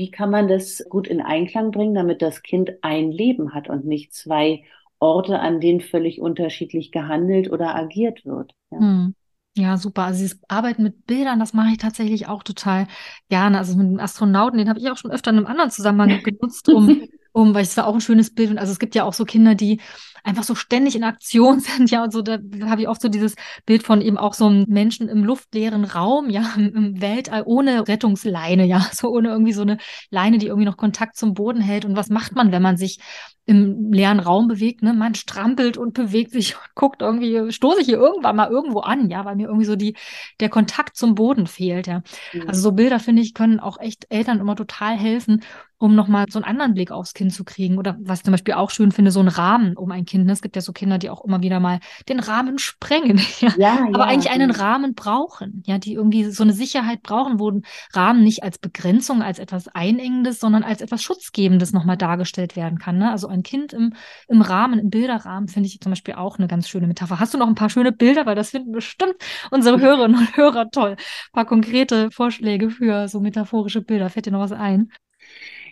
wie 0.00 0.10
kann 0.10 0.30
man 0.30 0.48
das 0.48 0.82
gut 0.88 1.06
in 1.06 1.20
Einklang 1.20 1.72
bringen, 1.72 1.94
damit 1.94 2.22
das 2.22 2.42
Kind 2.42 2.72
ein 2.80 3.12
Leben 3.12 3.52
hat 3.52 3.68
und 3.68 3.84
nicht 3.84 4.14
zwei 4.14 4.64
Orte, 4.98 5.40
an 5.40 5.60
denen 5.60 5.82
völlig 5.82 6.22
unterschiedlich 6.22 6.90
gehandelt 6.90 7.52
oder 7.52 7.74
agiert 7.74 8.24
wird? 8.24 8.54
Ja. 8.70 8.78
Hm. 8.78 9.14
Ja, 9.58 9.76
super. 9.76 10.04
Also 10.04 10.20
dieses 10.20 10.40
Arbeiten 10.48 10.84
mit 10.84 11.06
Bildern, 11.06 11.38
das 11.38 11.52
mache 11.52 11.72
ich 11.72 11.76
tatsächlich 11.76 12.28
auch 12.28 12.42
total 12.42 12.86
gerne. 13.28 13.58
Also 13.58 13.76
mit 13.76 13.88
dem 13.88 14.00
Astronauten, 14.00 14.56
den 14.56 14.70
habe 14.70 14.78
ich 14.78 14.88
auch 14.88 14.96
schon 14.96 15.10
öfter 15.10 15.32
in 15.32 15.36
einem 15.36 15.46
anderen 15.46 15.70
Zusammenhang 15.70 16.08
genutzt, 16.24 16.66
um, 16.70 17.02
um, 17.32 17.54
weil 17.54 17.62
es 17.62 17.76
war 17.76 17.86
auch 17.86 17.94
ein 17.94 18.00
schönes 18.00 18.34
Bild. 18.34 18.50
Und 18.50 18.58
also 18.58 18.72
es 18.72 18.78
gibt 18.78 18.94
ja 18.94 19.04
auch 19.04 19.12
so 19.12 19.24
Kinder, 19.24 19.54
die 19.54 19.80
einfach 20.24 20.42
so 20.42 20.54
ständig 20.54 20.96
in 20.96 21.04
Aktion 21.04 21.60
sind, 21.60 21.90
ja, 21.90 22.04
und 22.04 22.12
so, 22.12 22.22
da 22.22 22.38
habe 22.64 22.82
ich 22.82 22.88
oft 22.88 23.00
so 23.00 23.08
dieses 23.08 23.34
Bild 23.66 23.82
von 23.82 24.00
eben 24.00 24.18
auch 24.18 24.34
so 24.34 24.46
einem 24.46 24.66
Menschen 24.68 25.08
im 25.08 25.24
luftleeren 25.24 25.84
Raum, 25.84 26.30
ja, 26.30 26.52
im 26.56 27.00
Weltall 27.00 27.42
ohne 27.46 27.88
Rettungsleine, 27.88 28.66
ja, 28.66 28.86
so 28.92 29.08
ohne 29.08 29.28
irgendwie 29.28 29.52
so 29.52 29.62
eine 29.62 29.78
Leine, 30.10 30.38
die 30.38 30.46
irgendwie 30.46 30.66
noch 30.66 30.76
Kontakt 30.76 31.16
zum 31.16 31.34
Boden 31.34 31.60
hält. 31.60 31.84
Und 31.84 31.96
was 31.96 32.10
macht 32.10 32.34
man, 32.34 32.52
wenn 32.52 32.62
man 32.62 32.76
sich 32.76 32.98
im 33.46 33.90
leeren 33.92 34.20
Raum 34.20 34.46
bewegt, 34.46 34.82
ne? 34.82 34.92
Man 34.92 35.16
strampelt 35.16 35.76
und 35.76 35.94
bewegt 35.94 36.30
sich 36.30 36.54
und 36.54 36.74
guckt 36.76 37.02
irgendwie, 37.02 37.50
stoße 37.50 37.80
ich 37.80 37.86
hier 37.86 37.98
irgendwann 37.98 38.36
mal 38.36 38.48
irgendwo 38.48 38.80
an, 38.80 39.10
ja, 39.10 39.24
weil 39.24 39.34
mir 39.34 39.48
irgendwie 39.48 39.64
so 39.64 39.74
die, 39.74 39.96
der 40.38 40.50
Kontakt 40.50 40.96
zum 40.96 41.16
Boden 41.16 41.48
fehlt, 41.48 41.88
ja. 41.88 42.02
Mhm. 42.32 42.48
Also 42.48 42.60
so 42.60 42.72
Bilder, 42.72 43.00
finde 43.00 43.22
ich, 43.22 43.34
können 43.34 43.58
auch 43.58 43.80
echt 43.80 44.06
Eltern 44.08 44.38
immer 44.38 44.54
total 44.54 44.96
helfen, 44.96 45.42
um 45.80 45.94
nochmal 45.94 46.26
so 46.28 46.38
einen 46.38 46.44
anderen 46.44 46.74
Blick 46.74 46.92
aufs 46.92 47.14
Kind 47.14 47.32
zu 47.32 47.42
kriegen. 47.42 47.78
Oder 47.78 47.96
was 48.02 48.18
ich 48.18 48.24
zum 48.24 48.32
Beispiel 48.32 48.52
auch 48.52 48.68
schön 48.68 48.92
finde, 48.92 49.10
so 49.10 49.20
ein 49.20 49.28
Rahmen 49.28 49.78
um 49.78 49.90
ein 49.90 50.04
Kind. 50.04 50.26
Ne? 50.26 50.32
Es 50.32 50.42
gibt 50.42 50.54
ja 50.54 50.60
so 50.60 50.72
Kinder, 50.72 50.98
die 50.98 51.08
auch 51.08 51.24
immer 51.24 51.42
wieder 51.42 51.58
mal 51.58 51.80
den 52.08 52.20
Rahmen 52.20 52.58
sprengen. 52.58 53.20
Ja, 53.40 53.54
ja 53.56 53.78
aber 53.86 54.00
ja, 54.00 54.04
eigentlich 54.04 54.30
einen 54.30 54.50
Rahmen 54.50 54.94
brauchen, 54.94 55.62
ja, 55.64 55.78
die 55.78 55.94
irgendwie 55.94 56.24
so 56.24 56.42
eine 56.42 56.52
Sicherheit 56.52 57.02
brauchen, 57.02 57.38
wo 57.38 57.50
ein 57.50 57.62
Rahmen 57.94 58.22
nicht 58.22 58.42
als 58.42 58.58
Begrenzung, 58.58 59.22
als 59.22 59.38
etwas 59.38 59.68
Einengendes, 59.68 60.40
sondern 60.40 60.62
als 60.62 60.82
etwas 60.82 61.02
Schutzgebendes 61.02 61.72
nochmal 61.72 61.96
dargestellt 61.96 62.54
werden 62.56 62.78
kann. 62.78 62.98
Ne? 62.98 63.10
Also 63.10 63.28
ein 63.28 63.42
Kind 63.42 63.72
im, 63.72 63.94
im 64.28 64.42
Rahmen, 64.42 64.78
im 64.78 64.90
Bilderrahmen, 64.90 65.48
finde 65.48 65.68
ich 65.68 65.80
zum 65.80 65.92
Beispiel 65.92 66.14
auch 66.14 66.38
eine 66.38 66.48
ganz 66.48 66.68
schöne 66.68 66.86
Metapher. 66.86 67.18
Hast 67.18 67.32
du 67.32 67.38
noch 67.38 67.48
ein 67.48 67.54
paar 67.54 67.70
schöne 67.70 67.92
Bilder? 67.92 68.26
Weil 68.26 68.34
das 68.34 68.50
finden 68.50 68.72
bestimmt 68.72 69.14
unsere 69.50 69.80
Hörerinnen 69.80 70.18
und 70.18 70.36
Hörer 70.36 70.70
toll. 70.70 70.90
Ein 70.90 71.32
paar 71.32 71.46
konkrete 71.46 72.10
Vorschläge 72.10 72.68
für 72.68 73.08
so 73.08 73.20
metaphorische 73.20 73.80
Bilder. 73.80 74.10
Fällt 74.10 74.26
dir 74.26 74.32
noch 74.32 74.40
was 74.40 74.52
ein? 74.52 74.90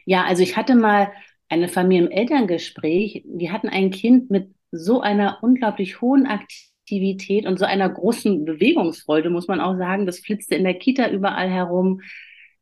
Ja, 0.09 0.25
also 0.25 0.43
ich 0.43 0.57
hatte 0.57 0.75
mal 0.75 1.13
eine 1.51 1.69
Familie 1.69 2.07
im 2.07 2.11
Elterngespräch, 2.11 3.25
die 3.27 3.51
hatten 3.51 3.69
ein 3.69 3.91
Kind 3.91 4.31
mit 4.31 4.49
so 4.71 5.03
einer 5.03 5.41
unglaublich 5.43 6.01
hohen 6.01 6.27
Aktivität 6.27 7.45
und 7.45 7.59
so 7.59 7.67
einer 7.67 7.91
großen 7.91 8.47
Bewegungsfreude, 8.47 9.29
muss 9.29 9.49
man 9.49 9.61
auch 9.61 9.77
sagen. 9.77 10.07
Das 10.07 10.21
flitzte 10.21 10.55
in 10.55 10.65
der 10.65 10.79
Kita 10.79 11.11
überall 11.11 11.51
herum. 11.51 12.01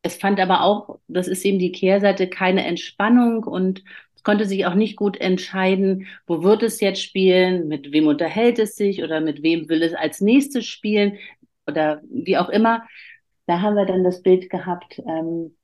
Es 0.03 0.17
fand 0.17 0.41
aber 0.41 0.63
auch, 0.63 0.99
das 1.07 1.29
ist 1.29 1.45
eben 1.45 1.61
die 1.61 1.71
Kehrseite, 1.71 2.29
keine 2.29 2.65
Entspannung 2.65 3.45
und 3.45 3.85
es 4.17 4.25
konnte 4.25 4.45
sich 4.45 4.67
auch 4.67 4.75
nicht 4.75 4.97
gut 4.97 5.17
entscheiden, 5.21 6.09
wo 6.27 6.43
wird 6.43 6.65
es 6.65 6.81
jetzt 6.81 7.01
spielen, 7.01 7.69
mit 7.69 7.93
wem 7.93 8.09
unterhält 8.09 8.59
es 8.59 8.75
sich 8.75 9.05
oder 9.05 9.21
mit 9.21 9.45
wem 9.45 9.69
will 9.69 9.85
es 9.85 9.95
als 9.95 10.21
nächstes 10.21 10.67
spielen 10.67 11.19
oder 11.69 12.03
wie 12.11 12.39
auch 12.39 12.49
immer. 12.49 12.83
Da 13.47 13.61
haben 13.61 13.77
wir 13.77 13.87
dann 13.87 14.03
das 14.03 14.23
Bild 14.23 14.51
gehabt, 14.51 15.01
ähm, 15.07 15.55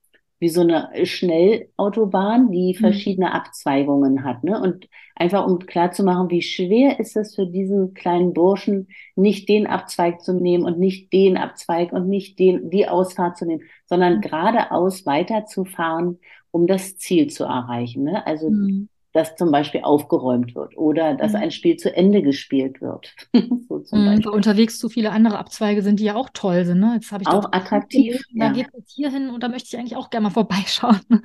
wie 0.43 0.49
so 0.49 0.63
eine 0.63 0.91
Schnellautobahn, 1.07 2.51
die 2.51 2.75
mhm. 2.75 2.81
verschiedene 2.81 3.29
mhm. 3.29 3.33
Abzweigungen 3.33 4.25
hat. 4.25 4.43
Ne? 4.43 4.61
Und 4.61 4.89
einfach 5.15 5.47
um 5.47 5.61
klarzumachen, 5.61 6.31
wie 6.31 6.43
schwer 6.43 6.99
ist 6.99 7.17
es 7.17 7.37
für 7.37 7.47
diesen 7.47 7.95
kleinen 7.95 8.33
Burschen, 8.33 8.89
nicht 9.15 9.49
den 9.49 9.69
Abzweig 9.69 10.21
zu 10.21 10.35
nehmen 10.35 10.65
und 10.65 10.81
nicht 10.81 11.13
den 11.13 11.37
Abzweig 11.37 11.93
und 11.93 12.09
nicht 12.09 12.41
den, 12.41 12.71
die 12.71 12.89
Ausfahrt 12.89 13.37
zu 13.37 13.47
nehmen, 13.47 13.63
sondern 13.87 14.17
mhm. 14.17 14.21
geradeaus 14.23 15.07
weiterzufahren, 15.07 16.19
um 16.51 16.67
das 16.67 16.99
Ziel 16.99 17.29
zu 17.31 17.45
erreichen. 17.45 18.03
Ne? 18.03 18.27
Also 18.27 18.51
mhm. 18.51 18.89
Dass 19.13 19.37
zum 19.37 19.51
Beispiel 19.51 19.83
aufgeräumt 19.83 20.55
wird 20.55 20.77
oder 20.77 21.15
dass 21.15 21.33
mhm. 21.33 21.39
ein 21.39 21.51
Spiel 21.51 21.77
zu 21.77 21.95
Ende 21.95 22.23
gespielt 22.23 22.81
wird. 22.81 23.15
so 23.69 23.81
zum 23.81 24.05
mhm, 24.05 24.25
unterwegs 24.27 24.79
zu 24.79 24.89
viele 24.89 25.11
andere 25.11 25.39
Abzweige 25.39 25.83
sind, 25.83 26.01
die 26.01 26.05
ja 26.05 26.15
auch 26.15 26.31
toll 26.33 26.65
sind. 26.65 26.81
Ne? 26.81 26.93
Jetzt 26.95 27.13
habe 27.13 27.23
ich 27.23 27.29
auch 27.29 27.53
attraktiv. 27.53 28.21
Da 28.35 28.47
ja. 28.47 28.53
geht 28.53 28.69
es 28.73 28.93
hier 28.95 29.11
hin 29.11 29.29
und 29.29 29.43
da 29.43 29.49
möchte 29.49 29.69
ich 29.69 29.79
eigentlich 29.79 29.97
auch 29.97 30.11
gerne 30.11 30.25
mal 30.25 30.31
vorbeischauen. 30.31 31.01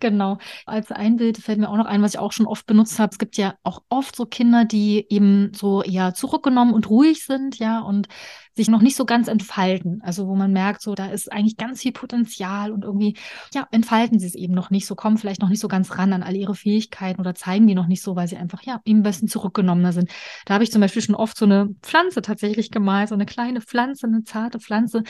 genau. 0.00 0.38
Als 0.64 0.90
ein 0.90 1.16
Bild 1.16 1.38
fällt 1.38 1.58
mir 1.58 1.68
auch 1.68 1.76
noch 1.76 1.86
ein, 1.86 2.02
was 2.02 2.14
ich 2.14 2.20
auch 2.20 2.32
schon 2.32 2.46
oft 2.46 2.66
benutzt 2.66 2.98
habe. 2.98 3.10
Es 3.12 3.18
gibt 3.18 3.36
ja 3.36 3.54
auch 3.62 3.82
oft 3.88 4.16
so 4.16 4.24
Kinder, 4.24 4.64
die 4.64 5.06
eben 5.10 5.52
so 5.54 5.82
eher 5.82 6.14
zurückgenommen 6.14 6.72
und 6.72 6.88
ruhig 6.88 7.24
sind, 7.24 7.58
ja, 7.58 7.80
und 7.80 8.08
sich 8.56 8.68
noch 8.68 8.80
nicht 8.80 8.96
so 8.96 9.04
ganz 9.04 9.28
entfalten. 9.28 10.00
Also 10.02 10.26
wo 10.26 10.34
man 10.34 10.52
merkt, 10.52 10.80
so 10.80 10.94
da 10.94 11.06
ist 11.06 11.30
eigentlich 11.30 11.56
ganz 11.58 11.82
viel 11.82 11.92
Potenzial 11.92 12.72
und 12.72 12.84
irgendwie, 12.84 13.16
ja, 13.54 13.68
entfalten 13.70 14.18
sie 14.18 14.26
es 14.26 14.34
eben 14.34 14.54
noch 14.54 14.70
nicht 14.70 14.86
so, 14.86 14.94
kommen 14.94 15.18
vielleicht 15.18 15.42
noch 15.42 15.50
nicht 15.50 15.60
so 15.60 15.68
ganz 15.68 15.98
ran 15.98 16.12
an 16.12 16.22
all 16.22 16.34
ihre 16.34 16.54
Fähigkeiten 16.54 17.20
oder 17.20 17.34
zeigen 17.34 17.66
die 17.66 17.74
noch 17.74 17.86
nicht 17.86 18.02
so, 18.02 18.16
weil 18.16 18.28
sie 18.28 18.36
einfach, 18.36 18.62
ja, 18.62 18.80
eben 18.84 19.00
ein 19.00 19.02
bisschen 19.02 19.28
zurückgenommener 19.28 19.92
sind. 19.92 20.10
Da 20.46 20.54
habe 20.54 20.64
ich 20.64 20.72
zum 20.72 20.80
Beispiel 20.80 21.02
schon 21.02 21.14
oft 21.14 21.36
so 21.36 21.44
eine 21.44 21.68
Pflanze 21.82 22.22
tatsächlich 22.22 22.70
gemalt, 22.70 23.10
so 23.10 23.14
eine 23.14 23.26
kleine 23.26 23.60
Pflanze, 23.60 24.06
eine 24.06 24.24
zarte 24.24 24.58
Pflanze, 24.58 25.02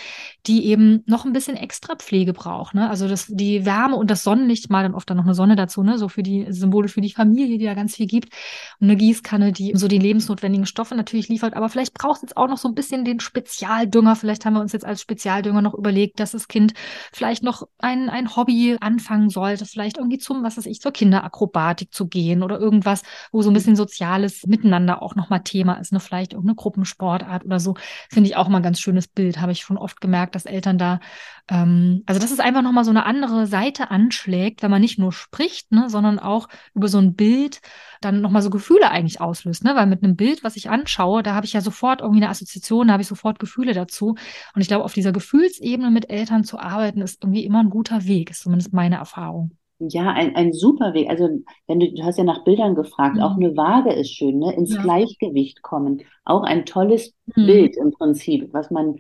die 0.47 0.67
eben 0.67 1.05
noch 1.07 1.25
ein 1.25 1.33
bisschen 1.33 1.57
extra 1.57 1.95
Pflege 1.95 2.33
braucht. 2.33 2.75
Ne? 2.75 2.91
Also 2.91 3.07
das, 3.07 3.27
die 3.29 3.65
Wärme 3.65 3.97
und 3.97 4.11
das 4.11 4.25
Sonnenlicht, 4.25 4.71
mal 4.71 4.83
dann 4.83 4.95
oft 4.95 5.09
dann 5.09 5.17
noch 5.17 5.25
eine 5.25 5.35
Sonne 5.35 5.55
dazu, 5.55 5.85
ne? 5.85 5.99
so 5.99 6.09
für 6.09 6.25
die 6.25 6.47
Symbole 6.51 6.89
für 6.89 7.01
die 7.01 7.13
Familie, 7.13 7.59
die 7.59 7.65
da 7.65 7.75
ganz 7.75 7.95
viel 7.95 8.07
gibt. 8.07 8.35
Und 8.81 8.89
eine 8.89 8.97
Gießkanne, 8.97 9.53
die 9.53 9.73
so 9.75 9.87
die 9.87 9.99
lebensnotwendigen 9.99 10.67
Stoffe 10.67 10.97
natürlich 10.97 11.29
liefert, 11.29 11.55
aber 11.55 11.69
vielleicht 11.69 11.95
braucht 11.95 12.17
es 12.17 12.23
jetzt 12.23 12.37
auch 12.37 12.49
noch 12.49 12.59
so 12.59 12.69
ein 12.69 12.75
bisschen 12.75 13.05
den 13.05 13.21
Spezialdünger. 13.37 14.17
Vielleicht 14.17 14.45
haben 14.47 14.55
wir 14.55 14.61
uns 14.61 14.73
jetzt 14.73 14.85
als 14.85 15.03
Spezialdünger 15.03 15.61
noch 15.61 15.75
überlegt, 15.75 16.21
dass 16.21 16.33
das 16.33 16.49
Kind 16.49 16.73
vielleicht 17.13 17.43
noch 17.43 17.69
ein, 17.79 18.09
ein 18.09 18.35
Hobby 18.35 18.77
anfangen 18.81 19.29
sollte, 19.29 19.67
vielleicht 19.67 19.99
irgendwie 19.99 20.19
zum, 20.19 20.43
was 20.43 20.57
weiß 20.57 20.67
ich, 20.67 20.81
zur 20.81 20.93
Kinderakrobatik 20.93 21.93
zu 21.93 22.09
gehen 22.09 22.43
oder 22.43 22.59
irgendwas, 22.59 23.03
wo 23.33 23.43
so 23.43 23.51
ein 23.51 23.55
bisschen 23.55 23.77
soziales 23.77 24.47
Miteinander 24.47 25.03
auch 25.03 25.15
nochmal 25.15 25.43
Thema 25.43 25.75
ist, 25.75 25.93
ne? 25.93 26.01
vielleicht 26.01 26.33
irgendeine 26.33 26.57
Gruppensportart 26.57 27.45
oder 27.45 27.61
so. 27.61 27.75
Finde 28.11 28.31
ich 28.31 28.37
auch 28.37 28.49
mal 28.49 28.59
ein 28.59 28.63
ganz 28.63 28.81
schönes 28.81 29.07
Bild. 29.07 29.41
Habe 29.41 29.53
ich 29.53 29.61
schon 29.61 29.77
oft 29.77 30.01
gemerkt, 30.01 30.35
dass 30.35 30.47
Eltern 30.47 30.79
da, 30.79 31.01
ähm, 31.49 32.03
also 32.07 32.21
dass 32.21 32.33
es 32.33 32.41
einfach 32.41 32.63
nochmal 32.63 32.85
so 32.85 32.91
eine 32.91 33.07
andere 33.07 33.47
Seite 33.47 33.91
anschlägt, 33.91 34.63
wenn 34.63 34.71
man 34.71 34.81
nicht 34.81 34.99
nur 34.99 35.13
spricht, 35.13 35.71
ne, 35.71 35.89
sondern 35.89 36.19
auch 36.19 36.49
über 36.75 36.89
so 36.89 36.99
ein 36.99 37.15
Bild 37.15 37.61
dann 38.01 38.21
nochmal 38.21 38.43
so 38.43 38.51
Gefühle 38.51 38.91
eigentlich 38.91 39.21
auslöst, 39.21 39.63
ne? 39.65 39.75
Weil 39.77 39.87
mit 39.87 40.03
einem 40.03 40.17
Bild, 40.17 40.43
was 40.43 40.57
ich 40.57 40.71
anschaue, 40.71 41.23
da 41.23 41.35
habe 41.35 41.47
ich 41.47 41.53
ja 41.53 41.61
sofort 41.61 42.01
irgendwie 42.01 42.23
eine 42.23 42.31
Assoziation, 42.31 42.89
da 42.89 42.95
habe 42.95 43.03
ich 43.03 43.09
sofort 43.09 43.39
Gefühle 43.39 43.75
dazu. 43.75 44.17
Und 44.55 44.61
ich 44.61 44.69
glaube, 44.69 44.85
auf 44.85 44.95
dieser 44.95 45.13
Gefühlsebene 45.13 45.91
mit 45.91 46.11
Eltern 46.11 46.45
zu 46.45 46.59
arbeiten, 46.59 47.01
ist 47.01 47.23
irgendwie 47.23 47.45
immer 47.45 47.61
ein 47.61 47.71
guter 47.71 48.07
Weg, 48.07 48.31
ist 48.31 48.43
zumindest 48.43 48.73
meine 48.73 48.97
Erfahrung. 48.97 49.53
Ja, 49.79 50.11
ein, 50.13 50.35
ein 50.35 50.53
super 50.53 50.95
Weg. 50.95 51.11
Also, 51.11 51.29
wenn 51.67 51.81
du, 51.81 51.93
du 51.93 52.03
hast 52.03 52.17
ja 52.17 52.25
nach 52.25 52.45
Bildern 52.45 52.75
gefragt, 52.75 53.17
mhm. 53.17 53.23
auch 53.23 53.37
eine 53.37 53.57
Waage 53.57 53.93
ist 53.93 54.11
schön, 54.11 54.39
ne? 54.39 54.55
Ins 54.55 54.75
ja. 54.75 54.83
Gleichgewicht 54.83 55.63
kommen. 55.63 56.03
Auch 56.25 56.43
ein 56.43 56.65
tolles 56.65 57.15
mhm. 57.27 57.47
Bild 57.47 57.77
im 57.77 57.91
Prinzip, 57.93 58.49
was 58.53 58.71
man 58.71 58.99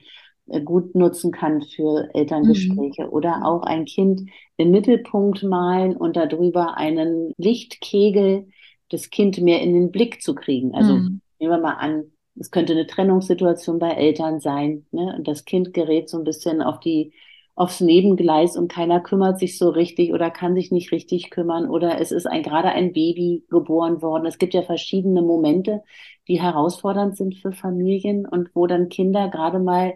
gut 0.64 0.94
nutzen 0.94 1.32
kann 1.32 1.62
für 1.62 2.08
Elterngespräche. 2.14 3.04
Mhm. 3.04 3.10
Oder 3.10 3.44
auch 3.44 3.62
ein 3.62 3.84
Kind 3.84 4.30
im 4.56 4.70
Mittelpunkt 4.70 5.42
malen 5.42 5.96
und 5.96 6.16
darüber 6.16 6.76
einen 6.76 7.32
Lichtkegel 7.36 8.48
das 8.88 9.10
Kind 9.10 9.40
mehr 9.40 9.60
in 9.62 9.72
den 9.72 9.90
Blick 9.90 10.22
zu 10.22 10.34
kriegen. 10.34 10.74
Also 10.74 10.94
mhm. 10.94 11.20
nehmen 11.40 11.52
wir 11.52 11.58
mal 11.58 11.74
an, 11.74 12.04
es 12.38 12.50
könnte 12.50 12.72
eine 12.74 12.86
Trennungssituation 12.86 13.78
bei 13.78 13.90
Eltern 13.90 14.40
sein. 14.40 14.86
Ne? 14.92 15.14
Und 15.16 15.26
das 15.26 15.44
Kind 15.44 15.72
gerät 15.74 16.08
so 16.08 16.18
ein 16.18 16.24
bisschen 16.24 16.62
auf 16.62 16.80
die, 16.80 17.12
aufs 17.56 17.80
Nebengleis 17.80 18.56
und 18.56 18.70
keiner 18.70 19.00
kümmert 19.00 19.38
sich 19.40 19.58
so 19.58 19.70
richtig 19.70 20.12
oder 20.12 20.30
kann 20.30 20.54
sich 20.54 20.70
nicht 20.70 20.92
richtig 20.92 21.30
kümmern 21.30 21.68
oder 21.70 22.00
es 22.00 22.12
ist 22.12 22.26
ein, 22.26 22.42
gerade 22.42 22.68
ein 22.68 22.92
Baby 22.92 23.44
geboren 23.50 24.02
worden. 24.02 24.26
Es 24.26 24.38
gibt 24.38 24.54
ja 24.54 24.62
verschiedene 24.62 25.22
Momente, 25.22 25.82
die 26.28 26.40
herausfordernd 26.40 27.16
sind 27.16 27.36
für 27.36 27.52
Familien 27.52 28.26
und 28.26 28.50
wo 28.54 28.66
dann 28.66 28.90
Kinder 28.90 29.28
gerade 29.30 29.58
mal 29.58 29.94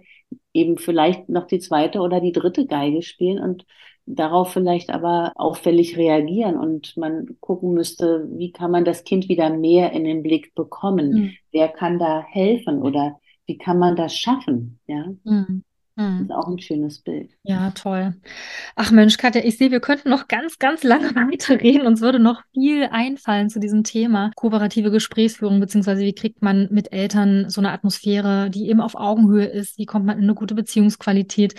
eben 0.55 0.79
vielleicht 0.79 1.29
noch 1.29 1.47
die 1.47 1.59
zweite 1.61 2.01
oder 2.01 2.21
die 2.21 2.33
dritte 2.33 2.67
Geige 2.67 3.03
spielen 3.03 3.39
und 3.39 3.67
darauf 4.07 4.53
vielleicht 4.53 4.91
aber 4.91 5.33
auffällig 5.37 5.97
reagieren 5.97 6.57
und 6.57 6.97
man 6.97 7.37
gucken 7.41 7.75
müsste, 7.75 8.27
wie 8.33 8.53
kann 8.53 8.71
man 8.71 8.85
das 8.85 9.05
Kind 9.05 9.29
wieder 9.29 9.51
mehr 9.51 9.93
in 9.93 10.05
den 10.05 10.23
Blick 10.23 10.55
bekommen? 10.55 11.13
Mhm. 11.13 11.37
Wer 11.53 11.69
kann 11.69 11.99
da 11.99 12.23
helfen 12.23 12.83
oder 12.83 13.21
wie 13.47 13.59
kann 13.59 13.79
man 13.79 13.97
das 13.97 14.17
schaffen? 14.17 14.81
Ja. 14.87 15.05
Mhm. 15.25 15.63
Das 15.97 16.07
hm. 16.07 16.23
ist 16.23 16.33
auch 16.33 16.49
ein 16.49 16.59
schönes 16.59 17.01
Bild. 17.01 17.31
Ja, 17.43 17.71
toll. 17.73 18.15
Ach 18.77 18.91
Mensch, 18.91 19.17
Katja, 19.19 19.43
ich 19.45 19.59
sehe, 19.59 19.71
wir 19.71 19.81
könnten 19.81 20.09
noch 20.09 20.29
ganz, 20.29 20.59
ganz 20.59 20.83
lange 20.83 21.15
weiterreden. 21.15 21.87
Uns 21.87 22.01
würde 22.01 22.19
noch 22.19 22.43
viel 22.55 22.85
einfallen 22.85 23.51
zu 23.51 23.61
diesem 23.61 23.85
Thema 23.85 24.31
kooperative 24.37 24.91
Gesprächsführung, 24.91 25.61
beziehungsweise 25.61 26.03
wie 26.03 26.15
kriegt 26.15 26.43
man 26.43 26.69
mit 26.71 26.93
Eltern 26.93 27.51
so 27.51 27.61
eine 27.61 27.73
Atmosphäre, 27.73 28.51
die 28.51 28.69
eben 28.69 28.81
auf 28.81 28.95
Augenhöhe 28.95 29.47
ist? 29.47 29.79
Wie 29.79 29.87
kommt 29.87 30.07
man 30.07 30.19
in 30.19 30.25
eine 30.25 30.35
gute 30.35 30.55
Beziehungsqualität? 30.55 31.55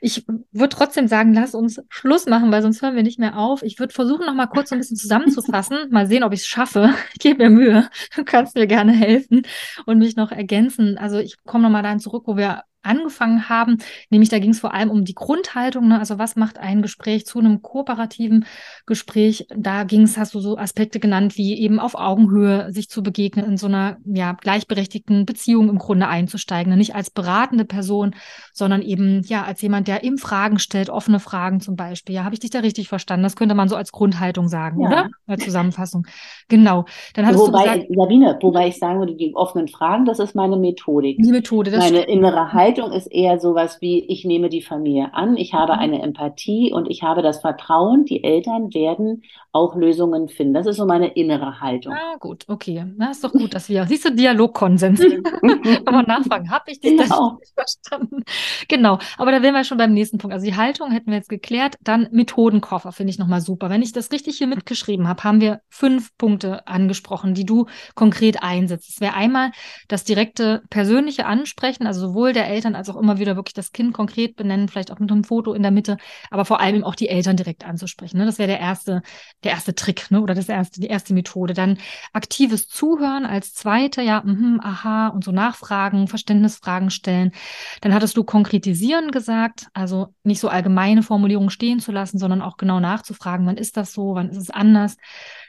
Ich 0.00 0.26
würde 0.52 0.76
trotzdem 0.76 1.08
sagen, 1.08 1.32
lass 1.32 1.54
uns 1.54 1.80
Schluss 1.88 2.26
machen, 2.26 2.50
weil 2.52 2.62
sonst 2.62 2.82
hören 2.82 2.96
wir 2.96 3.02
nicht 3.02 3.18
mehr 3.18 3.38
auf. 3.38 3.62
Ich 3.62 3.78
würde 3.78 3.94
versuchen, 3.94 4.26
noch 4.26 4.34
mal 4.34 4.46
kurz 4.46 4.70
so 4.70 4.74
ein 4.74 4.78
bisschen 4.78 4.96
zusammenzufassen. 4.96 5.78
mal 5.90 6.06
sehen, 6.06 6.24
ob 6.24 6.32
ich 6.32 6.40
es 6.40 6.46
schaffe. 6.46 6.94
Ich 7.14 7.20
gebe 7.20 7.44
mir 7.44 7.50
Mühe. 7.50 7.88
Du 8.14 8.24
kannst 8.24 8.56
mir 8.56 8.66
gerne 8.66 8.92
helfen 8.92 9.42
und 9.86 9.98
mich 9.98 10.16
noch 10.16 10.32
ergänzen. 10.32 10.98
Also 10.98 11.18
ich 11.18 11.36
komme 11.44 11.62
noch 11.64 11.70
mal 11.70 11.82
dahin 11.82 12.00
zurück, 12.00 12.24
wo 12.26 12.36
wir 12.36 12.62
angefangen 12.86 13.48
haben. 13.48 13.78
Nämlich 14.10 14.28
da 14.28 14.38
ging 14.38 14.50
es 14.50 14.60
vor 14.60 14.74
allem 14.74 14.90
um 14.90 15.04
die 15.04 15.14
Grundhaltung, 15.14 15.88
ne? 15.88 15.98
also 15.98 16.18
was 16.18 16.36
macht 16.36 16.58
ein 16.58 16.82
Gespräch 16.82 17.26
zu 17.26 17.38
einem 17.38 17.62
kooperativen 17.62 18.46
Gespräch. 18.86 19.46
Da 19.56 19.84
ging 19.84 20.02
es, 20.02 20.16
hast 20.16 20.34
du 20.34 20.40
so 20.40 20.56
Aspekte 20.56 21.00
genannt, 21.00 21.36
wie 21.36 21.58
eben 21.58 21.80
auf 21.80 21.94
Augenhöhe 21.94 22.72
sich 22.72 22.88
zu 22.88 23.02
begegnen, 23.02 23.44
in 23.44 23.56
so 23.56 23.66
einer 23.66 23.98
ja, 24.04 24.32
gleichberechtigten 24.32 25.26
Beziehung 25.26 25.68
im 25.68 25.78
Grunde 25.78 26.08
einzusteigen. 26.08 26.70
Ne? 26.70 26.76
Nicht 26.76 26.94
als 26.94 27.10
beratende 27.10 27.64
Person, 27.64 28.14
sondern 28.52 28.82
eben 28.82 29.22
ja 29.26 29.44
als 29.44 29.60
jemand, 29.62 29.88
der 29.88 30.04
eben 30.04 30.18
Fragen 30.18 30.58
stellt, 30.58 30.90
offene 30.90 31.20
Fragen 31.20 31.60
zum 31.60 31.76
Beispiel. 31.76 32.14
Ja, 32.14 32.24
habe 32.24 32.34
ich 32.34 32.40
dich 32.40 32.50
da 32.50 32.60
richtig 32.60 32.88
verstanden? 32.88 33.24
Das 33.24 33.36
könnte 33.36 33.54
man 33.54 33.68
so 33.68 33.76
als 33.76 33.92
Grundhaltung 33.92 34.48
sagen, 34.48 34.80
ja. 34.80 34.88
oder? 34.88 35.10
Als 35.26 35.44
Zusammenfassung. 35.44 36.06
Genau. 36.48 36.84
Dann 37.14 37.26
hattest 37.26 37.46
wobei, 37.46 37.64
du 37.64 37.64
gesagt, 37.64 37.86
Sabine, 37.96 38.38
wobei 38.40 38.68
ich 38.68 38.78
sagen 38.78 38.98
würde, 39.00 39.14
die 39.14 39.34
offenen 39.34 39.68
Fragen, 39.68 40.04
das 40.04 40.18
ist 40.18 40.34
meine 40.34 40.56
Methodik. 40.56 41.18
Die 41.18 41.30
Methode, 41.30 41.70
das 41.70 41.80
Meine 41.90 42.04
innere 42.04 42.52
Haltung 42.52 42.75
Haltung 42.76 42.92
ist 42.92 43.06
eher 43.06 43.38
sowas 43.38 43.78
wie, 43.80 44.04
ich 44.06 44.24
nehme 44.24 44.48
die 44.48 44.62
Familie 44.62 45.14
an, 45.14 45.36
ich 45.36 45.54
habe 45.54 45.74
mhm. 45.74 45.78
eine 45.78 46.02
Empathie 46.02 46.72
und 46.72 46.90
ich 46.90 47.02
habe 47.02 47.22
das 47.22 47.40
Vertrauen, 47.40 48.04
die 48.04 48.22
Eltern 48.22 48.72
werden 48.74 49.22
auch 49.52 49.74
Lösungen 49.74 50.28
finden. 50.28 50.52
Das 50.52 50.66
ist 50.66 50.76
so 50.76 50.84
meine 50.84 51.08
innere 51.08 51.60
Haltung. 51.60 51.94
Ah, 51.94 52.16
gut, 52.20 52.44
okay. 52.46 52.84
Na, 52.96 53.10
ist 53.10 53.24
doch 53.24 53.32
gut, 53.32 53.54
dass 53.54 53.70
wir, 53.70 53.86
siehst 53.86 54.04
du, 54.04 54.14
Dialogkonsens. 54.14 55.00
Kann 55.84 55.94
man 55.94 56.04
nachfragen, 56.04 56.50
habe 56.50 56.70
ich 56.70 56.80
dich 56.80 56.96
genau. 56.96 57.38
verstanden? 57.54 58.22
Genau, 58.68 58.98
aber 59.16 59.32
da 59.32 59.42
wären 59.42 59.54
wir 59.54 59.64
schon 59.64 59.78
beim 59.78 59.94
nächsten 59.94 60.18
Punkt. 60.18 60.34
Also 60.34 60.44
die 60.44 60.56
Haltung 60.56 60.90
hätten 60.90 61.10
wir 61.10 61.16
jetzt 61.16 61.30
geklärt, 61.30 61.76
dann 61.80 62.08
Methodenkoffer 62.12 62.92
finde 62.92 63.12
ich 63.12 63.18
nochmal 63.18 63.40
super. 63.40 63.70
Wenn 63.70 63.80
ich 63.80 63.92
das 63.92 64.12
richtig 64.12 64.36
hier 64.36 64.46
mitgeschrieben 64.46 65.08
habe, 65.08 65.24
haben 65.24 65.40
wir 65.40 65.62
fünf 65.70 66.16
Punkte 66.18 66.66
angesprochen, 66.66 67.32
die 67.32 67.46
du 67.46 67.66
konkret 67.94 68.42
einsetzt. 68.42 68.90
Es 68.90 69.00
wäre 69.00 69.14
einmal 69.14 69.52
das 69.88 70.04
direkte 70.04 70.62
persönliche 70.68 71.24
Ansprechen, 71.24 71.86
also 71.86 72.08
sowohl 72.08 72.34
der 72.34 72.48
Eltern 72.48 72.65
Eltern 72.66 72.76
als 72.76 72.88
auch 72.88 73.00
immer 73.00 73.18
wieder 73.18 73.36
wirklich 73.36 73.54
das 73.54 73.72
Kind 73.72 73.94
konkret 73.94 74.36
benennen, 74.36 74.68
vielleicht 74.68 74.90
auch 74.90 74.98
mit 74.98 75.10
einem 75.10 75.24
Foto 75.24 75.54
in 75.54 75.62
der 75.62 75.70
Mitte, 75.70 75.96
aber 76.30 76.44
vor 76.44 76.60
allem 76.60 76.84
auch 76.84 76.94
die 76.94 77.08
Eltern 77.08 77.36
direkt 77.36 77.64
anzusprechen. 77.64 78.18
Ne? 78.18 78.26
Das 78.26 78.38
wäre 78.38 78.48
der 78.48 78.60
erste, 78.60 79.02
der 79.44 79.52
erste 79.52 79.74
Trick, 79.74 80.10
ne? 80.10 80.20
oder 80.20 80.34
das 80.34 80.48
erste, 80.48 80.80
die 80.80 80.88
erste 80.88 81.14
Methode. 81.14 81.54
Dann 81.54 81.78
aktives 82.12 82.68
Zuhören 82.68 83.24
als 83.24 83.54
zweite, 83.54 84.02
ja, 84.02 84.22
mh, 84.24 84.58
aha, 84.62 85.08
und 85.08 85.24
so 85.24 85.32
Nachfragen, 85.32 86.08
Verständnisfragen 86.08 86.90
stellen. 86.90 87.32
Dann 87.80 87.94
hattest 87.94 88.16
du 88.16 88.24
konkretisieren 88.24 89.10
gesagt, 89.10 89.68
also 89.72 90.08
nicht 90.24 90.40
so 90.40 90.48
allgemeine 90.48 91.02
Formulierungen 91.02 91.50
stehen 91.50 91.80
zu 91.80 91.92
lassen, 91.92 92.18
sondern 92.18 92.42
auch 92.42 92.56
genau 92.56 92.80
nachzufragen, 92.80 93.46
wann 93.46 93.56
ist 93.56 93.76
das 93.76 93.92
so, 93.92 94.14
wann 94.14 94.30
ist 94.30 94.38
es 94.38 94.50
anders. 94.50 94.96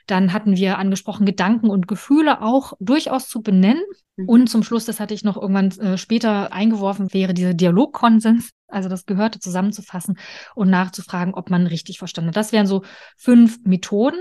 Dann 0.08 0.34
hatten 0.34 0.56
wir 0.56 0.78
angesprochen, 0.78 1.26
Gedanken 1.26 1.70
und 1.70 1.88
Gefühle 1.88 2.42
auch 2.42 2.74
durchaus 2.80 3.28
zu 3.28 3.42
benennen. 3.42 3.84
Mhm. 4.16 4.30
Und 4.30 4.48
zum 4.48 4.64
Schluss, 4.64 4.86
das 4.86 5.00
hatte 5.00 5.14
ich 5.14 5.24
noch 5.24 5.38
irgendwann 5.38 5.70
äh, 5.80 5.98
später 5.98 6.52
eingeworfen, 6.54 7.14
wäre 7.14 7.34
dieser 7.34 7.54
Dialogkonsens. 7.54 8.52
Also 8.68 8.90
das 8.90 9.06
gehörte 9.06 9.40
zusammenzufassen 9.40 10.18
und 10.56 10.70
nachzufragen, 10.70 11.34
ob 11.34 11.50
man 11.50 11.68
richtig 11.68 12.00
verstanden 12.00 12.30
hat. 12.30 12.38
Das 12.38 12.52
wären 12.52 12.68
so 12.68 12.84
fünf 13.16 13.60
Methoden. 13.64 14.20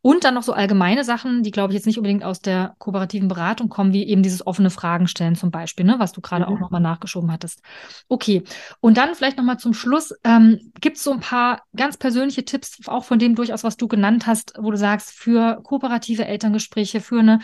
Und 0.00 0.24
dann 0.24 0.34
noch 0.34 0.42
so 0.42 0.52
allgemeine 0.52 1.04
Sachen, 1.04 1.42
die, 1.42 1.50
glaube 1.50 1.72
ich, 1.72 1.76
jetzt 1.76 1.86
nicht 1.86 1.98
unbedingt 1.98 2.24
aus 2.24 2.40
der 2.40 2.74
kooperativen 2.78 3.28
Beratung 3.28 3.68
kommen, 3.68 3.92
wie 3.92 4.06
eben 4.06 4.22
dieses 4.22 4.46
offene 4.46 4.70
Fragen 4.70 5.06
stellen 5.06 5.36
zum 5.36 5.50
Beispiel, 5.50 5.86
ne, 5.86 5.96
was 5.98 6.12
du 6.12 6.20
gerade 6.20 6.46
mhm. 6.46 6.52
auch 6.52 6.60
nochmal 6.60 6.80
nachgeschoben 6.80 7.30
hattest. 7.30 7.60
Okay. 8.08 8.42
Und 8.80 8.96
dann 8.96 9.14
vielleicht 9.14 9.36
nochmal 9.36 9.58
zum 9.58 9.72
Schluss, 9.72 10.12
ähm, 10.24 10.72
gibt 10.80 10.96
es 10.96 11.04
so 11.04 11.12
ein 11.12 11.20
paar 11.20 11.62
ganz 11.74 11.96
persönliche 11.96 12.44
Tipps, 12.44 12.78
auch 12.86 13.04
von 13.04 13.18
dem 13.18 13.34
durchaus, 13.34 13.64
was 13.64 13.76
du 13.76 13.88
genannt 13.88 14.26
hast, 14.26 14.54
wo 14.58 14.70
du 14.70 14.76
sagst, 14.76 15.10
für 15.10 15.60
kooperative 15.62 16.24
Elterngespräche, 16.26 17.00
für 17.00 17.20
eine 17.20 17.40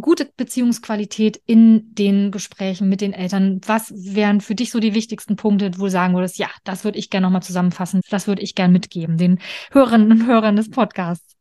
gute 0.00 0.30
Beziehungsqualität 0.36 1.40
in 1.44 1.94
den 1.94 2.30
Gesprächen 2.30 2.88
mit 2.88 3.00
den 3.00 3.12
Eltern. 3.12 3.60
Was 3.66 3.92
wären 3.94 4.40
für 4.40 4.54
dich 4.54 4.70
so 4.70 4.80
die 4.80 4.94
wichtigsten 4.94 5.36
Punkte, 5.36 5.73
wo 5.78 5.84
du 5.84 5.90
sagen 5.90 6.14
würdest, 6.14 6.38
ja, 6.38 6.48
das 6.64 6.84
würde 6.84 6.98
ich 6.98 7.10
gerne 7.10 7.26
nochmal 7.26 7.42
zusammenfassen, 7.42 8.00
das 8.10 8.26
würde 8.26 8.42
ich 8.42 8.54
gerne 8.54 8.72
mitgeben, 8.72 9.16
den 9.16 9.38
Hörerinnen 9.72 10.10
und 10.10 10.26
Hörern 10.26 10.56
des 10.56 10.70
Podcasts? 10.70 11.34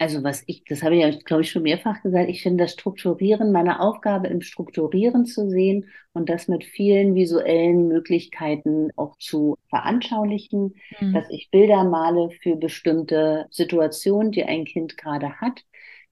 Also 0.00 0.24
was 0.24 0.42
ich, 0.46 0.64
das 0.64 0.82
habe 0.82 0.96
ich 0.96 1.02
ja, 1.02 1.10
glaube 1.10 1.42
ich, 1.42 1.50
schon 1.50 1.62
mehrfach 1.62 2.02
gesagt, 2.02 2.30
ich 2.30 2.42
finde 2.42 2.64
das 2.64 2.72
Strukturieren, 2.72 3.52
meine 3.52 3.80
Aufgabe 3.80 4.28
im 4.28 4.40
Strukturieren 4.40 5.26
zu 5.26 5.50
sehen 5.50 5.90
und 6.14 6.30
das 6.30 6.48
mit 6.48 6.64
vielen 6.64 7.14
visuellen 7.14 7.86
Möglichkeiten 7.86 8.88
auch 8.96 9.18
zu 9.18 9.58
veranschaulichen, 9.68 10.74
mhm. 11.00 11.12
dass 11.12 11.28
ich 11.28 11.50
Bilder 11.50 11.84
male 11.84 12.30
für 12.42 12.56
bestimmte 12.56 13.46
Situationen, 13.50 14.32
die 14.32 14.44
ein 14.44 14.64
Kind 14.64 14.96
gerade 14.96 15.38
hat, 15.38 15.64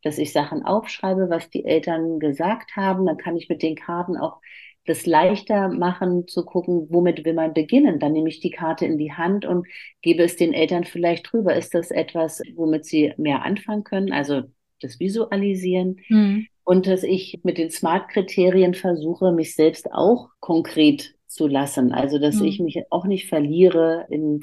dass 0.02 0.18
ich 0.18 0.34
Sachen 0.34 0.66
aufschreibe, 0.66 1.30
was 1.30 1.48
die 1.48 1.64
Eltern 1.64 2.20
gesagt 2.20 2.76
haben, 2.76 3.06
dann 3.06 3.16
kann 3.16 3.38
ich 3.38 3.48
mit 3.48 3.62
den 3.62 3.74
Karten 3.74 4.18
auch 4.18 4.42
das 4.88 5.06
leichter 5.06 5.68
machen, 5.68 6.26
zu 6.26 6.44
gucken, 6.44 6.86
womit 6.90 7.24
will 7.24 7.34
man 7.34 7.52
beginnen. 7.52 7.98
Dann 7.98 8.12
nehme 8.12 8.28
ich 8.28 8.40
die 8.40 8.50
Karte 8.50 8.86
in 8.86 8.96
die 8.96 9.12
Hand 9.12 9.44
und 9.44 9.66
gebe 10.00 10.22
es 10.22 10.36
den 10.36 10.54
Eltern 10.54 10.84
vielleicht 10.84 11.30
drüber. 11.30 11.54
Ist 11.54 11.74
das 11.74 11.90
etwas, 11.90 12.42
womit 12.54 12.84
sie 12.86 13.12
mehr 13.18 13.42
anfangen 13.42 13.84
können? 13.84 14.12
Also 14.12 14.42
das 14.80 14.98
Visualisieren. 14.98 16.00
Mhm. 16.08 16.46
Und 16.64 16.86
dass 16.86 17.02
ich 17.02 17.40
mit 17.42 17.58
den 17.58 17.70
Smart-Kriterien 17.70 18.74
versuche, 18.74 19.32
mich 19.32 19.54
selbst 19.54 19.92
auch 19.92 20.30
konkret 20.40 21.14
zu 21.26 21.46
lassen. 21.46 21.92
Also 21.92 22.18
dass 22.18 22.36
mhm. 22.36 22.46
ich 22.46 22.60
mich 22.60 22.82
auch 22.90 23.04
nicht 23.04 23.28
verliere 23.28 24.06
in 24.10 24.40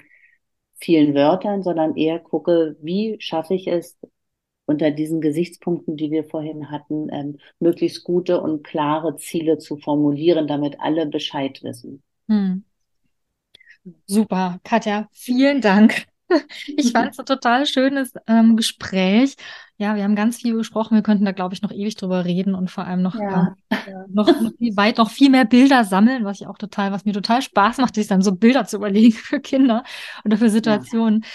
vielen 0.76 1.16
Wörtern, 1.16 1.64
sondern 1.64 1.96
eher 1.96 2.20
gucke, 2.20 2.76
wie 2.82 3.16
schaffe 3.20 3.56
ich 3.56 3.68
es, 3.68 3.98
unter 4.66 4.92
diesen 4.92 5.22
Gesichtspunkten, 5.22 5.98
die 5.98 6.12
wir 6.12 6.24
vorhin 6.24 6.72
hatten, 6.72 7.10
ähm, 7.12 7.38
möglichst 7.60 8.04
gute 8.04 8.42
und 8.42 8.64
klare 8.64 9.16
Ziele 9.18 9.58
zu 9.58 9.78
formulieren, 9.78 10.48
damit 10.48 10.80
alle 10.80 11.06
Bescheid 11.06 11.62
wissen. 11.64 12.02
Hm. 12.28 12.64
Super, 14.08 14.60
Katja, 14.64 15.08
vielen 15.12 15.62
Dank. 15.62 16.06
Ich 16.76 16.92
fand 16.92 17.12
es 17.12 17.20
ein 17.20 17.26
total 17.28 17.68
schönes 17.68 18.12
ähm, 18.26 18.58
Gespräch. 18.58 19.36
Ja, 19.78 19.96
wir 19.96 20.04
haben 20.04 20.16
ganz 20.16 20.38
viel 20.38 20.56
besprochen. 20.56 20.96
Wir 20.96 21.04
könnten 21.04 21.26
da, 21.26 21.34
glaube 21.34 21.54
ich, 21.54 21.62
noch 21.62 21.72
ewig 21.72 21.96
drüber 21.96 22.26
reden 22.26 22.56
und 22.56 22.72
vor 22.72 22.86
allem 22.86 23.02
noch, 23.02 23.16
ja. 23.16 23.56
äh, 23.70 23.76
noch, 24.08 24.28
noch 24.28 24.52
viel 24.58 24.76
weit 24.76 24.98
noch 24.98 25.10
viel 25.10 25.30
mehr 25.30 25.46
Bilder 25.46 25.84
sammeln, 25.84 26.24
was 26.24 26.42
ich 26.42 26.48
auch 26.48 26.58
total, 26.58 26.92
was 26.92 27.06
mir 27.06 27.14
total 27.14 27.42
Spaß 27.42 27.78
macht, 27.78 27.96
sich 27.96 28.08
dann 28.08 28.22
so 28.22 28.32
Bilder 28.34 28.66
zu 28.66 28.78
überlegen 28.78 29.12
für 29.16 29.40
Kinder 29.40 29.84
oder 30.24 30.38
für 30.38 30.50
Situationen. 30.50 31.26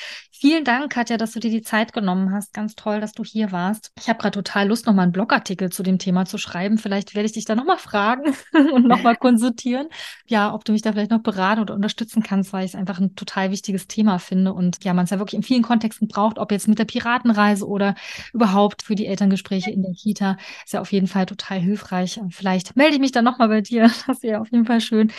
Vielen 0.41 0.64
Dank, 0.64 0.91
Katja, 0.91 1.18
dass 1.18 1.32
du 1.32 1.38
dir 1.38 1.51
die 1.51 1.61
Zeit 1.61 1.93
genommen 1.93 2.32
hast. 2.32 2.55
Ganz 2.55 2.74
toll, 2.74 2.99
dass 2.99 3.12
du 3.12 3.24
hier 3.24 3.53
warst. 3.53 3.93
Ich 4.01 4.09
habe 4.09 4.18
gerade 4.18 4.43
total 4.43 4.68
Lust, 4.68 4.86
nochmal 4.86 5.03
einen 5.03 5.12
Blogartikel 5.12 5.68
zu 5.70 5.82
dem 5.82 5.99
Thema 5.99 6.24
zu 6.24 6.38
schreiben. 6.38 6.78
Vielleicht 6.78 7.14
werde 7.14 7.26
ich 7.26 7.32
dich 7.32 7.45
da 7.45 7.55
nochmal 7.55 7.76
fragen 7.76 8.34
und 8.72 8.88
nochmal 8.88 9.16
konsultieren. 9.16 9.88
Ja, 10.26 10.55
ob 10.55 10.64
du 10.64 10.72
mich 10.72 10.80
da 10.80 10.93
vielleicht 10.93 11.11
noch 11.11 11.20
beraten 11.20 11.61
oder 11.61 11.74
unterstützen 11.74 12.22
kannst, 12.22 12.55
weil 12.55 12.64
ich 12.64 12.70
es 12.70 12.74
einfach 12.74 12.99
ein 12.99 13.14
total 13.16 13.51
wichtiges 13.51 13.86
Thema 13.86 14.18
finde 14.18 14.55
und 14.55 14.82
ja, 14.82 14.95
man 14.95 15.05
es 15.05 15.11
ja 15.11 15.18
wirklich 15.18 15.36
in 15.36 15.43
vielen 15.43 15.62
Kontexten 15.62 16.09
braucht, 16.09 16.38
ob 16.38 16.53
jetzt 16.53 16.68
mit 16.68 16.78
der 16.78 16.86
Piratenreise 16.86 17.68
oder 17.68 17.95
überhaupt 18.32 18.80
für 18.82 18.95
die 18.95 19.05
Elterngespräche 19.09 19.70
in 19.70 19.82
der 19.82 19.93
Kita. 19.93 20.38
Ist 20.64 20.72
ja 20.72 20.80
auf 20.80 20.91
jeden 20.91 21.07
Fall 21.07 21.26
total 21.26 21.59
hilfreich. 21.59 22.18
Vielleicht 22.30 22.76
melde 22.76 22.95
ich 22.95 23.01
mich 23.01 23.12
dann 23.12 23.26
nochmal 23.26 23.49
bei 23.49 23.61
dir. 23.61 23.91
Das 24.07 24.22
wäre 24.22 24.41
auf 24.41 24.51
jeden 24.51 24.64
Fall 24.64 24.80
schön. 24.80 25.12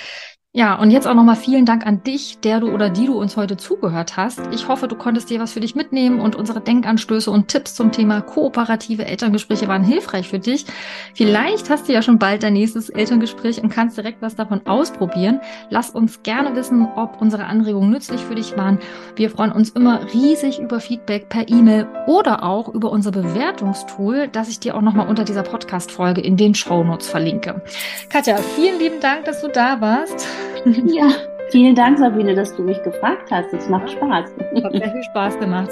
Ja, 0.54 0.76
und 0.76 0.92
jetzt 0.92 1.08
auch 1.08 1.14
nochmal 1.14 1.38
vielen 1.38 1.66
Dank 1.66 1.88
an 1.88 2.04
dich, 2.04 2.40
der 2.42 2.60
du 2.60 2.74
oder 2.74 2.90
die 2.90 3.06
du 3.06 3.18
uns 3.18 3.38
heute 3.38 3.56
zugehört 3.56 4.18
hast. 4.18 4.42
Ich 4.52 4.68
hoffe, 4.68 4.90
du 4.90 4.98
konntest 4.98 5.30
dir 5.30 5.40
was 5.40 5.54
für 5.54 5.62
dich 5.62 5.76
mitnehmen 5.76 6.20
und 6.20 6.36
unsere 6.36 6.60
Denkanstöße 6.60 7.32
und 7.32 7.48
Tipps 7.48 7.74
zum 7.74 7.94
Thema 7.94 8.20
kooperative 8.20 9.06
Elterngespräche 9.06 9.70
waren 9.70 9.86
hilfreich 9.86 10.28
für 10.28 10.40
dich. 10.40 10.66
Vielleicht 11.14 11.70
hast 11.70 11.88
du 11.88 11.94
ja 11.94 12.02
schon 12.02 12.20
bald 12.20 12.44
dein 12.44 12.52
nächstes 12.52 12.90
Elterngespräch 12.90 13.64
und 13.64 13.70
kannst 13.70 13.96
direkt 13.96 14.22
was 14.22 14.36
davon 14.36 14.68
ausprobieren. 14.68 15.40
Lass 15.70 15.92
uns 15.92 16.22
gerne 16.22 16.54
wissen, 16.54 16.86
ob 16.98 17.22
unsere 17.22 17.46
Anregungen 17.46 17.90
nützlich 17.90 18.20
für 18.20 18.36
dich 18.36 18.58
waren. 18.58 18.78
Wir 19.16 19.30
freuen 19.30 19.54
uns 19.54 19.70
immer 19.70 20.12
riesig 20.14 20.60
über 20.60 20.82
Feedback 20.82 21.30
per 21.30 21.48
E-Mail 21.48 21.88
oder 22.08 22.44
auch 22.44 22.68
über 22.68 22.92
unser 22.92 23.12
Bewertungstool, 23.12 24.28
das 24.28 24.50
ich 24.50 24.60
dir 24.60 24.76
auch 24.76 24.82
nochmal 24.82 25.08
unter 25.08 25.24
dieser 25.24 25.44
Podcast-Folge 25.44 26.20
in 26.20 26.36
den 26.36 26.56
Show 26.56 26.84
Notes 26.84 27.08
verlinke. 27.08 27.62
Katja, 28.10 28.36
vielen 28.36 28.80
lieben 28.80 29.00
Dank, 29.00 29.24
dass 29.24 29.40
du 29.42 29.48
da 29.48 29.80
warst. 29.80 30.28
Ja, 30.86 31.10
vielen 31.50 31.76
Dank, 31.76 31.98
Sabine, 31.98 32.36
dass 32.36 32.56
du 32.56 32.64
mich 32.64 32.82
gefragt 32.84 33.32
hast. 33.32 33.54
Es 33.54 33.68
macht 33.70 33.90
Spaß. 33.92 34.30
Hat 34.64 34.72
sehr 34.72 34.92
viel 34.92 35.04
Spaß 35.04 35.40
gemacht. 35.40 35.72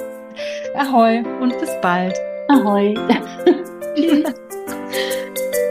Ahoi 0.75 1.23
und 1.41 1.57
bis 1.59 1.69
bald. 1.81 2.17
Ahoi. 2.47 2.95